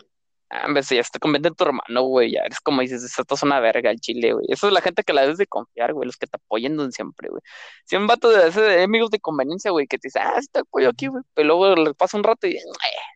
Ah, 0.52 0.68
si 0.82 0.96
ya 0.96 1.04
te 1.04 1.20
convierte 1.20 1.50
en 1.50 1.56
tu 1.56 1.64
hermano, 1.64 2.02
güey, 2.04 2.32
ya 2.32 2.42
eres 2.42 2.60
como 2.60 2.82
dices, 2.82 3.04
esto 3.04 3.36
es 3.36 3.44
una 3.44 3.60
verga 3.60 3.92
el 3.92 4.00
chile, 4.00 4.34
güey. 4.34 4.48
Eso 4.50 4.66
es 4.66 4.74
la 4.74 4.82
gente 4.82 5.04
que 5.04 5.14
la 5.14 5.22
debes 5.22 5.38
de 5.38 5.46
confiar, 5.46 5.94
güey, 5.94 6.08
los 6.08 6.18
que 6.18 6.26
te 6.26 6.38
apoyan 6.38 6.92
siempre, 6.92 7.30
güey. 7.30 7.42
Si 7.86 7.96
un 7.96 8.08
vato 8.08 8.30
de 8.30 8.48
ese 8.48 8.62
de 8.62 8.84
amigos 8.84 9.12
de 9.12 9.20
conveniencia, 9.20 9.70
güey, 9.70 9.86
que 9.86 10.00
te 10.00 10.08
dice, 10.08 10.20
ah, 10.20 10.42
sí 10.42 10.48
te 10.52 10.62
apoyo 10.62 10.90
aquí, 10.90 11.06
güey, 11.06 11.24
pero 11.36 11.48
luego 11.50 11.76
le 11.76 11.94
pasa 11.94 12.18
un 12.18 12.24
rato 12.24 12.48
y, 12.48 12.56
eh, 12.56 12.62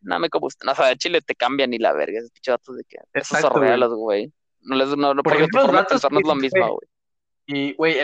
no 0.04 0.20
me 0.20 0.28
gusta. 0.32 0.64
No, 0.66 0.74
o 0.74 0.76
sea, 0.76 0.96
chile 0.96 1.22
te 1.22 1.34
cambian 1.34 1.72
ni 1.72 1.80
la 1.80 1.94
verga, 1.94 2.20
esos 2.20 2.30
pinches 2.30 2.54
vatos 2.54 2.78
de 2.78 2.84
que, 2.84 2.98
esos 3.14 3.38
Exacto, 3.38 3.60
güey. 3.60 3.88
güey. 3.98 4.34
No 4.62 4.76
les, 4.76 4.90
no, 4.90 4.96
no, 4.96 5.16
Por 5.16 5.24
porque 5.24 5.38
ejemplo, 5.40 5.62
tu 5.62 5.66
los 5.66 5.66
forma 5.66 5.82
de 5.82 5.88
pensar 5.88 6.12
no 6.12 6.20
es 6.20 6.24
dices, 6.24 6.54
mismo, 6.54 6.76
güey, 6.76 6.88
güey. 7.48 7.70
Y, 7.70 7.74
güey, 7.74 7.98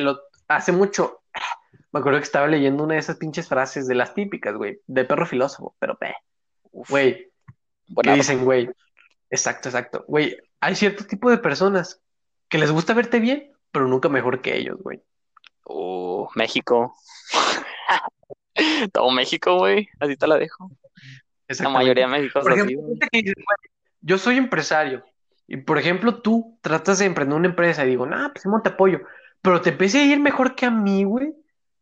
hace 0.48 0.72
mucho, 0.72 1.22
me 1.92 2.00
acuerdo 2.00 2.18
que 2.18 2.26
estaba 2.26 2.48
leyendo 2.48 2.84
una 2.84 2.96
de 2.96 3.00
esas 3.00 3.18
pinches 3.18 3.48
frases 3.48 3.88
de 3.88 3.94
las 3.94 4.16
típicas, 4.16 4.56
güey, 4.56 4.82
de 4.88 5.06
perro 5.06 5.28
filósofo, 5.28 5.76
pero, 5.78 5.98
pe, 5.98 6.16
Uf, 6.72 6.90
güey, 6.90 7.32
que 8.04 8.14
dicen, 8.14 8.44
güey, 8.44 8.70
exacto, 9.30 9.70
exacto, 9.70 10.06
güey, 10.08 10.38
hay 10.60 10.76
cierto 10.76 11.06
tipo 11.06 11.30
de 11.30 11.38
personas 11.38 12.02
que 12.48 12.58
les 12.58 12.72
gusta 12.72 12.94
verte 12.94 13.20
bien, 13.20 13.52
pero 13.72 13.88
nunca 13.88 14.10
mejor 14.10 14.42
que 14.42 14.58
ellos, 14.58 14.78
güey. 14.82 15.02
Uh, 15.66 16.28
México. 16.36 16.96
Todo 18.94 19.12
México, 19.12 19.58
güey, 19.58 19.88
así 20.00 20.18
te 20.18 20.28
la 20.28 20.38
dejo. 20.38 20.72
La 21.48 21.70
mayoría 21.70 22.06
de 22.06 22.12
México 22.12 22.42
Por 22.42 22.52
así, 22.52 22.62
ejemplo, 22.62 22.82
güey, 22.82 23.00
yo 24.02 24.18
soy 24.18 24.38
empresario, 24.38 25.04
y 25.48 25.58
por 25.58 25.80
ejemplo, 25.80 26.22
tú 26.22 26.60
tratas 26.62 27.00
de 27.00 27.06
emprender 27.06 27.36
una 27.36 27.48
empresa 27.48 27.84
y 27.84 27.90
digo, 27.90 28.06
nah, 28.06 28.30
pues 28.30 28.44
Simón, 28.44 28.62
te 28.62 28.70
apoyo, 28.70 29.02
pero 29.42 29.62
te 29.62 29.72
empieza 29.72 29.98
a 29.98 30.04
ir 30.04 30.20
mejor 30.20 30.54
que 30.54 30.68
a 30.68 30.72
mí, 30.72 31.04
güey, 31.04 31.34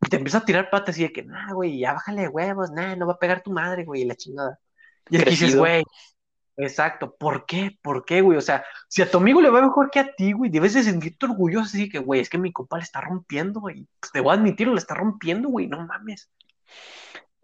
y 0.02 0.08
te 0.08 0.16
empieza 0.16 0.38
a 0.38 0.46
tirar 0.46 0.70
patas 0.70 0.98
y 0.98 1.04
de 1.04 1.12
que, 1.12 1.24
nah, 1.24 1.52
güey, 1.52 1.80
ya 1.80 1.92
bájale 1.92 2.22
de 2.22 2.28
huevos, 2.30 2.72
nah, 2.72 2.96
no 2.96 3.08
va 3.08 3.14
a 3.14 3.20
pegar 3.20 3.44
tu 3.44 3.52
madre, 3.52 3.84
güey, 3.84 4.04
y 4.04 4.06
la 4.06 4.16
chingada. 4.16 4.58
Y 5.10 5.18
aquí 5.18 5.32
dices, 5.32 5.58
güey, 5.58 5.84
exacto, 6.58 7.16
¿por 7.16 7.46
qué? 7.46 7.78
¿Por 7.82 8.06
qué, 8.06 8.22
güey? 8.22 8.38
O 8.38 8.42
sea, 8.42 8.66
si 8.88 9.02
a 9.02 9.10
tu 9.10 9.18
amigo 9.18 9.42
le 9.42 9.50
va 9.50 9.62
mejor 9.62 9.90
que 9.92 10.00
a 10.00 10.14
ti, 10.16 10.34
güey, 10.34 10.52
debes 10.52 10.74
de 10.74 10.84
sentirte 10.84 11.26
orgulloso 11.26 11.66
así 11.66 11.90
que, 11.90 12.00
güey, 12.00 12.22
es 12.22 12.30
que 12.30 12.38
mi 12.38 12.52
compa 12.52 12.78
le 12.78 12.84
está 12.84 13.02
rompiendo, 13.02 13.62
güey, 13.62 13.88
pues 14.00 14.12
te 14.12 14.20
voy 14.22 14.32
a 14.32 14.36
admitirlo, 14.36 14.74
le 14.74 14.80
está 14.80 14.96
rompiendo, 14.96 15.50
güey, 15.50 15.68
no 15.68 15.86
mames. 15.86 16.30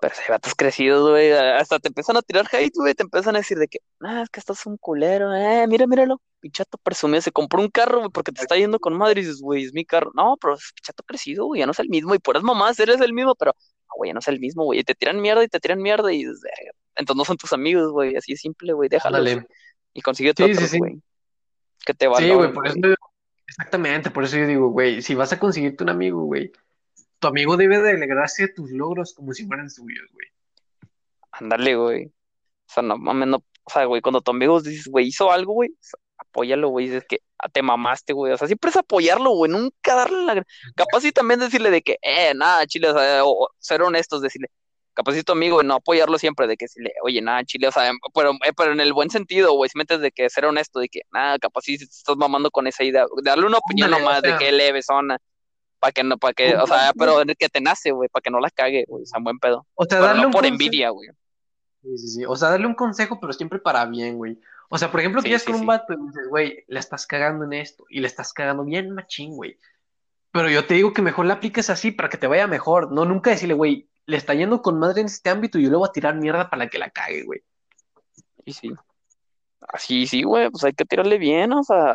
Pero 0.02 0.15
si 0.15 0.30
vatos 0.30 0.54
crecidos, 0.56 1.10
güey, 1.12 1.32
hasta 1.32 1.80
te 1.80 1.88
empiezan 1.88 2.17
a 2.17 2.21
tirar 2.21 2.45
hate, 2.52 2.73
güey, 2.76 2.93
te 2.93 3.04
empiezan 3.04 3.36
a 3.36 3.39
decir 3.39 3.58
de 3.58 3.69
que, 3.69 3.80
ah, 4.02 4.23
es 4.23 4.30
que 4.30 4.39
estás 4.41 4.65
un 4.65 4.78
culero, 4.78 5.34
eh, 5.34 5.65
mira, 5.67 5.88
míralo, 5.88 6.21
pichato 6.41 6.78
presumido, 6.78 7.21
se 7.21 7.32
compró 7.32 7.62
un 7.62 7.69
carro, 7.69 7.99
güey, 7.99 8.12
porque 8.12 8.34
te 8.34 8.41
está 8.41 8.58
yendo 8.58 8.80
con 8.80 8.97
madre 8.97 9.21
y 9.21 9.23
dices, 9.23 9.41
güey, 9.41 9.63
es 9.63 9.73
mi 9.73 9.86
carro. 9.86 10.12
No, 10.13 10.36
pero 10.41 10.56
es 10.56 10.73
pichato 10.76 11.04
crecido, 11.04 11.45
güey, 11.45 11.60
ya 11.60 11.65
no 11.65 11.71
es 11.71 11.80
el 11.80 11.88
mismo, 11.89 12.13
y 12.15 12.19
puras 12.19 12.43
mamás, 12.43 12.80
eres 12.82 12.99
el 12.99 13.13
mismo, 13.13 13.36
pero, 13.36 13.56
güey, 13.97 14.10
ya 14.10 14.13
no 14.13 14.19
es 14.19 14.28
el 14.28 14.39
mismo, 14.41 14.65
güey, 14.65 14.80
y 14.82 14.84
te 14.84 14.93
tiran 14.95 15.21
mierda 15.21 15.43
y 15.43 15.47
te 15.47 15.60
tiran 15.62 15.82
mierda 15.82 16.12
y 16.12 16.26
dices. 16.26 16.41
Entonces 16.95 17.17
no 17.17 17.25
son 17.25 17.38
tus 17.38 17.53
amigos, 17.53 17.91
güey, 17.91 18.15
así 18.15 18.34
es 18.34 18.41
simple, 18.41 18.73
güey, 18.73 18.89
déjalos 18.89 19.38
y 19.93 20.01
consigue 20.01 20.34
Sí, 20.36 20.43
sí, 20.45 20.51
otros, 20.53 20.69
sí. 20.69 20.77
güey, 20.79 21.01
que 21.86 21.93
te 21.93 22.06
Sí, 22.06 22.10
güey, 22.12 22.29
valoren, 22.29 22.53
por 22.53 22.67
eso, 22.67 22.75
güey. 22.79 22.95
exactamente, 23.47 24.10
por 24.12 24.23
eso 24.23 24.38
yo 24.38 24.47
digo, 24.47 24.69
güey, 24.69 25.01
si 25.01 25.15
vas 25.15 25.32
a 25.34 25.39
conseguirte 25.39 25.84
un 25.84 25.89
amigo, 25.89 26.23
güey, 26.23 26.51
tu 27.19 27.27
amigo 27.27 27.56
debe 27.58 27.79
de 27.82 27.91
alegrarse 27.91 28.47
de 28.47 28.53
tus 28.53 28.71
logros 28.71 29.13
como 29.13 29.34
si 29.34 29.45
fueran 29.45 29.69
suyos, 29.69 30.06
güey. 30.12 30.27
Ándale, 31.32 31.75
güey. 31.75 32.06
O 32.08 32.12
sea, 32.73 32.84
no 32.84 32.97
mames, 32.97 33.27
no. 33.27 33.38
O 33.63 33.69
sea, 33.71 33.86
güey, 33.86 34.01
cuando 34.01 34.21
tu 34.21 34.32
amigo 34.32 34.62
dices, 34.62 34.88
güey, 34.88 35.08
hizo 35.08 35.32
algo, 35.32 35.53
güey, 35.53 35.69
apóyalo, 36.17 36.69
güey. 36.69 36.88
Dices 36.88 37.06
que 37.08 37.19
ah, 37.39 37.47
te 37.49 37.62
mamaste, 37.62 38.13
güey. 38.13 38.34
O 38.34 38.38
sea, 38.38 38.47
siempre 38.47 38.69
es 38.71 38.75
apoyarlo, 38.77 39.32
güey. 39.32 39.49
Nunca 39.51 39.95
darle 39.95 40.25
la. 40.25 40.45
Capaz 40.75 41.06
y 41.06 41.12
también 41.12 41.39
decirle 41.39 41.71
de 41.71 41.82
que, 41.82 41.97
eh, 42.01 42.34
nada, 42.36 42.67
chile, 42.67 42.89
o 42.89 42.93
sea, 42.93 43.23
o- 43.23 43.45
o 43.45 43.49
ser 43.58 43.82
honestos, 43.82 44.21
decirle. 44.21 44.49
Tu 45.25 45.32
amigo, 45.32 45.63
no 45.63 45.75
apoyarlo 45.75 46.17
siempre, 46.19 46.47
de 46.47 46.56
que 46.58 46.65
decirle, 46.65 46.93
oye, 47.03 47.21
nada, 47.21 47.43
chile, 47.45 47.67
o 47.67 47.71
sea, 47.71 47.89
em, 47.89 47.97
pero, 48.13 48.32
eh, 48.45 48.53
pero 48.56 48.71
en 48.73 48.79
el 48.79 48.93
buen 48.93 49.10
sentido, 49.10 49.53
güey, 49.53 49.69
si 49.69 49.77
metes 49.77 49.99
de 50.01 50.12
que 50.12 50.29
ser 50.29 50.45
honesto, 50.45 50.79
de 50.79 50.89
que, 50.89 51.01
nada, 51.12 51.39
capaz 51.39 51.62
si 51.62 51.77
te 51.77 51.86
estás 51.86 52.15
mamando 52.17 52.51
con 52.51 52.67
esa 52.67 52.84
idea. 52.84 53.06
Darle 53.23 53.47
una 53.47 53.58
opinión 53.58 53.88
Ándale, 53.93 54.03
o 54.03 54.06
nomás 54.06 54.21
de 54.21 54.38
que 54.38 54.51
leve, 54.51 54.82
zona. 54.84 55.17
Para 55.79 55.91
que 55.91 56.03
no, 56.03 56.17
para 56.17 56.34
que, 56.34 56.56
o 56.56 56.67
sea, 56.67 56.93
pero 56.97 57.21
que 57.38 57.49
te 57.49 57.60
nace, 57.62 57.91
güey, 57.91 58.08
para 58.10 58.21
que 58.21 58.29
no 58.32 58.39
la 58.39 58.49
cague, 58.51 58.86
güey. 58.88 59.03
O 59.03 59.06
sea, 59.06 59.19
buen 59.21 59.39
pedo. 59.39 59.67
O 59.75 59.84
sea, 59.86 59.99
Pero 59.99 60.06
darle 60.06 60.21
no 60.21 60.27
un 60.27 60.32
por 60.32 60.41
consejo. 60.43 60.53
envidia, 60.53 60.89
güey. 60.91 61.10
Sí, 61.82 61.97
sí, 61.97 62.08
sí. 62.10 62.25
O 62.25 62.36
sea, 62.36 62.49
darle 62.51 62.67
un 62.67 62.75
consejo, 62.75 63.19
pero 63.19 63.34
siempre 63.34 63.60
para 63.60 63.86
bien, 63.86 64.17
güey. 64.17 64.39
O 64.69 64.77
sea, 64.77 64.89
por 64.91 65.01
ejemplo, 65.01 65.21
que 65.21 65.29
Sí, 65.29 65.39
sí, 65.39 65.45
con 65.45 65.56
un 65.56 65.62
sí. 65.62 65.67
vato 65.67 65.93
y 65.93 65.97
dices, 65.97 66.27
güey, 66.29 66.63
le 66.67 66.79
estás 66.79 67.06
cagando 67.06 67.43
en 67.45 67.53
esto 67.53 67.86
y 67.89 67.99
le 67.99 68.08
estás 68.08 68.32
cagando 68.34 68.63
bien 68.63 68.91
machín, 68.91 69.36
güey. 69.36 69.60
Pero 70.32 70.49
yo 70.49 70.65
te 70.65 70.73
digo 70.75 70.93
que 70.93 71.01
mejor 71.01 71.25
la 71.25 71.36
apliques 71.36 71.69
así 71.69 71.91
para 71.91 72.10
que 72.10 72.17
te 72.17 72.27
vaya 72.27 72.47
mejor. 72.47 72.91
No 72.91 73.06
nunca 73.06 73.29
decirle, 73.32 73.53
güey, 73.53 73.89
le 74.06 74.18
está 74.18 74.34
yendo 74.34 74.62
con 74.62 74.80
madre 74.80 75.02
en 75.02 75.08
este 75.08 75.30
ámbito 75.30 75.58
y 75.60 75.63
yo 75.63 75.70
le 75.70 75.78
voy 75.78 75.88
a 75.88 75.92
tirar 75.92 76.16
mierda 76.16 76.50
para 76.50 76.68
que 76.70 76.78
la 76.78 76.89
cague, 76.89 77.24
güey. 77.24 77.42
Y 78.46 78.54
sí. 78.54 78.72
Así, 79.68 80.08
sí, 80.08 80.24
güey, 80.24 80.50
pues 80.50 80.63
hay 80.66 80.74
que 80.74 80.86
tirarle 80.86 81.18
bien, 81.18 81.54
o 81.54 81.63
sea, 81.63 81.94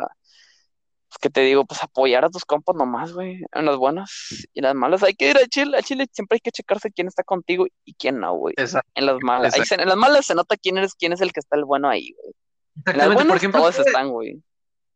pues 1.07 1.17
que 1.21 1.29
te 1.29 1.41
digo, 1.41 1.65
pues 1.65 1.83
apoyar 1.83 2.25
a 2.25 2.29
tus 2.29 2.45
compas 2.45 2.75
nomás, 2.75 3.13
güey, 3.13 3.41
en 3.51 3.65
las 3.65 3.77
buenas 3.77 4.09
y 4.53 4.59
en 4.59 4.63
las 4.63 4.75
malas. 4.75 5.03
Hay 5.03 5.13
que 5.13 5.29
ir 5.29 5.37
a 5.37 5.45
Chile, 5.47 5.77
a 5.77 5.81
Chile 5.83 6.07
siempre 6.11 6.35
hay 6.37 6.39
que 6.39 6.51
checarse 6.51 6.91
quién 6.91 7.07
está 7.07 7.23
contigo 7.23 7.67
y 7.85 7.93
quién 7.93 8.19
no, 8.19 8.33
güey. 8.35 8.55
Exacto. 8.57 8.89
En 8.95 9.05
las 9.05 9.17
malas, 9.21 9.53
ahí 9.53 9.65
se- 9.65 9.75
en 9.75 9.87
las 9.87 9.97
malas 9.97 10.25
se 10.25 10.33
nota 10.35 10.57
quién 10.57 10.77
eres, 10.77 10.95
quién 10.95 11.13
es 11.13 11.21
el 11.21 11.31
que 11.31 11.39
está 11.41 11.55
el 11.57 11.65
bueno 11.65 11.89
ahí, 11.89 12.11
güey. 12.19 12.33
En 12.75 12.97
las 12.97 13.07
Exactamente. 13.07 13.27
Por 13.27 13.37
ejemplo, 13.37 13.59
todos 13.61 13.79
están, 13.79 14.09
güey. 14.09 14.41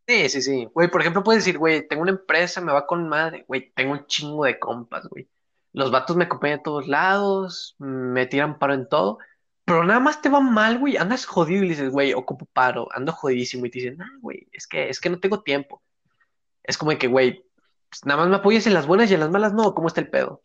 sí, 0.07 0.29
sí, 0.29 0.41
sí. 0.41 0.67
Güey, 0.73 0.89
por 0.89 1.01
ejemplo, 1.01 1.23
puedes 1.23 1.43
decir, 1.45 1.57
güey, 1.59 1.87
tengo 1.87 2.01
una 2.01 2.11
empresa, 2.11 2.59
me 2.61 2.71
va 2.73 2.85
con 2.87 3.07
madre. 3.07 3.45
Güey, 3.47 3.71
tengo 3.73 3.91
un 3.93 4.05
chingo 4.07 4.45
de 4.45 4.57
compas, 4.59 5.07
güey. 5.07 5.27
Los 5.73 5.91
vatos 5.91 6.15
me 6.15 6.25
acompañan 6.25 6.59
a 6.59 6.63
todos 6.63 6.87
lados, 6.87 7.75
me 7.79 8.25
tiran 8.27 8.59
paro 8.59 8.73
en 8.75 8.87
todo. 8.87 9.17
Pero 9.65 9.83
nada 9.83 9.99
más 9.99 10.21
te 10.21 10.29
va 10.29 10.39
mal, 10.39 10.79
güey. 10.79 10.97
Andas 10.97 11.25
jodido 11.25 11.63
y 11.63 11.69
dices, 11.69 11.89
güey, 11.89 12.13
ocupo 12.13 12.45
paro, 12.45 12.87
ando 12.91 13.11
jodidísimo. 13.11 13.65
Y 13.65 13.71
te 13.71 13.79
dicen, 13.79 14.01
ah, 14.01 14.17
güey, 14.21 14.47
es 14.51 14.67
que, 14.67 14.89
es 14.89 14.99
que 14.99 15.09
no 15.09 15.19
tengo 15.19 15.41
tiempo. 15.41 15.81
Es 16.63 16.77
como 16.77 16.97
que, 16.97 17.07
güey, 17.07 17.45
pues 17.89 18.05
nada 18.05 18.21
más 18.21 18.29
me 18.29 18.35
apoyas 18.35 18.67
en 18.67 18.73
las 18.73 18.87
buenas 18.87 19.09
y 19.09 19.13
en 19.15 19.21
las 19.21 19.31
malas 19.31 19.53
no. 19.53 19.73
¿Cómo 19.73 19.87
está 19.87 20.01
el 20.01 20.09
pedo? 20.09 20.41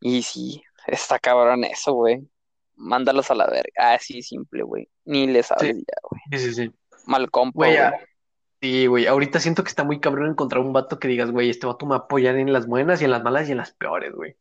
Y 0.00 0.22
sí, 0.22 0.62
está 0.86 1.18
cabrón 1.18 1.64
eso, 1.64 1.92
güey. 1.92 2.20
Mándalos 2.76 3.30
a 3.30 3.34
la 3.34 3.46
verga. 3.46 3.72
Ah, 3.76 3.98
sí, 4.00 4.22
simple, 4.22 4.62
güey. 4.62 4.88
Ni 5.04 5.26
les 5.26 5.50
hables 5.50 5.78
ya, 5.78 5.96
güey. 6.08 6.20
Sí, 6.30 6.38
sí, 6.38 6.54
sí. 6.54 6.72
Mal 7.06 7.30
compa, 7.30 7.56
Güey, 7.56 7.76
güey. 7.76 7.90
Sí, 8.60 8.86
güey. 8.86 9.06
Ahorita 9.06 9.40
siento 9.40 9.62
que 9.62 9.68
está 9.68 9.84
muy 9.84 10.00
cabrón 10.00 10.30
encontrar 10.30 10.62
un 10.62 10.72
vato 10.72 10.98
que 10.98 11.08
digas, 11.08 11.30
güey, 11.30 11.50
este 11.50 11.66
vato 11.66 11.86
me 11.86 11.90
va 11.90 11.96
a 11.96 11.98
apoyar 12.00 12.36
en 12.36 12.52
las 12.52 12.66
buenas 12.66 13.00
y 13.00 13.04
en 13.04 13.10
las 13.10 13.22
malas 13.22 13.48
y 13.48 13.52
en 13.52 13.58
las 13.58 13.72
peores, 13.72 14.12
güey. 14.12 14.36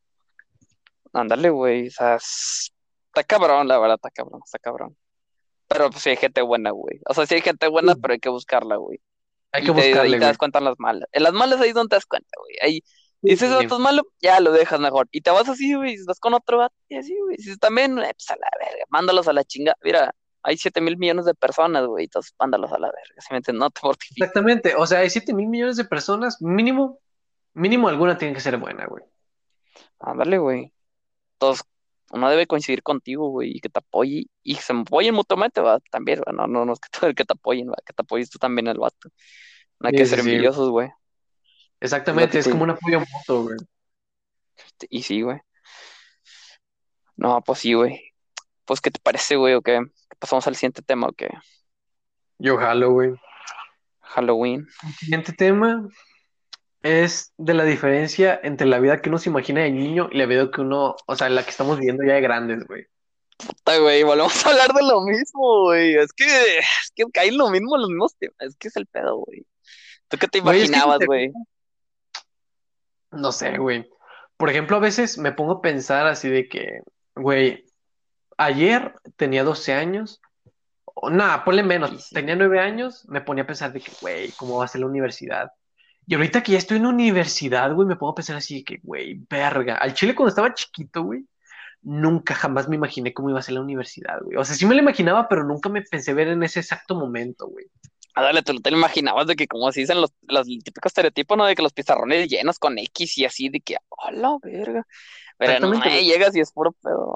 Ándale, 1.13 1.49
güey. 1.49 1.88
O 1.88 1.91
sea, 1.91 2.15
es- 2.15 2.72
está 3.07 3.24
cabrón, 3.24 3.67
la 3.67 3.80
verdad, 3.80 3.95
está 3.95 4.11
cabrón, 4.11 4.41
está 4.45 4.59
cabrón. 4.59 4.95
Pero 5.67 5.89
pues 5.89 6.03
sí 6.03 6.09
hay 6.09 6.17
gente 6.17 6.41
buena, 6.41 6.72
güey. 6.72 6.99
O 7.07 7.13
sea, 7.13 7.26
sí 7.26 7.36
hay 7.36 7.41
gente 7.41 7.67
buena, 7.67 7.93
Sí. 7.93 7.99
pero 8.01 8.13
hay 8.13 8.20
que 8.20 8.30
buscarla, 8.30 8.76
güey. 8.78 8.99
Hay 9.51 9.63
Y 9.63 9.65
que 9.65 9.72
y 9.72 9.74
buscarle, 9.74 10.20
te 10.20 10.26
das 10.26 10.38
cuenta 10.38 10.59
en 10.59 10.65
las 10.65 10.76
malas. 10.80 11.07
En 11.11 11.24
las 11.24 11.34
malas 11.34 11.59
ahí 11.61 11.70
es 11.70 11.76
donde 11.76 11.89
te 11.89 11.95
das 11.95 12.05
cuenta, 12.05 12.30
güey. 12.39 12.55
Ahí 12.61 12.82
Sí, 13.22 13.32
dices, 13.32 13.49
sí, 13.49 13.55
vato 13.55 13.76
es 13.76 13.82
malo, 13.82 14.03
ya 14.22 14.39
lo 14.39 14.51
dejas 14.51 14.80
mejor. 14.80 15.07
Y 15.11 15.22
te 15.22 15.30
vas 15.32 15.49
así, 15.49 15.74
güey, 15.76 15.95
y 15.95 16.05
vas 16.05 16.20
con 16.20 16.34
otro 16.34 16.57
vato, 16.59 16.76
y 16.88 16.95
así, 16.97 17.17
güey. 17.20 17.38
Si 17.38 17.57
también, 17.57 17.99
eh, 17.99 18.13
pues 18.15 18.30
a 18.32 18.36
la 18.38 18.49
verga, 18.59 18.86
mándalos 18.89 19.28
a 19.28 19.34
la 19.34 19.43
chingada. 19.43 19.76
Mira, 19.84 20.15
hay 20.44 20.58
7 20.58 20.82
mil 20.82 20.98
millones 20.98 21.26
de 21.26 21.34
personas, 21.36 21.86
güey, 21.86 22.06
entonces 22.06 22.34
mándalos 22.40 22.72
a 22.72 22.80
la 22.80 22.88
verga. 22.88 23.16
¿Sí 23.20 23.28
me 23.32 23.38
entiendes? 23.38 23.60
No 23.60 23.70
te 23.72 23.82
mortifiques. 23.84 24.22
Exactamente. 24.22 24.76
O 24.76 24.86
sea, 24.86 25.00
hay 25.00 25.10
7 25.10 25.34
mil 25.34 25.48
millones 25.48 25.78
de 25.78 25.86
personas, 25.86 26.42
mínimo, 26.42 27.00
mínimo 27.54 27.88
alguna 27.90 28.18
tiene 28.18 28.34
que 28.34 28.40
ser 28.42 28.58
buena, 28.58 28.86
güey. 28.88 29.04
Ándale, 30.00 30.38
güey. 30.38 30.74
Entonces, 31.34 31.66
uno 32.12 32.30
debe 32.30 32.48
coincidir 32.48 32.84
contigo, 32.84 33.30
güey, 33.30 33.58
y 33.58 33.60
que 33.60 33.70
te 33.70 33.80
apoye, 33.80 34.26
y 34.44 34.56
que 34.56 34.62
se 34.62 34.74
apoyen 34.74 35.14
mutuamente, 35.14 35.62
va, 35.62 35.80
también, 35.92 36.22
va, 36.28 36.32
no, 36.32 36.48
no, 36.48 36.66
no 36.66 36.74
es 36.74 36.80
que 36.80 36.90
te, 37.00 37.16
que 37.16 37.26
te 37.26 37.34
apoyen, 37.34 37.70
va, 37.70 37.76
que 37.86 37.94
te 37.94 38.02
apoyes 38.02 38.30
tú 38.30 38.40
también 38.40 38.68
el 38.68 38.78
vato. 38.80 39.10
No 39.80 39.88
hay 39.88 39.94
Sí, 39.94 39.98
que 40.00 40.06
ser 40.06 40.20
sí. 40.22 40.30
envidiosos, 40.30 40.70
güey. 40.70 40.90
Exactamente, 41.80 42.40
es 42.40 42.46
te- 42.46 42.52
como 42.52 42.64
un 42.64 42.72
apoyo 42.72 43.00
mutuo, 43.00 43.44
güey. 43.44 43.58
Y 44.90 45.04
sí, 45.04 45.22
güey. 45.22 45.40
No, 47.16 47.42
pues 47.42 47.60
sí, 47.60 47.74
güey. 47.74 48.09
Pues, 48.70 48.82
¿qué 48.82 48.91
te 48.91 48.99
parece, 48.99 49.36
güey? 49.36 49.55
¿O 49.55 49.63
qué? 49.63 49.82
Pasamos 50.20 50.45
al 50.45 50.53
siguiente 50.55 50.84
tema, 50.84 51.07
¿o 51.07 51.11
qué? 51.11 51.28
Yo 52.38 52.55
jalo, 52.55 52.91
güey. 52.91 53.15
Halloween. 54.01 54.67
El 54.86 54.93
siguiente 54.93 55.34
tema 55.34 55.89
es 56.84 57.34
de 57.38 57.55
la 57.55 57.63
diferencia 57.63 58.39
entre 58.43 58.67
la 58.67 58.78
vida 58.78 59.01
que 59.01 59.09
uno 59.09 59.17
se 59.17 59.32
imagina 59.32 59.61
de 59.61 59.72
niño 59.72 60.07
y 60.11 60.20
la 60.20 60.28
vida 60.28 60.51
que 60.51 60.61
uno, 60.61 60.95
o 61.07 61.15
sea, 61.15 61.30
la 61.30 61.43
que 61.43 61.49
estamos 61.49 61.80
viviendo 61.80 62.03
ya 62.03 62.13
de 62.13 62.22
grandes, 62.22 62.67
güey. 62.67 62.86
Puta, 63.39 63.80
güey, 63.80 64.03
volvemos 64.03 64.45
a 64.45 64.49
hablar 64.49 64.72
de 64.72 64.84
lo 64.84 65.01
mismo, 65.01 65.63
güey. 65.63 65.95
Es 65.95 66.13
que, 66.13 66.59
es 66.59 66.91
que 66.93 67.05
caen 67.11 67.39
lo 67.39 67.49
mismo 67.49 67.76
los 67.76 67.89
mismos 67.89 68.15
temas. 68.20 68.36
Es 68.39 68.55
que 68.55 68.67
es 68.67 68.76
el 68.76 68.86
pedo, 68.86 69.15
güey. 69.15 69.47
¿Tú 70.09 70.17
qué 70.20 70.28
te 70.28 70.41
Güey, 70.41 70.61
es 70.61 70.70
que 70.70 70.76
imaginabas, 70.76 70.99
te- 70.99 71.05
güey? 71.07 71.34
No 73.09 73.32
sé, 73.32 73.57
güey. 73.57 73.89
Por 74.38 74.51
ejemplo, 74.51 74.78
a 74.78 74.80
veces 74.80 75.17
me 75.17 75.32
pongo 75.32 75.53
a 75.53 75.61
pensar 75.61 76.05
así 76.05 76.30
de 76.30 76.47
que, 76.47 76.82
güey, 77.15 77.65
ayer 78.40 78.94
tenía 79.18 79.44
12 79.44 79.74
años, 79.74 80.22
o 80.86 81.10
nada, 81.10 81.44
ponle 81.46 81.64
menos, 81.64 81.92
Sí, 81.92 81.98
sí. 82.00 82.16
tenía 82.16 82.36
9 82.36 82.60
años, 82.60 83.06
me 83.10 83.22
ponía 83.22 83.44
a 83.44 83.48
pensar 83.48 83.72
de 83.74 83.82
que, 83.82 83.92
güey, 84.02 84.32
¿cómo 84.34 84.58
va 84.58 84.66
a 84.66 84.68
ser 84.68 84.82
la 84.82 84.88
universidad? 84.88 85.52
Y 86.08 86.16
ahorita 86.16 86.42
que 86.44 86.54
ya 86.54 86.58
estoy 86.58 86.78
en 86.78 86.84
la 86.84 86.90
universidad, 86.90 87.74
güey, 87.74 87.88
me 87.88 87.96
pongo 87.96 88.14
a 88.14 88.16
pensar 88.16 88.36
así 88.38 88.60
de 88.60 88.64
que, 88.64 88.80
güey, 88.84 89.20
verga. 89.30 89.76
Al 89.78 89.94
Chile 89.94 90.16
cuando 90.16 90.30
estaba 90.30 90.54
chiquito, 90.54 91.04
güey, 91.04 91.26
nunca 91.84 92.34
jamás 92.36 92.68
me 92.68 92.76
imaginé 92.78 93.14
cómo 93.14 93.30
iba 93.30 93.40
a 93.40 93.44
ser 93.44 93.56
la 93.56 93.62
universidad, 93.62 94.20
güey. 94.24 94.38
O 94.38 94.44
sea, 94.46 94.56
sí 94.56 94.66
me 94.66 94.76
lo 94.76 94.82
imaginaba, 94.82 95.28
pero 95.30 95.44
nunca 95.44 95.70
me 95.70 95.82
pensé 95.84 96.14
ver 96.14 96.30
en 96.30 96.42
ese 96.44 96.62
exacto 96.62 96.96
momento, 96.96 97.48
güey. 97.48 97.68
Ah, 98.16 98.24
dale, 98.24 98.42
tú 98.42 98.56
te 98.60 98.72
lo 98.72 98.78
imaginabas 98.78 99.28
de 99.28 99.36
que, 99.36 99.48
como 99.48 99.72
se 99.72 99.82
dicen 99.82 100.02
los, 100.02 100.12
los 100.24 100.48
típicos 100.48 100.90
estereotipos, 100.90 101.38
¿no? 101.38 101.46
De 101.46 101.56
que 101.56 101.62
los 101.62 101.74
pizarrones 101.74 102.28
llenos 102.28 102.58
con 102.60 102.78
X 102.78 103.18
y 103.20 103.26
así, 103.26 103.50
de 103.50 103.62
que, 103.62 103.78
hola, 103.90 104.38
verga. 104.44 104.86
Pero 105.38 105.60
no, 105.68 105.78
güey. 105.78 106.06
llegas 106.06 106.36
y 106.36 106.42
es 106.42 106.52
puro 106.52 106.72
pedo. 106.74 107.16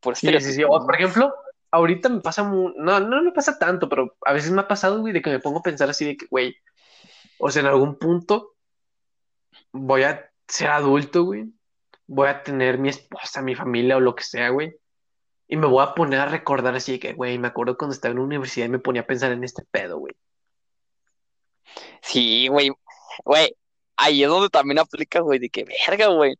Puro 0.00 0.16
Sí, 0.16 0.28
sí, 0.40 0.52
sí. 0.54 0.64
O, 0.64 0.68
por 0.68 0.94
ejemplo, 0.94 1.34
ahorita 1.70 2.08
me 2.08 2.20
pasa 2.20 2.42
mu- 2.42 2.72
no, 2.76 3.00
no 3.00 3.22
me 3.22 3.32
pasa 3.32 3.58
tanto, 3.58 3.88
pero 3.88 4.16
a 4.24 4.32
veces 4.32 4.50
me 4.50 4.60
ha 4.60 4.68
pasado, 4.68 5.00
güey, 5.00 5.12
de 5.12 5.22
que 5.22 5.30
me 5.30 5.40
pongo 5.40 5.60
a 5.60 5.62
pensar 5.62 5.88
así 5.90 6.04
de 6.04 6.16
que, 6.16 6.26
güey, 6.26 6.56
o 7.38 7.50
sea, 7.50 7.60
en 7.60 7.68
algún 7.68 7.96
punto 7.96 8.56
voy 9.72 10.02
a 10.02 10.30
ser 10.48 10.70
adulto, 10.70 11.24
güey, 11.24 11.46
voy 12.06 12.28
a 12.28 12.42
tener 12.42 12.78
mi 12.78 12.88
esposa, 12.88 13.42
mi 13.42 13.54
familia 13.54 13.96
o 13.96 14.00
lo 14.00 14.14
que 14.14 14.24
sea, 14.24 14.48
güey, 14.50 14.76
y 15.48 15.56
me 15.56 15.66
voy 15.66 15.84
a 15.84 15.94
poner 15.94 16.20
a 16.20 16.26
recordar 16.26 16.74
así 16.74 16.92
de 16.92 17.00
que, 17.00 17.12
güey, 17.12 17.38
me 17.38 17.48
acuerdo 17.48 17.76
cuando 17.76 17.94
estaba 17.94 18.12
en 18.12 18.18
la 18.18 18.24
universidad 18.24 18.66
y 18.66 18.70
me 18.70 18.78
ponía 18.78 19.02
a 19.02 19.06
pensar 19.06 19.32
en 19.32 19.44
este 19.44 19.64
pedo, 19.70 19.98
güey. 19.98 20.14
Sí, 22.02 22.48
güey. 22.48 22.70
Güey, 23.24 23.54
ahí 23.96 24.22
es 24.22 24.28
donde 24.28 24.48
también 24.48 24.78
aplica, 24.78 25.20
güey, 25.20 25.38
de 25.38 25.50
que, 25.50 25.64
verga, 25.64 26.06
güey. 26.08 26.36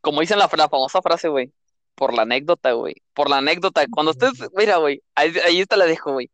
Como 0.00 0.20
dicen 0.20 0.38
la, 0.38 0.48
la 0.56 0.68
famosa 0.68 1.02
frase, 1.02 1.28
güey. 1.28 1.52
Por 1.96 2.14
la 2.14 2.22
anécdota, 2.22 2.72
güey. 2.72 2.94
Por 3.14 3.28
la 3.30 3.38
anécdota. 3.38 3.84
Cuando 3.90 4.12
ustedes, 4.12 4.34
mira, 4.54 4.76
güey, 4.76 5.02
ahí, 5.16 5.34
ahí 5.44 5.64
te 5.66 5.76
la 5.76 5.86
dejo, 5.86 6.12
güey. 6.12 6.30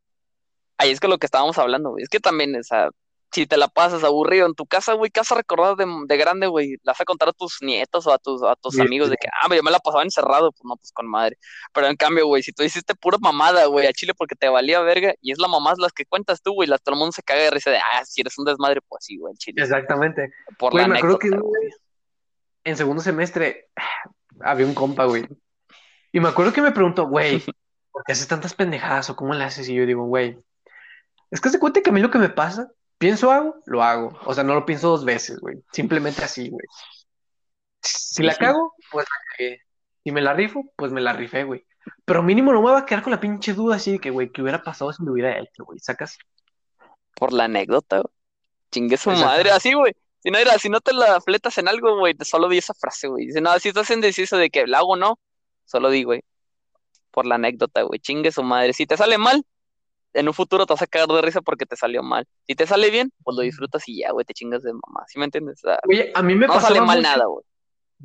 Ahí 0.78 0.90
es 0.90 1.00
que 1.00 1.08
lo 1.08 1.18
que 1.18 1.26
estábamos 1.26 1.56
hablando, 1.58 1.90
güey. 1.90 2.02
Es 2.02 2.08
que 2.10 2.20
también, 2.20 2.54
o 2.56 2.62
sea, 2.62 2.90
si 3.32 3.46
te 3.46 3.56
la 3.56 3.68
pasas 3.68 4.04
aburrido 4.04 4.46
en 4.46 4.54
tu 4.54 4.66
casa, 4.66 4.92
güey, 4.92 5.10
casa 5.10 5.34
recordada 5.34 5.74
de, 5.76 5.86
de 6.06 6.16
grande, 6.18 6.48
güey, 6.48 6.72
la 6.82 6.92
vas 6.92 7.00
a 7.00 7.04
contar 7.06 7.30
a 7.30 7.32
tus 7.32 7.58
nietos 7.62 8.06
o 8.06 8.12
a 8.12 8.18
tus, 8.18 8.42
a 8.42 8.56
tus 8.56 8.74
Sí, 8.74 8.80
amigos 8.82 9.08
de 9.08 9.16
que, 9.16 9.28
ah, 9.28 9.48
yo 9.54 9.62
me 9.62 9.70
la 9.70 9.78
pasaba 9.78 10.02
encerrado, 10.02 10.52
pues 10.52 10.62
no, 10.64 10.76
pues 10.76 10.92
con 10.92 11.06
madre. 11.08 11.38
Pero 11.72 11.86
en 11.86 11.96
cambio, 11.96 12.26
güey, 12.26 12.42
si 12.42 12.52
tú 12.52 12.62
hiciste 12.62 12.94
pura 12.94 13.16
mamada, 13.20 13.64
güey, 13.66 13.86
a 13.86 13.92
Chile 13.94 14.12
porque 14.14 14.34
te 14.34 14.48
valía 14.50 14.80
verga, 14.80 15.14
y 15.22 15.32
es 15.32 15.38
la 15.38 15.48
mamá 15.48 15.72
las 15.78 15.92
que 15.92 16.04
cuentas 16.04 16.42
tú, 16.42 16.52
güey, 16.52 16.68
las, 16.68 16.82
todo 16.82 16.94
el 16.94 16.98
mundo 16.98 17.12
se 17.12 17.22
caga 17.22 17.42
de 17.42 17.50
risa 17.50 17.70
de, 17.70 17.78
ah, 17.78 18.04
si 18.04 18.20
eres 18.20 18.36
un 18.38 18.44
desmadre, 18.44 18.80
pues 18.86 19.04
sí, 19.06 19.16
güey, 19.16 19.34
Chile. 19.36 19.62
Exactamente. 19.62 20.30
Por 20.58 20.72
Güey, 20.72 20.82
la 20.84 20.88
me 20.88 21.00
que 21.00 21.06
anécdota, 21.06 21.26
una 21.28 21.40
güey. 21.40 21.70
en 22.64 22.76
segundo 22.76 23.02
semestre, 23.02 23.70
había 24.40 24.66
un 24.66 24.74
compa, 24.74 25.06
güey, 25.06 25.26
y 26.12 26.20
me 26.20 26.28
acuerdo 26.28 26.52
que 26.52 26.62
me 26.62 26.72
preguntó, 26.72 27.06
güey, 27.06 27.42
¿por 27.90 28.04
qué 28.04 28.12
haces 28.12 28.28
tantas 28.28 28.54
pendejadas 28.54 29.10
o 29.10 29.16
cómo 29.16 29.34
le 29.34 29.44
haces? 29.44 29.68
Y 29.68 29.74
yo 29.74 29.86
digo, 29.86 30.04
güey, 30.04 30.38
es 31.30 31.40
que 31.40 31.48
se 31.48 31.58
cuenta 31.58 31.80
que 31.80 31.90
a 31.90 31.92
mí 31.92 32.00
lo 32.00 32.10
que 32.10 32.18
me 32.18 32.28
pasa, 32.28 32.70
pienso 32.98 33.30
hago, 33.32 33.56
lo 33.66 33.82
hago. 33.82 34.18
O 34.26 34.34
sea, 34.34 34.44
no 34.44 34.54
lo 34.54 34.66
pienso 34.66 34.88
dos 34.88 35.04
veces, 35.04 35.40
güey. 35.40 35.64
Simplemente 35.72 36.22
así, 36.22 36.50
güey. 36.50 36.66
Si 37.80 38.22
la 38.22 38.36
cago, 38.36 38.74
pues 38.90 39.06
la 39.08 39.16
cagué. 39.30 39.60
Si 40.04 40.12
me 40.12 40.20
la 40.20 40.34
rifo, 40.34 40.70
pues 40.76 40.92
me 40.92 41.00
la 41.00 41.12
rifé, 41.12 41.44
güey. 41.44 41.64
Pero 42.04 42.22
mínimo 42.22 42.52
no 42.52 42.62
me 42.62 42.70
va 42.70 42.80
a 42.80 42.86
quedar 42.86 43.02
con 43.02 43.12
la 43.12 43.20
pinche 43.20 43.54
duda 43.54 43.76
así 43.76 43.92
de 43.92 43.98
que, 43.98 44.10
güey, 44.10 44.30
¿qué 44.30 44.42
hubiera 44.42 44.62
pasado 44.62 44.92
si 44.92 45.02
me 45.02 45.10
hubiera 45.10 45.38
hecho, 45.38 45.64
güey? 45.64 45.78
¿Sacas? 45.78 46.18
Por 47.14 47.32
la 47.32 47.44
anécdota, 47.44 47.96
güey. 47.96 48.14
Chingue 48.70 48.96
su 48.96 49.10
Exacto. 49.10 49.30
madre, 49.30 49.50
así, 49.50 49.72
güey. 49.74 49.94
Si 50.22 50.30
no 50.30 50.38
era, 50.38 50.58
si 50.58 50.68
no 50.68 50.80
te 50.80 50.92
la 50.92 51.20
fletas 51.20 51.58
en 51.58 51.68
algo, 51.68 51.98
güey, 51.98 52.14
te 52.14 52.24
solo 52.24 52.48
di 52.48 52.58
esa 52.58 52.74
frase, 52.74 53.08
güey. 53.08 53.26
Dice, 53.26 53.40
no, 53.40 53.58
si 53.58 53.68
estás 53.68 53.90
indeciso 53.90 54.36
de 54.36 54.50
que 54.50 54.66
la 54.66 54.78
hago 54.78 54.92
o 54.92 54.96
no, 54.96 55.18
solo 55.72 55.90
di, 55.90 56.04
güey. 56.04 56.22
Por 57.10 57.26
la 57.26 57.34
anécdota, 57.34 57.82
güey. 57.82 57.98
Chingue 57.98 58.30
su 58.30 58.42
madre. 58.44 58.72
Si 58.72 58.86
te 58.86 58.96
sale 58.96 59.18
mal, 59.18 59.44
en 60.14 60.28
un 60.28 60.34
futuro 60.34 60.64
te 60.66 60.72
vas 60.74 60.82
a 60.82 60.86
cagar 60.86 61.08
de 61.08 61.22
risa 61.22 61.40
porque 61.40 61.66
te 61.66 61.74
salió 61.76 62.02
mal. 62.02 62.26
Si 62.46 62.54
te 62.54 62.66
sale 62.66 62.90
bien, 62.90 63.12
pues 63.24 63.36
lo 63.36 63.42
disfrutas 63.42 63.82
y 63.88 64.00
ya, 64.02 64.12
güey, 64.12 64.24
te 64.24 64.34
chingas 64.34 64.62
de 64.62 64.72
mamá. 64.72 65.04
¿Sí 65.08 65.18
me 65.18 65.24
entiendes? 65.24 65.64
O 65.64 65.68
sea, 65.68 65.78
Oye, 65.88 66.12
a 66.14 66.22
mí 66.22 66.34
me 66.34 66.46
no 66.46 66.52
pasaba 66.54 66.68
sale 66.74 66.80
mal 66.86 66.98
mucho- 66.98 67.08
nada, 67.10 67.24
güey. 67.26 67.44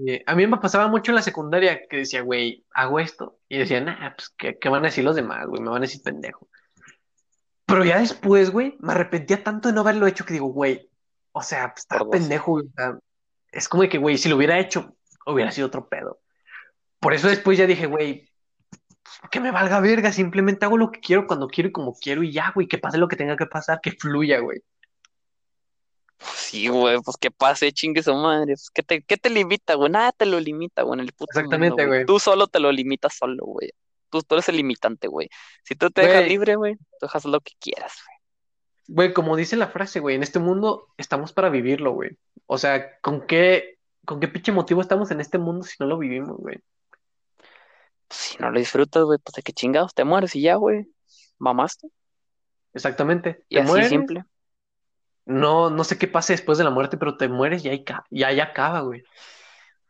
eh, 0.07 0.23
a 0.25 0.35
mí 0.35 0.47
me 0.47 0.57
pasaba 0.57 0.87
mucho 0.87 1.11
en 1.11 1.15
la 1.15 1.21
secundaria 1.21 1.87
que 1.89 1.97
decía, 1.97 2.21
güey, 2.21 2.65
hago 2.73 2.99
esto. 2.99 3.39
Y 3.49 3.57
decía, 3.59 3.81
nah, 3.81 4.13
pues, 4.15 4.29
¿qué, 4.37 4.57
qué 4.57 4.69
van 4.69 4.83
a 4.83 4.87
decir 4.87 5.03
los 5.03 5.15
demás, 5.15 5.45
güey? 5.47 5.61
Me 5.61 5.69
van 5.69 5.77
a 5.83 5.87
decir 5.87 6.01
pendejo. 6.03 6.47
Pero 7.65 7.83
ya 7.83 7.99
después, 7.99 8.49
güey, 8.51 8.77
me 8.79 8.93
arrepentía 8.93 9.43
tanto 9.43 9.67
de 9.69 9.73
no 9.75 9.81
haberlo 9.81 10.07
hecho 10.07 10.23
que 10.25 10.33
digo, 10.33 10.47
güey, 10.47 10.89
o 11.33 11.41
sea, 11.43 11.73
pues, 11.73 11.85
dos. 11.89 12.07
pendejo, 12.09 12.51
güey, 12.51 12.65
es 13.51 13.67
como 13.67 13.83
de 13.83 13.89
que, 13.89 13.97
güey, 13.97 14.17
si 14.17 14.29
lo 14.29 14.37
hubiera 14.37 14.57
hecho, 14.59 14.95
hubiera 15.25 15.51
sido 15.51 15.67
otro 15.67 15.87
pedo. 15.89 16.19
Por 16.99 17.13
eso 17.13 17.27
después 17.27 17.57
ya 17.57 17.67
dije, 17.67 17.85
güey, 17.85 18.29
pues, 19.03 19.31
que 19.31 19.39
me 19.39 19.51
valga 19.51 19.79
verga, 19.79 20.11
simplemente 20.11 20.65
hago 20.65 20.77
lo 20.77 20.91
que 20.91 20.99
quiero 20.99 21.27
cuando 21.27 21.47
quiero 21.47 21.69
y 21.69 21.71
como 21.71 21.93
quiero 21.93 22.23
y 22.23 22.31
ya, 22.31 22.51
güey, 22.53 22.67
que 22.67 22.77
pase 22.77 22.97
lo 22.97 23.07
que 23.07 23.15
tenga 23.15 23.37
que 23.37 23.45
pasar, 23.45 23.79
que 23.81 23.91
fluya, 23.91 24.39
güey. 24.39 24.61
Sí, 26.19 26.67
güey, 26.67 26.97
pues 27.03 27.17
que 27.17 27.29
pase, 27.29 27.71
chingue 27.71 28.01
su 28.01 28.13
madre. 28.13 28.53
Pues, 28.53 28.69
¿qué 28.73 28.83
te, 28.83 29.01
qué 29.03 29.17
te 29.17 29.29
limita, 29.29 29.75
güey? 29.75 29.91
Nada 29.91 30.11
te 30.11 30.25
lo 30.25 30.39
limita, 30.39 30.81
güey, 30.81 30.99
en 30.99 31.05
el 31.05 31.13
puto 31.13 31.31
Exactamente, 31.31 31.83
mundo, 31.83 31.87
güey. 31.87 32.05
Tú 32.05 32.19
solo 32.19 32.47
te 32.47 32.59
lo 32.59 32.71
limitas 32.71 33.15
solo, 33.15 33.45
güey. 33.45 33.71
Tú, 34.09 34.21
tú 34.23 34.35
eres 34.35 34.49
el 34.49 34.57
limitante, 34.57 35.07
güey. 35.07 35.29
Si 35.63 35.75
tú 35.75 35.91
te 35.91 36.01
dejas 36.01 36.27
libre, 36.27 36.55
güey, 36.55 36.75
tú 36.75 37.05
dejas 37.05 37.25
lo 37.25 37.41
que 37.41 37.53
quieras, 37.59 37.93
güey. 38.05 38.17
Güey, 38.89 39.13
como 39.13 39.35
dice 39.35 39.57
la 39.57 39.67
frase, 39.67 39.99
güey, 39.99 40.15
en 40.15 40.23
este 40.23 40.39
mundo 40.39 40.87
estamos 40.97 41.33
para 41.33 41.49
vivirlo, 41.49 41.91
güey. 41.91 42.17
O 42.45 42.57
sea, 42.57 42.97
¿con 43.01 43.27
qué, 43.27 43.77
con 44.05 44.19
qué 44.21 44.29
pinche 44.29 44.53
motivo 44.53 44.79
estamos 44.81 45.11
en 45.11 45.19
este 45.19 45.37
mundo 45.37 45.65
si 45.65 45.75
no 45.79 45.87
lo 45.87 45.97
vivimos, 45.97 46.37
güey? 46.37 46.57
Pues, 48.07 48.19
si 48.19 48.37
no 48.39 48.51
lo 48.51 48.59
disfrutas, 48.59 49.03
güey, 49.03 49.19
pues 49.23 49.33
de 49.35 49.43
qué 49.43 49.53
chingados 49.53 49.93
te 49.93 50.03
mueres 50.03 50.35
y 50.35 50.41
ya, 50.41 50.55
güey. 50.55 50.87
Mamaste. 51.39 51.89
Exactamente. 52.73 53.45
Y 53.49 53.55
Te 53.55 53.61
así 53.61 53.67
mueres, 53.67 53.89
simple. 53.89 54.23
no, 55.25 55.69
no 55.69 55.83
sé 55.83 55.97
qué 55.97 56.07
pase 56.07 56.33
después 56.33 56.57
de 56.57 56.63
la 56.63 56.69
muerte, 56.69 56.97
pero 56.97 57.17
te 57.17 57.27
mueres 57.27 57.63
y 57.65 57.69
ahí, 57.69 57.85
y 58.09 58.23
ahí 58.23 58.39
acaba, 58.39 58.81
güey. 58.81 59.03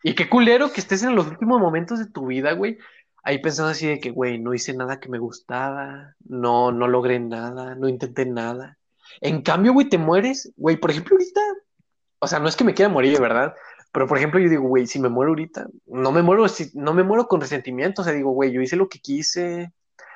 Y 0.04 0.16
qué 0.16 0.30
culero 0.30 0.72
que 0.72 0.82
estés 0.82 1.04
en 1.04 1.16
los 1.16 1.28
últimos 1.28 1.60
momentos 1.60 2.00
de 2.00 2.08
tu 2.12 2.28
vida, 2.28 2.54
güey. 2.54 2.78
Ahí 3.24 3.40
pensando 3.42 3.72
así 3.72 3.88
de 3.88 4.00
que, 4.00 4.12
güey, 4.12 4.40
no 4.40 4.54
hice 4.54 4.74
nada 4.74 5.00
que 5.00 5.10
me 5.10 5.20
gustaba, 5.20 6.16
no, 6.26 6.72
no 6.72 6.88
logré 6.88 7.20
nada, 7.20 7.76
no 7.76 7.90
intenté 7.90 8.26
nada. 8.26 8.78
En 9.22 9.42
cambio, 9.42 9.74
güey, 9.74 9.90
te 9.90 9.98
mueres, 9.98 10.54
güey, 10.58 10.78
por 10.78 10.92
ejemplo, 10.92 11.16
ahorita, 11.16 11.42
o 12.20 12.28
sea, 12.28 12.40
no 12.40 12.48
es 12.48 12.56
que 12.56 12.64
me 12.64 12.74
quiera 12.74 12.90
morir, 12.92 13.20
¿verdad? 13.22 13.56
Pero, 13.98 14.06
por 14.06 14.20
ejemplo, 14.20 14.40
yo 14.40 14.48
digo, 14.48 14.62
güey, 14.62 14.86
si 14.86 15.00
me 15.00 15.10
muero 15.10 15.32
ahorita, 15.32 15.66
no 15.88 16.12
me 16.12 16.22
muero, 16.22 16.48
si, 16.48 16.70
no 16.76 16.94
me 16.94 17.02
muero 17.02 17.28
con 17.28 17.42
resentimiento, 17.42 18.04
o 18.04 18.06
sea, 18.06 18.14
digo, 18.14 18.30
güey, 18.30 18.52
yo 18.52 18.62
hice 18.62 18.76
lo 18.76 18.90
que 18.90 19.00
quise, 19.00 19.74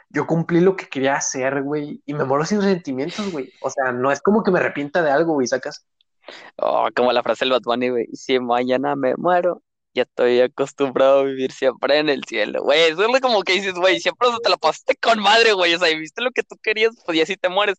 yo 0.09 0.27
cumplí 0.27 0.61
lo 0.61 0.75
que 0.75 0.87
quería 0.87 1.15
hacer, 1.15 1.63
güey, 1.63 1.99
y 2.05 2.13
me 2.13 2.23
muero 2.23 2.45
sin 2.45 2.61
resentimientos, 2.61 3.31
güey. 3.31 3.51
O 3.59 3.71
sea, 3.71 3.91
no 3.91 4.11
es 4.11 4.21
como 4.21 4.43
que 4.43 4.51
me 4.51 4.59
arrepienta 4.59 5.01
de 5.01 5.09
algo, 5.09 5.33
güey, 5.33 5.47
sacas. 5.47 5.83
Oh, 6.57 6.89
como 6.95 7.11
la 7.11 7.23
frase 7.23 7.43
del 7.43 7.59
Bunny, 7.59 7.89
güey. 7.89 8.05
Si 8.13 8.39
mañana 8.39 8.95
me 8.95 9.15
muero, 9.15 9.63
ya 9.95 10.03
estoy 10.03 10.41
acostumbrado 10.41 11.21
a 11.21 11.23
vivir 11.23 11.51
siempre 11.51 11.97
en 11.97 12.09
el 12.09 12.23
cielo, 12.25 12.61
güey. 12.61 12.81
Eso 12.91 13.03
es 13.03 13.19
como 13.19 13.41
que 13.41 13.53
dices, 13.53 13.73
güey, 13.73 13.99
siempre 13.99 14.27
te 14.43 14.49
la 14.51 14.57
pasaste 14.57 14.95
con 14.95 15.19
madre, 15.19 15.53
güey. 15.53 15.73
O 15.73 15.79
sea, 15.79 15.89
y 15.89 15.97
viste 15.97 16.21
lo 16.21 16.29
que 16.29 16.43
tú 16.43 16.55
querías, 16.61 16.95
pues 17.03 17.17
ya 17.17 17.25
si 17.25 17.35
te 17.35 17.49
mueres. 17.49 17.77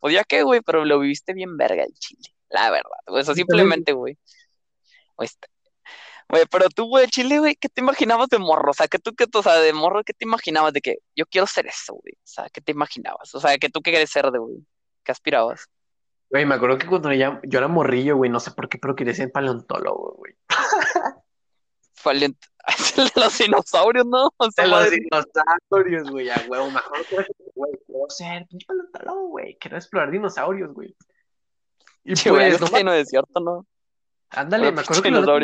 Pues 0.00 0.14
ya 0.14 0.24
qué, 0.24 0.44
güey, 0.44 0.62
pero 0.62 0.86
lo 0.86 0.98
viviste 0.98 1.34
bien 1.34 1.58
verga 1.58 1.84
el 1.84 1.92
chile, 1.92 2.34
la 2.48 2.70
verdad. 2.70 2.88
güey. 3.06 3.20
O 3.20 3.24
sea, 3.26 3.34
simplemente, 3.34 3.92
güey. 3.92 4.14
Güey, 4.14 4.18
está- 5.26 5.48
Güey, 6.28 6.44
pero 6.50 6.68
tú, 6.74 6.86
güey, 6.86 7.08
Chile, 7.08 7.38
güey, 7.40 7.56
¿qué 7.56 7.68
te 7.68 7.82
imaginabas 7.82 8.28
de 8.28 8.38
morro? 8.38 8.70
O 8.70 8.74
sea, 8.74 8.88
que 8.88 8.98
tú, 8.98 9.14
que, 9.14 9.26
o 9.34 9.42
sea, 9.42 9.56
de 9.56 9.72
morro, 9.74 10.02
¿qué 10.02 10.14
te 10.14 10.24
imaginabas 10.24 10.72
de 10.72 10.80
que 10.80 10.98
yo 11.14 11.26
quiero 11.26 11.46
ser 11.46 11.66
eso, 11.66 11.92
güey? 11.94 12.14
O 12.14 12.26
sea, 12.26 12.48
¿qué 12.50 12.60
te 12.62 12.72
imaginabas? 12.72 13.34
O 13.34 13.40
sea, 13.40 13.58
que 13.58 13.68
tú 13.68 13.80
qué 13.82 13.90
quieres 13.90 14.10
ser 14.10 14.30
de, 14.30 14.38
güey. 14.38 14.56
¿Qué 15.04 15.12
aspirabas? 15.12 15.68
Güey, 16.30 16.46
me 16.46 16.54
acuerdo 16.54 16.78
que 16.78 16.86
cuando 16.86 17.12
ya, 17.12 17.38
yo 17.44 17.58
era 17.58 17.68
morrillo, 17.68 18.16
güey, 18.16 18.30
no 18.30 18.40
sé 18.40 18.52
por 18.52 18.70
qué, 18.70 18.78
pero 18.78 18.96
quería 18.96 19.12
ser 19.12 19.30
paleontólogo, 19.30 20.14
güey. 20.16 20.34
Valiente. 22.04 22.48
Es 22.78 22.96
el 22.96 23.08
de 23.08 23.20
los 23.20 23.36
dinosaurios, 23.38 24.06
¿no? 24.06 24.32
O 24.36 24.50
sea, 24.52 24.64
De 24.64 24.70
los 24.70 24.88
dinosaurios, 24.90 26.10
güey, 26.10 26.30
a 26.30 26.40
huevo, 26.48 26.70
mejor 26.70 27.04
que 27.06 27.16
güey, 27.56 27.72
quiero 27.84 28.08
ser 28.08 28.46
pinche 28.46 28.64
paleontólogo, 28.66 29.28
güey, 29.28 29.58
quiero 29.58 29.76
explorar 29.76 30.12
dinosaurios, 30.12 30.72
güey. 30.72 30.96
Y 32.04 32.14
Che, 32.14 32.30
güey, 32.30 32.50
pues, 32.50 32.54
es 32.54 32.60
no, 32.60 32.68
que 32.68 32.76
hay 32.76 32.84
no 32.84 32.92
es 32.92 33.08
cierto, 33.08 33.40
¿no? 33.40 33.66
Ándale, 34.32 34.72
me 34.72 34.80
acuerdo 34.80 35.02
que 35.02 35.10
los 35.10 35.22
otros 35.22 35.42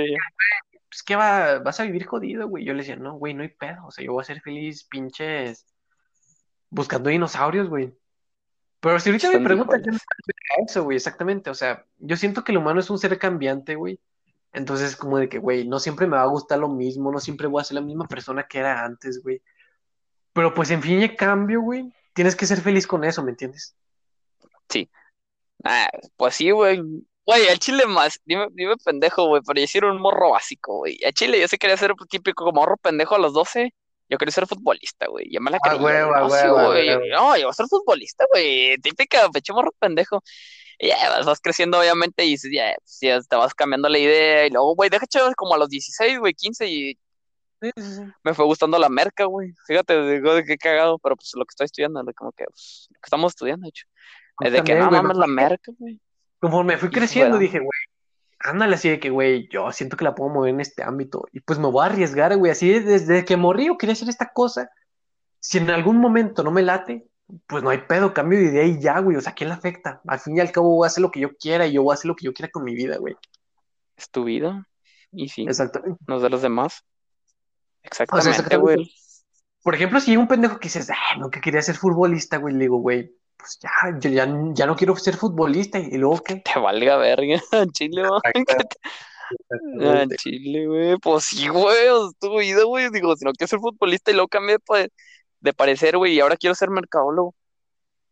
pues 0.89 1.03
que 1.03 1.17
va, 1.17 1.59
vas 1.59 1.81
a 1.81 1.85
vivir 1.85 2.07
jodido, 2.07 2.49
güey. 2.49 2.65
Yo 2.65 2.73
le 2.73 2.79
decía, 2.79 2.97
no, 2.97 3.15
güey, 3.15 3.35
no 3.35 3.43
hay 3.43 3.51
pedo. 3.51 3.87
O 3.87 3.91
sea, 3.91 4.05
yo 4.05 4.13
voy 4.13 4.23
a 4.23 4.25
ser 4.25 4.41
feliz, 4.41 4.85
pinches, 4.85 5.67
buscando 6.71 7.11
dinosaurios, 7.11 7.69
güey. 7.69 7.95
Pero 8.81 8.99
si 9.01 9.11
ahorita 9.11 9.31
me 9.33 9.41
no 9.41 9.67
creo 9.67 9.81
eso, 10.67 10.85
güey, 10.85 10.97
exactamente. 10.97 11.51
O 11.51 11.55
sea, 11.55 11.85
yo 11.99 12.17
siento 12.17 12.43
que 12.43 12.53
el 12.53 12.59
humano 12.59 12.81
es 12.81 12.89
un 12.91 12.99
ser 12.99 13.19
cambiante, 13.19 13.75
güey. 13.75 14.01
Entonces, 14.53 14.97
como 14.97 15.19
de 15.19 15.29
que, 15.29 15.39
güey, 15.39 15.67
no 15.67 15.79
siempre 15.79 16.07
me 16.07 16.17
va 16.17 16.23
a 16.23 16.29
gustar 16.29 16.59
lo 16.59 16.69
mismo, 16.69 17.13
no 17.13 17.21
siempre 17.21 17.49
voy 17.49 17.61
a 17.61 17.65
ser 17.65 17.75
la 17.75 17.81
misma 17.81 18.07
persona 18.07 18.47
que 18.49 18.59
era 18.59 18.85
antes, 18.85 19.23
güey. 19.23 19.43
Pero 20.33 20.55
pues, 20.55 20.71
en 20.71 20.83
fin 20.83 21.03
y 21.03 21.17
cambio, 21.17 21.61
güey, 21.61 21.93
tienes 22.15 22.35
que 22.35 22.47
ser 22.47 22.61
feliz 22.61 22.87
con 22.87 23.05
eso, 23.05 23.23
¿me 23.23 23.33
entiendes? 23.33 23.77
Ah, 25.65 25.91
pues 26.17 26.37
sí, 26.37 26.51
güey. 26.51 26.83
Güey, 27.29 27.47
al 27.49 27.59
chile 27.59 27.85
más, 27.85 28.19
dime, 28.25 28.47
dime 28.53 28.75
pendejo, 28.83 29.27
güey, 29.27 29.43
pero 29.47 29.61
yo 29.61 29.67
sí 29.67 29.77
era 29.77 29.93
un 29.93 30.01
morro 30.01 30.31
básico, 30.31 30.79
güey. 30.79 30.99
Al 31.05 31.13
chile 31.13 31.39
yo 31.39 31.47
sí 31.47 31.59
quería 31.59 31.77
ser 31.77 31.93
típico 32.09 32.45
como 32.45 32.63
morro 32.63 32.79
pendejo 32.79 33.17
a 33.17 33.19
los 33.19 33.35
12. 33.35 33.75
Yo 34.09 34.17
quería 34.17 34.33
ser 34.33 34.47
futbolista, 34.47 35.07
güey. 35.09 35.27
Ya 35.31 35.39
me 35.39 35.51
la 35.51 35.59
Ah, 35.63 35.77
huevo, 35.77 36.09
güey. 36.09 36.17
ah, 36.17 36.21
No, 36.21 36.31
sí, 36.31 36.47
huevo, 36.47 36.59
ah, 36.59 36.67
güey. 36.69 37.11
No, 37.11 37.37
yo 37.37 37.43
voy 37.43 37.51
a 37.51 37.53
ser 37.53 37.67
futbolista, 37.67 38.25
güey. 38.33 38.79
Típica, 38.79 39.29
pecho 39.29 39.53
morro 39.53 39.73
pendejo. 39.79 40.23
Y 40.79 40.89
ya 40.89 41.11
vas, 41.11 41.27
vas 41.27 41.41
creciendo, 41.41 41.79
obviamente, 41.79 42.25
y 42.25 42.31
dices, 42.31 42.51
ya, 42.51 42.75
pues, 42.79 42.99
ya 43.03 43.21
te 43.21 43.37
vas 43.37 43.53
cambiando 43.53 43.91
la 43.91 43.99
idea. 43.99 44.47
Y 44.47 44.51
luego, 44.51 44.75
güey, 44.75 44.89
deja 44.89 45.07
chévere 45.07 45.35
como 45.35 45.55
a 45.55 45.59
los 45.59 45.69
16, 45.69 46.19
güey, 46.21 46.33
15, 46.33 46.67
y 46.67 46.99
Sí, 47.61 47.71
sí, 47.77 47.83
sí. 47.97 48.03
me 48.23 48.33
fue 48.33 48.47
gustando 48.47 48.79
la 48.79 48.89
merca, 48.89 49.25
güey. 49.27 49.53
Fíjate, 49.67 50.01
digo, 50.13 50.35
de 50.35 50.45
qué 50.45 50.57
cagado, 50.57 50.99
pero 50.99 51.15
pues 51.17 51.31
lo 51.35 51.45
que 51.45 51.51
estoy 51.51 51.67
estudiando, 51.67 52.03
como 52.17 52.33
que, 52.33 52.45
pues, 52.45 52.87
lo 52.89 52.95
que 52.95 53.07
estamos 53.07 53.33
estudiando, 53.33 53.65
de 53.65 53.69
hecho. 53.69 53.85
Es 54.41 54.53
de 54.53 54.63
que 54.63 54.77
no 54.77 54.91
mames 54.91 55.17
me 55.17 55.21
la 55.21 55.27
merca, 55.27 55.73
güey. 55.77 56.01
Conforme 56.41 56.77
fui 56.79 56.91
creciendo, 56.91 57.37
fuera. 57.37 57.43
dije, 57.43 57.59
güey, 57.59 57.81
ándale 58.41 58.75
así 58.77 58.89
de 58.89 59.01
que, 59.01 59.11
güey, 59.11 59.49
yo 59.51 59.71
siento 59.73 59.97
que 59.97 60.05
la 60.05 60.15
puedo 60.15 60.31
mover 60.31 60.51
en 60.55 60.61
este 60.61 60.83
ámbito. 60.83 61.27
Y 61.33 61.41
pues 61.41 61.59
me 61.59 61.69
voy 61.69 61.83
a 61.83 61.87
arriesgar, 61.87 62.37
güey. 62.37 62.53
Así 62.53 62.69
de- 62.71 62.81
desde 62.81 63.25
que 63.25 63.37
morí 63.37 63.67
yo 63.67 63.77
quería 63.79 63.93
hacer 63.95 64.09
esta 64.09 64.31
cosa. 64.33 64.71
Si 65.41 65.59
en 65.59 65.71
algún 65.71 65.99
momento 65.99 66.43
no 66.43 66.51
me 66.51 66.63
late, 66.63 67.07
pues 67.47 67.63
no 67.63 67.71
hay 67.71 67.79
pedo, 67.79 68.15
cambio 68.15 68.39
de 68.39 68.47
idea 68.47 68.65
y 68.65 68.81
ya, 68.81 68.99
güey. 69.01 69.17
O 69.17 69.21
sea, 69.21 69.33
¿quién 69.35 69.49
le 69.51 69.55
afecta? 69.55 70.01
Al 70.07 70.19
fin 70.21 70.37
y 70.37 70.41
al 70.41 70.53
cabo 70.53 70.71
voy 70.77 70.87
a 70.87 70.89
hacer 70.89 71.03
lo 71.03 71.11
que 71.11 71.21
yo 71.21 71.37
quiera 71.37 71.67
y 71.67 71.73
yo 71.73 71.83
voy 71.83 71.93
a 71.93 71.95
hacer 71.95 72.07
lo 72.09 72.17
que 72.17 72.25
yo 72.25 72.33
quiera 72.33 72.51
con 72.51 72.65
mi 72.65 72.75
vida, 72.75 72.97
güey. 72.99 73.17
Es 73.97 74.11
tu 74.11 74.25
vida. 74.25 74.67
Y 75.13 75.29
sí, 75.29 75.43
Exactamente. 75.49 75.99
no 76.07 76.17
es 76.17 76.23
de 76.23 76.31
los 76.31 76.43
demás. 76.43 76.83
O 76.83 77.95
sea, 77.95 78.05
Exactamente, 78.05 78.31
exactamente. 78.31 78.75
güey. 78.77 78.93
Por 79.63 79.75
ejemplo, 79.75 80.01
si 80.01 80.13
hay 80.13 80.17
un 80.17 80.29
pendejo 80.29 80.59
que 80.59 80.67
dices, 80.69 80.89
ah, 80.91 81.17
no, 81.19 81.31
que 81.31 81.41
quería 81.41 81.61
ser 81.63 81.77
futbolista, 81.77 82.37
güey, 82.39 82.55
le 82.55 82.61
digo, 82.61 82.79
güey, 82.79 83.13
pues 83.39 83.59
ya, 83.63 83.71
yo 84.01 84.11
ya, 84.11 84.27
ya 84.53 84.67
no 84.67 84.77
quiero 84.77 84.97
ser 84.97 85.17
futbolista. 85.17 85.79
Y 85.79 85.97
luego, 85.99 86.23
¿qué? 86.23 86.37
Te 86.45 86.59
valga 86.61 86.97
verga. 86.99 87.41
Chile. 87.73 88.03
Ah. 88.05 88.33
Chile, 90.19 90.67
güey. 90.67 90.99
Pues 90.99 91.25
sí, 91.25 91.49
güey. 91.49 91.89
Tu 92.21 92.39
vida, 92.39 92.65
güey. 92.65 92.91
Digo, 92.91 93.17
si 93.17 93.25
no 93.25 93.33
quiero 93.33 93.49
ser 93.49 93.61
futbolista 93.61 94.11
y 94.11 94.15
luego 94.15 94.29
cambié 94.29 94.59
de, 94.69 94.93
de 95.41 95.53
parecer, 95.55 95.97
güey, 95.99 96.15
y 96.15 96.21
ahora 96.21 96.37
quiero 96.37 96.55
ser 96.55 96.71
mercadólogo. 96.71 97.35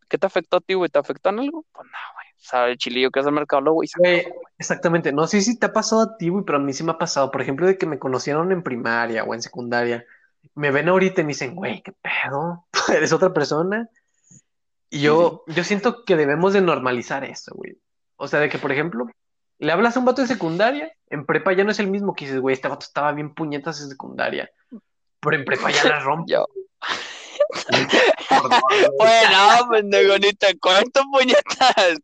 ¿Qué 0.09 0.17
te 0.17 0.27
afectó 0.27 0.57
a 0.57 0.61
ti, 0.61 0.73
güey? 0.75 0.89
¿Te 0.89 0.99
afectó 0.99 1.29
en 1.29 1.39
algo? 1.39 1.65
Pues 1.71 1.85
no, 1.85 1.97
güey. 2.13 2.27
El 2.71 2.77
chile 2.77 3.01
yo 3.01 3.11
quiero 3.11 3.25
ser 3.25 3.33
mercadólogo 3.33 3.81
Güey, 3.97 4.21
acabó, 4.21 4.33
güey. 4.39 4.53
exactamente. 4.57 5.11
No 5.11 5.27
sé 5.27 5.41
si 5.41 5.59
te 5.59 5.65
ha 5.65 5.73
pasado 5.73 6.01
a 6.03 6.17
ti, 6.17 6.29
güey, 6.29 6.45
pero 6.45 6.59
a 6.59 6.61
mí 6.61 6.73
sí 6.73 6.83
me 6.83 6.91
ha 6.91 6.97
pasado. 6.97 7.31
Por 7.31 7.41
ejemplo, 7.41 7.67
de 7.67 7.77
que 7.77 7.85
me 7.85 7.99
conocieron 7.99 8.51
en 8.51 8.63
primaria 8.63 9.23
o 9.23 9.33
en 9.33 9.41
secundaria. 9.41 10.05
Me 10.55 10.71
ven 10.71 10.87
ahorita 10.89 11.21
y 11.21 11.23
me 11.25 11.29
dicen, 11.29 11.55
güey, 11.55 11.81
¿qué 11.83 11.91
pedo? 11.93 12.67
¿Eres 12.93 13.11
otra 13.11 13.33
persona? 13.33 13.89
Y 14.89 15.01
yo, 15.01 15.43
yo 15.47 15.63
siento 15.63 16.05
que 16.05 16.15
debemos 16.15 16.53
de 16.53 16.61
normalizar 16.61 17.23
eso, 17.23 17.53
güey. 17.55 17.77
O 18.15 18.27
sea, 18.27 18.39
de 18.39 18.49
que, 18.49 18.57
por 18.57 18.71
ejemplo, 18.71 19.07
le 19.59 19.71
hablas 19.71 19.95
a 19.95 19.99
un 19.99 20.05
vato 20.05 20.21
de 20.21 20.27
secundaria, 20.27 20.91
en 21.09 21.25
prepa 21.25 21.53
ya 21.53 21.63
no 21.63 21.71
es 21.71 21.79
el 21.79 21.87
mismo 21.87 22.13
que 22.13 22.25
dices, 22.25 22.39
güey, 22.39 22.53
este 22.53 22.67
vato 22.67 22.85
estaba 22.85 23.11
bien 23.11 23.33
puñetas 23.33 23.81
en 23.81 23.89
secundaria. 23.89 24.49
Pero 25.19 25.35
en 25.35 25.45
prepa 25.45 25.71
ya 25.71 25.83
la 25.83 26.03
güey. 26.03 26.27
Bueno, 28.97 29.69
pendejo, 29.71 30.17
ni 30.19 30.33
te 30.33 30.57
cuento, 30.59 31.01
puñetas. 31.11 31.99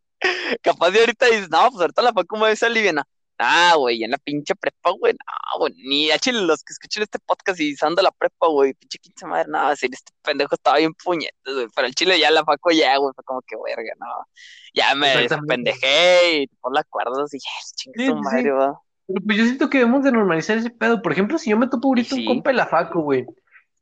Capaz 0.62 0.90
de 0.90 1.00
ahorita 1.00 1.26
dices, 1.26 1.50
no, 1.50 1.70
pues 1.70 1.80
ahorita 1.80 2.02
la 2.02 2.12
fue 2.12 2.26
como 2.26 2.46
esa 2.46 2.68
liviana. 2.68 3.06
Ah, 3.38 3.74
güey, 3.76 4.04
en 4.04 4.12
la 4.12 4.18
pinche 4.18 4.54
prepa, 4.54 4.90
güey, 4.90 5.12
no, 5.14 5.58
güey, 5.58 5.72
ni 5.88 6.10
a 6.10 6.18
chile 6.18 6.40
los 6.42 6.62
que 6.62 6.72
escuchan 6.72 7.02
este 7.02 7.18
podcast 7.18 7.60
y 7.60 7.74
usando 7.74 8.00
la 8.02 8.12
prepa, 8.12 8.46
güey, 8.48 8.74
pinche 8.74 8.98
quince 8.98 9.26
madre, 9.26 9.46
no, 9.48 9.68
decir, 9.70 9.90
este 9.92 10.12
pendejo 10.22 10.54
estaba 10.54 10.78
bien 10.78 10.94
puñetas, 10.94 11.54
güey, 11.54 11.66
pero 11.74 11.86
el 11.88 11.94
chile 11.96 12.18
ya 12.20 12.30
la 12.30 12.44
faco 12.44 12.70
ya, 12.70 12.96
güey, 12.98 13.12
fue 13.14 13.24
como 13.24 13.42
que, 13.42 13.56
verga, 13.56 13.92
no, 13.98 14.06
ya 14.72 14.94
me 14.94 15.12
Exactamente. 15.24 15.72
pendejé 15.72 16.42
y 16.42 16.46
por 16.60 16.72
la 16.74 16.80
acuerdas 16.80 17.34
y 17.34 17.38
ya, 17.38 17.50
chingue 17.76 18.06
Sí, 18.06 18.06
sí, 18.06 18.14
madre, 18.14 18.42
sí. 18.42 18.48
va. 18.50 18.80
Pero 19.06 19.20
pues 19.26 19.38
yo 19.38 19.44
siento 19.44 19.68
que 19.68 19.78
debemos 19.78 20.02
de 20.04 20.12
normalizar 20.12 20.56
ese 20.56 20.70
pedo. 20.70 21.02
Por 21.02 21.12
ejemplo, 21.12 21.36
si 21.38 21.50
yo 21.50 21.58
me 21.58 21.68
topo 21.68 21.88
ahorita 21.88 22.14
Y 22.14 22.14
un 22.14 22.20
sí. 22.20 22.26
compa 22.26 22.50
de 22.50 22.56
la 22.56 22.66
facu, 22.66 23.02
güey, 23.02 23.26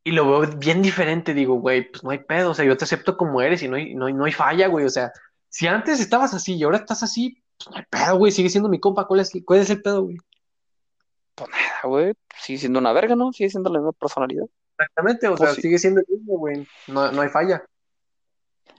y 0.04 0.12
lo 0.12 0.26
veo 0.40 0.56
bien 0.58 0.82
diferente, 0.82 1.34
digo, 1.34 1.54
güey, 1.56 1.90
pues 1.90 2.02
no 2.04 2.10
hay 2.10 2.18
pedo, 2.18 2.50
o 2.50 2.54
sea, 2.54 2.64
yo 2.64 2.76
te 2.76 2.84
acepto 2.84 3.16
como 3.16 3.40
eres 3.42 3.62
y 3.62 3.68
no 3.68 3.76
hay, 3.76 3.94
no 3.94 4.06
hay, 4.06 4.14
no 4.14 4.24
hay 4.24 4.32
falla, 4.32 4.66
güey, 4.68 4.84
o 4.86 4.90
sea, 4.90 5.12
si 5.48 5.66
antes 5.66 6.00
estabas 6.00 6.34
así 6.34 6.54
y 6.56 6.62
ahora 6.64 6.78
estás 6.78 7.02
así, 7.02 7.41
no 7.70 7.76
hay 7.76 7.84
pedo, 7.88 8.16
güey, 8.16 8.32
sigue 8.32 8.50
siendo 8.50 8.68
mi 8.68 8.80
compa, 8.80 9.06
¿cuál 9.06 9.20
es, 9.20 9.30
cuál 9.44 9.60
es 9.60 9.70
el 9.70 9.82
pedo, 9.82 10.02
güey? 10.02 10.16
Pues 11.34 11.50
nada, 11.50 11.80
güey, 11.84 12.14
sigue 12.40 12.58
siendo 12.58 12.78
una 12.78 12.92
verga, 12.92 13.16
¿no? 13.16 13.32
Sigue 13.32 13.50
siendo 13.50 13.70
la 13.70 13.78
misma 13.78 13.92
personalidad. 13.92 14.46
Exactamente, 14.78 15.28
o 15.28 15.36
Pues 15.36 15.40
sea, 15.40 15.54
sí. 15.54 15.62
sigue 15.62 15.78
siendo 15.78 16.00
el 16.00 16.06
mismo, 16.08 16.38
güey, 16.38 16.66
no, 16.88 17.12
no 17.12 17.22
hay 17.22 17.28
falla. 17.28 17.64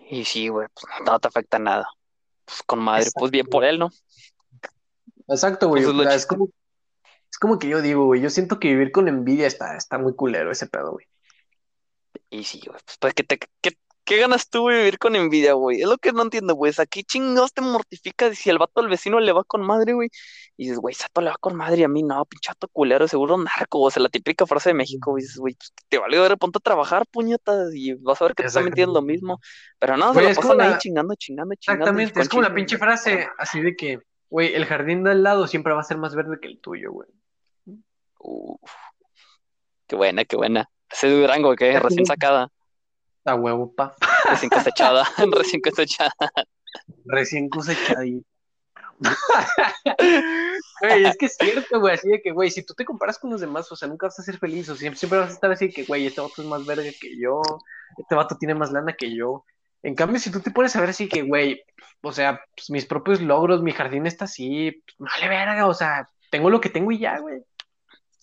Y 0.10 0.26
sí, 0.26 0.48
güey, 0.50 0.68
pues 0.74 0.86
no, 1.06 1.20
te 1.20 1.28
afecta 1.28 1.60
nada. 1.60 1.88
Pues 2.46 2.62
con 2.64 2.80
madre, 2.80 3.10
pues 3.16 3.32
bien 3.32 3.48
por 3.48 3.64
él, 3.64 3.80
¿no? 3.80 3.90
Exacto, 5.28 5.70
güey, 5.70 5.84
Pues 5.84 5.96
es 5.96 6.00
o 6.00 6.04
sea, 6.04 6.16
es 6.16 6.26
como, 6.26 6.50
es 7.32 7.38
como 7.40 7.58
que 7.58 7.70
yo 7.70 7.82
digo, 7.82 8.06
güey, 8.06 8.22
yo 8.22 8.30
siento 8.30 8.60
que 8.60 8.68
vivir 8.70 8.92
con 8.92 9.08
envidia 9.08 9.48
está, 9.48 9.76
está 9.78 9.98
muy 9.98 10.14
culero 10.16 10.52
ese 10.52 10.68
pedo, 10.68 10.92
güey. 10.92 11.08
Y 12.30 12.44
sí, 12.44 12.62
güey, 12.66 12.80
pues, 12.86 12.98
pues, 13.00 13.14
¿qué, 13.14 13.24
te, 13.24 13.40
qué, 13.62 13.78
qué 14.04 14.18
ganas 14.18 14.50
tú 14.50 14.68
de 14.68 14.78
vivir 14.78 15.00
con 15.00 15.16
envidia, 15.16 15.54
güey? 15.54 15.82
Es 15.82 15.88
lo 15.88 15.98
que 15.98 16.12
no 16.12 16.22
entiendo, 16.24 16.56
güey. 16.56 16.74
¿qué 16.90 17.04
chingados 17.04 17.54
te 17.54 17.62
mortifica 17.62 18.34
si 18.34 18.50
el 18.50 18.58
vato 18.58 18.82
al 18.82 18.90
vecino 18.90 19.20
le 19.20 19.32
va 19.32 19.44
con 19.44 19.62
madre, 19.62 19.94
güey? 19.94 20.10
Y 20.58 20.64
dices, 20.66 20.80
güey, 20.80 20.94
Sato 20.94 21.22
le 21.22 21.30
va 21.30 21.38
con 21.40 21.56
madre 21.56 21.82
y 21.82 21.84
a 21.84 21.88
mí 21.88 22.04
no, 22.04 22.24
pinche 22.26 22.50
vato 22.52 22.68
culero, 22.68 23.08
seguro 23.08 23.38
narco, 23.38 23.82
o 23.82 23.90
sea, 23.92 24.04
la 24.04 24.10
típica 24.10 24.46
frase 24.46 24.70
de 24.70 24.74
México, 24.76 25.12
güey. 25.12 25.24
Dices, 25.24 25.38
güey, 25.38 25.56
pues, 25.56 25.74
te 25.90 25.98
vale 25.98 26.20
ver, 26.20 26.38
ponte 26.38 26.58
a 26.58 26.62
trabajar, 26.62 27.06
puñetas, 27.12 27.74
y 27.74 27.94
vas 27.96 28.22
a 28.22 28.26
ver 28.26 28.36
que 28.36 28.44
tú 28.44 28.52
también 28.52 28.74
tienes 28.74 28.94
lo 28.94 29.02
mismo. 29.02 29.40
Pero 29.80 29.98
no, 29.98 30.14
se 30.14 30.22
Güey, 30.22 30.36
como 30.36 30.50
pasan 30.50 30.62
ahí 30.62 30.70
la- 30.72 30.78
chingando, 30.78 31.16
chingando, 31.16 31.56
chingando. 31.56 31.84
Exactamente, 31.86 32.22
es 32.22 32.30
como 32.30 32.42
la 32.42 32.54
pinche 32.54 32.78
frase 32.78 33.28
así 33.38 33.62
de 33.62 33.76
que, 33.76 34.00
güey, 34.30 34.54
el 34.54 34.66
jardín 34.66 35.04
de 35.04 35.12
al 35.12 35.24
lado 35.24 35.48
siempre 35.48 35.74
va 35.74 35.82
a 35.82 35.84
ser 35.84 35.98
más 35.98 36.14
verde 36.16 36.38
que 36.42 36.48
el 36.48 36.60
tuyo, 36.60 36.92
güey. 36.92 37.10
Uf, 38.20 38.72
qué 39.88 39.96
buena, 39.96 40.26
qué 40.26 40.36
buena. 40.36 40.70
Ese 40.90 41.08
es 41.08 41.14
Durango, 41.20 41.56
que 41.56 41.72
recién 41.80 42.06
sacada, 42.06 42.50
A 43.26 43.36
huevo, 43.36 43.74
pa. 43.74 43.96
recién 44.30 44.50
cosechada, 44.50 45.08
recién 45.32 45.62
cosechada. 45.62 46.14
Recién 47.06 47.50
cosechadito. 47.50 48.28
Güey, 50.82 51.06
es 51.06 51.18
que 51.18 51.26
es 51.28 51.38
cierto, 51.38 51.80
güey, 51.80 51.94
así 51.94 52.10
de 52.10 52.22
que, 52.22 52.32
güey, 52.32 52.52
si 52.52 52.64
tú 52.64 52.74
te 52.74 52.84
comparas 52.84 53.18
con 53.18 53.32
los 53.32 53.40
demás, 53.40 53.72
o 53.72 53.76
sea, 53.76 53.88
nunca 53.88 54.08
vas 54.08 54.20
a 54.20 54.24
ser 54.24 54.38
feliz, 54.38 54.68
o 54.70 54.76
siempre, 54.76 55.00
siempre 55.00 55.20
vas 55.20 55.30
a 55.30 55.34
estar 55.34 55.52
así 55.52 55.68
de 55.68 55.74
que, 55.74 55.84
güey, 55.84 56.06
este 56.06 56.20
vato 56.20 56.42
es 56.42 56.48
más 56.48 56.66
verga 56.66 56.90
que 57.00 57.18
yo, 57.18 57.42
este 57.98 58.16
vato 58.16 58.36
tiene 58.38 58.54
más 58.54 58.72
lana 58.72 58.94
que 58.94 59.16
yo. 59.16 59.46
En 59.82 59.96
cambio, 59.96 60.20
si 60.20 60.32
tú 60.32 60.42
te 60.42 60.52
pones 60.52 60.76
a 60.76 60.82
ver 60.82 60.90
así 60.90 61.08
que, 61.08 61.22
güey, 61.22 61.64
o 62.02 62.12
sea, 62.12 62.42
pues, 62.56 62.70
mis 62.70 62.86
propios 62.86 63.22
logros, 63.22 63.62
mi 63.62 63.72
jardín 63.72 64.06
está 64.06 64.26
así, 64.26 64.72
pues, 64.72 65.12
vale 65.12 65.30
verga, 65.30 65.68
o 65.68 65.74
sea, 65.74 66.10
tengo 66.30 66.50
lo 66.50 66.60
que 66.60 66.70
tengo 66.70 66.92
y 66.92 67.00
ya, 67.00 67.20
güey. 67.20 67.42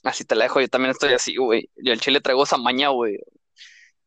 Así 0.03 0.25
te 0.25 0.35
la 0.35 0.45
dejo, 0.45 0.61
yo 0.61 0.69
también 0.69 0.91
estoy 0.91 1.13
así, 1.13 1.37
güey. 1.37 1.71
Yo 1.77 1.93
al 1.93 2.01
chile 2.01 2.21
traigo 2.21 2.45
esa 2.45 2.57
maña, 2.57 2.89
güey. 2.89 3.19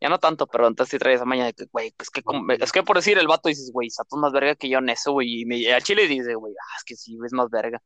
Ya 0.03 0.09
no 0.09 0.19
tanto, 0.19 0.47
pero 0.47 0.67
antes 0.67 0.89
sí 0.89 0.97
traía 0.97 1.15
esa 1.15 1.23
maña 1.23 1.45
de 1.45 1.53
que, 1.53 1.63
güey, 1.71 1.93
pues 1.95 2.09
que 2.09 2.21
es 2.59 2.71
que 2.73 2.83
por 2.83 2.97
decir 2.97 3.17
el 3.17 3.25
vato 3.25 3.47
dices, 3.47 3.71
güey, 3.71 3.89
Sato 3.89 4.17
es 4.17 4.19
más 4.19 4.33
verga 4.33 4.53
que 4.53 4.67
yo 4.67 4.79
en 4.79 4.89
eso, 4.89 5.13
güey. 5.13 5.39
Y 5.39 5.45
me, 5.45 5.55
y 5.55 5.69
al 5.69 5.81
chile 5.81 6.09
dice, 6.09 6.35
güey, 6.35 6.53
ah, 6.59 6.75
es 6.77 6.83
que 6.83 6.97
sí, 6.97 7.17
es 7.25 7.31
más 7.31 7.49
verga. 7.49 7.81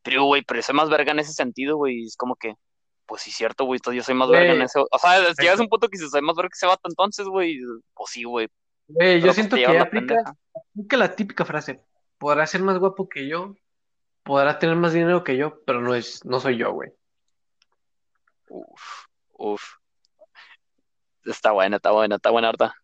Pero, 0.00 0.26
güey, 0.26 0.42
pero 0.42 0.62
soy 0.62 0.76
más 0.76 0.88
verga 0.88 1.10
en 1.10 1.18
ese 1.18 1.32
sentido, 1.32 1.76
güey. 1.76 2.04
Es 2.04 2.16
como 2.16 2.36
que, 2.36 2.54
pues 3.04 3.22
sí, 3.22 3.32
cierto, 3.32 3.64
güey, 3.64 3.78
entonces 3.78 3.96
yo 3.96 4.04
soy 4.04 4.14
más 4.14 4.30
verga 4.30 4.52
en 4.52 4.62
eso. 4.62 4.86
O 4.92 4.98
sea, 5.00 5.18
llegas 5.40 5.58
a 5.58 5.62
un 5.62 5.68
punto 5.68 5.88
que 5.88 5.98
dices, 5.98 6.12
soy 6.12 6.22
más 6.22 6.36
verga 6.36 6.50
que 6.50 6.54
ese 6.56 6.66
vato, 6.68 6.88
entonces, 6.88 7.26
güey, 7.26 7.58
pues 7.94 8.10
sí, 8.10 8.22
güey. 8.22 8.46
Güey, 8.86 9.18
yo 9.18 9.26
pues 9.26 9.34
siento 9.34 9.56
que 9.56 9.66
aplica 9.66 10.36
la 10.92 11.16
típica 11.16 11.44
frase, 11.44 11.80
podrá 12.16 12.46
ser 12.46 12.62
más 12.62 12.78
guapo 12.78 13.08
que 13.08 13.26
yo, 13.26 13.56
podrá 14.22 14.60
tener 14.60 14.76
más 14.76 14.92
dinero 14.92 15.24
que 15.24 15.36
yo, 15.36 15.64
pero 15.64 15.80
no 15.80 15.96
es, 15.96 16.24
no 16.24 16.38
soy 16.38 16.58
yo, 16.58 16.70
güey. 16.70 16.90
Uf, 18.50 19.06
uf. 19.32 19.62
Está 21.26 21.52
buena, 21.52 21.76
está 21.76 21.90
buena, 21.92 22.16
está 22.16 22.30
buena, 22.30 22.48
harta. 22.48 22.74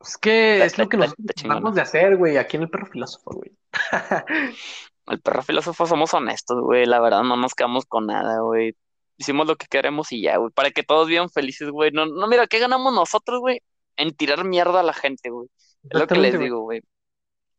Es 0.00 0.16
que 0.18 0.56
Está- 0.64 0.66
es 0.66 0.78
lo 0.78 0.88
que 0.88 0.96
chingona. 1.34 1.54
tratamos 1.56 1.74
de 1.74 1.80
hacer, 1.82 2.16
güey, 2.16 2.36
aquí 2.36 2.56
en 2.56 2.64
el 2.64 2.70
perro 2.70 2.86
filósofo, 2.86 3.30
güey. 3.32 3.52
El 5.08 5.20
perro 5.20 5.42
filósofo 5.42 5.86
somos 5.86 6.12
honestos, 6.14 6.60
güey. 6.60 6.84
La 6.84 6.98
verdad, 7.00 7.22
no 7.22 7.36
nos 7.36 7.54
quedamos 7.54 7.86
con 7.86 8.06
nada, 8.06 8.40
güey. 8.40 8.76
Hicimos 9.18 9.46
lo 9.46 9.54
que 9.56 9.66
queremos 9.66 10.10
y 10.12 10.20
ya, 10.22 10.36
güey. 10.36 10.50
Para 10.52 10.70
que 10.72 10.82
todos 10.82 11.06
vivan 11.06 11.30
felices, 11.30 11.70
güey. 11.70 11.92
No, 11.92 12.06
no, 12.06 12.26
mira, 12.26 12.46
¿qué 12.48 12.58
ganamos 12.58 12.92
nosotros, 12.92 13.38
güey? 13.40 13.60
En 13.96 14.14
tirar 14.16 14.44
mierda 14.44 14.80
a 14.80 14.82
la 14.82 14.92
gente, 14.92 15.30
güey. 15.30 15.48
Es 15.88 16.00
lo 16.00 16.06
que 16.08 16.16
les 16.16 16.36
digo, 16.38 16.60
güey. 16.62 16.82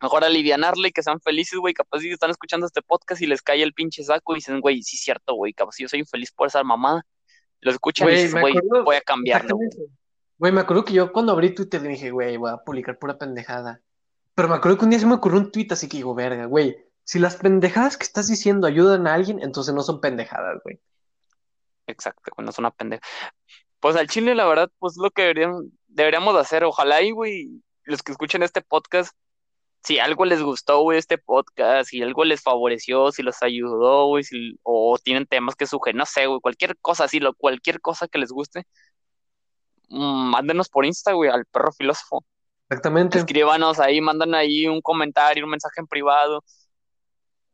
mejor 0.01 0.23
alivianarle 0.25 0.89
y 0.89 0.91
que 0.91 1.01
sean 1.03 1.21
felices, 1.21 1.57
güey. 1.57 1.73
Capaz 1.73 1.99
si 2.01 2.11
están 2.11 2.29
escuchando 2.31 2.65
este 2.67 2.81
podcast 2.81 3.21
y 3.21 3.27
les 3.27 3.41
cae 3.41 3.63
el 3.63 3.73
pinche 3.73 4.03
saco 4.03 4.33
y 4.33 4.35
dicen, 4.35 4.59
güey, 4.59 4.83
sí 4.83 4.97
es 4.97 5.01
cierto, 5.03 5.33
güey, 5.33 5.53
capaz 5.53 5.71
si 5.71 5.83
yo 5.83 5.89
soy 5.89 5.99
infeliz 5.99 6.31
por 6.33 6.47
esa 6.49 6.63
mamada. 6.63 7.03
Lo 7.61 7.71
escuchan 7.71 8.07
y 8.09 8.29
Güey, 8.29 8.53
voy 8.83 8.95
a 8.95 9.01
cambiarlo. 9.01 9.57
güey. 10.37 10.51
Me 10.51 10.61
acuerdo 10.61 10.85
que 10.85 10.93
yo 10.93 11.11
cuando 11.11 11.31
abrí 11.31 11.53
Twitter 11.53 11.81
dije, 11.81 12.11
güey, 12.11 12.37
voy 12.37 12.51
a 12.51 12.57
publicar 12.57 12.97
pura 12.99 13.17
pendejada. 13.17 13.81
Pero 14.35 14.49
me 14.49 14.55
acuerdo 14.55 14.77
que 14.77 14.85
un 14.85 14.91
día 14.91 14.99
se 14.99 15.07
me 15.07 15.15
ocurrió 15.15 15.39
un 15.39 15.51
tweet 15.51 15.67
así 15.71 15.89
que 15.89 15.97
digo, 15.97 16.13
verga, 16.13 16.45
güey, 16.45 16.77
si 17.03 17.19
las 17.19 17.37
pendejadas 17.37 17.97
que 17.97 18.03
estás 18.03 18.27
diciendo 18.27 18.67
ayudan 18.67 19.07
a 19.07 19.13
alguien, 19.13 19.41
entonces 19.41 19.73
no 19.73 19.81
son 19.81 19.99
pendejadas, 19.99 20.59
güey. 20.63 20.79
Exacto, 21.87 22.31
no 22.37 22.49
es 22.49 22.59
una 22.59 22.69
pendeja. 22.69 23.01
Pues 23.79 23.95
al 23.95 24.07
chile, 24.07 24.35
la 24.35 24.45
verdad, 24.45 24.69
pues 24.77 24.95
lo 24.97 25.09
que 25.09 25.21
deberíamos, 25.23 25.63
deberíamos 25.87 26.33
de 26.35 26.41
hacer, 26.41 26.63
ojalá 26.63 27.01
y, 27.01 27.11
güey, 27.11 27.61
los 27.85 28.03
que 28.03 28.11
escuchen 28.11 28.43
este 28.43 28.61
podcast, 28.61 29.15
si 29.87 29.99
algo 29.99 30.25
les 30.25 30.41
gustó, 30.41 30.81
güey, 30.81 30.97
este 30.97 31.17
podcast, 31.17 31.89
si 31.89 32.01
algo 32.01 32.25
les 32.25 32.41
favoreció, 32.41 33.11
si 33.13 33.23
los 33.23 33.41
ayudó, 33.41 34.07
güey, 34.07 34.23
si, 34.23 34.59
o 34.63 34.97
tienen 35.01 35.25
temas 35.25 35.55
que 35.55 35.65
sugerir, 35.65 35.95
no 35.97 36.05
sé, 36.05 36.25
güey, 36.27 36.41
cualquier 36.41 36.77
cosa 36.79 37.05
así, 37.05 37.19
lo, 37.21 37.33
cualquier 37.33 37.79
cosa 37.79 38.07
que 38.07 38.19
les 38.19 38.31
guste, 38.31 38.65
mm, 39.89 40.31
mándenos 40.31 40.67
por 40.69 40.85
Insta, 40.85 41.13
güey, 41.13 41.29
al 41.29 41.45
perro 41.45 41.71
filósofo. 41.71 42.25
Exactamente. 42.69 43.17
Escríbanos 43.17 43.79
ahí, 43.79 44.01
mandan 44.01 44.35
ahí 44.35 44.67
un 44.67 44.81
comentario, 44.81 45.45
un 45.45 45.51
mensaje 45.51 45.79
en 45.79 45.87
privado. 45.87 46.43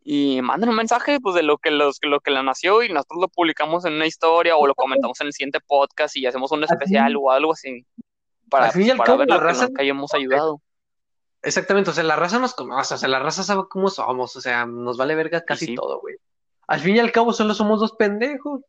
Y 0.05 0.41
manden 0.41 0.69
un 0.69 0.75
mensaje 0.75 1.19
pues 1.21 1.33
de 1.35 1.43
lo 1.43 1.57
que 1.59 1.71
los 1.71 1.97
lo 2.01 2.19
que 2.19 2.31
le 2.31 2.43
nació 2.43 2.83
y 2.83 2.89
nosotros 2.89 3.21
lo 3.21 3.27
publicamos 3.29 3.85
en 3.85 3.93
una 3.93 4.05
historia 4.05 4.57
o 4.57 4.67
lo 4.67 4.75
comentamos 4.75 5.21
en 5.21 5.27
el 5.27 5.33
siguiente 5.33 5.59
podcast 5.65 6.17
y 6.17 6.25
hacemos 6.25 6.51
un 6.51 6.63
especial 6.65 7.15
o 7.15 7.31
algo 7.31 7.53
así 7.53 7.85
para, 8.49 8.69
para 8.97 9.05
cabo, 9.05 9.17
ver 9.19 9.29
la 9.29 9.35
lo 9.35 9.41
que, 9.41 9.47
raza- 9.47 9.61
nos, 9.67 9.73
que 9.73 9.81
hayamos 9.81 10.13
ayudado. 10.13 10.61
Exactamente, 11.43 11.89
o 11.89 11.93
sea, 11.93 12.05
la 12.05 12.15
raza 12.15 12.39
nos 12.39 12.53
conoce, 12.53 12.93
o 12.93 12.97
sea, 12.97 13.09
la 13.09 13.19
raza 13.19 13.43
sabe 13.43 13.63
cómo 13.69 13.89
somos, 13.89 14.33
o 14.37 14.41
sea, 14.41 14.65
nos 14.65 14.95
vale 14.95 15.13
verga 15.13 15.43
casi 15.43 15.67
sí. 15.67 15.75
todo, 15.75 15.99
güey. 15.99 16.15
Al 16.67 16.79
fin 16.79 16.95
y 16.95 16.99
al 16.99 17.11
cabo, 17.11 17.33
solo 17.33 17.53
somos 17.53 17.81
dos 17.81 17.91
pendejos, 17.93 18.61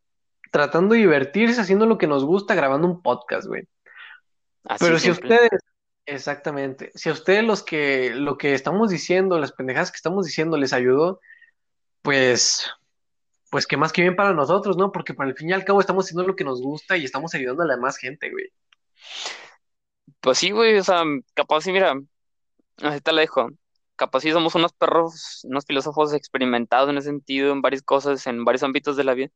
tratando 0.51 0.93
de 0.93 0.99
divertirse, 0.99 1.61
haciendo 1.61 1.85
lo 1.85 1.97
que 1.97 2.07
nos 2.07 2.25
gusta, 2.25 2.53
grabando 2.53 2.85
un 2.85 3.01
podcast, 3.01 3.47
güey. 3.47 3.63
Así 4.65 4.83
Pero 4.83 4.99
si 4.99 5.09
ustedes, 5.09 5.61
exactamente, 6.05 6.91
si 6.95 7.07
a 7.07 7.13
ustedes 7.13 7.45
los 7.45 7.63
que, 7.63 8.13
lo 8.13 8.37
que 8.37 8.53
estamos 8.53 8.89
diciendo, 8.89 9.39
las 9.39 9.53
pendejadas 9.53 9.89
que 9.89 9.97
estamos 9.97 10.25
diciendo 10.25 10.57
les 10.57 10.73
ayudó, 10.73 11.21
pues, 12.01 12.69
pues 13.51 13.67
qué 13.67 13.77
más 13.77 13.93
que 13.93 14.01
bien 14.01 14.17
para 14.17 14.33
nosotros, 14.33 14.75
¿no? 14.75 14.91
Porque 14.91 15.13
por 15.13 15.25
el 15.27 15.35
fin 15.35 15.49
y 15.49 15.53
al 15.53 15.63
cabo 15.63 15.79
estamos 15.79 16.05
haciendo 16.05 16.27
lo 16.27 16.35
que 16.35 16.43
nos 16.43 16.61
gusta 16.61 16.97
y 16.97 17.05
estamos 17.05 17.33
ayudando 17.35 17.63
a 17.63 17.67
la 17.67 17.75
demás 17.75 17.95
gente, 17.95 18.29
güey. 18.31 18.51
Pues 20.19 20.39
sí, 20.39 20.51
güey, 20.51 20.77
o 20.77 20.83
sea, 20.83 21.03
capaz 21.33 21.61
sí, 21.61 21.71
mira, 21.71 21.95
así 22.81 23.01
te 23.01 23.11
la 23.11 23.21
dejo. 23.21 23.49
Capaz 23.95 24.21
sí 24.21 24.31
somos 24.31 24.55
unos 24.55 24.73
perros, 24.73 25.41
unos 25.45 25.65
filósofos 25.65 26.13
experimentados 26.13 26.89
en 26.89 26.97
ese 26.97 27.09
sentido, 27.09 27.53
en 27.53 27.61
varias 27.61 27.81
cosas, 27.83 28.25
en 28.27 28.43
varios 28.43 28.63
ámbitos 28.63 28.97
de 28.97 29.03
la 29.05 29.13
vida. 29.13 29.29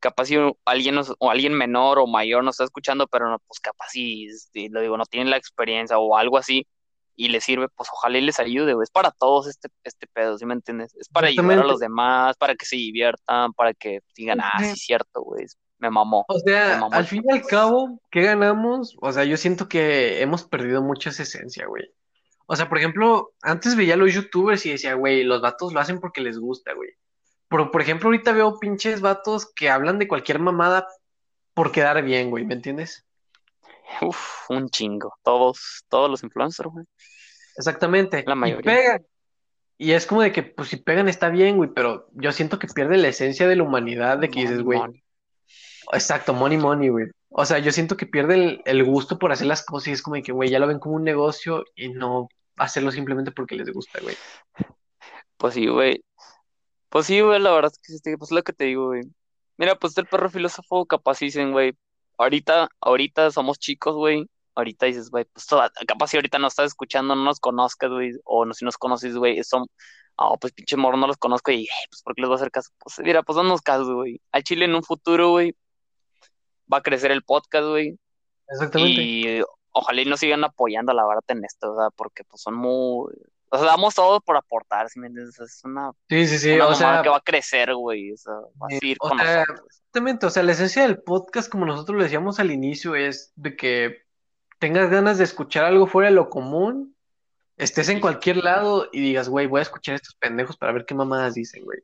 Capaz 0.00 0.26
si 0.26 0.36
alguien 0.66 0.94
nos- 0.94 1.14
o 1.18 1.30
alguien 1.30 1.54
menor 1.54 1.98
o 1.98 2.06
mayor 2.06 2.44
nos 2.44 2.54
está 2.56 2.64
escuchando, 2.64 3.08
pero 3.08 3.28
no, 3.30 3.38
pues 3.40 3.60
capaz 3.60 3.88
si, 3.90 4.26
este, 4.26 4.68
lo 4.70 4.80
digo, 4.80 4.96
no 4.96 5.06
tienen 5.06 5.30
la 5.30 5.36
experiencia 5.38 5.98
o 5.98 6.16
algo 6.16 6.38
así 6.38 6.66
y 7.16 7.28
les 7.30 7.44
sirve, 7.44 7.68
pues 7.70 7.88
ojalá 7.92 8.18
y 8.18 8.20
les 8.20 8.38
ayude, 8.38 8.74
güey. 8.74 8.84
Es 8.84 8.90
para 8.90 9.10
todos 9.10 9.48
este, 9.48 9.68
este 9.84 10.06
pedo, 10.06 10.36
¿sí 10.38 10.44
me 10.46 10.54
entiendes? 10.54 10.94
Es 10.96 11.08
para 11.08 11.28
ayudar 11.28 11.58
a 11.64 11.64
los 11.72 11.80
demás, 11.80 12.36
para 12.36 12.54
que 12.54 12.66
se 12.66 12.76
diviertan, 12.76 13.52
para 13.54 13.72
que 13.74 14.00
digan, 14.14 14.38
ah, 14.40 14.52
sí, 14.58 14.64
es 14.74 14.82
cierto, 14.84 15.22
güey, 15.22 15.46
me 15.78 15.90
mamó. 15.90 16.24
O 16.28 16.38
sea, 16.68 16.76
mamó 16.78 16.94
al 16.94 17.06
fin 17.06 17.22
y 17.26 17.32
al 17.32 17.42
cabo, 17.46 18.00
¿qué 18.10 18.22
ganamos? 18.22 18.96
O 19.00 19.10
sea, 19.12 19.24
yo 19.24 19.36
siento 19.38 19.68
que 19.68 20.20
hemos 20.22 20.44
perdido 20.44 20.82
mucha 20.82 21.10
esa 21.10 21.22
esencia, 21.24 21.66
güey. 21.66 21.84
O 22.46 22.56
sea, 22.56 22.68
por 22.68 22.78
ejemplo, 22.78 23.32
antes 23.42 23.76
veía 23.76 23.94
a 23.94 23.96
los 23.96 24.12
youtubers 24.14 24.64
y 24.66 24.70
decía, 24.70 24.94
güey, 24.94 25.24
los 25.24 25.40
vatos 25.40 25.72
lo 25.72 25.80
hacen 25.80 26.00
porque 26.00 26.20
les 26.20 26.38
gusta, 26.38 26.72
güey. 26.74 26.90
Pero, 27.48 27.70
por 27.70 27.80
ejemplo, 27.82 28.08
ahorita 28.08 28.32
veo 28.32 28.58
pinches 28.58 29.00
vatos 29.00 29.52
que 29.54 29.68
hablan 29.70 29.98
de 29.98 30.08
cualquier 30.08 30.38
mamada 30.38 30.86
por 31.54 31.72
quedar 31.72 32.02
bien, 32.02 32.30
güey, 32.30 32.44
¿me 32.44 32.54
entiendes? 32.54 33.04
Uf, 34.02 34.50
un 34.50 34.68
chingo. 34.68 35.14
Todos, 35.22 35.84
todos 35.88 36.10
los 36.10 36.22
influencers, 36.22 36.68
güey. 36.70 36.84
Exactamente. 37.56 38.24
La 38.26 38.34
Y 38.34 38.36
mayoría. 38.36 38.72
pegan. 38.74 39.06
Y 39.78 39.92
es 39.92 40.06
como 40.06 40.22
de 40.22 40.32
que, 40.32 40.42
pues 40.42 40.68
si 40.70 40.76
pegan 40.76 41.08
está 41.08 41.28
bien, 41.28 41.56
güey, 41.56 41.70
pero 41.74 42.08
yo 42.14 42.32
siento 42.32 42.58
que 42.58 42.66
pierde 42.68 42.96
la 42.96 43.08
esencia 43.08 43.46
de 43.46 43.56
la 43.56 43.62
humanidad 43.62 44.18
de 44.18 44.30
que 44.30 44.40
dices, 44.40 44.62
güey, 44.62 44.78
money. 44.78 45.02
exacto, 45.92 46.32
money, 46.32 46.58
money, 46.58 46.88
güey. 46.88 47.06
O 47.38 47.44
sea, 47.44 47.58
yo 47.58 47.70
siento 47.70 47.98
que 47.98 48.06
pierde 48.06 48.34
el, 48.34 48.62
el 48.64 48.82
gusto 48.84 49.18
por 49.18 49.30
hacer 49.30 49.46
las 49.46 49.62
cosas 49.62 49.88
y 49.88 49.92
es 49.92 50.00
como 50.00 50.16
que, 50.22 50.32
güey, 50.32 50.48
ya 50.48 50.58
lo 50.58 50.66
ven 50.66 50.78
como 50.78 50.94
un 50.94 51.04
negocio 51.04 51.64
y 51.74 51.90
no 51.90 52.28
hacerlo 52.56 52.90
simplemente 52.90 53.30
porque 53.30 53.56
les 53.56 53.70
gusta, 53.70 54.00
güey. 54.00 54.16
Pues 55.36 55.52
sí, 55.52 55.66
güey. 55.66 56.02
Pues 56.88 57.04
sí, 57.04 57.20
güey, 57.20 57.38
la 57.38 57.50
verdad 57.52 57.70
es 57.70 57.78
que 57.78 57.92
sí, 57.98 58.16
pues 58.16 58.30
lo 58.30 58.42
que 58.42 58.54
te 58.54 58.64
digo, 58.64 58.86
güey. 58.86 59.02
Mira, 59.58 59.74
pues 59.74 59.98
el 59.98 60.06
perro 60.06 60.30
filósofo 60.30 60.86
capaz 60.86 61.18
dicen, 61.18 61.52
güey, 61.52 61.74
ahorita, 62.16 62.68
ahorita 62.80 63.30
somos 63.30 63.58
chicos, 63.58 63.94
güey. 63.94 64.26
Ahorita 64.54 64.86
dices, 64.86 65.10
güey, 65.10 65.26
pues 65.26 65.46
toda- 65.46 65.70
capaz 65.86 66.08
si 66.08 66.16
ahorita 66.16 66.38
nos 66.38 66.54
estás 66.54 66.68
escuchando, 66.68 67.14
no 67.14 67.24
nos 67.24 67.38
conozcas, 67.38 67.90
güey, 67.90 68.12
o 68.24 68.46
no, 68.46 68.54
si 68.54 68.64
nos 68.64 68.78
conoces, 68.78 69.14
güey, 69.14 69.44
son, 69.44 69.66
ah, 70.16 70.32
pues 70.40 70.54
pinche 70.54 70.78
morro, 70.78 70.96
no 70.96 71.06
los 71.06 71.18
conozco 71.18 71.52
y, 71.52 71.68
pues, 71.90 72.02
¿por 72.02 72.14
qué 72.14 72.22
les 72.22 72.28
voy 72.30 72.36
a 72.36 72.38
hacer 72.40 72.50
caso? 72.50 72.70
Pues 72.78 72.98
mira, 73.00 73.22
pues 73.22 73.36
danos 73.36 73.60
caso, 73.60 73.94
güey. 73.96 74.22
Al 74.32 74.42
Chile 74.42 74.64
en 74.64 74.74
un 74.74 74.82
futuro, 74.82 75.32
güey, 75.32 75.54
va 76.72 76.78
a 76.78 76.82
crecer 76.82 77.10
el 77.10 77.22
podcast, 77.22 77.66
güey, 77.68 77.98
Exactamente. 78.48 79.02
y 79.02 79.42
ojalá 79.72 80.02
y 80.02 80.06
nos 80.06 80.20
sigan 80.20 80.44
apoyando, 80.44 80.92
la 80.92 81.06
verdad, 81.06 81.24
en 81.28 81.44
esto, 81.44 81.76
sea, 81.76 81.90
porque 81.90 82.24
pues 82.24 82.42
son 82.42 82.54
muy, 82.54 83.12
o 83.50 83.58
sea, 83.58 83.66
damos 83.66 83.94
todo 83.94 84.20
por 84.20 84.36
aportar, 84.36 84.88
¿sí 84.88 84.98
me 84.98 85.06
entiendes? 85.08 85.38
Es 85.38 85.62
una 85.64 85.92
Sí, 86.08 86.26
sí, 86.26 86.38
sí, 86.38 86.52
una 86.54 86.68
o 86.68 86.74
sea, 86.74 87.02
que 87.02 87.08
va 87.08 87.18
a 87.18 87.20
crecer, 87.20 87.74
güey. 87.74 88.12
O 88.12 88.16
sea, 88.16 88.34
va 88.34 88.66
a 88.70 88.74
eh, 88.74 88.96
o 89.00 89.08
con 89.08 89.18
sea, 89.18 89.44
nosotros. 89.46 89.66
exactamente, 89.68 90.26
o 90.26 90.30
sea, 90.30 90.42
la 90.42 90.52
esencia 90.52 90.82
del 90.82 91.02
podcast, 91.02 91.50
como 91.50 91.66
nosotros 91.66 91.96
lo 91.96 92.02
decíamos 92.04 92.40
al 92.40 92.50
inicio, 92.50 92.94
es 92.96 93.32
de 93.36 93.56
que 93.56 94.02
tengas 94.58 94.90
ganas 94.90 95.18
de 95.18 95.24
escuchar 95.24 95.64
algo 95.64 95.86
fuera 95.86 96.08
de 96.08 96.14
lo 96.14 96.28
común, 96.30 96.96
estés 97.56 97.88
en 97.88 98.00
cualquier 98.00 98.38
lado 98.38 98.88
y 98.92 99.00
digas, 99.00 99.28
güey, 99.28 99.46
voy 99.46 99.60
a 99.60 99.62
escuchar 99.62 99.94
a 99.94 99.96
estos 99.96 100.14
pendejos 100.16 100.56
para 100.56 100.72
ver 100.72 100.84
qué 100.86 100.94
mamadas 100.94 101.34
dicen, 101.34 101.64
güey. 101.64 101.80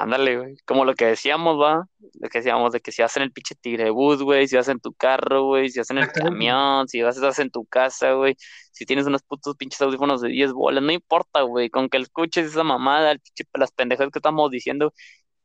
Ándale, 0.00 0.38
güey. 0.38 0.56
Como 0.64 0.84
lo 0.84 0.94
que 0.94 1.06
decíamos, 1.06 1.60
va. 1.60 1.84
Lo 2.20 2.28
que 2.28 2.38
decíamos 2.38 2.72
de 2.72 2.80
que 2.80 2.92
si 2.92 3.02
vas 3.02 3.16
en 3.16 3.24
el 3.24 3.32
pinche 3.32 3.56
tigre 3.56 3.90
bus, 3.90 4.22
güey, 4.22 4.46
si 4.46 4.54
vas 4.54 4.68
en 4.68 4.78
tu 4.78 4.92
carro, 4.94 5.46
güey, 5.46 5.70
si 5.70 5.80
vas 5.80 5.90
en 5.90 5.98
el 5.98 6.12
camión, 6.12 6.86
si 6.86 7.02
vas 7.02 7.16
estás 7.16 7.40
en 7.40 7.50
tu 7.50 7.64
casa, 7.66 8.12
güey, 8.12 8.36
si 8.70 8.86
tienes 8.86 9.06
unos 9.06 9.22
putos 9.24 9.56
pinches 9.56 9.80
audífonos 9.82 10.20
de 10.20 10.28
10 10.28 10.52
bolas, 10.52 10.84
no 10.84 10.92
importa, 10.92 11.42
güey, 11.42 11.68
con 11.68 11.88
que 11.88 11.96
escuches 11.98 12.46
esa 12.46 12.62
mamada, 12.62 13.10
el 13.10 13.18
pinche, 13.20 13.42
las 13.54 13.72
pendejas 13.72 14.08
que 14.12 14.20
estamos 14.20 14.50
diciendo, 14.52 14.92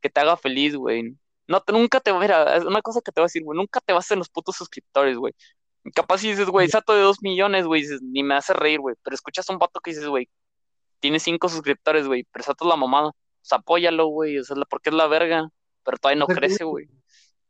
que 0.01 0.09
te 0.11 0.19
haga 0.19 0.37
feliz, 0.37 0.75
güey. 0.75 1.17
No, 1.47 1.59
te- 1.61 1.73
nunca 1.73 1.99
te, 1.99 2.13
mira, 2.13 2.55
es 2.55 2.63
una 2.63 2.81
cosa 2.83 3.01
que 3.03 3.11
te 3.11 3.21
voy 3.21 3.25
a 3.25 3.29
decir, 3.29 3.43
güey, 3.43 3.57
nunca 3.57 3.79
te 3.81 3.91
vas 3.93 4.09
en 4.11 4.19
los 4.19 4.29
putos 4.29 4.55
suscriptores, 4.55 5.17
güey. 5.17 5.33
Capaz 5.95 6.19
si 6.19 6.29
dices, 6.29 6.47
güey, 6.47 6.69
sato 6.69 6.93
de 6.93 7.01
2 7.01 7.17
millones, 7.23 7.65
güey, 7.65 7.81
dices, 7.81 8.01
ni 8.03 8.21
me 8.23 8.35
hace 8.35 8.53
reír, 8.53 8.79
güey, 8.81 8.95
pero 9.03 9.15
escuchas 9.15 9.49
a 9.49 9.53
un 9.53 9.59
vato 9.59 9.79
que 9.81 9.91
dices, 9.91 10.07
güey, 10.07 10.29
tiene 10.99 11.19
5 11.19 11.49
suscriptores, 11.49 12.07
güey, 12.07 12.25
pero 12.31 12.43
sato 12.45 12.67
la 12.67 12.75
mamada. 12.75 13.11
O 13.43 13.45
sea, 13.45 13.57
apóyalo, 13.57 14.07
güey, 14.07 14.39
o 14.39 14.43
sea, 14.45 14.55
porque 14.69 14.89
es 14.89 14.95
la 14.95 15.07
verga, 15.07 15.49
pero 15.83 15.97
todavía 15.97 16.21
no 16.21 16.27
crece, 16.27 16.63
güey. 16.63 16.87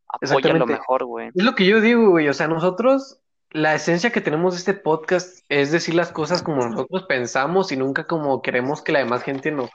Apóyalo 0.07 0.65
mejor, 0.65 1.05
güey. 1.05 1.29
Es 1.35 1.43
lo 1.43 1.53
que 1.53 1.65
yo 1.65 1.81
digo, 1.81 2.09
güey, 2.09 2.27
o 2.29 2.33
sea, 2.33 2.47
nosotros, 2.47 3.19
la 3.51 3.75
esencia 3.75 4.11
que 4.11 4.19
tenemos 4.19 4.53
de 4.53 4.59
este 4.59 4.73
podcast 4.73 5.45
es 5.49 5.71
decir 5.71 5.93
las 5.93 6.11
cosas 6.11 6.41
como 6.41 6.67
nosotros 6.67 7.03
pensamos 7.03 7.71
y 7.71 7.77
nunca 7.77 8.07
como 8.07 8.41
queremos 8.41 8.81
que 8.81 8.91
la 8.91 8.99
demás 8.99 9.21
gente 9.21 9.51
nos... 9.51 9.69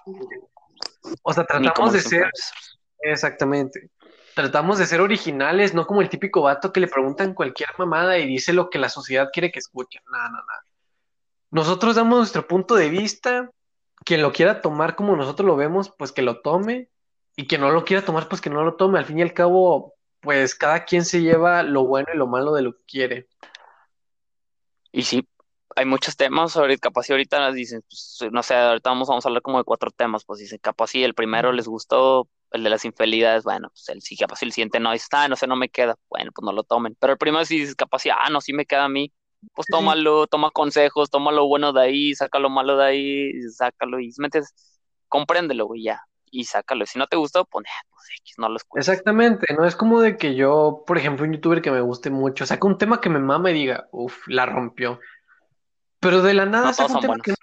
O 1.22 1.32
sea, 1.32 1.44
tratamos 1.44 1.92
de 1.92 2.00
ser, 2.00 2.28
exactamente, 3.00 3.90
tratamos 4.34 4.78
de 4.78 4.86
ser 4.86 5.00
originales, 5.00 5.72
no 5.72 5.86
como 5.86 6.02
el 6.02 6.08
típico 6.08 6.42
vato 6.42 6.72
que 6.72 6.80
le 6.80 6.88
preguntan 6.88 7.32
cualquier 7.32 7.68
mamada 7.78 8.18
y 8.18 8.26
dice 8.26 8.52
lo 8.52 8.70
que 8.70 8.80
la 8.80 8.88
sociedad 8.88 9.28
quiere 9.32 9.52
que 9.52 9.60
escuchen. 9.60 10.02
Nada, 10.10 10.30
nada, 10.30 10.44
nada. 10.48 10.64
Nosotros 11.52 11.94
damos 11.94 12.18
nuestro 12.18 12.48
punto 12.48 12.74
de 12.74 12.90
vista, 12.90 13.50
quien 14.05 14.22
lo 14.22 14.32
quiera 14.32 14.61
tomar 14.61 14.96
como 14.96 15.16
nosotros 15.16 15.46
lo 15.46 15.57
vemos, 15.57 15.92
pues 15.99 16.12
que 16.12 16.22
lo 16.22 16.40
tome, 16.40 16.90
y 17.36 17.46
quien 17.46 17.61
no 17.61 17.70
lo 17.70 17.84
quiera 17.84 18.05
tomar, 18.05 18.28
pues 18.28 18.40
que 18.40 18.51
no 18.51 18.64
lo 18.64 18.74
tome. 18.74 18.99
Al 18.99 19.05
fin 19.05 19.18
y 19.20 19.22
al 19.22 19.32
cabo, 19.32 19.94
pues 20.20 20.55
cada 20.55 20.84
quien 20.84 21.05
se 21.05 21.22
lleva 21.22 21.62
lo 21.62 21.86
bueno 21.86 22.09
y 22.12 22.16
lo 22.16 22.26
malo 22.26 22.53
de 22.53 22.62
lo 22.62 22.72
que 22.72 22.84
quiere. 22.86 23.28
Y 24.90 25.03
sí, 25.03 25.28
hay 25.76 25.84
muchos 25.84 26.16
temas, 26.16 26.57
ahorita, 26.57 26.88
capaz 26.88 27.05
si 27.05 27.12
ahorita 27.12 27.38
las 27.38 27.55
dicen, 27.55 27.82
pues, 27.82 28.18
no 28.32 28.42
sé, 28.42 28.55
ahorita 28.57 28.90
vamos, 28.90 29.09
vamos 29.09 29.24
a 29.24 29.28
hablar 29.28 29.42
como 29.42 29.59
de 29.59 29.64
cuatro 29.64 29.90
temas, 29.90 30.24
pues 30.24 30.40
dicen, 30.40 30.59
capaz 30.61 30.88
si 30.88 31.05
el 31.05 31.14
primero 31.14 31.53
les 31.53 31.68
gustó, 31.68 32.28
el 32.51 32.64
de 32.64 32.70
las 32.70 32.84
infidelidades, 32.84 33.44
bueno, 33.44 33.68
pues 33.68 33.88
el 33.90 34.03
sí, 34.03 34.16
capaz 34.16 34.36
si 34.36 34.46
el 34.46 34.53
siguiente 34.53 34.80
no, 34.80 34.90
dices, 34.92 35.09
ah, 35.12 35.28
no 35.28 35.36
sé, 35.36 35.46
no 35.46 35.57
me 35.57 35.68
queda, 35.68 35.96
bueno, 36.09 36.32
pues 36.34 36.44
no 36.44 36.53
lo 36.53 36.64
tomen. 36.64 36.96
Pero 36.99 37.12
el 37.12 37.18
primero 37.18 37.44
si 37.44 37.61
dices, 37.61 37.76
capaz 37.76 38.01
si, 38.01 38.11
ah, 38.11 38.28
no, 38.30 38.40
sí 38.40 38.53
me 38.53 38.66
queda 38.66 38.84
a 38.84 38.88
mí, 38.88 39.12
pues 39.55 39.66
tómalo, 39.70 40.26
toma 40.26 40.51
consejos, 40.51 41.11
toma 41.11 41.32
lo 41.32 41.47
bueno 41.47 41.72
de 41.72 41.82
ahí, 41.82 42.14
saca 42.14 42.39
lo 42.39 42.51
malo 42.51 42.76
de 42.76 42.84
ahí, 42.84 43.43
sácalo 43.51 44.01
y 44.01 44.12
metes, 44.18 44.55
compréndelo, 45.09 45.66
güey, 45.66 45.84
ya, 45.84 46.03
y 46.30 46.45
sácalo. 46.45 46.86
Si 46.86 46.99
no 46.99 47.07
te 47.07 47.16
gustó, 47.16 47.45
pues, 47.45 47.66
pues 47.91 48.05
X, 48.20 48.34
no 48.39 48.49
lo 48.49 48.57
escuches. 48.57 48.89
Exactamente, 48.89 49.47
no 49.55 49.64
es 49.64 49.76
como 49.76 50.01
de 50.01 50.16
que 50.16 50.34
yo, 50.34 50.82
por 50.86 50.99
ejemplo, 50.99 51.24
un 51.24 51.32
youtuber 51.32 51.62
que 51.62 51.70
me 51.70 51.80
guste 51.80 52.11
mucho, 52.11 52.47
saca 52.47 52.66
un 52.66 52.78
tema 52.78 53.01
que 53.01 53.11
me 53.11 53.20
mama 53.20 53.51
y 53.51 53.55
diga, 53.55 53.89
uff, 53.93 54.26
la 54.28 54.47
rompió. 54.47 55.01
Pero 56.01 56.22
de 56.22 56.34
la 56.34 56.47
nada 56.47 56.66
No 56.66 56.72
saca 56.74 56.95
un 56.95 57.01
tema 57.01 57.16
que 57.22 57.32
no 57.32 57.36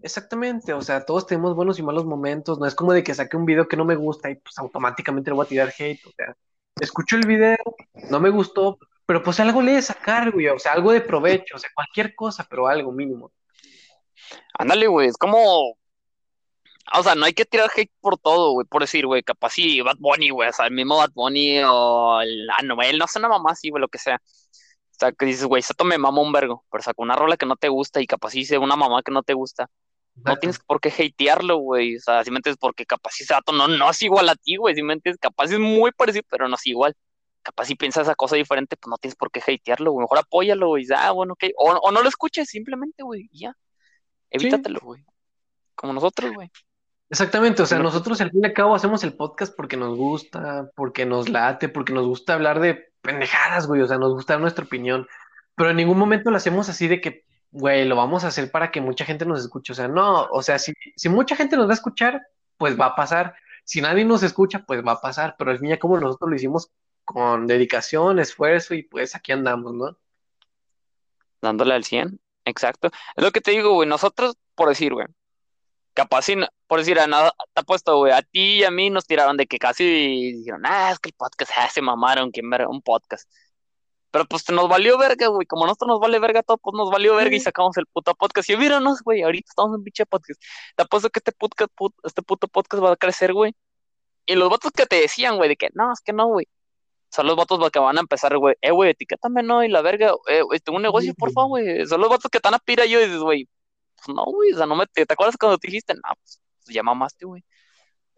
exactamente. 0.00 0.72
O 0.72 0.82
sea, 0.82 1.04
todos 1.04 1.26
tenemos 1.26 1.54
buenos 1.54 1.78
y 1.78 1.82
malos 1.82 2.04
momentos. 2.04 2.58
No 2.58 2.66
es 2.66 2.74
como 2.74 2.92
de 2.92 3.02
que 3.02 3.14
saque 3.14 3.36
un 3.36 3.44
video 3.44 3.68
que 3.68 3.76
no 3.76 3.84
me 3.84 3.96
gusta 3.96 4.30
y 4.30 4.36
pues 4.36 4.58
automáticamente 4.58 5.30
le 5.30 5.34
voy 5.34 5.46
a 5.46 5.48
tirar 5.48 5.72
hate. 5.76 6.04
O 6.06 6.12
sea, 6.16 6.36
escucho 6.80 7.16
el 7.16 7.26
video, 7.26 7.56
no 8.10 8.20
me 8.20 8.30
gustó, 8.30 8.78
pero 9.08 9.22
pues 9.22 9.40
algo 9.40 9.62
le 9.62 9.72
de 9.72 9.80
sacar, 9.80 10.30
güey. 10.32 10.48
O 10.48 10.58
sea, 10.58 10.74
algo 10.74 10.92
de 10.92 11.00
provecho. 11.00 11.56
O 11.56 11.58
sea, 11.58 11.70
cualquier 11.74 12.14
cosa, 12.14 12.46
pero 12.48 12.68
algo 12.68 12.92
mínimo. 12.92 13.32
Ándale, 14.58 14.86
güey, 14.86 15.08
es 15.08 15.16
como. 15.16 15.78
O 16.92 17.02
sea, 17.02 17.14
no 17.14 17.24
hay 17.24 17.32
que 17.32 17.46
tirar 17.46 17.70
hate 17.74 17.90
por 18.02 18.18
todo, 18.18 18.52
güey. 18.52 18.66
Por 18.66 18.82
decir, 18.82 19.06
güey, 19.06 19.22
capaz 19.22 19.52
si 19.52 19.80
Bad 19.80 19.96
Bunny, 19.98 20.28
güey. 20.28 20.50
O 20.50 20.52
sea, 20.52 20.66
el 20.66 20.74
mismo 20.74 20.98
Bad 20.98 21.12
Bunny 21.14 21.60
o 21.64 22.20
el 22.20 22.50
Anuel, 22.50 22.98
no 22.98 23.06
sé, 23.06 23.18
una 23.18 23.30
mamá 23.30 23.52
así, 23.52 23.70
güey, 23.70 23.80
lo 23.80 23.88
que 23.88 23.96
sea. 23.96 24.16
O 24.16 24.98
sea, 24.98 25.10
que 25.12 25.24
dices, 25.24 25.46
güey, 25.46 25.62
Sato 25.62 25.84
me 25.84 25.96
mama 25.96 26.20
un 26.20 26.32
vergo, 26.32 26.66
pero 26.70 26.82
sacó 26.82 27.02
una 27.02 27.16
rola 27.16 27.38
que 27.38 27.46
no 27.46 27.56
te 27.56 27.68
gusta 27.70 28.02
y 28.02 28.06
capaz 28.06 28.32
dice 28.32 28.58
una 28.58 28.76
mamá 28.76 29.02
que 29.02 29.12
no 29.12 29.22
te 29.22 29.32
gusta. 29.32 29.70
No 30.16 30.36
tienes 30.36 30.58
por 30.58 30.82
qué 30.82 30.90
hatearlo, 30.90 31.56
güey. 31.56 31.96
O 31.96 32.00
sea, 32.00 32.24
si 32.24 32.30
me 32.30 32.38
entiendes, 32.38 32.58
porque 32.60 32.84
capaz 32.84 33.12
si 33.12 33.24
ese 33.24 33.32
vato 33.32 33.52
no, 33.52 33.68
no 33.68 33.90
es 33.90 34.02
igual 34.02 34.28
a 34.28 34.34
ti, 34.36 34.56
güey. 34.56 34.74
Si 34.74 34.82
me 34.82 34.92
entiendes, 34.92 35.18
capaz 35.18 35.44
es 35.50 35.58
muy 35.58 35.92
parecido, 35.92 36.24
pero 36.28 36.46
no 36.46 36.56
es 36.56 36.66
igual. 36.66 36.94
Capaz 37.48 37.64
si 37.64 37.76
piensas 37.76 38.02
esa 38.02 38.14
cosa 38.14 38.36
diferente, 38.36 38.76
pues 38.76 38.90
no 38.90 38.98
tienes 38.98 39.16
por 39.16 39.30
qué 39.30 39.40
hatearlo, 39.40 39.92
güey. 39.92 40.04
Mejor 40.04 40.18
apóyalo, 40.18 40.68
güey. 40.68 40.84
Ah, 40.94 41.12
bueno, 41.12 41.32
ok. 41.32 41.44
O, 41.56 41.70
o 41.70 41.90
no 41.90 42.02
lo 42.02 42.08
escuches, 42.10 42.46
simplemente, 42.50 43.02
güey. 43.02 43.30
Ya. 43.32 43.52
Sí, 43.52 43.56
Evítatelo, 44.32 44.80
güey. 44.82 45.02
Como 45.74 45.94
nosotros, 45.94 46.30
güey. 46.34 46.50
exactamente. 47.08 47.62
O 47.62 47.66
sea, 47.66 47.78
No- 47.78 47.84
nosotros 47.84 48.20
al 48.20 48.30
fin 48.30 48.40
y 48.42 48.46
al 48.46 48.52
cabo 48.52 48.74
hacemos 48.74 49.02
el 49.02 49.14
podcast 49.14 49.56
porque 49.56 49.78
nos 49.78 49.96
gusta, 49.96 50.70
porque 50.76 51.06
nos 51.06 51.30
late, 51.30 51.70
porque 51.70 51.94
nos 51.94 52.06
gusta 52.06 52.34
hablar 52.34 52.60
de 52.60 52.92
pendejadas, 53.00 53.66
güey. 53.66 53.80
O 53.80 53.86
sea, 53.86 53.96
nos 53.96 54.12
gusta 54.12 54.34
dar 54.34 54.42
nuestra 54.42 54.66
opinión. 54.66 55.06
Pero 55.54 55.70
en 55.70 55.76
ningún 55.76 55.96
momento 55.98 56.30
lo 56.30 56.36
hacemos 56.36 56.68
así 56.68 56.86
de 56.86 57.00
que, 57.00 57.24
güey, 57.50 57.86
lo 57.86 57.96
vamos 57.96 58.24
a 58.24 58.28
hacer 58.28 58.50
para 58.50 58.70
que 58.70 58.82
mucha 58.82 59.06
gente 59.06 59.24
nos 59.24 59.40
escuche. 59.40 59.72
O 59.72 59.74
sea, 59.74 59.88
no. 59.88 60.24
O 60.32 60.42
sea, 60.42 60.58
si, 60.58 60.74
si 60.96 61.08
mucha 61.08 61.34
gente 61.34 61.56
nos 61.56 61.66
va 61.66 61.70
a 61.70 61.80
escuchar, 61.80 62.20
pues 62.58 62.78
va 62.78 62.88
a 62.88 62.94
pasar. 62.94 63.34
Si 63.64 63.80
nadie 63.80 64.04
nos 64.04 64.22
escucha, 64.22 64.64
pues 64.66 64.84
va 64.86 64.92
a 64.92 65.00
pasar. 65.00 65.34
Pero 65.38 65.50
al 65.50 65.58
fin 65.58 65.68
y 65.70 65.72
al 65.72 65.78
cabo 65.78 65.98
nosotros 65.98 66.28
lo 66.28 66.36
hicimos 66.36 66.70
con 67.08 67.46
dedicación, 67.46 68.18
esfuerzo 68.18 68.74
y 68.74 68.82
pues 68.82 69.14
aquí 69.14 69.32
andamos, 69.32 69.72
¿no? 69.72 69.96
Dándole 71.40 71.72
al 71.72 71.82
100. 71.84 72.20
Exacto. 72.44 72.90
Es 73.16 73.24
lo 73.24 73.30
que 73.32 73.40
te 73.40 73.52
digo, 73.52 73.72
güey. 73.72 73.88
Nosotros, 73.88 74.36
por 74.54 74.68
decir, 74.68 74.92
güey. 74.92 75.06
Capaz, 75.94 76.22
si 76.26 76.36
por 76.66 76.80
decir, 76.80 77.00
a 77.00 77.06
nada, 77.06 77.32
te 77.54 77.62
apuesto, 77.62 77.96
güey. 77.96 78.12
A 78.12 78.20
ti 78.20 78.58
y 78.58 78.64
a 78.64 78.70
mí 78.70 78.90
nos 78.90 79.06
tiraron 79.06 79.38
de 79.38 79.46
que 79.46 79.58
casi 79.58 80.32
dijeron, 80.34 80.66
ah, 80.66 80.90
es 80.92 80.98
que 80.98 81.08
el 81.08 81.14
podcast, 81.14 81.50
ah, 81.56 81.70
se 81.70 81.80
mamaron, 81.80 82.30
que 82.30 82.42
un 82.42 82.82
podcast. 82.82 83.26
Pero 84.10 84.26
pues 84.26 84.46
nos 84.50 84.68
valió 84.68 84.98
verga, 84.98 85.28
güey. 85.28 85.46
Como 85.46 85.64
nosotros 85.64 85.88
nos 85.88 86.00
vale 86.00 86.18
verga 86.18 86.42
todo, 86.42 86.58
pues 86.58 86.74
nos 86.76 86.90
valió 86.90 87.14
verga 87.16 87.36
y 87.36 87.40
sacamos 87.40 87.74
el 87.78 87.86
puto 87.86 88.14
podcast. 88.16 88.50
Y 88.50 88.56
míranos, 88.58 89.00
güey, 89.02 89.22
ahorita 89.22 89.48
estamos 89.48 89.74
en 89.78 89.82
pinche 89.82 90.04
podcast. 90.04 90.42
Te 90.76 90.82
apuesto 90.82 91.08
que 91.08 91.20
este 91.20 91.32
podcast, 91.32 91.70
put- 91.74 91.94
este 92.04 92.20
puto 92.22 92.48
podcast 92.48 92.82
va 92.84 92.92
a 92.92 92.96
crecer, 92.96 93.32
güey. 93.32 93.54
Y 94.26 94.34
los 94.34 94.50
vatos 94.50 94.72
que 94.72 94.84
te 94.84 94.96
decían, 95.00 95.36
güey, 95.38 95.48
de 95.48 95.56
que 95.56 95.70
no, 95.72 95.90
es 95.92 96.00
que 96.00 96.12
no, 96.12 96.26
güey. 96.26 96.46
Son 97.10 97.26
los 97.26 97.36
vatos 97.36 97.70
que 97.70 97.78
van 97.78 97.96
a 97.96 98.00
empezar, 98.00 98.36
güey. 98.36 98.54
Eh, 98.60 98.70
güey, 98.70 98.90
etiquétame, 98.90 99.42
no, 99.42 99.64
y 99.64 99.68
la 99.68 99.80
verga. 99.80 100.12
Eh, 100.26 100.42
güey, 100.42 100.60
tengo 100.60 100.76
un 100.76 100.82
negocio, 100.82 101.14
por 101.14 101.32
favor, 101.32 101.50
güey. 101.50 101.86
Son 101.86 102.00
los 102.00 102.10
vatos 102.10 102.30
que 102.30 102.38
están 102.38 102.54
a 102.54 102.58
pira 102.58 102.84
y 102.84 102.90
yo 102.90 103.00
y 103.00 103.04
dices, 103.04 103.20
güey, 103.20 103.48
pues 103.96 104.14
no, 104.14 104.24
güey. 104.24 104.52
O 104.52 104.56
sea, 104.56 104.66
no 104.66 104.76
me. 104.76 104.86
¿Te, 104.86 105.02
acuerdas 105.08 105.36
cuando 105.38 105.58
te 105.58 105.68
dijiste? 105.68 105.94
No, 105.94 106.14
pues, 106.20 106.40
pues 106.64 106.74
ya 106.74 106.82
mamaste, 106.82 107.24
güey. 107.24 107.44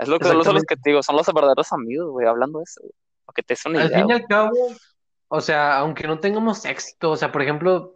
Es 0.00 0.08
lo 0.08 0.18
que 0.18 0.26
son 0.26 0.38
los 0.38 0.64
que 0.64 0.76
te 0.76 0.90
digo, 0.90 1.02
son 1.02 1.14
los 1.14 1.26
verdaderos 1.26 1.72
amigos, 1.72 2.10
güey, 2.10 2.26
hablando 2.26 2.58
de 2.60 2.64
eso, 2.64 2.80
güey. 2.80 2.92
Te 3.34 3.44
des 3.46 3.64
una 3.66 3.82
Al 3.82 3.88
idea, 3.88 3.98
fin 3.98 4.06
y 4.06 4.12
güey. 4.12 4.22
al 4.22 4.26
cabo, 4.26 4.74
o 5.28 5.40
sea, 5.40 5.78
aunque 5.78 6.08
no 6.08 6.18
tengamos 6.18 6.64
éxito, 6.64 7.12
o 7.12 7.16
sea, 7.16 7.30
por 7.30 7.42
ejemplo, 7.42 7.94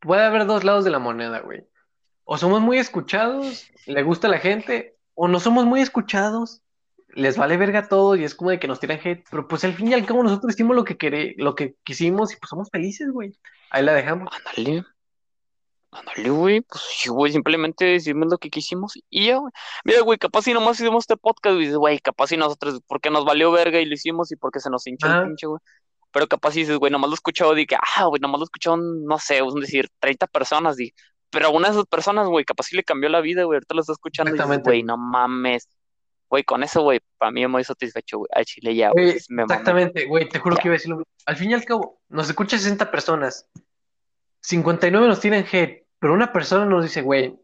puede 0.00 0.24
haber 0.24 0.46
dos 0.46 0.64
lados 0.64 0.84
de 0.84 0.90
la 0.90 0.98
moneda, 0.98 1.40
güey. 1.40 1.64
O 2.24 2.38
somos 2.38 2.60
muy 2.62 2.78
escuchados, 2.78 3.70
le 3.86 4.02
gusta 4.02 4.26
a 4.26 4.30
la 4.30 4.38
gente, 4.38 4.96
o 5.14 5.28
no 5.28 5.38
somos 5.38 5.66
muy 5.66 5.82
escuchados, 5.82 6.62
les 7.14 7.36
vale 7.36 7.56
verga 7.56 7.88
todo 7.88 8.16
y 8.16 8.24
es 8.24 8.34
como 8.34 8.50
de 8.50 8.58
que 8.58 8.68
nos 8.68 8.80
tiran 8.80 9.00
hate, 9.02 9.24
pero 9.30 9.46
pues 9.48 9.64
al 9.64 9.74
fin 9.74 9.88
y 9.88 9.94
al 9.94 10.04
cabo 10.06 10.22
nosotros 10.22 10.54
hicimos 10.54 10.76
lo 10.76 10.84
que 10.84 10.96
quere- 10.98 11.34
lo 11.38 11.54
que 11.54 11.76
quisimos 11.84 12.32
y 12.32 12.36
pues 12.36 12.48
somos 12.50 12.68
felices, 12.70 13.10
güey. 13.10 13.36
Ahí 13.70 13.82
la 13.84 13.94
dejamos. 13.94 14.28
Ándale. 14.34 14.84
Ándale, 15.90 16.30
güey. 16.30 16.60
Pues 16.62 16.82
sí, 16.88 17.08
güey, 17.08 17.30
simplemente 17.32 17.84
decimos 17.84 18.28
lo 18.28 18.38
que 18.38 18.50
quisimos 18.50 18.94
y 19.10 19.26
ya, 19.26 19.36
güey. 19.36 19.52
Mira, 19.84 20.00
güey, 20.00 20.18
capaz 20.18 20.42
si 20.42 20.52
nomás 20.52 20.80
hicimos 20.80 21.04
este 21.04 21.16
podcast, 21.16 21.54
güey, 21.54 21.66
dices, 21.66 21.76
güey, 21.76 21.98
capaz 22.00 22.28
si 22.28 22.36
nosotros, 22.36 22.80
porque 22.88 23.10
nos 23.10 23.24
valió 23.24 23.52
verga 23.52 23.80
y 23.80 23.84
lo 23.86 23.94
hicimos 23.94 24.32
y 24.32 24.36
porque 24.36 24.58
se 24.58 24.70
nos 24.70 24.86
hinchó 24.86 25.06
el 25.06 25.12
pinche, 25.28 25.46
güey. 25.46 25.60
Pero 26.10 26.26
capaz 26.26 26.52
si 26.52 26.60
dices, 26.60 26.78
güey, 26.78 26.90
nomás 26.90 27.10
lo 27.10 27.14
he 27.14 27.16
escuchado, 27.16 27.54
di 27.54 27.66
que, 27.66 27.76
ah, 27.76 28.04
güey, 28.06 28.20
nomás 28.20 28.40
lo 28.40 28.44
escucharon, 28.44 29.04
no 29.04 29.18
sé, 29.18 29.38
es 29.38 29.54
decir, 29.54 29.88
30 30.00 30.26
personas, 30.26 30.76
di. 30.76 30.92
Pero 31.30 31.46
a 31.46 31.50
una 31.50 31.68
de 31.68 31.74
esas 31.74 31.86
personas, 31.86 32.26
güey, 32.28 32.44
capaz 32.44 32.64
si 32.66 32.76
le 32.76 32.84
cambió 32.84 33.08
la 33.08 33.20
vida, 33.20 33.44
güey, 33.44 33.56
ahorita 33.56 33.74
lo 33.74 33.80
está 33.80 33.92
escuchando 33.92 34.30
y 34.30 34.32
dices, 34.34 34.62
güey, 34.64 34.82
no 34.84 34.96
mames. 34.96 35.68
Güey, 36.34 36.42
con 36.42 36.64
eso, 36.64 36.82
güey, 36.82 36.98
para 37.16 37.30
mí 37.30 37.46
muy 37.46 37.62
satisfecho, 37.62 38.18
güey. 38.18 38.28
Al 38.34 38.44
chile 38.44 38.74
ya, 38.74 38.90
güey, 38.90 39.10
exactamente, 39.10 40.04
güey, 40.06 40.28
te 40.28 40.40
juro 40.40 40.56
Ya. 40.56 40.62
que 40.62 40.66
iba 40.68 40.72
a 40.74 40.78
decir 40.78 40.90
lo 40.90 40.96
mismo. 40.96 41.12
Al 41.26 41.36
fin 41.36 41.52
y 41.52 41.54
al 41.54 41.64
cabo, 41.64 42.00
nos 42.08 42.28
escucha 42.28 42.58
60 42.58 42.90
personas, 42.90 43.48
59 44.40 45.06
nos 45.06 45.20
tienen 45.20 45.46
hate, 45.50 45.86
pero 46.00 46.12
una 46.12 46.32
persona 46.32 46.66
nos 46.66 46.82
dice, 46.82 47.02
güey, 47.02 47.38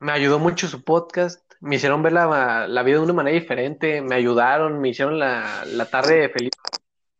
me 0.00 0.12
ayudó 0.12 0.38
mucho 0.38 0.68
su 0.68 0.84
podcast, 0.84 1.40
me 1.60 1.76
hicieron 1.76 2.02
ver 2.02 2.12
la, 2.12 2.68
la 2.68 2.82
vida 2.82 2.96
de 2.98 3.04
una 3.04 3.14
manera 3.14 3.38
diferente, 3.40 4.02
me 4.02 4.16
ayudaron, 4.16 4.82
me 4.82 4.90
hicieron 4.90 5.18
la, 5.18 5.64
la 5.64 5.86
tarde 5.86 6.28
feliz. 6.28 6.50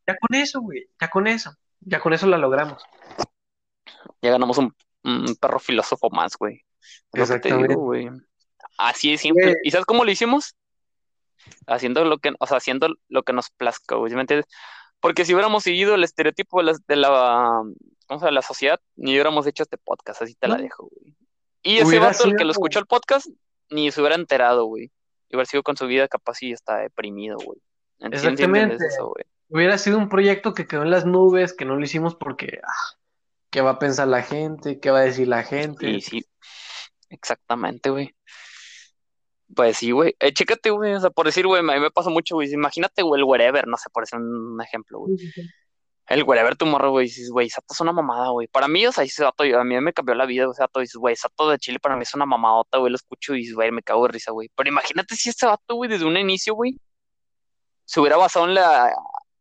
Ya 0.07 0.17
con 0.19 0.37
eso, 0.37 0.61
güey, 0.61 0.87
ya 1.01 1.09
con 1.09 1.27
eso, 1.27 1.55
ya 1.81 1.99
con 2.01 2.13
eso 2.13 2.27
la 2.27 2.37
logramos. 2.37 2.83
Ya 4.21 4.33
ganamos 4.33 4.59
un, 4.59 4.75
un 5.05 5.35
perro 5.41 5.59
filósofo 5.61 6.11
más, 6.11 6.37
güey. 6.37 6.63
Es 7.15 7.23
Exactamente. 7.23 7.69
digo. 7.69 7.91
Así 8.77 9.13
de 9.13 9.17
simple. 9.17 9.45
Güey. 9.45 9.57
¿Y 9.63 9.71
sabes 9.71 9.87
cómo 9.87 10.05
lo 10.05 10.11
hicimos? 10.11 10.55
Haciendo 11.67 12.05
lo 12.05 12.19
que, 12.19 12.33
o 12.39 12.47
sea, 12.47 12.59
haciendo 12.59 12.89
lo 13.09 13.23
que 13.23 13.33
nos 13.33 13.51
plazca, 13.51 13.97
güey. 13.97 14.11
¿sí 14.11 14.17
me 14.17 14.23
entiendes? 14.23 14.47
Porque 15.01 15.25
si 15.25 15.33
hubiéramos 15.33 15.63
seguido 15.63 15.95
el 15.95 16.05
estereotipo 16.05 16.59
de 16.59 16.65
la, 16.65 16.79
de 16.87 16.97
la, 16.97 17.63
¿cómo 18.07 18.21
se 18.21 18.25
llama? 18.25 18.27
de 18.27 18.33
la 18.33 18.43
sociedad, 18.43 18.81
ni 18.97 19.13
hubiéramos 19.13 19.47
hecho 19.47 19.63
este 19.63 19.79
podcast, 19.79 20.23
así 20.23 20.35
te 20.35 20.47
la 20.47 20.57
dejo, 20.57 20.89
güey. 20.91 21.17
Y 21.63 21.79
ese 21.79 21.99
vato, 21.99 22.25
el 22.25 22.37
que 22.37 22.45
lo 22.45 22.53
escuchó 22.53 22.79
el 22.79 22.87
podcast, 22.87 23.27
ni 23.71 23.91
se 23.91 24.01
hubiera 24.01 24.17
enterado, 24.17 24.65
güey. 24.65 24.91
Y 25.29 25.37
hubiera 25.37 25.47
sido 25.47 25.63
con 25.63 25.77
su 25.77 25.87
vida 25.87 26.09
capaz 26.09 26.43
y 26.43 26.53
está 26.53 26.79
deprimido, 26.79 27.37
güey. 27.45 27.61
Exactamente. 28.01 28.75
¿Entiendes 28.75 28.95
eso, 28.95 29.09
güey? 29.09 29.25
Hubiera 29.49 29.79
sido 29.79 29.99
un 29.99 30.09
proyecto 30.09 30.55
que 30.55 30.67
quedó 30.67 30.83
en 30.83 30.91
las 30.91 31.07
nubes, 31.07 31.53
que 31.53 31.65
no 31.65 31.77
lo 31.77 31.85
hicimos 31.85 32.15
porque, 32.15 32.61
ah, 32.63 32.97
¿qué 33.51 33.61
va 33.61 33.71
a 33.71 33.79
pensar 33.79 34.09
la 34.09 34.23
gente? 34.23 34.81
¿Qué 34.81 34.91
va 34.91 35.01
a 35.01 35.05
decir 35.05 35.29
la 35.29 35.43
gente? 35.43 35.89
Y 35.89 36.01
sí, 36.01 36.25
exactamente, 37.09 37.91
güey. 37.91 38.15
Pues 39.55 39.79
sí, 39.79 39.91
güey. 39.91 40.15
Eh, 40.21 40.33
chécate, 40.33 40.71
güey. 40.71 40.95
O 40.95 41.01
sea, 41.01 41.11
por 41.11 41.27
decir, 41.27 41.47
güey, 41.47 41.61
a 41.61 41.63
mí 41.63 41.81
me 41.81 41.91
pasa 41.91 42.11
mucho, 42.11 42.37
güey. 42.37 42.53
Imagínate, 42.53 43.03
güey, 43.03 43.21
el 43.21 43.25
wherever, 43.25 43.67
no 43.67 43.77
sé, 43.77 43.91
por 43.91 44.05
decir 44.05 44.19
un 44.19 44.61
ejemplo, 44.63 45.01
güey. 45.01 45.17
El 46.07 46.25
wherever 46.25 46.57
tomorrow, 46.57 46.91
güey. 46.93 47.07
Dices, 47.07 47.31
güey, 47.31 47.51
Sato 47.51 47.73
es 47.73 47.81
una 47.81 47.93
mamada, 47.93 48.29
güey. 48.31 48.47
Para 48.49 48.69
mí, 48.69 48.87
o 48.87 48.93
sea, 48.93 49.05
ese 49.05 49.23
Sato, 49.23 49.45
a 49.45 49.65
mí 49.65 49.81
me 49.81 49.93
cambió 49.93 50.15
la 50.15 50.27
vida, 50.27 50.49
o 50.49 50.55
sea, 50.55 50.67
Sato. 50.67 50.81
Dices, 50.81 50.97
güey, 50.97 51.17
Sato 51.17 51.51
de 51.51 51.59
Chile 51.59 51.79
para 51.81 51.97
mí 51.97 52.03
es 52.03 52.15
una 52.15 52.27
mamadota, 52.27 52.79
güey. 52.79 52.91
Lo 52.91 52.97
escucho 52.97 53.35
y 53.35 53.39
dices, 53.41 53.55
güey, 53.55 53.71
me 53.73 53.83
cago 53.83 54.07
de 54.07 54.13
risa, 54.13 54.31
güey. 54.33 54.49
Pero 54.55 54.69
imagínate 54.69 55.17
si 55.17 55.31
este 55.31 55.47
vato, 55.47 55.75
güey, 55.75 55.91
desde 55.91 56.05
un 56.05 56.17
inicio, 56.17 56.55
güey, 56.55 56.77
se 57.85 58.01
hubiera 58.01 58.17
basado 58.17 58.47
en 58.47 58.55
la, 58.55 58.93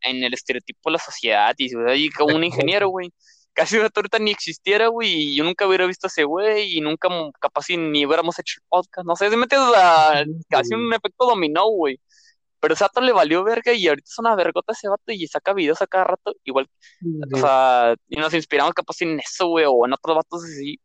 en 0.01 0.23
el 0.23 0.33
estereotipo 0.33 0.89
de 0.89 0.93
la 0.93 0.99
sociedad 0.99 1.53
y 1.57 1.69
se 1.69 1.77
hubiera 1.77 1.93
a 1.93 2.23
un 2.23 2.43
ingeniero, 2.43 2.89
güey. 2.89 3.11
Casi 3.53 3.77
ahorita 3.77 4.19
ni 4.19 4.31
existiera, 4.31 4.87
güey, 4.87 5.11
y 5.11 5.35
yo 5.35 5.43
nunca 5.43 5.67
hubiera 5.67 5.85
visto 5.85 6.07
a 6.07 6.09
ese 6.09 6.23
güey 6.23 6.77
y 6.77 6.81
nunca, 6.81 7.09
capaz, 7.39 7.65
ni 7.69 8.05
hubiéramos 8.05 8.39
hecho 8.39 8.59
el 8.61 8.65
podcast. 8.69 9.05
No 9.05 9.15
sé, 9.15 9.29
se 9.29 9.35
mete 9.35 9.55
a 9.57 10.23
casi 10.49 10.73
un 10.73 10.93
efecto 10.93 11.25
dominó, 11.25 11.67
güey. 11.67 11.99
Pero 12.61 12.75
Sato 12.75 12.99
le 13.01 13.13
valió 13.13 13.43
verga 13.43 13.73
y 13.73 13.87
ahorita 13.87 14.05
es 14.05 14.19
una 14.19 14.35
vergota 14.35 14.73
ese 14.73 14.89
vato 14.89 15.11
y 15.11 15.25
saca 15.27 15.53
videos 15.53 15.81
a 15.81 15.87
cada 15.87 16.03
rato, 16.03 16.35
igual, 16.43 16.69
o 17.33 17.37
sea, 17.37 17.95
y 18.09 18.17
nos 18.17 18.33
inspiramos 18.33 18.73
capaz 18.73 19.01
en 19.01 19.19
eso, 19.19 19.47
güey, 19.47 19.65
o 19.67 19.85
en 19.85 19.93
otros 19.93 20.17
vatos 20.17 20.43
así. 20.43 20.79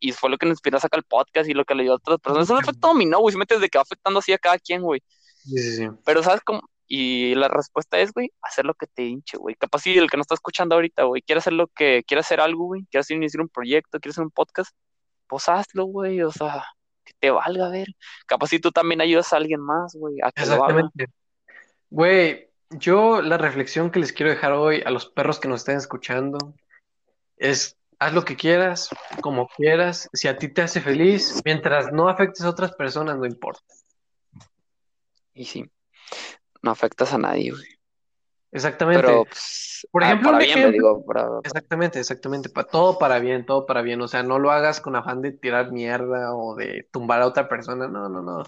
Y 0.00 0.12
fue 0.12 0.30
lo 0.30 0.38
que 0.38 0.46
nos 0.46 0.54
inspiró 0.54 0.78
a 0.78 0.80
sacar 0.80 0.98
el 0.98 1.04
podcast 1.04 1.48
y 1.48 1.52
lo 1.54 1.64
que 1.64 1.74
le 1.74 1.84
dio 1.84 1.92
a 1.92 1.96
otras 1.96 2.18
personas. 2.18 2.46
Es 2.46 2.50
un 2.50 2.58
efecto 2.58 2.88
dominó, 2.88 3.20
güey, 3.20 3.32
si 3.32 3.38
metes 3.38 3.60
de 3.60 3.68
que 3.68 3.78
va 3.78 3.82
afectando 3.82 4.18
así 4.18 4.32
a 4.32 4.38
cada 4.38 4.58
quien, 4.58 4.82
güey. 4.82 5.02
Sí, 5.44 5.58
sí, 5.58 5.76
sí. 5.76 5.88
Pero 6.04 6.22
¿sabes 6.22 6.40
cómo? 6.42 6.62
Y 6.92 7.36
la 7.36 7.46
respuesta 7.46 8.00
es, 8.00 8.12
güey, 8.12 8.32
hacer 8.42 8.64
lo 8.64 8.74
que 8.74 8.88
te 8.88 9.04
hinche, 9.04 9.36
güey. 9.38 9.54
Capaz 9.54 9.82
si 9.82 9.96
el 9.96 10.10
que 10.10 10.16
no 10.16 10.22
está 10.22 10.34
escuchando 10.34 10.74
ahorita, 10.74 11.04
güey, 11.04 11.22
quiere 11.22 11.38
hacer 11.38 11.52
lo 11.52 11.68
que, 11.68 12.02
quiere 12.02 12.18
hacer 12.18 12.40
algo, 12.40 12.64
güey, 12.64 12.84
quiere 12.90 13.02
hacer, 13.02 13.16
iniciar 13.16 13.42
un 13.42 13.48
proyecto, 13.48 14.00
quiere 14.00 14.10
hacer 14.10 14.24
un 14.24 14.32
podcast, 14.32 14.72
pues 15.28 15.48
hazlo, 15.48 15.84
güey, 15.84 16.20
o 16.22 16.32
sea, 16.32 16.64
que 17.04 17.12
te 17.20 17.30
valga 17.30 17.68
ver. 17.68 17.86
Capaz 18.26 18.48
si 18.48 18.58
tú 18.58 18.72
también 18.72 19.00
ayudas 19.00 19.32
a 19.32 19.36
alguien 19.36 19.60
más, 19.60 19.94
güey, 19.94 20.16
a 20.20 20.32
que. 20.32 20.42
Exactamente. 20.42 21.06
Güey, 21.90 22.50
yo 22.70 23.22
la 23.22 23.38
reflexión 23.38 23.92
que 23.92 24.00
les 24.00 24.12
quiero 24.12 24.30
dejar 24.30 24.50
hoy 24.54 24.82
a 24.84 24.90
los 24.90 25.06
perros 25.06 25.38
que 25.38 25.46
nos 25.46 25.60
estén 25.60 25.76
escuchando 25.76 26.38
es 27.36 27.76
haz 28.00 28.12
lo 28.12 28.24
que 28.24 28.34
quieras, 28.34 28.88
como 29.20 29.46
quieras, 29.46 30.10
si 30.12 30.26
a 30.26 30.36
ti 30.36 30.48
te 30.48 30.62
hace 30.62 30.80
feliz, 30.80 31.40
mientras 31.44 31.92
no 31.92 32.08
afectes 32.08 32.42
a 32.42 32.50
otras 32.50 32.72
personas, 32.72 33.16
no 33.16 33.26
importa. 33.26 33.62
Y 35.34 35.44
sí, 35.44 35.70
no 36.62 36.70
afectas 36.70 37.12
a 37.12 37.18
nadie, 37.18 37.50
güey. 37.52 37.66
Exactamente. 38.52 39.02
Pero, 39.02 39.24
pues, 39.26 39.86
Por 39.92 40.02
ah, 40.02 40.06
ejemplo, 40.08 40.32
para 40.32 40.38
bien, 40.44 40.58
ejemplo- 40.58 40.72
digo, 40.72 41.04
para- 41.06 41.28
Exactamente, 41.44 42.00
exactamente. 42.00 42.48
pa- 42.48 42.64
todo 42.64 42.98
para 42.98 43.20
bien, 43.20 43.46
todo 43.46 43.64
para 43.64 43.80
bien. 43.80 44.00
O 44.00 44.08
sea, 44.08 44.24
no 44.24 44.40
lo 44.40 44.50
hagas 44.50 44.80
con 44.80 44.96
afán 44.96 45.22
de 45.22 45.30
tirar 45.32 45.70
mierda 45.70 46.34
o 46.34 46.56
de 46.56 46.88
tumbar 46.90 47.22
a 47.22 47.26
otra 47.26 47.48
persona. 47.48 47.86
No, 47.86 48.08
no, 48.08 48.22
no. 48.22 48.42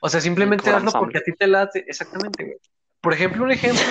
O 0.00 0.08
sea, 0.08 0.20
simplemente 0.20 0.64
Por 0.64 0.74
hazlo 0.74 0.90
porque 0.98 1.18
a 1.18 1.22
ti 1.22 1.32
te 1.32 1.46
late. 1.46 1.84
Exactamente, 1.86 2.44
güey. 2.44 2.56
Por 3.00 3.12
ejemplo, 3.12 3.44
un 3.44 3.52
ejemplo 3.52 3.84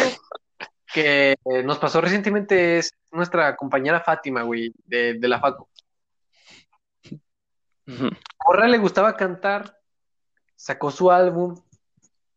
que 0.93 1.35
nos 1.63 1.79
pasó 1.79 2.01
recientemente 2.01 2.79
es 2.79 2.91
nuestra 3.11 3.55
compañera 3.55 4.01
Fátima, 4.01 4.41
güey, 4.43 4.73
de, 4.85 5.13
de 5.13 5.27
la. 5.29 5.37
Ujú. 7.87 8.07
A 8.07 8.43
Morra 8.47 8.67
le 8.67 8.77
gustaba 8.77 9.15
cantar, 9.15 9.77
sacó 10.55 10.91
su 10.91 11.09
álbum. 11.09 11.55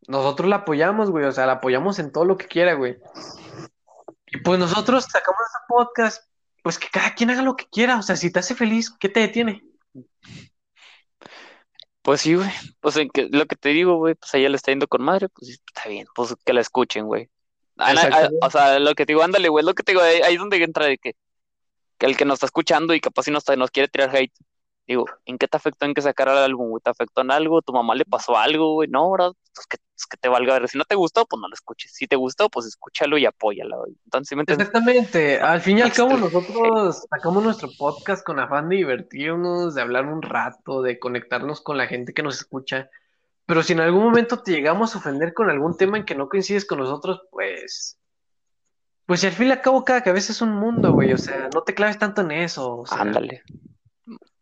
Nosotros 0.07 0.49
la 0.49 0.57
apoyamos, 0.57 1.11
güey. 1.11 1.25
O 1.25 1.31
sea, 1.31 1.45
la 1.45 1.53
apoyamos 1.53 1.99
en 1.99 2.11
todo 2.11 2.25
lo 2.25 2.37
que 2.37 2.47
quiera, 2.47 2.73
güey. 2.73 2.97
Y 4.27 4.39
pues 4.39 4.59
nosotros 4.59 5.05
sacamos 5.05 5.41
este 5.45 5.65
podcast, 5.67 6.23
pues 6.63 6.79
que 6.79 6.87
cada 6.89 7.13
quien 7.13 7.29
haga 7.29 7.41
lo 7.41 7.55
que 7.55 7.67
quiera. 7.69 7.99
O 7.99 8.01
sea, 8.01 8.15
si 8.15 8.31
te 8.31 8.39
hace 8.39 8.55
feliz, 8.55 8.91
¿qué 8.99 9.09
te 9.09 9.19
detiene? 9.19 9.63
Pues 12.01 12.21
sí, 12.21 12.35
güey. 12.35 12.49
Pues 12.79 12.95
en 12.95 13.09
que, 13.09 13.27
lo 13.29 13.45
que 13.45 13.55
te 13.55 13.69
digo, 13.69 13.97
güey, 13.97 14.15
pues 14.15 14.33
a 14.33 14.37
ella 14.37 14.49
le 14.49 14.55
está 14.55 14.71
yendo 14.71 14.87
con 14.87 15.03
madre, 15.03 15.27
pues 15.29 15.49
está 15.49 15.89
bien, 15.89 16.07
pues 16.15 16.33
que 16.45 16.53
la 16.53 16.61
escuchen, 16.61 17.05
güey. 17.05 17.29
O 18.41 18.49
sea, 18.49 18.79
lo 18.79 18.95
que 18.95 19.05
te 19.05 19.11
digo, 19.11 19.23
ándale, 19.23 19.49
güey, 19.49 19.63
lo 19.65 19.73
que 19.73 19.83
te 19.83 19.91
digo, 19.91 20.01
ahí, 20.01 20.21
ahí 20.21 20.33
es 20.35 20.39
donde 20.39 20.63
entra 20.63 20.85
de 20.85 20.97
que, 20.97 21.15
que 21.97 22.05
el 22.05 22.17
que 22.17 22.25
nos 22.25 22.35
está 22.35 22.45
escuchando 22.45 22.93
y 22.93 23.01
capaz 23.01 23.23
si 23.23 23.31
nos, 23.31 23.43
nos 23.57 23.71
quiere 23.71 23.89
tirar 23.89 24.15
hate. 24.15 24.33
Digo, 24.87 25.05
¿en 25.25 25.37
qué 25.37 25.47
te 25.49 25.57
afectó 25.57 25.85
en 25.85 25.93
que 25.93 26.01
sacara 26.01 26.31
el 26.31 26.37
álbum, 26.39 26.69
güey? 26.69 26.81
¿Te 26.81 26.89
afectó 26.89 27.21
en 27.21 27.31
algo? 27.31 27.61
¿Tu 27.61 27.73
mamá 27.73 27.93
le 27.93 28.05
pasó 28.05 28.37
algo, 28.37 28.73
güey? 28.73 28.87
No, 28.87 29.09
bro, 29.09 29.35
pues 29.57 29.65
que, 29.67 29.77
pues 29.77 30.05
que 30.05 30.17
te 30.17 30.29
valga 30.29 30.59
ver. 30.59 30.69
Si 30.69 30.77
no 30.77 30.85
te 30.85 30.93
gustó, 30.93 31.25
pues 31.25 31.41
no 31.41 31.47
lo 31.47 31.53
escuches. 31.55 31.91
Si 31.91 32.05
te 32.07 32.15
gustó, 32.15 32.47
pues 32.49 32.67
escúchalo 32.67 33.17
y 33.17 33.25
apóyala, 33.25 33.77
güey. 33.77 33.97
Entonces. 34.05 34.37
Exactamente. 34.47 35.39
Al 35.41 35.61
fin 35.61 35.79
y 35.79 35.81
al 35.81 35.91
cabo, 35.91 36.11
Este- 36.11 36.21
nosotros 36.21 37.07
sacamos 37.09 37.43
nuestro 37.43 37.69
podcast 37.77 38.23
con 38.23 38.39
afán 38.39 38.69
de 38.69 38.75
divertirnos, 38.75 39.73
de 39.73 39.81
hablar 39.81 40.05
un 40.05 40.21
rato, 40.21 40.83
de 40.83 40.99
conectarnos 40.99 41.61
con 41.61 41.77
la 41.77 41.87
gente 41.87 42.13
que 42.13 42.21
nos 42.21 42.37
escucha. 42.37 42.89
Pero 43.47 43.63
si 43.63 43.73
en 43.73 43.79
algún 43.79 44.03
momento 44.03 44.43
te 44.43 44.51
llegamos 44.51 44.93
a 44.93 44.99
ofender 44.99 45.33
con 45.33 45.49
algún 45.49 45.75
tema 45.75 45.97
en 45.97 46.05
que 46.05 46.13
no 46.15 46.29
coincides 46.29 46.65
con 46.65 46.77
nosotros, 46.79 47.21
pues. 47.31 47.97
Pues 49.07 49.21
si 49.21 49.27
al 49.27 49.33
fin 49.33 49.47
y 49.47 49.51
al 49.51 49.61
cabo 49.61 49.83
cada 49.83 50.03
cabeza 50.03 50.33
es 50.33 50.41
un 50.41 50.51
mundo, 50.53 50.91
güey. 50.93 51.13
O 51.13 51.17
sea, 51.17 51.49
no 51.53 51.63
te 51.63 51.73
claves 51.73 51.97
tanto 51.97 52.21
en 52.21 52.31
eso. 52.31 52.79
O 52.79 52.85
sea, 52.85 52.99
Ándale. 52.99 53.41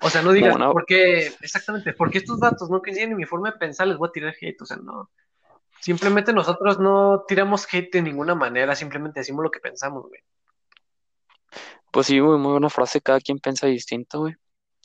O 0.02 0.10
sea, 0.10 0.22
no 0.22 0.32
digas, 0.32 0.58
no. 0.58 0.72
¿por 0.72 0.86
qué? 0.86 1.34
Exactamente, 1.42 1.94
porque 1.94 2.18
estos 2.20 2.40
datos 2.40 2.70
no 2.70 2.82
coinciden 2.82 3.12
en 3.12 3.18
mi 3.18 3.26
forma 3.26 3.52
de 3.52 3.58
pensar, 3.58 3.88
les 3.88 3.98
voy 3.98 4.10
a 4.10 4.12
tirar 4.12 4.36
hate. 4.40 4.62
O 4.62 4.66
sea, 4.66 4.78
no. 4.78 5.10
Simplemente 5.80 6.34
nosotros 6.34 6.80
no 6.80 7.24
tiramos 7.28 7.68
hate 7.72 7.92
de 7.92 8.02
ninguna 8.02 8.36
manera, 8.36 8.76
simplemente 8.76 9.20
decimos 9.20 9.44
lo 9.44 9.52
que 9.52 9.60
pensamos, 9.60 10.04
güey. 10.08 10.22
Pues 11.92 12.08
sí, 12.08 12.20
güey, 12.20 12.38
muy 12.38 12.52
buena 12.52 12.70
frase. 12.70 13.02
Cada 13.02 13.20
quien 13.22 13.40
piensa 13.40 13.68
distinto, 13.68 14.22
güey. 14.22 14.36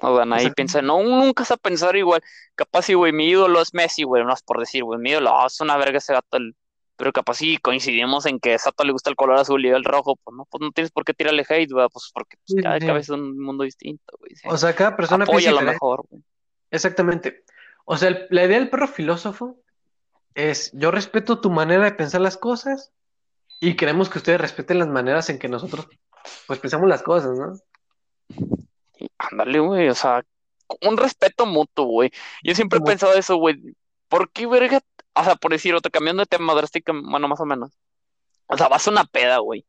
O 0.02 0.16
sea, 0.16 0.24
nadie 0.24 0.52
piensa, 0.52 0.80
no, 0.80 1.02
nunca 1.02 1.42
vas 1.42 1.50
a 1.50 1.56
pensar 1.56 1.94
igual. 1.96 2.22
Capaz 2.54 2.82
sí, 2.82 2.94
güey, 2.94 3.12
mi 3.12 3.28
ídolo 3.28 3.60
es 3.60 3.74
Messi, 3.74 4.02
güey, 4.04 4.24
no 4.24 4.32
es 4.32 4.42
por 4.42 4.58
decir, 4.58 4.82
güey, 4.84 4.98
mi 4.98 5.10
ídolo, 5.10 5.30
ah, 5.30 5.46
es 5.46 5.60
una 5.60 5.76
verga 5.76 5.98
ese 5.98 6.14
gato. 6.14 6.36
el- 6.38 6.56
Pero 7.00 7.14
capaz 7.14 7.38
sí 7.38 7.56
coincidimos 7.56 8.26
en 8.26 8.38
que 8.38 8.52
a 8.52 8.58
Sato 8.58 8.84
le 8.84 8.92
gusta 8.92 9.08
el 9.08 9.16
color 9.16 9.38
azul 9.38 9.64
y 9.64 9.70
el 9.70 9.84
rojo, 9.84 10.16
pues 10.22 10.36
no, 10.36 10.44
pues 10.44 10.60
no 10.60 10.70
tienes 10.70 10.90
por 10.92 11.02
qué 11.02 11.14
tirarle 11.14 11.46
hate, 11.48 11.70
pues 11.90 12.10
porque 12.12 12.36
pues, 12.36 12.56
Sí, 12.56 12.62
cada 12.62 12.78
sí. 12.78 12.86
cabeza 12.86 13.14
es 13.14 13.18
un 13.18 13.40
mundo 13.40 13.64
distinto, 13.64 14.18
güey. 14.18 14.32
O 14.44 14.58
sea, 14.58 14.74
cada 14.74 14.96
persona 14.98 15.24
piensa 15.24 15.48
Apoya 15.48 15.64
lo 15.64 15.72
mejor, 15.72 16.04
güey. 16.10 16.22
Exactamente. 16.70 17.42
O 17.86 17.96
sea, 17.96 18.10
el- 18.10 18.26
la 18.28 18.44
idea 18.44 18.58
del 18.58 18.68
perro 18.68 18.86
filósofo 18.86 19.56
es, 20.34 20.70
yo 20.74 20.90
respeto 20.90 21.40
tu 21.40 21.48
manera 21.50 21.84
de 21.84 21.92
pensar 21.92 22.20
las 22.20 22.36
cosas 22.36 22.92
y 23.60 23.76
queremos 23.76 24.10
que 24.10 24.18
ustedes 24.18 24.38
respeten 24.38 24.78
las 24.78 24.88
maneras 24.88 25.30
en 25.30 25.38
que 25.38 25.48
nosotros, 25.48 25.88
pues, 26.46 26.58
pensamos 26.58 26.86
las 26.86 27.02
cosas, 27.02 27.38
¿no? 27.38 27.54
Y 28.98 29.08
Ándale, 29.16 29.58
güey, 29.60 29.88
o 29.88 29.94
sea, 29.94 30.22
un 30.86 30.98
respeto 30.98 31.46
mutuo, 31.46 31.86
güey. 31.86 32.10
Yo 32.42 32.54
siempre 32.54 32.78
he 32.78 32.82
pensado 32.82 33.14
eso, 33.14 33.36
güey. 33.36 33.56
¿Por 34.08 34.30
qué, 34.32 34.46
verga? 34.46 34.80
O 35.14 35.24
sea, 35.24 35.36
por 35.36 35.52
decir 35.52 35.74
otro, 35.74 35.90
cambiando 35.90 36.22
de 36.22 36.26
tema 36.26 36.54
drásticamente, 36.54 37.10
bueno, 37.10 37.28
más 37.28 37.40
o 37.40 37.46
menos. 37.46 37.70
O 38.46 38.56
sea, 38.56 38.68
vas 38.68 38.86
a 38.88 38.90
una 38.90 39.04
peda, 39.04 39.38
güey. 39.38 39.64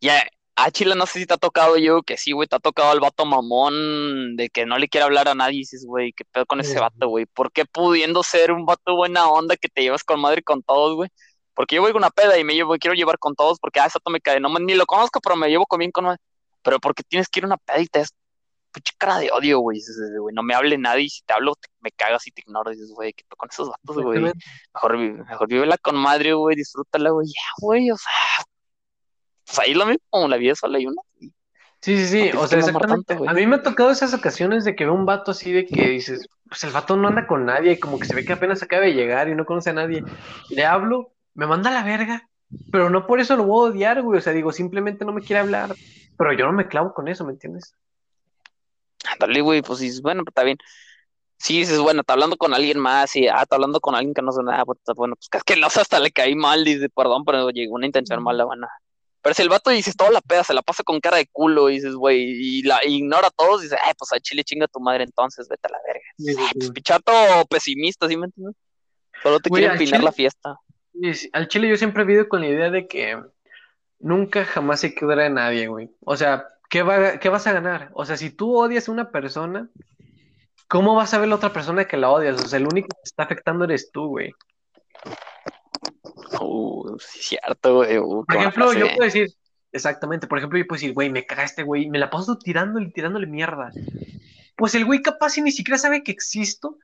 Ya, 0.00 0.24
a 0.56 0.70
Chile 0.70 0.94
no 0.94 1.06
sé 1.06 1.20
si 1.20 1.26
te 1.26 1.34
ha 1.34 1.38
tocado 1.38 1.76
yo, 1.78 2.02
que 2.02 2.16
sí, 2.16 2.32
güey, 2.32 2.48
te 2.48 2.56
ha 2.56 2.58
tocado 2.60 2.92
el 2.92 3.00
vato 3.00 3.24
mamón 3.24 4.36
de 4.36 4.50
que 4.50 4.66
no 4.66 4.78
le 4.78 4.88
quiere 4.88 5.04
hablar 5.04 5.28
a 5.28 5.34
nadie 5.34 5.56
y 5.56 5.58
dices, 5.60 5.84
güey, 5.86 6.12
¿qué 6.12 6.24
pedo 6.24 6.46
con 6.46 6.60
ese 6.60 6.78
vato, 6.78 7.08
güey? 7.08 7.26
¿Por 7.26 7.52
qué 7.52 7.64
pudiendo 7.64 8.22
ser 8.22 8.52
un 8.52 8.66
vato 8.66 8.96
buena 8.96 9.28
onda 9.28 9.56
que 9.56 9.68
te 9.68 9.82
llevas 9.82 10.04
con 10.04 10.20
madre 10.20 10.42
con 10.42 10.62
todos, 10.62 10.96
güey? 10.96 11.10
Porque 11.54 11.76
yo 11.76 11.82
voy 11.82 11.92
a 11.92 11.96
una 11.96 12.10
peda 12.10 12.38
y 12.38 12.44
me 12.44 12.54
llevo, 12.54 12.76
quiero 12.78 12.94
llevar 12.94 13.18
con 13.18 13.34
todos 13.34 13.58
porque, 13.58 13.80
ah, 13.80 13.86
ese 13.86 13.98
vato 13.98 14.10
me 14.10 14.20
cae, 14.20 14.40
no, 14.40 14.48
ni 14.58 14.74
lo 14.74 14.86
conozco, 14.86 15.20
pero 15.20 15.36
me 15.36 15.48
llevo 15.48 15.66
con 15.66 15.78
bien 15.78 15.90
con 15.92 16.04
madre. 16.04 16.20
Pero 16.62 16.78
porque 16.80 17.02
tienes 17.02 17.28
que 17.28 17.40
ir 17.40 17.44
a 17.44 17.48
una 17.48 17.56
peda 17.58 17.80
y 17.80 17.86
te 17.86 18.04
pinche 18.72 18.92
cara 18.98 19.18
de 19.18 19.30
odio, 19.30 19.58
güey. 19.60 19.80
No 20.32 20.42
me 20.42 20.54
hable 20.54 20.78
nadie 20.78 21.04
y 21.04 21.08
si 21.10 21.22
te 21.22 21.32
hablo 21.34 21.54
te- 21.54 21.68
me 21.80 21.90
cagas 21.90 22.26
y 22.26 22.30
te 22.30 22.42
ignoro. 22.42 22.70
Dices, 22.70 22.90
güey, 22.94 23.12
¿qué 23.12 23.24
con 23.36 23.48
esos 23.50 23.68
vatos, 23.68 24.02
güey? 24.02 24.20
Mejor, 24.74 24.98
mejor 24.98 25.48
vívela 25.48 25.76
con 25.78 25.96
madre, 25.96 26.32
güey, 26.34 26.56
disfrútala, 26.56 27.10
güey. 27.10 27.26
Ya, 27.28 27.42
güey, 27.60 27.90
o 27.90 27.96
sea, 27.96 28.44
pues 29.46 29.58
ahí 29.58 29.74
lo 29.74 29.86
mismo, 29.86 30.28
la 30.28 30.36
vida 30.36 30.54
solo 30.54 30.76
hay 30.76 30.86
una. 30.86 31.02
Sí, 31.82 31.96
sí, 31.96 32.06
sí, 32.06 32.30
No 32.34 32.42
o 32.42 32.46
sea, 32.46 32.58
exactamente. 32.58 33.14
tanto. 33.14 33.28
A 33.30 33.32
mí 33.32 33.46
me 33.46 33.56
ha 33.56 33.62
tocado 33.62 33.90
esas 33.90 34.12
ocasiones 34.12 34.64
de 34.64 34.76
que 34.76 34.84
veo 34.84 34.92
un 34.94 35.06
vato 35.06 35.30
así 35.30 35.50
de 35.50 35.64
que 35.64 35.88
dices, 35.88 36.28
pues 36.46 36.62
el 36.64 36.72
vato 36.72 36.94
no 36.96 37.08
anda 37.08 37.26
con 37.26 37.46
nadie, 37.46 37.80
como 37.80 37.98
que 37.98 38.04
se 38.04 38.14
ve 38.14 38.24
que 38.24 38.34
apenas 38.34 38.62
acaba 38.62 38.82
de 38.82 38.92
llegar 38.92 39.28
y 39.28 39.34
no 39.34 39.46
conoce 39.46 39.70
a 39.70 39.72
nadie. 39.74 40.04
Le 40.50 40.66
hablo, 40.66 41.12
me 41.34 41.46
manda 41.46 41.70
a 41.70 41.72
la 41.72 41.82
verga, 41.82 42.28
pero 42.70 42.90
no 42.90 43.06
por 43.06 43.18
eso 43.18 43.34
lo 43.34 43.44
voy 43.44 43.68
a 43.68 43.70
odiar, 43.72 44.02
güey. 44.02 44.18
O 44.18 44.20
sea, 44.22 44.34
digo, 44.34 44.52
simplemente 44.52 45.06
no 45.06 45.12
me 45.12 45.22
quiere 45.22 45.40
hablar, 45.40 45.74
pero 46.18 46.34
yo 46.34 46.44
no 46.44 46.52
me 46.52 46.68
clavo 46.68 46.92
con 46.92 47.08
eso, 47.08 47.24
¿me 47.24 47.32
entiendes? 47.32 47.74
Ándale, 49.04 49.40
güey, 49.40 49.62
pues 49.62 49.78
dices, 49.78 50.02
bueno, 50.02 50.22
pues 50.24 50.32
está 50.32 50.42
bien. 50.42 50.58
Sí, 51.38 51.60
dices, 51.60 51.78
bueno, 51.78 52.00
está 52.00 52.12
hablando 52.12 52.36
con 52.36 52.52
alguien 52.52 52.78
más 52.78 53.16
y, 53.16 53.26
ah, 53.26 53.40
está 53.42 53.56
hablando 53.56 53.80
con 53.80 53.94
alguien 53.94 54.12
que 54.12 54.20
no 54.20 54.30
nada, 54.42 54.64
pues, 54.66 54.78
bueno, 54.94 55.16
pues 55.16 55.28
es 55.32 55.42
que 55.42 55.56
no 55.56 55.70
sé, 55.70 55.80
hasta 55.80 55.98
le 55.98 56.10
caí 56.10 56.34
mal, 56.34 56.64
dice, 56.64 56.90
perdón, 56.90 57.24
pero 57.24 57.48
llegó 57.48 57.76
una 57.76 57.86
intención 57.86 58.22
mala, 58.22 58.44
bueno. 58.44 58.66
Pero 59.22 59.34
si 59.34 59.42
el 59.42 59.48
vato 59.48 59.70
dices 59.70 59.96
toda 59.96 60.10
la 60.10 60.20
peda, 60.20 60.44
se 60.44 60.54
la 60.54 60.62
pasa 60.62 60.82
con 60.82 61.00
cara 61.00 61.16
de 61.18 61.26
culo, 61.30 61.70
y 61.70 61.74
dices, 61.74 61.94
güey, 61.94 62.22
y 62.22 62.62
la 62.62 62.80
y 62.86 62.96
ignora 62.96 63.28
a 63.28 63.30
todos, 63.30 63.62
dices, 63.62 63.78
ay, 63.82 63.92
pues 63.98 64.12
a 64.12 64.20
Chile 64.20 64.44
chinga 64.44 64.66
tu 64.66 64.80
madre 64.80 65.04
entonces, 65.04 65.48
vete 65.48 65.68
a 65.68 65.72
la 65.72 65.78
verga. 65.86 66.04
Sí, 66.18 66.34
sí, 66.34 66.58
pues 66.58 66.70
pichato 66.72 67.12
pesimista, 67.48 68.06
¿sí 68.06 68.16
me 68.18 68.26
entiendes? 68.26 68.56
Solo 69.22 69.40
te 69.40 69.48
Güey, 69.48 69.60
quiere 69.62 69.72
al 69.74 69.78
empinar 69.80 70.00
chile- 70.00 70.04
la 70.04 70.12
fiesta. 70.12 70.60
Al 71.32 71.48
chile 71.48 71.68
yo 71.68 71.76
siempre 71.76 72.02
he 72.02 72.06
vivido 72.06 72.28
con 72.28 72.40
la 72.40 72.48
idea 72.48 72.70
de 72.70 72.86
que 72.86 73.18
nunca 73.98 74.44
jamás 74.44 74.80
se 74.80 74.94
quedará 74.94 75.28
nadie, 75.30 75.68
güey. 75.68 75.90
O 76.00 76.16
sea, 76.16 76.48
¿qué 76.70 76.82
va, 76.82 77.18
qué 77.18 77.28
vas 77.28 77.46
a 77.46 77.52
ganar? 77.52 77.90
O 77.92 78.06
sea, 78.06 78.16
si 78.16 78.30
tú 78.30 78.56
odias 78.56 78.88
a 78.88 78.92
una 78.92 79.10
persona, 79.10 79.68
¿cómo 80.68 80.94
vas 80.94 81.12
a 81.12 81.18
ver 81.18 81.28
la 81.28 81.34
otra 81.34 81.52
persona 81.52 81.84
que 81.84 81.98
la 81.98 82.10
odias? 82.10 82.40
O 82.40 82.46
sea, 82.46 82.58
el 82.58 82.66
único 82.66 82.88
que 82.88 83.02
te 83.02 83.08
está 83.10 83.24
afectando 83.24 83.64
eres 83.64 83.90
tú, 83.90 84.06
güey. 84.06 84.32
Uh, 86.40 86.96
sí, 86.98 87.36
cierto, 87.36 87.76
güey. 87.76 87.98
uh, 87.98 88.24
Por 88.24 88.36
ejemplo, 88.36 88.72
yo 88.72 88.86
puedo 88.86 89.04
decir, 89.04 89.28
exactamente, 89.72 90.26
por 90.26 90.38
ejemplo, 90.38 90.58
yo 90.58 90.66
puedo 90.66 90.78
decir, 90.78 90.94
güey, 90.94 91.10
me 91.10 91.26
cagaste, 91.26 91.64
güey, 91.64 91.90
me 91.90 91.98
la 91.98 92.08
paso 92.08 92.38
tirándole, 92.38 92.90
tirándole 92.90 93.26
mierda. 93.26 93.70
Pues 94.56 94.74
el 94.74 94.84
güey 94.84 95.02
capaz 95.02 95.36
y 95.38 95.42
ni 95.42 95.50
siquiera 95.50 95.76
sabe 95.76 96.04
que 96.04 96.12
existo, 96.12 96.78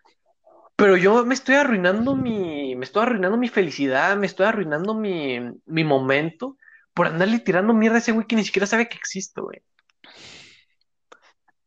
pero 0.74 0.96
yo 0.96 1.24
me 1.24 1.34
estoy 1.34 1.54
arruinando 1.54 2.16
mi, 2.16 2.74
me 2.74 2.84
estoy 2.84 3.02
arruinando 3.04 3.38
mi 3.38 3.48
felicidad, 3.48 4.16
me 4.16 4.26
estoy 4.26 4.46
arruinando 4.46 4.94
mi, 4.94 5.38
mi 5.64 5.84
momento 5.84 6.56
por 6.92 7.06
andarle 7.06 7.38
tirando 7.38 7.72
mierda 7.72 7.96
a 7.96 8.00
ese 8.00 8.12
güey 8.12 8.26
que 8.26 8.36
ni 8.36 8.44
siquiera 8.44 8.66
sabe 8.66 8.88
que 8.88 8.96
existo, 8.96 9.44
güey. 9.44 9.62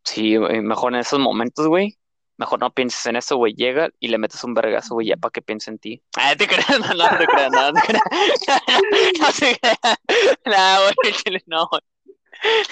Sí, 0.03 0.37
güey, 0.37 0.61
mejor 0.61 0.93
en 0.93 0.99
esos 1.01 1.19
momentos, 1.19 1.67
güey. 1.67 1.97
Mejor 2.37 2.59
no 2.61 2.71
pienses 2.73 3.05
en 3.05 3.17
eso, 3.17 3.35
güey. 3.35 3.53
Llega 3.53 3.89
y 3.99 4.07
le 4.07 4.17
metes 4.17 4.43
un 4.45 4.53
vergazo, 4.53 4.93
güey, 4.93 5.07
ya 5.07 5.17
para 5.17 5.31
que 5.31 5.41
piense 5.41 5.71
en 5.71 5.79
ti. 5.79 6.01
Ah, 6.17 6.35
te 6.35 6.47
creas, 6.47 6.79
no, 6.79 6.93
no 6.93 7.17
te 7.17 7.27
creas, 7.27 7.51
no, 7.51 7.71
no 7.71 7.81
te 7.81 7.87
creas. 7.87 8.03
No 9.19 9.27
te 9.39 9.59
creas. 9.59 9.97
No, 10.45 10.81
güey, 10.83 11.13
chile, 11.15 11.43
no, 11.47 11.67
güey. 11.67 11.83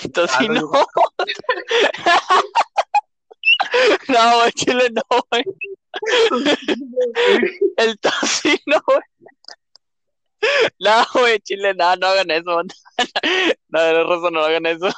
Entonces, 0.03 0.38
Ah, 0.38 0.41
sí. 0.41 0.47
No, 4.07 4.38
güey, 4.38 4.51
chile, 4.53 4.89
no, 4.91 5.01
güey. 5.30 5.43
El 7.78 7.99
tocino, 7.99 8.82
güey. 8.86 8.99
No, 10.80 11.05
güey, 11.13 11.39
chile, 11.39 11.73
no, 11.73 11.95
no 11.95 12.07
hagan 12.07 12.32
eso. 12.32 12.61
No, 13.70 13.82
de 13.82 14.03
razón, 14.03 14.34
no 14.34 14.41
hagan 14.43 14.65
eso. 14.65 14.88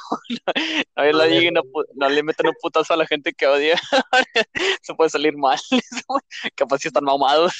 No, 0.96 1.04
no, 1.12 1.50
no, 1.52 1.62
pu- 1.62 1.86
no 1.94 2.08
le 2.08 2.22
metan 2.22 2.46
un 2.48 2.54
putazo 2.60 2.92
a 2.94 2.96
la 2.96 3.06
gente 3.06 3.32
que 3.32 3.46
odia. 3.46 3.74
Eso 4.82 4.94
puede 4.96 5.10
salir 5.10 5.36
mal. 5.36 5.58
Capaz 6.54 6.78
si 6.78 6.88
están 6.88 7.04
mamados. 7.04 7.54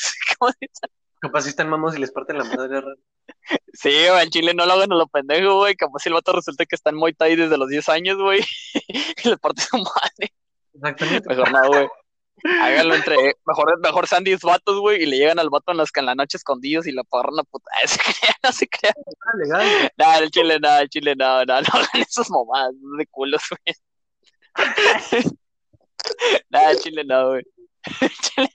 Capaz 1.20 1.42
si 1.42 1.48
están 1.50 1.68
mamos 1.68 1.96
y 1.96 1.98
les 1.98 2.12
parten 2.12 2.38
la 2.38 2.44
madre. 2.44 2.82
Sí, 3.72 3.90
güey, 3.90 4.24
en 4.24 4.30
Chile 4.30 4.54
no 4.54 4.66
lo 4.66 4.72
hagan 4.74 4.92
a 4.92 4.96
lo 4.96 5.06
pendejo, 5.06 5.56
güey. 5.58 5.74
Capaz 5.74 6.00
si 6.00 6.08
el 6.10 6.14
vato 6.14 6.32
resulta 6.32 6.66
que 6.66 6.76
está 6.76 6.90
en 6.90 6.96
Muay 6.96 7.14
Thai 7.14 7.36
desde 7.36 7.56
los 7.56 7.68
10 7.68 7.88
años, 7.88 8.18
güey. 8.18 8.40
Y 9.24 9.28
le 9.28 9.36
parte 9.38 9.62
su 9.62 9.76
madre. 9.78 10.32
Exactamente. 10.74 11.28
Mejor 11.28 11.52
no, 11.52 11.68
güey. 11.68 11.88
Háganlo 12.44 12.94
entre. 12.94 13.16
Mejor, 13.44 13.80
mejor 13.80 14.06
sean 14.06 14.24
10 14.24 14.40
vatos, 14.42 14.80
güey, 14.80 15.02
y 15.02 15.06
le 15.06 15.18
llegan 15.18 15.38
al 15.38 15.50
vato 15.50 15.72
en, 15.72 15.78
las, 15.78 15.90
en 15.94 16.06
la 16.06 16.14
noche 16.14 16.36
escondidos 16.36 16.86
y 16.86 16.92
lo 16.92 17.02
agarran 17.10 17.38
a 17.38 17.44
puta. 17.44 17.70
Se 17.86 17.98
crean, 17.98 18.34
no 18.42 18.52
se 18.52 18.68
crean. 18.68 18.94
Legal. 19.38 19.90
Nada, 19.96 20.18
el 20.18 20.30
chile, 20.30 20.60
nada, 20.60 20.80
el 20.82 20.88
chile, 20.88 21.14
nada, 21.16 21.44
nada. 21.44 21.60
No 21.72 21.78
hagan 21.78 22.02
esas 22.02 22.30
mamadas 22.30 22.74
de 22.98 23.06
culos, 23.06 23.42
güey. 23.50 23.74
Nada, 26.50 26.70
el 26.70 26.78
chile, 26.78 27.04
no, 27.04 27.28
güey. 27.28 27.42
Chile. 28.22 28.50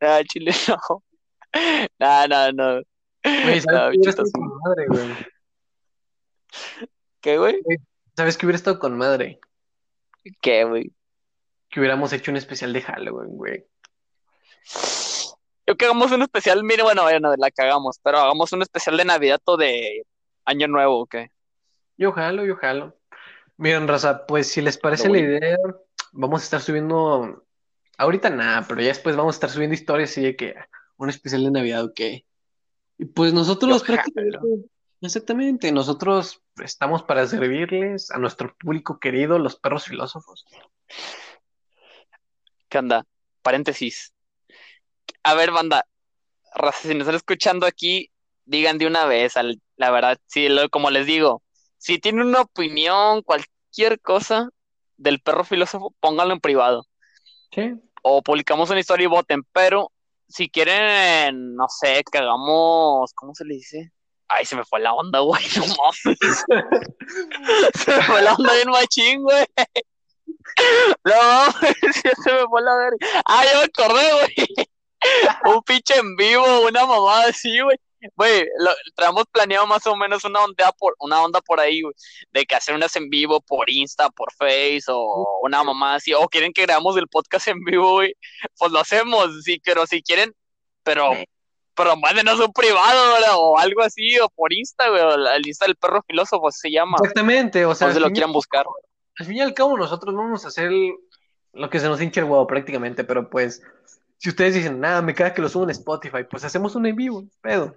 Nada, 0.00 0.18
el 0.20 0.26
chile, 0.26 0.52
no. 0.68 1.04
Nada, 1.98 2.28
nada, 2.28 2.52
no. 2.52 2.82
Güey, 3.22 3.60
¿sabes 3.60 3.66
Nada, 3.66 3.90
qué 3.92 4.30
con 4.32 4.58
madre, 4.64 4.86
güey? 4.88 5.16
¿Qué, 7.20 7.38
güey? 7.38 7.60
¿Sabes 8.16 8.36
qué 8.36 8.46
hubiera 8.46 8.56
estado 8.56 8.78
con 8.78 8.96
madre? 8.96 9.38
¿Qué, 10.40 10.64
güey? 10.64 10.92
Que 11.68 11.80
hubiéramos 11.80 12.12
hecho 12.12 12.30
un 12.30 12.36
especial 12.36 12.72
de 12.72 12.82
Halloween, 12.82 13.36
güey. 13.36 13.66
Yo 15.66 15.76
que 15.76 15.84
hagamos 15.84 16.10
un 16.12 16.22
especial, 16.22 16.64
mire, 16.64 16.82
bueno, 16.82 17.02
bueno, 17.02 17.34
la 17.36 17.50
cagamos, 17.50 17.98
pero 18.02 18.18
hagamos 18.18 18.52
un 18.52 18.62
especial 18.62 18.96
de 18.96 19.04
Navidad 19.04 19.40
o 19.44 19.56
de 19.58 20.06
Año 20.46 20.66
Nuevo, 20.66 21.00
¿ok? 21.00 21.16
Yo 21.98 22.12
jalo, 22.12 22.46
yo 22.46 22.56
jalo. 22.56 22.96
Miren, 23.58 23.86
raza, 23.86 24.24
pues 24.24 24.46
si 24.46 24.62
les 24.62 24.78
parece 24.78 25.10
la 25.10 25.18
idea, 25.18 25.58
vamos 26.12 26.40
a 26.40 26.44
estar 26.44 26.60
subiendo, 26.62 27.44
ahorita 27.98 28.30
nada, 28.30 28.64
pero 28.66 28.80
ya 28.80 28.88
después 28.88 29.14
vamos 29.16 29.34
a 29.34 29.36
estar 29.36 29.50
subiendo 29.50 29.74
historias 29.74 30.16
y 30.16 30.22
de 30.22 30.36
que 30.36 30.54
un 30.96 31.10
especial 31.10 31.44
de 31.44 31.50
Navidad, 31.50 31.84
ok. 31.84 32.00
Y 32.98 33.04
pues 33.04 33.34
nosotros 33.34 33.82
prácticamente, 33.82 34.38
exactamente, 35.00 35.70
nosotros 35.70 36.42
estamos 36.64 37.02
para 37.02 37.26
servirles 37.26 38.10
a 38.10 38.18
nuestro 38.18 38.56
público 38.56 38.98
querido, 38.98 39.38
los 39.38 39.56
perros 39.56 39.84
filósofos. 39.84 40.46
¿Qué 42.68 42.78
onda? 42.78 43.04
Paréntesis. 43.42 44.12
A 45.22 45.34
ver, 45.34 45.50
banda, 45.50 45.86
si 46.80 46.88
nos 46.94 47.00
están 47.02 47.14
escuchando 47.16 47.66
aquí, 47.66 48.10
digan 48.44 48.78
de 48.78 48.86
una 48.86 49.04
vez, 49.06 49.36
al- 49.36 49.60
la 49.76 49.90
verdad, 49.90 50.18
sí, 50.26 50.48
lo- 50.48 50.68
como 50.70 50.90
les 50.90 51.06
digo, 51.06 51.42
si 51.76 51.98
tienen 51.98 52.26
una 52.26 52.42
opinión, 52.42 53.22
cualquier 53.22 54.00
cosa 54.00 54.48
del 54.96 55.20
perro 55.20 55.44
filósofo, 55.44 55.94
pónganlo 56.00 56.34
en 56.34 56.40
privado. 56.40 56.84
Sí. 57.54 57.72
o 58.02 58.22
publicamos 58.22 58.70
una 58.70 58.78
historia 58.80 59.04
y 59.04 59.08
voten, 59.08 59.42
pero 59.52 59.90
si 60.28 60.48
quieren, 60.48 61.54
no 61.56 61.66
sé, 61.68 62.02
que 62.10 62.18
hagamos, 62.18 63.12
¿cómo 63.14 63.34
se 63.34 63.44
le 63.44 63.54
dice? 63.54 63.90
Ay, 64.28 64.44
se 64.44 64.54
me 64.56 64.64
fue 64.64 64.78
la 64.80 64.92
onda, 64.94 65.18
güey, 65.20 65.42
no 65.56 65.64
mames. 65.66 66.44
Se 67.74 67.96
me 67.96 68.02
fue 68.02 68.22
la 68.22 68.34
onda 68.34 68.52
bien 68.54 68.68
machín, 68.70 69.22
güey. 69.22 69.44
No 71.04 71.12
ya 72.04 72.12
se 72.22 72.32
me 72.32 72.46
fue 72.48 72.62
la 72.62 72.76
verga. 72.76 72.96
Ah, 73.24 73.44
ya 73.44 73.58
me 73.58 73.64
acordé, 73.64 74.12
güey. 74.12 74.68
Un 75.54 75.62
pinche 75.62 75.94
en 75.96 76.16
vivo, 76.16 76.60
una 76.66 76.84
mamada 76.86 77.28
así, 77.28 77.60
güey. 77.60 77.76
Güey, 78.14 78.46
lo, 78.58 78.70
traemos 78.94 79.24
planeado 79.32 79.66
más 79.66 79.84
o 79.88 79.96
menos 79.96 80.24
una 80.24 80.44
onda 80.44 80.70
por, 80.72 80.94
una 81.00 81.20
onda 81.20 81.40
por 81.40 81.58
ahí, 81.58 81.82
güey, 81.82 81.94
de 82.32 82.44
que 82.46 82.54
hacer 82.54 82.74
unas 82.76 82.94
en 82.94 83.10
vivo 83.10 83.40
por 83.40 83.68
Insta, 83.68 84.08
por 84.10 84.32
Face, 84.32 84.84
o 84.86 85.40
una 85.42 85.64
mamada 85.64 85.96
así, 85.96 86.14
o 86.14 86.28
quieren 86.28 86.52
que 86.52 86.62
grabamos 86.62 86.96
el 86.96 87.08
podcast 87.08 87.48
en 87.48 87.64
vivo, 87.64 87.94
güey, 87.94 88.14
pues 88.56 88.70
lo 88.70 88.78
hacemos, 88.78 89.42
sí, 89.42 89.60
pero 89.64 89.84
si 89.84 90.00
quieren, 90.00 90.32
pero, 90.84 91.10
pero 91.74 91.96
mándenos 91.96 92.38
un 92.38 92.52
privado, 92.52 93.14
¿verdad? 93.14 93.34
o 93.34 93.58
algo 93.58 93.82
así, 93.82 94.16
o 94.20 94.28
por 94.28 94.52
Insta, 94.52 94.88
güey, 94.90 95.02
o 95.02 95.16
la- 95.16 95.34
el 95.34 95.44
Insta 95.48 95.66
del 95.66 95.74
perro 95.74 96.00
filósofo 96.06 96.52
se 96.52 96.70
llama, 96.70 96.98
Exactamente, 97.00 97.64
o 97.66 97.74
sea, 97.74 97.88
o 97.88 97.90
al 97.90 97.94
se 97.94 98.00
lo 98.00 98.10
quieran 98.10 98.32
buscar. 98.32 98.64
Al 99.18 99.26
fin 99.26 99.36
y 99.36 99.40
al 99.40 99.54
cabo 99.54 99.76
nosotros 99.76 100.14
vamos 100.14 100.44
a 100.44 100.48
hacer 100.48 100.70
lo 101.52 101.70
que 101.70 101.80
se 101.80 101.88
nos 101.88 102.00
hinche 102.00 102.20
el 102.20 102.26
huevo 102.26 102.46
prácticamente, 102.46 103.04
pero 103.04 103.28
pues 103.28 103.62
si 104.18 104.28
ustedes 104.28 104.54
dicen, 104.54 104.80
nada, 104.80 105.02
me 105.02 105.14
queda 105.14 105.34
que 105.34 105.42
lo 105.42 105.48
subo 105.48 105.64
en 105.64 105.70
Spotify, 105.70 106.24
pues 106.28 106.44
hacemos 106.44 106.74
un 106.74 106.86
en 106.86 106.96
vivo, 106.96 107.24
pedo. 107.40 107.74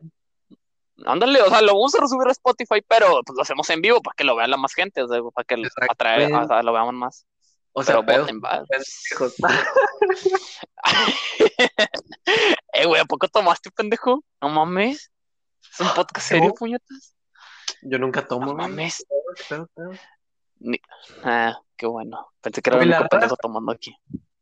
Ándale, 1.05 1.41
o 1.41 1.49
sea, 1.49 1.61
lo 1.61 1.73
vamos 1.73 1.95
a 1.95 2.01
resubir 2.01 2.27
a 2.27 2.31
Spotify, 2.31 2.83
pero 2.87 3.21
pues 3.23 3.35
lo 3.35 3.41
hacemos 3.41 3.69
en 3.69 3.81
vivo 3.81 4.01
para 4.01 4.13
que 4.15 4.23
lo 4.23 4.35
vea 4.35 4.47
la 4.47 4.57
más 4.57 4.73
gente, 4.73 5.01
o 5.01 5.07
sea, 5.07 5.19
para 5.33 5.45
que 5.45 5.55
atrae, 5.89 6.31
o 6.31 6.47
sea, 6.47 6.61
lo 6.61 6.73
veamos 6.73 6.93
más. 6.93 7.25
O 7.73 7.83
sea, 7.83 7.95
Pero 7.95 8.05
pedo. 8.05 8.21
voten, 8.21 8.41
va. 8.41 8.63
eh, 12.73 12.85
güey, 12.85 13.01
¿a 13.01 13.05
poco 13.05 13.29
tomaste, 13.29 13.71
pendejo? 13.71 14.23
No 14.41 14.49
mames. 14.49 15.09
Es 15.71 15.79
un 15.79 15.87
podcast 15.95 16.27
serio, 16.27 16.53
puñetas. 16.53 17.15
Yo 17.81 17.97
nunca 17.97 18.27
tomo, 18.27 18.47
No 18.47 18.55
mames. 18.55 19.05
Pedo, 19.47 19.69
Ah, 21.23 21.59
qué 21.75 21.87
bueno. 21.87 22.31
Pensé 22.41 22.61
que 22.61 22.69
era 22.69 22.81
el 22.81 22.89
único 22.89 23.07
pendejo 23.09 23.35
tomando 23.37 23.71
aquí. 23.71 23.95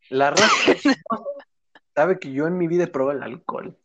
La 0.09 0.31
raza 0.31 0.45
sabe 1.95 2.19
que 2.19 2.31
yo 2.31 2.47
en 2.47 2.57
mi 2.57 2.67
vida 2.67 2.85
he 2.85 2.87
probado 2.87 3.17
el 3.17 3.23
alcohol. 3.23 3.77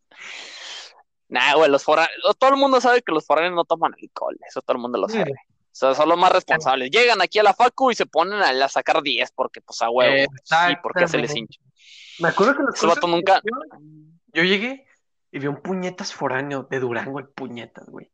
Nah, 1.29 1.55
güey, 1.55 1.71
los 1.71 1.83
foráneos, 1.83 2.37
todo 2.39 2.51
el 2.51 2.57
mundo 2.57 2.81
sabe 2.81 3.03
que 3.03 3.13
los 3.13 3.27
foráneos 3.27 3.55
no 3.55 3.65
toman 3.65 3.95
alcohol, 4.01 4.39
eso 4.47 4.61
todo 4.63 4.77
el 4.77 4.83
mundo 4.83 4.99
lo 4.99 5.09
sabe. 5.09 5.33
O 5.33 5.77
sea, 5.77 5.95
son 5.95 6.09
los 6.09 6.17
más 6.17 6.31
responsables. 6.31 6.89
Llegan 6.91 7.21
aquí 7.21 7.41
a 7.41 7.43
la 7.43 7.53
facu 7.53 7.91
y 7.91 7.97
se 7.97 8.07
ponen 8.07 8.41
a, 8.41 8.65
a 8.65 8.69
sacar 8.69 9.03
10 9.03 9.33
porque, 9.33 9.61
pues, 9.61 9.83
a 9.83 9.91
huevo. 9.91 10.33
Sí, 10.45 10.77
porque 10.81 11.09
se 11.09 11.19
les 11.19 11.35
hincha. 11.35 11.61
Me 12.21 12.29
acuerdo 12.29 12.57
que 12.57 12.63
los 12.63 12.77
Ese 12.77 12.87
vato 12.87 13.09
nunca... 13.09 13.43
Yo 14.33 14.45
llegué 14.45 14.87
y 15.33 15.41
vi 15.41 15.49
un 15.49 15.61
puñetas 15.61 16.13
foráneo 16.15 16.69
de 16.71 16.79
Durango, 16.79 17.19
el 17.19 17.29
puñetas, 17.29 17.89
güey. 17.89 18.13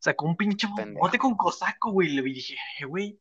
Sacó 0.00 0.26
un 0.26 0.36
pinche 0.36 0.66
bote 1.00 1.18
con 1.18 1.36
cosaco, 1.36 1.92
güey. 1.92 2.08
y 2.08 2.14
Le 2.14 2.22
dije, 2.22 2.56
güey, 2.88 3.20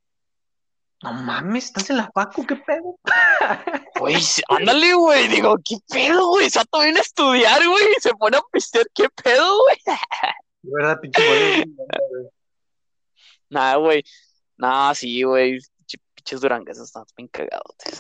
no 1.04 1.14
mames, 1.14 1.66
¿estás 1.66 1.90
en 1.90 1.98
la 1.98 2.10
facu? 2.14 2.46
¿Qué 2.46 2.56
pedo? 2.56 2.98
Güey, 4.00 4.16
ándale, 4.50 4.94
güey. 4.94 5.28
Digo, 5.28 5.56
¿qué 5.66 5.78
pedo, 5.90 6.28
güey? 6.30 6.50
Se 6.52 6.60
va 6.60 6.66
también 6.66 6.98
a 6.98 7.02
estudiar, 7.02 7.68
güey. 7.68 7.84
Y 7.98 8.02
se 8.02 8.14
pone 8.14 8.38
a 8.38 8.42
pistear, 8.52 8.86
¿qué 8.94 9.10
pedo, 9.10 9.58
güey? 9.64 9.78
De 10.62 10.72
verdad, 10.74 11.00
pinche 11.02 11.22
güey. 11.28 12.30
Nah, 13.50 13.76
güey. 13.78 14.04
Nah, 14.58 14.94
sí, 14.94 15.24
güey. 15.24 15.54
Pinche- 15.78 16.02
Pinches 16.14 16.42
durangueses 16.42 16.84
están 16.84 17.06
bien 17.16 17.28
cagados. 17.30 17.76
tío. 17.84 17.94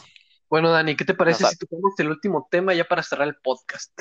Bueno, 0.49 0.69
Dani, 0.71 0.95
¿qué 0.95 1.03
te 1.05 1.13
parece 1.15 1.43
O 1.43 1.47
sea- 1.47 1.49
si 1.49 1.57
tocamos 1.57 1.93
el 1.99 2.09
último 2.09 2.47
tema 2.51 2.73
ya 2.75 2.83
para 2.85 3.01
cerrar 3.03 3.27
el 3.27 3.35
podcast? 3.37 3.91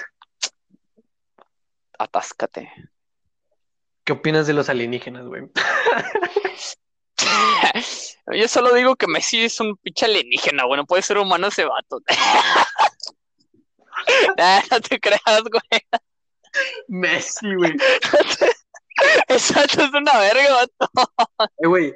Atáscate. 1.98 2.70
¿Qué 4.04 4.12
opinas 4.12 4.46
de 4.46 4.52
los 4.52 4.68
alienígenas, 4.68 5.24
güey? 5.26 5.50
Yo 8.32 8.48
solo 8.48 8.74
digo 8.74 8.96
que 8.96 9.06
Messi 9.06 9.44
es 9.44 9.60
un 9.60 9.76
pinche 9.76 10.06
alienígena, 10.06 10.64
güey. 10.64 10.78
No 10.78 10.86
puede 10.86 11.02
ser 11.02 11.18
humano 11.18 11.48
ese 11.48 11.64
vato. 11.64 12.00
Nah, 14.36 14.62
no 14.70 14.80
te 14.80 15.00
creas, 15.00 15.42
güey. 15.50 15.82
Messi, 16.86 17.54
güey. 17.54 17.72
Exacto, 19.28 19.82
es 19.82 19.92
una 19.92 20.18
verga, 20.18 20.54
vato. 20.54 21.10
Eh, 21.58 21.66
güey. 21.66 21.94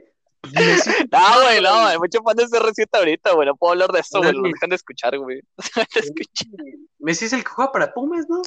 Messi, 0.53 0.91
No, 1.13 1.43
güey, 1.43 1.61
no, 1.61 1.87
hay 1.87 1.99
mucho 1.99 2.21
fan 2.23 2.37
de 2.37 2.47
CR7 2.47 2.89
ahorita, 2.93 3.33
güey. 3.33 3.47
No 3.47 3.55
puedo 3.55 3.73
hablar 3.73 3.93
de 3.93 4.01
eso, 4.01 4.19
güey. 4.19 4.33
Lo 4.33 4.43
dejan 4.43 4.71
de 4.71 4.77
escuchar, 4.77 5.17
güey. 5.19 5.37
Lo 5.57 5.63
dejan 5.63 5.87
de 5.95 6.01
escuchar. 6.01 6.49
Messi 6.99 7.27
es 7.27 7.33
el 7.33 7.45
que 7.45 7.51
juega 7.51 7.71
para 7.71 7.93
Pumas, 7.93 8.27
¿no? 8.29 8.43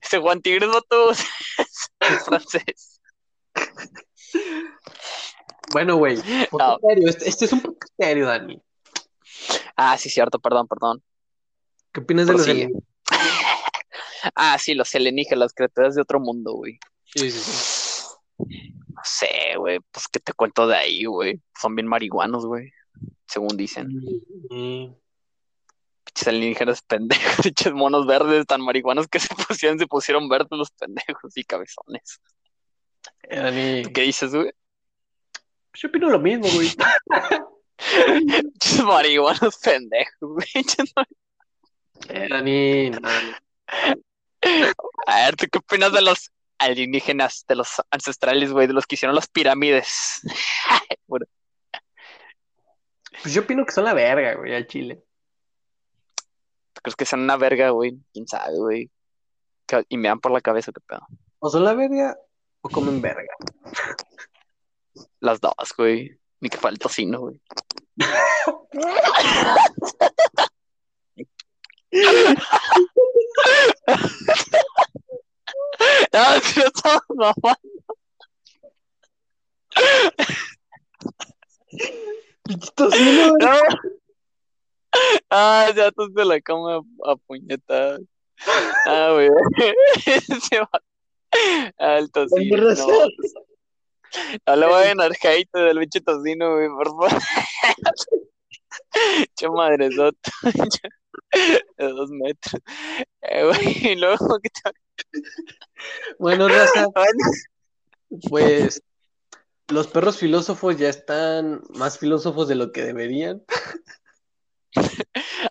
Ese 0.00 0.18
Juan 0.18 0.40
Tigres, 0.40 0.70
vato, 0.70 1.10
es 1.10 1.28
francés. 2.24 3.00
Bueno, 5.72 5.96
güey. 5.96 6.16
No. 6.52 6.78
serio, 6.86 7.08
Este, 7.08 7.28
este 7.28 7.44
es 7.44 7.52
un 7.52 7.60
podcast 7.60 7.92
serio, 7.96 8.26
Dani. 8.26 8.60
Ah, 9.76 9.96
sí, 9.96 10.10
cierto, 10.10 10.38
perdón, 10.38 10.66
perdón. 10.68 11.02
¿Qué 11.92 12.00
opinas 12.00 12.26
de 12.26 12.32
los 12.32 12.42
Prosigue. 12.42 12.64
alienígenas? 12.64 12.84
Ah, 14.34 14.58
sí, 14.58 14.74
los 14.74 14.94
alienígenas, 14.94 15.38
las 15.38 15.54
criaturas 15.54 15.94
de 15.94 16.02
otro 16.02 16.20
mundo, 16.20 16.52
güey. 16.52 16.78
Sí, 17.06 17.30
sí, 17.30 17.38
sí. 17.40 18.02
No 18.88 19.00
sé, 19.02 19.56
güey, 19.56 19.80
pues 19.90 20.08
qué 20.08 20.20
te 20.20 20.34
cuento 20.34 20.66
de 20.66 20.76
ahí, 20.76 21.04
güey. 21.06 21.40
Son 21.58 21.74
bien 21.74 21.86
marihuanos, 21.86 22.44
güey. 22.44 22.70
Según 23.26 23.56
dicen. 23.56 23.88
Mm, 24.50 24.92
Pinches 26.04 26.28
alienígenas 26.28 26.82
pendejos, 26.82 27.36
pinches 27.42 27.72
monos 27.72 28.06
verdes 28.06 28.44
tan 28.46 28.60
marihuanos 28.60 29.08
que 29.08 29.20
se 29.20 29.28
pusieron, 29.48 29.78
se 29.78 29.86
pusieron 29.86 30.28
verdes 30.28 30.50
los 30.50 30.70
pendejos 30.72 31.34
y 31.36 31.44
cabezones. 31.44 32.20
Dani, 33.30 33.82
¿Qué 33.92 34.02
dices, 34.02 34.34
güey? 34.34 34.50
yo 35.74 35.88
opino 35.88 36.10
lo 36.10 36.18
mismo, 36.18 36.46
güey. 36.52 36.68
Pinches 38.26 38.82
marihuanos 38.84 39.56
pendejos, 39.58 40.14
güey. 40.20 40.46
Eh, 42.08 42.28
no, 42.30 43.00
no. 43.00 43.08
A 45.06 45.16
ver, 45.24 45.36
¿tú 45.36 45.44
qué 45.52 45.58
opinas 45.58 45.92
de 45.92 46.00
los 46.00 46.32
alienígenas, 46.58 47.44
de 47.46 47.56
los 47.56 47.68
ancestrales, 47.90 48.52
güey, 48.52 48.66
de 48.66 48.72
los 48.72 48.86
que 48.86 48.94
hicieron 48.94 49.14
las 49.14 49.28
pirámides? 49.28 50.22
Bueno, 51.06 51.26
Pues 53.22 53.34
yo 53.34 53.42
opino 53.42 53.66
que 53.66 53.72
son 53.72 53.84
la 53.84 53.92
verga, 53.92 54.34
güey, 54.34 54.54
al 54.54 54.66
Chile. 54.66 55.04
¿tú 56.72 56.80
crees 56.82 56.96
que 56.96 57.04
sean 57.04 57.20
una 57.22 57.36
verga, 57.36 57.68
güey? 57.70 57.98
¿Quién 58.12 58.26
sabe, 58.26 58.56
güey? 58.56 58.90
Y 59.88 59.98
me 59.98 60.08
dan 60.08 60.20
por 60.20 60.32
la 60.32 60.40
cabeza, 60.40 60.72
qué 60.72 60.80
pedo. 60.80 61.06
O 61.38 61.50
son 61.50 61.64
la 61.64 61.74
verga 61.74 62.16
o 62.62 62.68
comen 62.68 63.00
verga. 63.00 63.34
Las 65.20 65.40
dos, 65.40 65.54
güey. 65.76 66.18
Ni 66.40 66.48
que 66.48 66.58
falta 66.58 66.84
tocino, 66.84 67.20
güey. 67.20 67.40
No, 76.12 76.20
no 76.22 76.36
estamos 76.36 77.02
mamando. 77.08 77.58
Tocino, 82.76 83.36
No. 83.38 83.54
Ah, 85.30 85.70
ya 85.74 85.90
tú 85.92 86.12
se 86.14 86.24
la 86.24 86.40
come 86.40 86.74
a, 86.74 87.12
a 87.12 87.16
puñetadas. 87.16 88.00
Ah, 88.86 89.10
güey. 89.12 89.30
Se 90.50 90.60
va. 90.60 90.70
Con 91.78 92.58
razón. 92.58 93.08
No. 94.46 94.56
No 94.94 95.08
le 95.08 95.16
hate 95.22 95.48
del 95.52 95.78
bicho 95.78 96.00
tocino, 96.00 96.54
güey, 96.54 96.68
por 96.68 96.86
favor. 96.88 97.10
Che 99.36 99.48
madresota. 99.48 100.30
De 101.78 101.88
dos 101.88 102.10
metros. 102.10 102.60
Eh, 103.22 103.44
güey, 103.44 103.92
y 103.92 103.96
luego 103.96 104.38
que 104.40 104.50
Bueno, 106.18 106.48
raza, 106.48 106.86
Bueno, 106.94 107.24
pues 108.28 108.82
los 109.68 109.86
perros 109.86 110.18
filósofos 110.18 110.76
ya 110.76 110.88
están 110.88 111.62
más 111.70 111.98
filósofos 111.98 112.48
de 112.48 112.56
lo 112.56 112.72
que 112.72 112.82
deberían. 112.82 113.44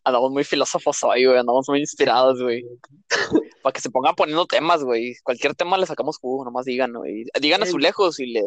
Andamos 0.04 0.32
muy 0.32 0.44
filósofos 0.44 1.04
hoy, 1.04 1.26
güey. 1.26 1.38
Andamos 1.38 1.68
muy 1.70 1.80
inspirados, 1.80 2.42
güey. 2.42 2.64
Para 3.64 3.74
que 3.74 3.82
se 3.82 3.90
pongan 3.90 4.16
poniendo 4.16 4.46
temas, 4.46 4.84
güey. 4.84 5.16
Cualquier 5.24 5.56
tema 5.56 5.78
le 5.78 5.86
sacamos 5.86 6.18
jugo, 6.18 6.46
nomás 6.46 6.66
digan, 6.66 6.94
güey. 6.94 7.26
Digan 7.40 7.64
azulejos 7.64 8.20
y 8.20 8.28
le 8.28 8.44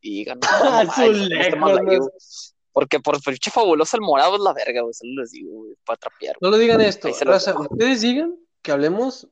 y 0.00 0.18
digan. 0.18 0.40
Azulejos. 0.42 2.54
Porque 2.72 3.00
por 3.00 3.20
pinche 3.22 3.50
fabuloso 3.50 3.96
el 3.96 4.02
morado 4.02 4.36
es 4.36 4.40
la 4.40 4.52
verga, 4.52 4.82
güey. 4.82 4.94
Solo 4.94 5.22
les 5.22 5.32
digo, 5.32 5.52
güey, 5.52 5.74
para 5.84 5.96
trapear. 5.96 6.36
No 6.40 6.50
lo 6.50 6.58
digan 6.58 6.80
esto, 6.80 7.08
raza, 7.22 7.58
ustedes 7.58 8.02
digan 8.02 8.36
que 8.62 8.72
hablemos 8.72 9.28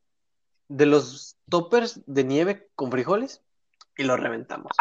de 0.68 0.86
los 0.86 1.36
toppers 1.48 2.00
de 2.06 2.24
nieve 2.24 2.68
con 2.74 2.90
frijoles 2.90 3.42
y 3.96 4.02
los 4.02 4.18
reventamos. 4.18 4.72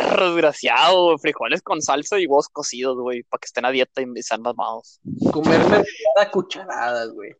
Perro 0.00 0.32
desgraciado, 0.32 1.04
güey. 1.04 1.18
Frijoles 1.18 1.62
con 1.62 1.82
salsa 1.82 2.18
y 2.18 2.26
huevos 2.26 2.48
cocidos, 2.48 2.96
güey. 2.98 3.22
Para 3.24 3.40
que 3.40 3.46
estén 3.46 3.64
a 3.64 3.70
dieta 3.70 4.02
y 4.02 4.22
sean 4.22 4.42
mamados. 4.42 5.00
Comer 5.32 5.58
mermelada 5.58 5.86
a 6.20 6.30
cucharadas, 6.30 7.10
güey. 7.10 7.32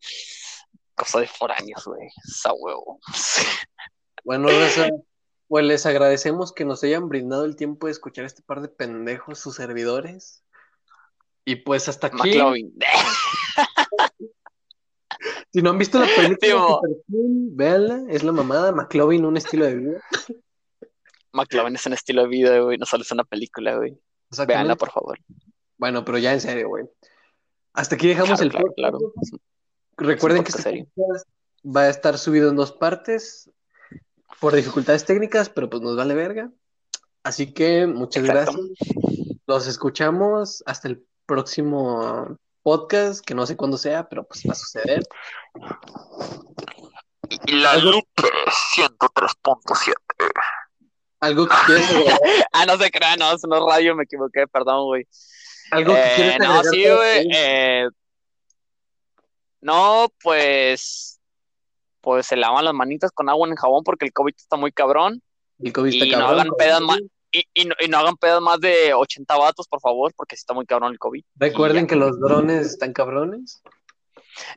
Cosa 0.95 1.21
de 1.21 1.27
foráneos, 1.27 1.85
güey. 1.85 2.09
Esa 2.25 2.53
huevo. 2.53 3.01
Bueno, 4.25 4.49
raza, 4.49 4.89
pues 5.49 5.65
les 5.65 5.85
agradecemos 5.85 6.53
que 6.53 6.65
nos 6.65 6.83
hayan 6.85 7.09
brindado 7.09 7.45
el 7.45 7.57
tiempo 7.57 7.87
de 7.87 7.93
escuchar 7.93 8.25
este 8.25 8.43
par 8.43 8.63
de 8.63 8.69
pendejos, 8.69 9.39
sus 9.39 9.57
servidores. 9.57 10.45
Y 11.45 11.57
pues 11.57 11.89
hasta 11.89 12.07
aquí, 12.07 12.17
McLovin. 12.39 12.73
si 15.53 15.61
no 15.61 15.71
han 15.71 15.79
visto 15.79 15.99
la 15.99 16.07
película, 16.07 16.79
véanla, 17.09 18.05
es 18.09 18.23
la 18.23 18.33
mamada, 18.33 18.73
McLovin, 18.73 19.25
un 19.25 19.37
estilo 19.37 19.67
de 19.67 19.75
vida. 19.75 20.01
McLovin 21.33 21.75
es 21.75 21.87
un 21.87 21.93
estilo 21.93 22.23
de 22.23 22.29
vida, 22.29 22.59
güey. 22.61 22.79
No 22.79 22.87
solo 22.87 23.03
es 23.03 23.11
una 23.11 23.25
película, 23.25 23.77
güey. 23.77 23.99
Véanla, 24.47 24.77
por 24.77 24.91
favor. 24.91 25.19
Bueno, 25.79 26.05
pero 26.05 26.19
ya 26.19 26.33
en 26.33 26.41
serio, 26.41 26.69
güey. 26.69 26.85
Hasta 27.75 27.97
aquí 27.97 28.09
dejamos 28.09 28.41
Claro, 28.41 28.43
el 28.43 28.51
claro, 28.51 28.73
claro. 28.75 28.99
Recuerden 29.97 30.45
que 30.45 30.51
Es 30.51 30.57
este 30.57 30.89
podcast 30.95 31.29
va 31.65 31.83
a 31.83 31.89
estar 31.89 32.19
subido 32.19 32.51
en 32.51 32.57
dos 32.57 32.73
partes 32.73 33.51
por 34.41 34.55
dificultades 34.55 35.05
técnicas, 35.05 35.49
pero 35.49 35.71
pues 35.71 35.83
nos 35.83 35.97
vale 35.97 36.15
verga. 36.15 36.51
Así 37.23 37.53
que 37.53 37.87
muchas 37.87 38.25
Exacto. 38.25 38.53
gracias. 38.53 39.39
Los 39.47 39.67
escuchamos 39.67 40.63
hasta 40.67 40.89
el 40.89 41.07
próximo 41.27 42.37
podcast, 42.63 43.25
que 43.25 43.35
no 43.35 43.47
sé 43.47 43.57
cuándo 43.57 43.77
sea, 43.77 44.09
pero 44.09 44.25
pues 44.25 44.43
va 44.47 44.53
a 44.53 44.57
suceder. 44.57 45.03
Y 47.47 47.53
la 47.53 47.77
Lupe 47.77 48.29
103.7. 48.77 49.95
Algo 51.23 51.47
que 51.47 51.55
quieres 51.67 51.89
agregar, 51.91 52.19
Ah, 52.53 52.67
no 52.67 52.77
se 52.77 52.91
crean, 52.91 53.19
no, 53.19 53.31
no 53.31 53.57
es 53.57 53.65
radio, 53.75 53.95
me 53.97 54.05
equivoqué, 54.05 54.47
perdón, 54.47 54.85
güey. 54.87 55.07
algo 55.71 55.95
que 55.95 56.01
Eh, 56.01 56.13
quieres 56.17 56.39
no, 56.39 56.45
agregar 56.53 56.65
sí, 56.75 56.85
güey. 56.85 57.29
eh, 57.35 57.89
no, 59.61 60.09
pues. 60.23 61.19
Pues 62.01 62.27
se 62.27 62.35
lavan 62.37 62.65
las 62.65 62.75
manitas 62.75 63.13
con 63.13 63.29
agua 63.29 63.47
en 63.49 63.55
jabón 63.55 63.85
porque 63.85 64.05
el 64.07 64.13
COVID 64.13 64.35
está 64.37 64.57
muy 64.57 64.73
cabrón. 64.73 65.23
El 65.61 65.73
COVID 65.73 65.93
está 65.93 66.05
y 66.05 66.11
no 66.11 66.27
hagan 66.27 66.49
pedas 66.59 66.81
más. 66.81 66.99
Y, 67.31 67.45
y 67.55 67.65
no, 67.65 67.75
y 67.79 67.87
no 67.89 67.99
hagan 67.99 68.17
pedas 68.17 68.41
más 68.43 68.59
de 68.61 68.93
80 68.93 69.37
vatos, 69.39 69.69
por 69.69 69.81
favor, 69.81 70.13
porque 70.17 70.35
sí 70.37 70.41
está 70.41 70.53
muy 70.53 70.67
cabrón 70.67 70.93
el 70.93 70.99
COVID. 70.99 71.23
Recuerden 71.37 71.87
que 71.87 71.95
los 71.95 72.19
drones 72.21 72.67
están 72.67 72.93
cabrones. 72.93 73.63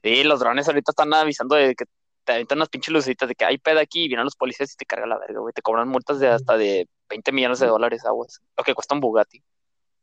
Y 0.01 0.23
los 0.23 0.39
drones 0.39 0.67
ahorita 0.67 0.91
están 0.91 1.13
avisando 1.13 1.55
de 1.55 1.75
que 1.75 1.85
te 2.25 2.33
avientan 2.33 2.57
unas 2.57 2.69
pinches 2.69 2.91
lucecitas 2.93 3.29
de 3.29 3.35
que 3.35 3.45
hay 3.45 3.57
peda 3.57 3.81
aquí 3.81 4.03
y 4.03 4.07
vienen 4.07 4.25
los 4.25 4.35
policías 4.35 4.73
y 4.73 4.75
te 4.75 4.85
cargan 4.85 5.09
la 5.09 5.17
verga, 5.17 5.39
güey. 5.39 5.53
Te 5.53 5.61
cobran 5.61 5.87
multas 5.87 6.19
de 6.19 6.27
hasta 6.27 6.57
de 6.57 6.89
20 7.09 7.31
millones 7.31 7.59
de 7.59 7.67
dólares 7.67 8.05
aguas. 8.05 8.41
Lo 8.57 8.63
que 8.63 8.73
cuesta 8.73 8.95
un 8.95 9.01
Bugatti. 9.01 9.41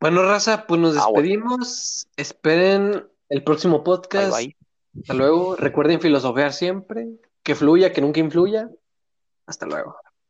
Bueno, 0.01 0.23
raza, 0.23 0.67
pues 0.67 0.81
nos 0.81 0.97
Ah, 0.97 1.07
despedimos. 1.07 2.09
Esperen 2.17 3.07
el 3.29 3.45
próximo 3.45 3.79
Bye, 3.79 3.85
podcast. 3.85 4.37
bye. 4.37 4.57
Hasta 5.01 5.15
luego. 5.15 5.57
Recuerden 5.57 6.01
filosofear 6.01 6.53
siempre. 6.53 7.09
Que 7.43 7.55
fluya, 7.55 7.93
que 7.93 8.01
nunca 8.01 8.21
influya. 8.21 8.69
Hasta 9.47 9.67
luego. 9.67 9.97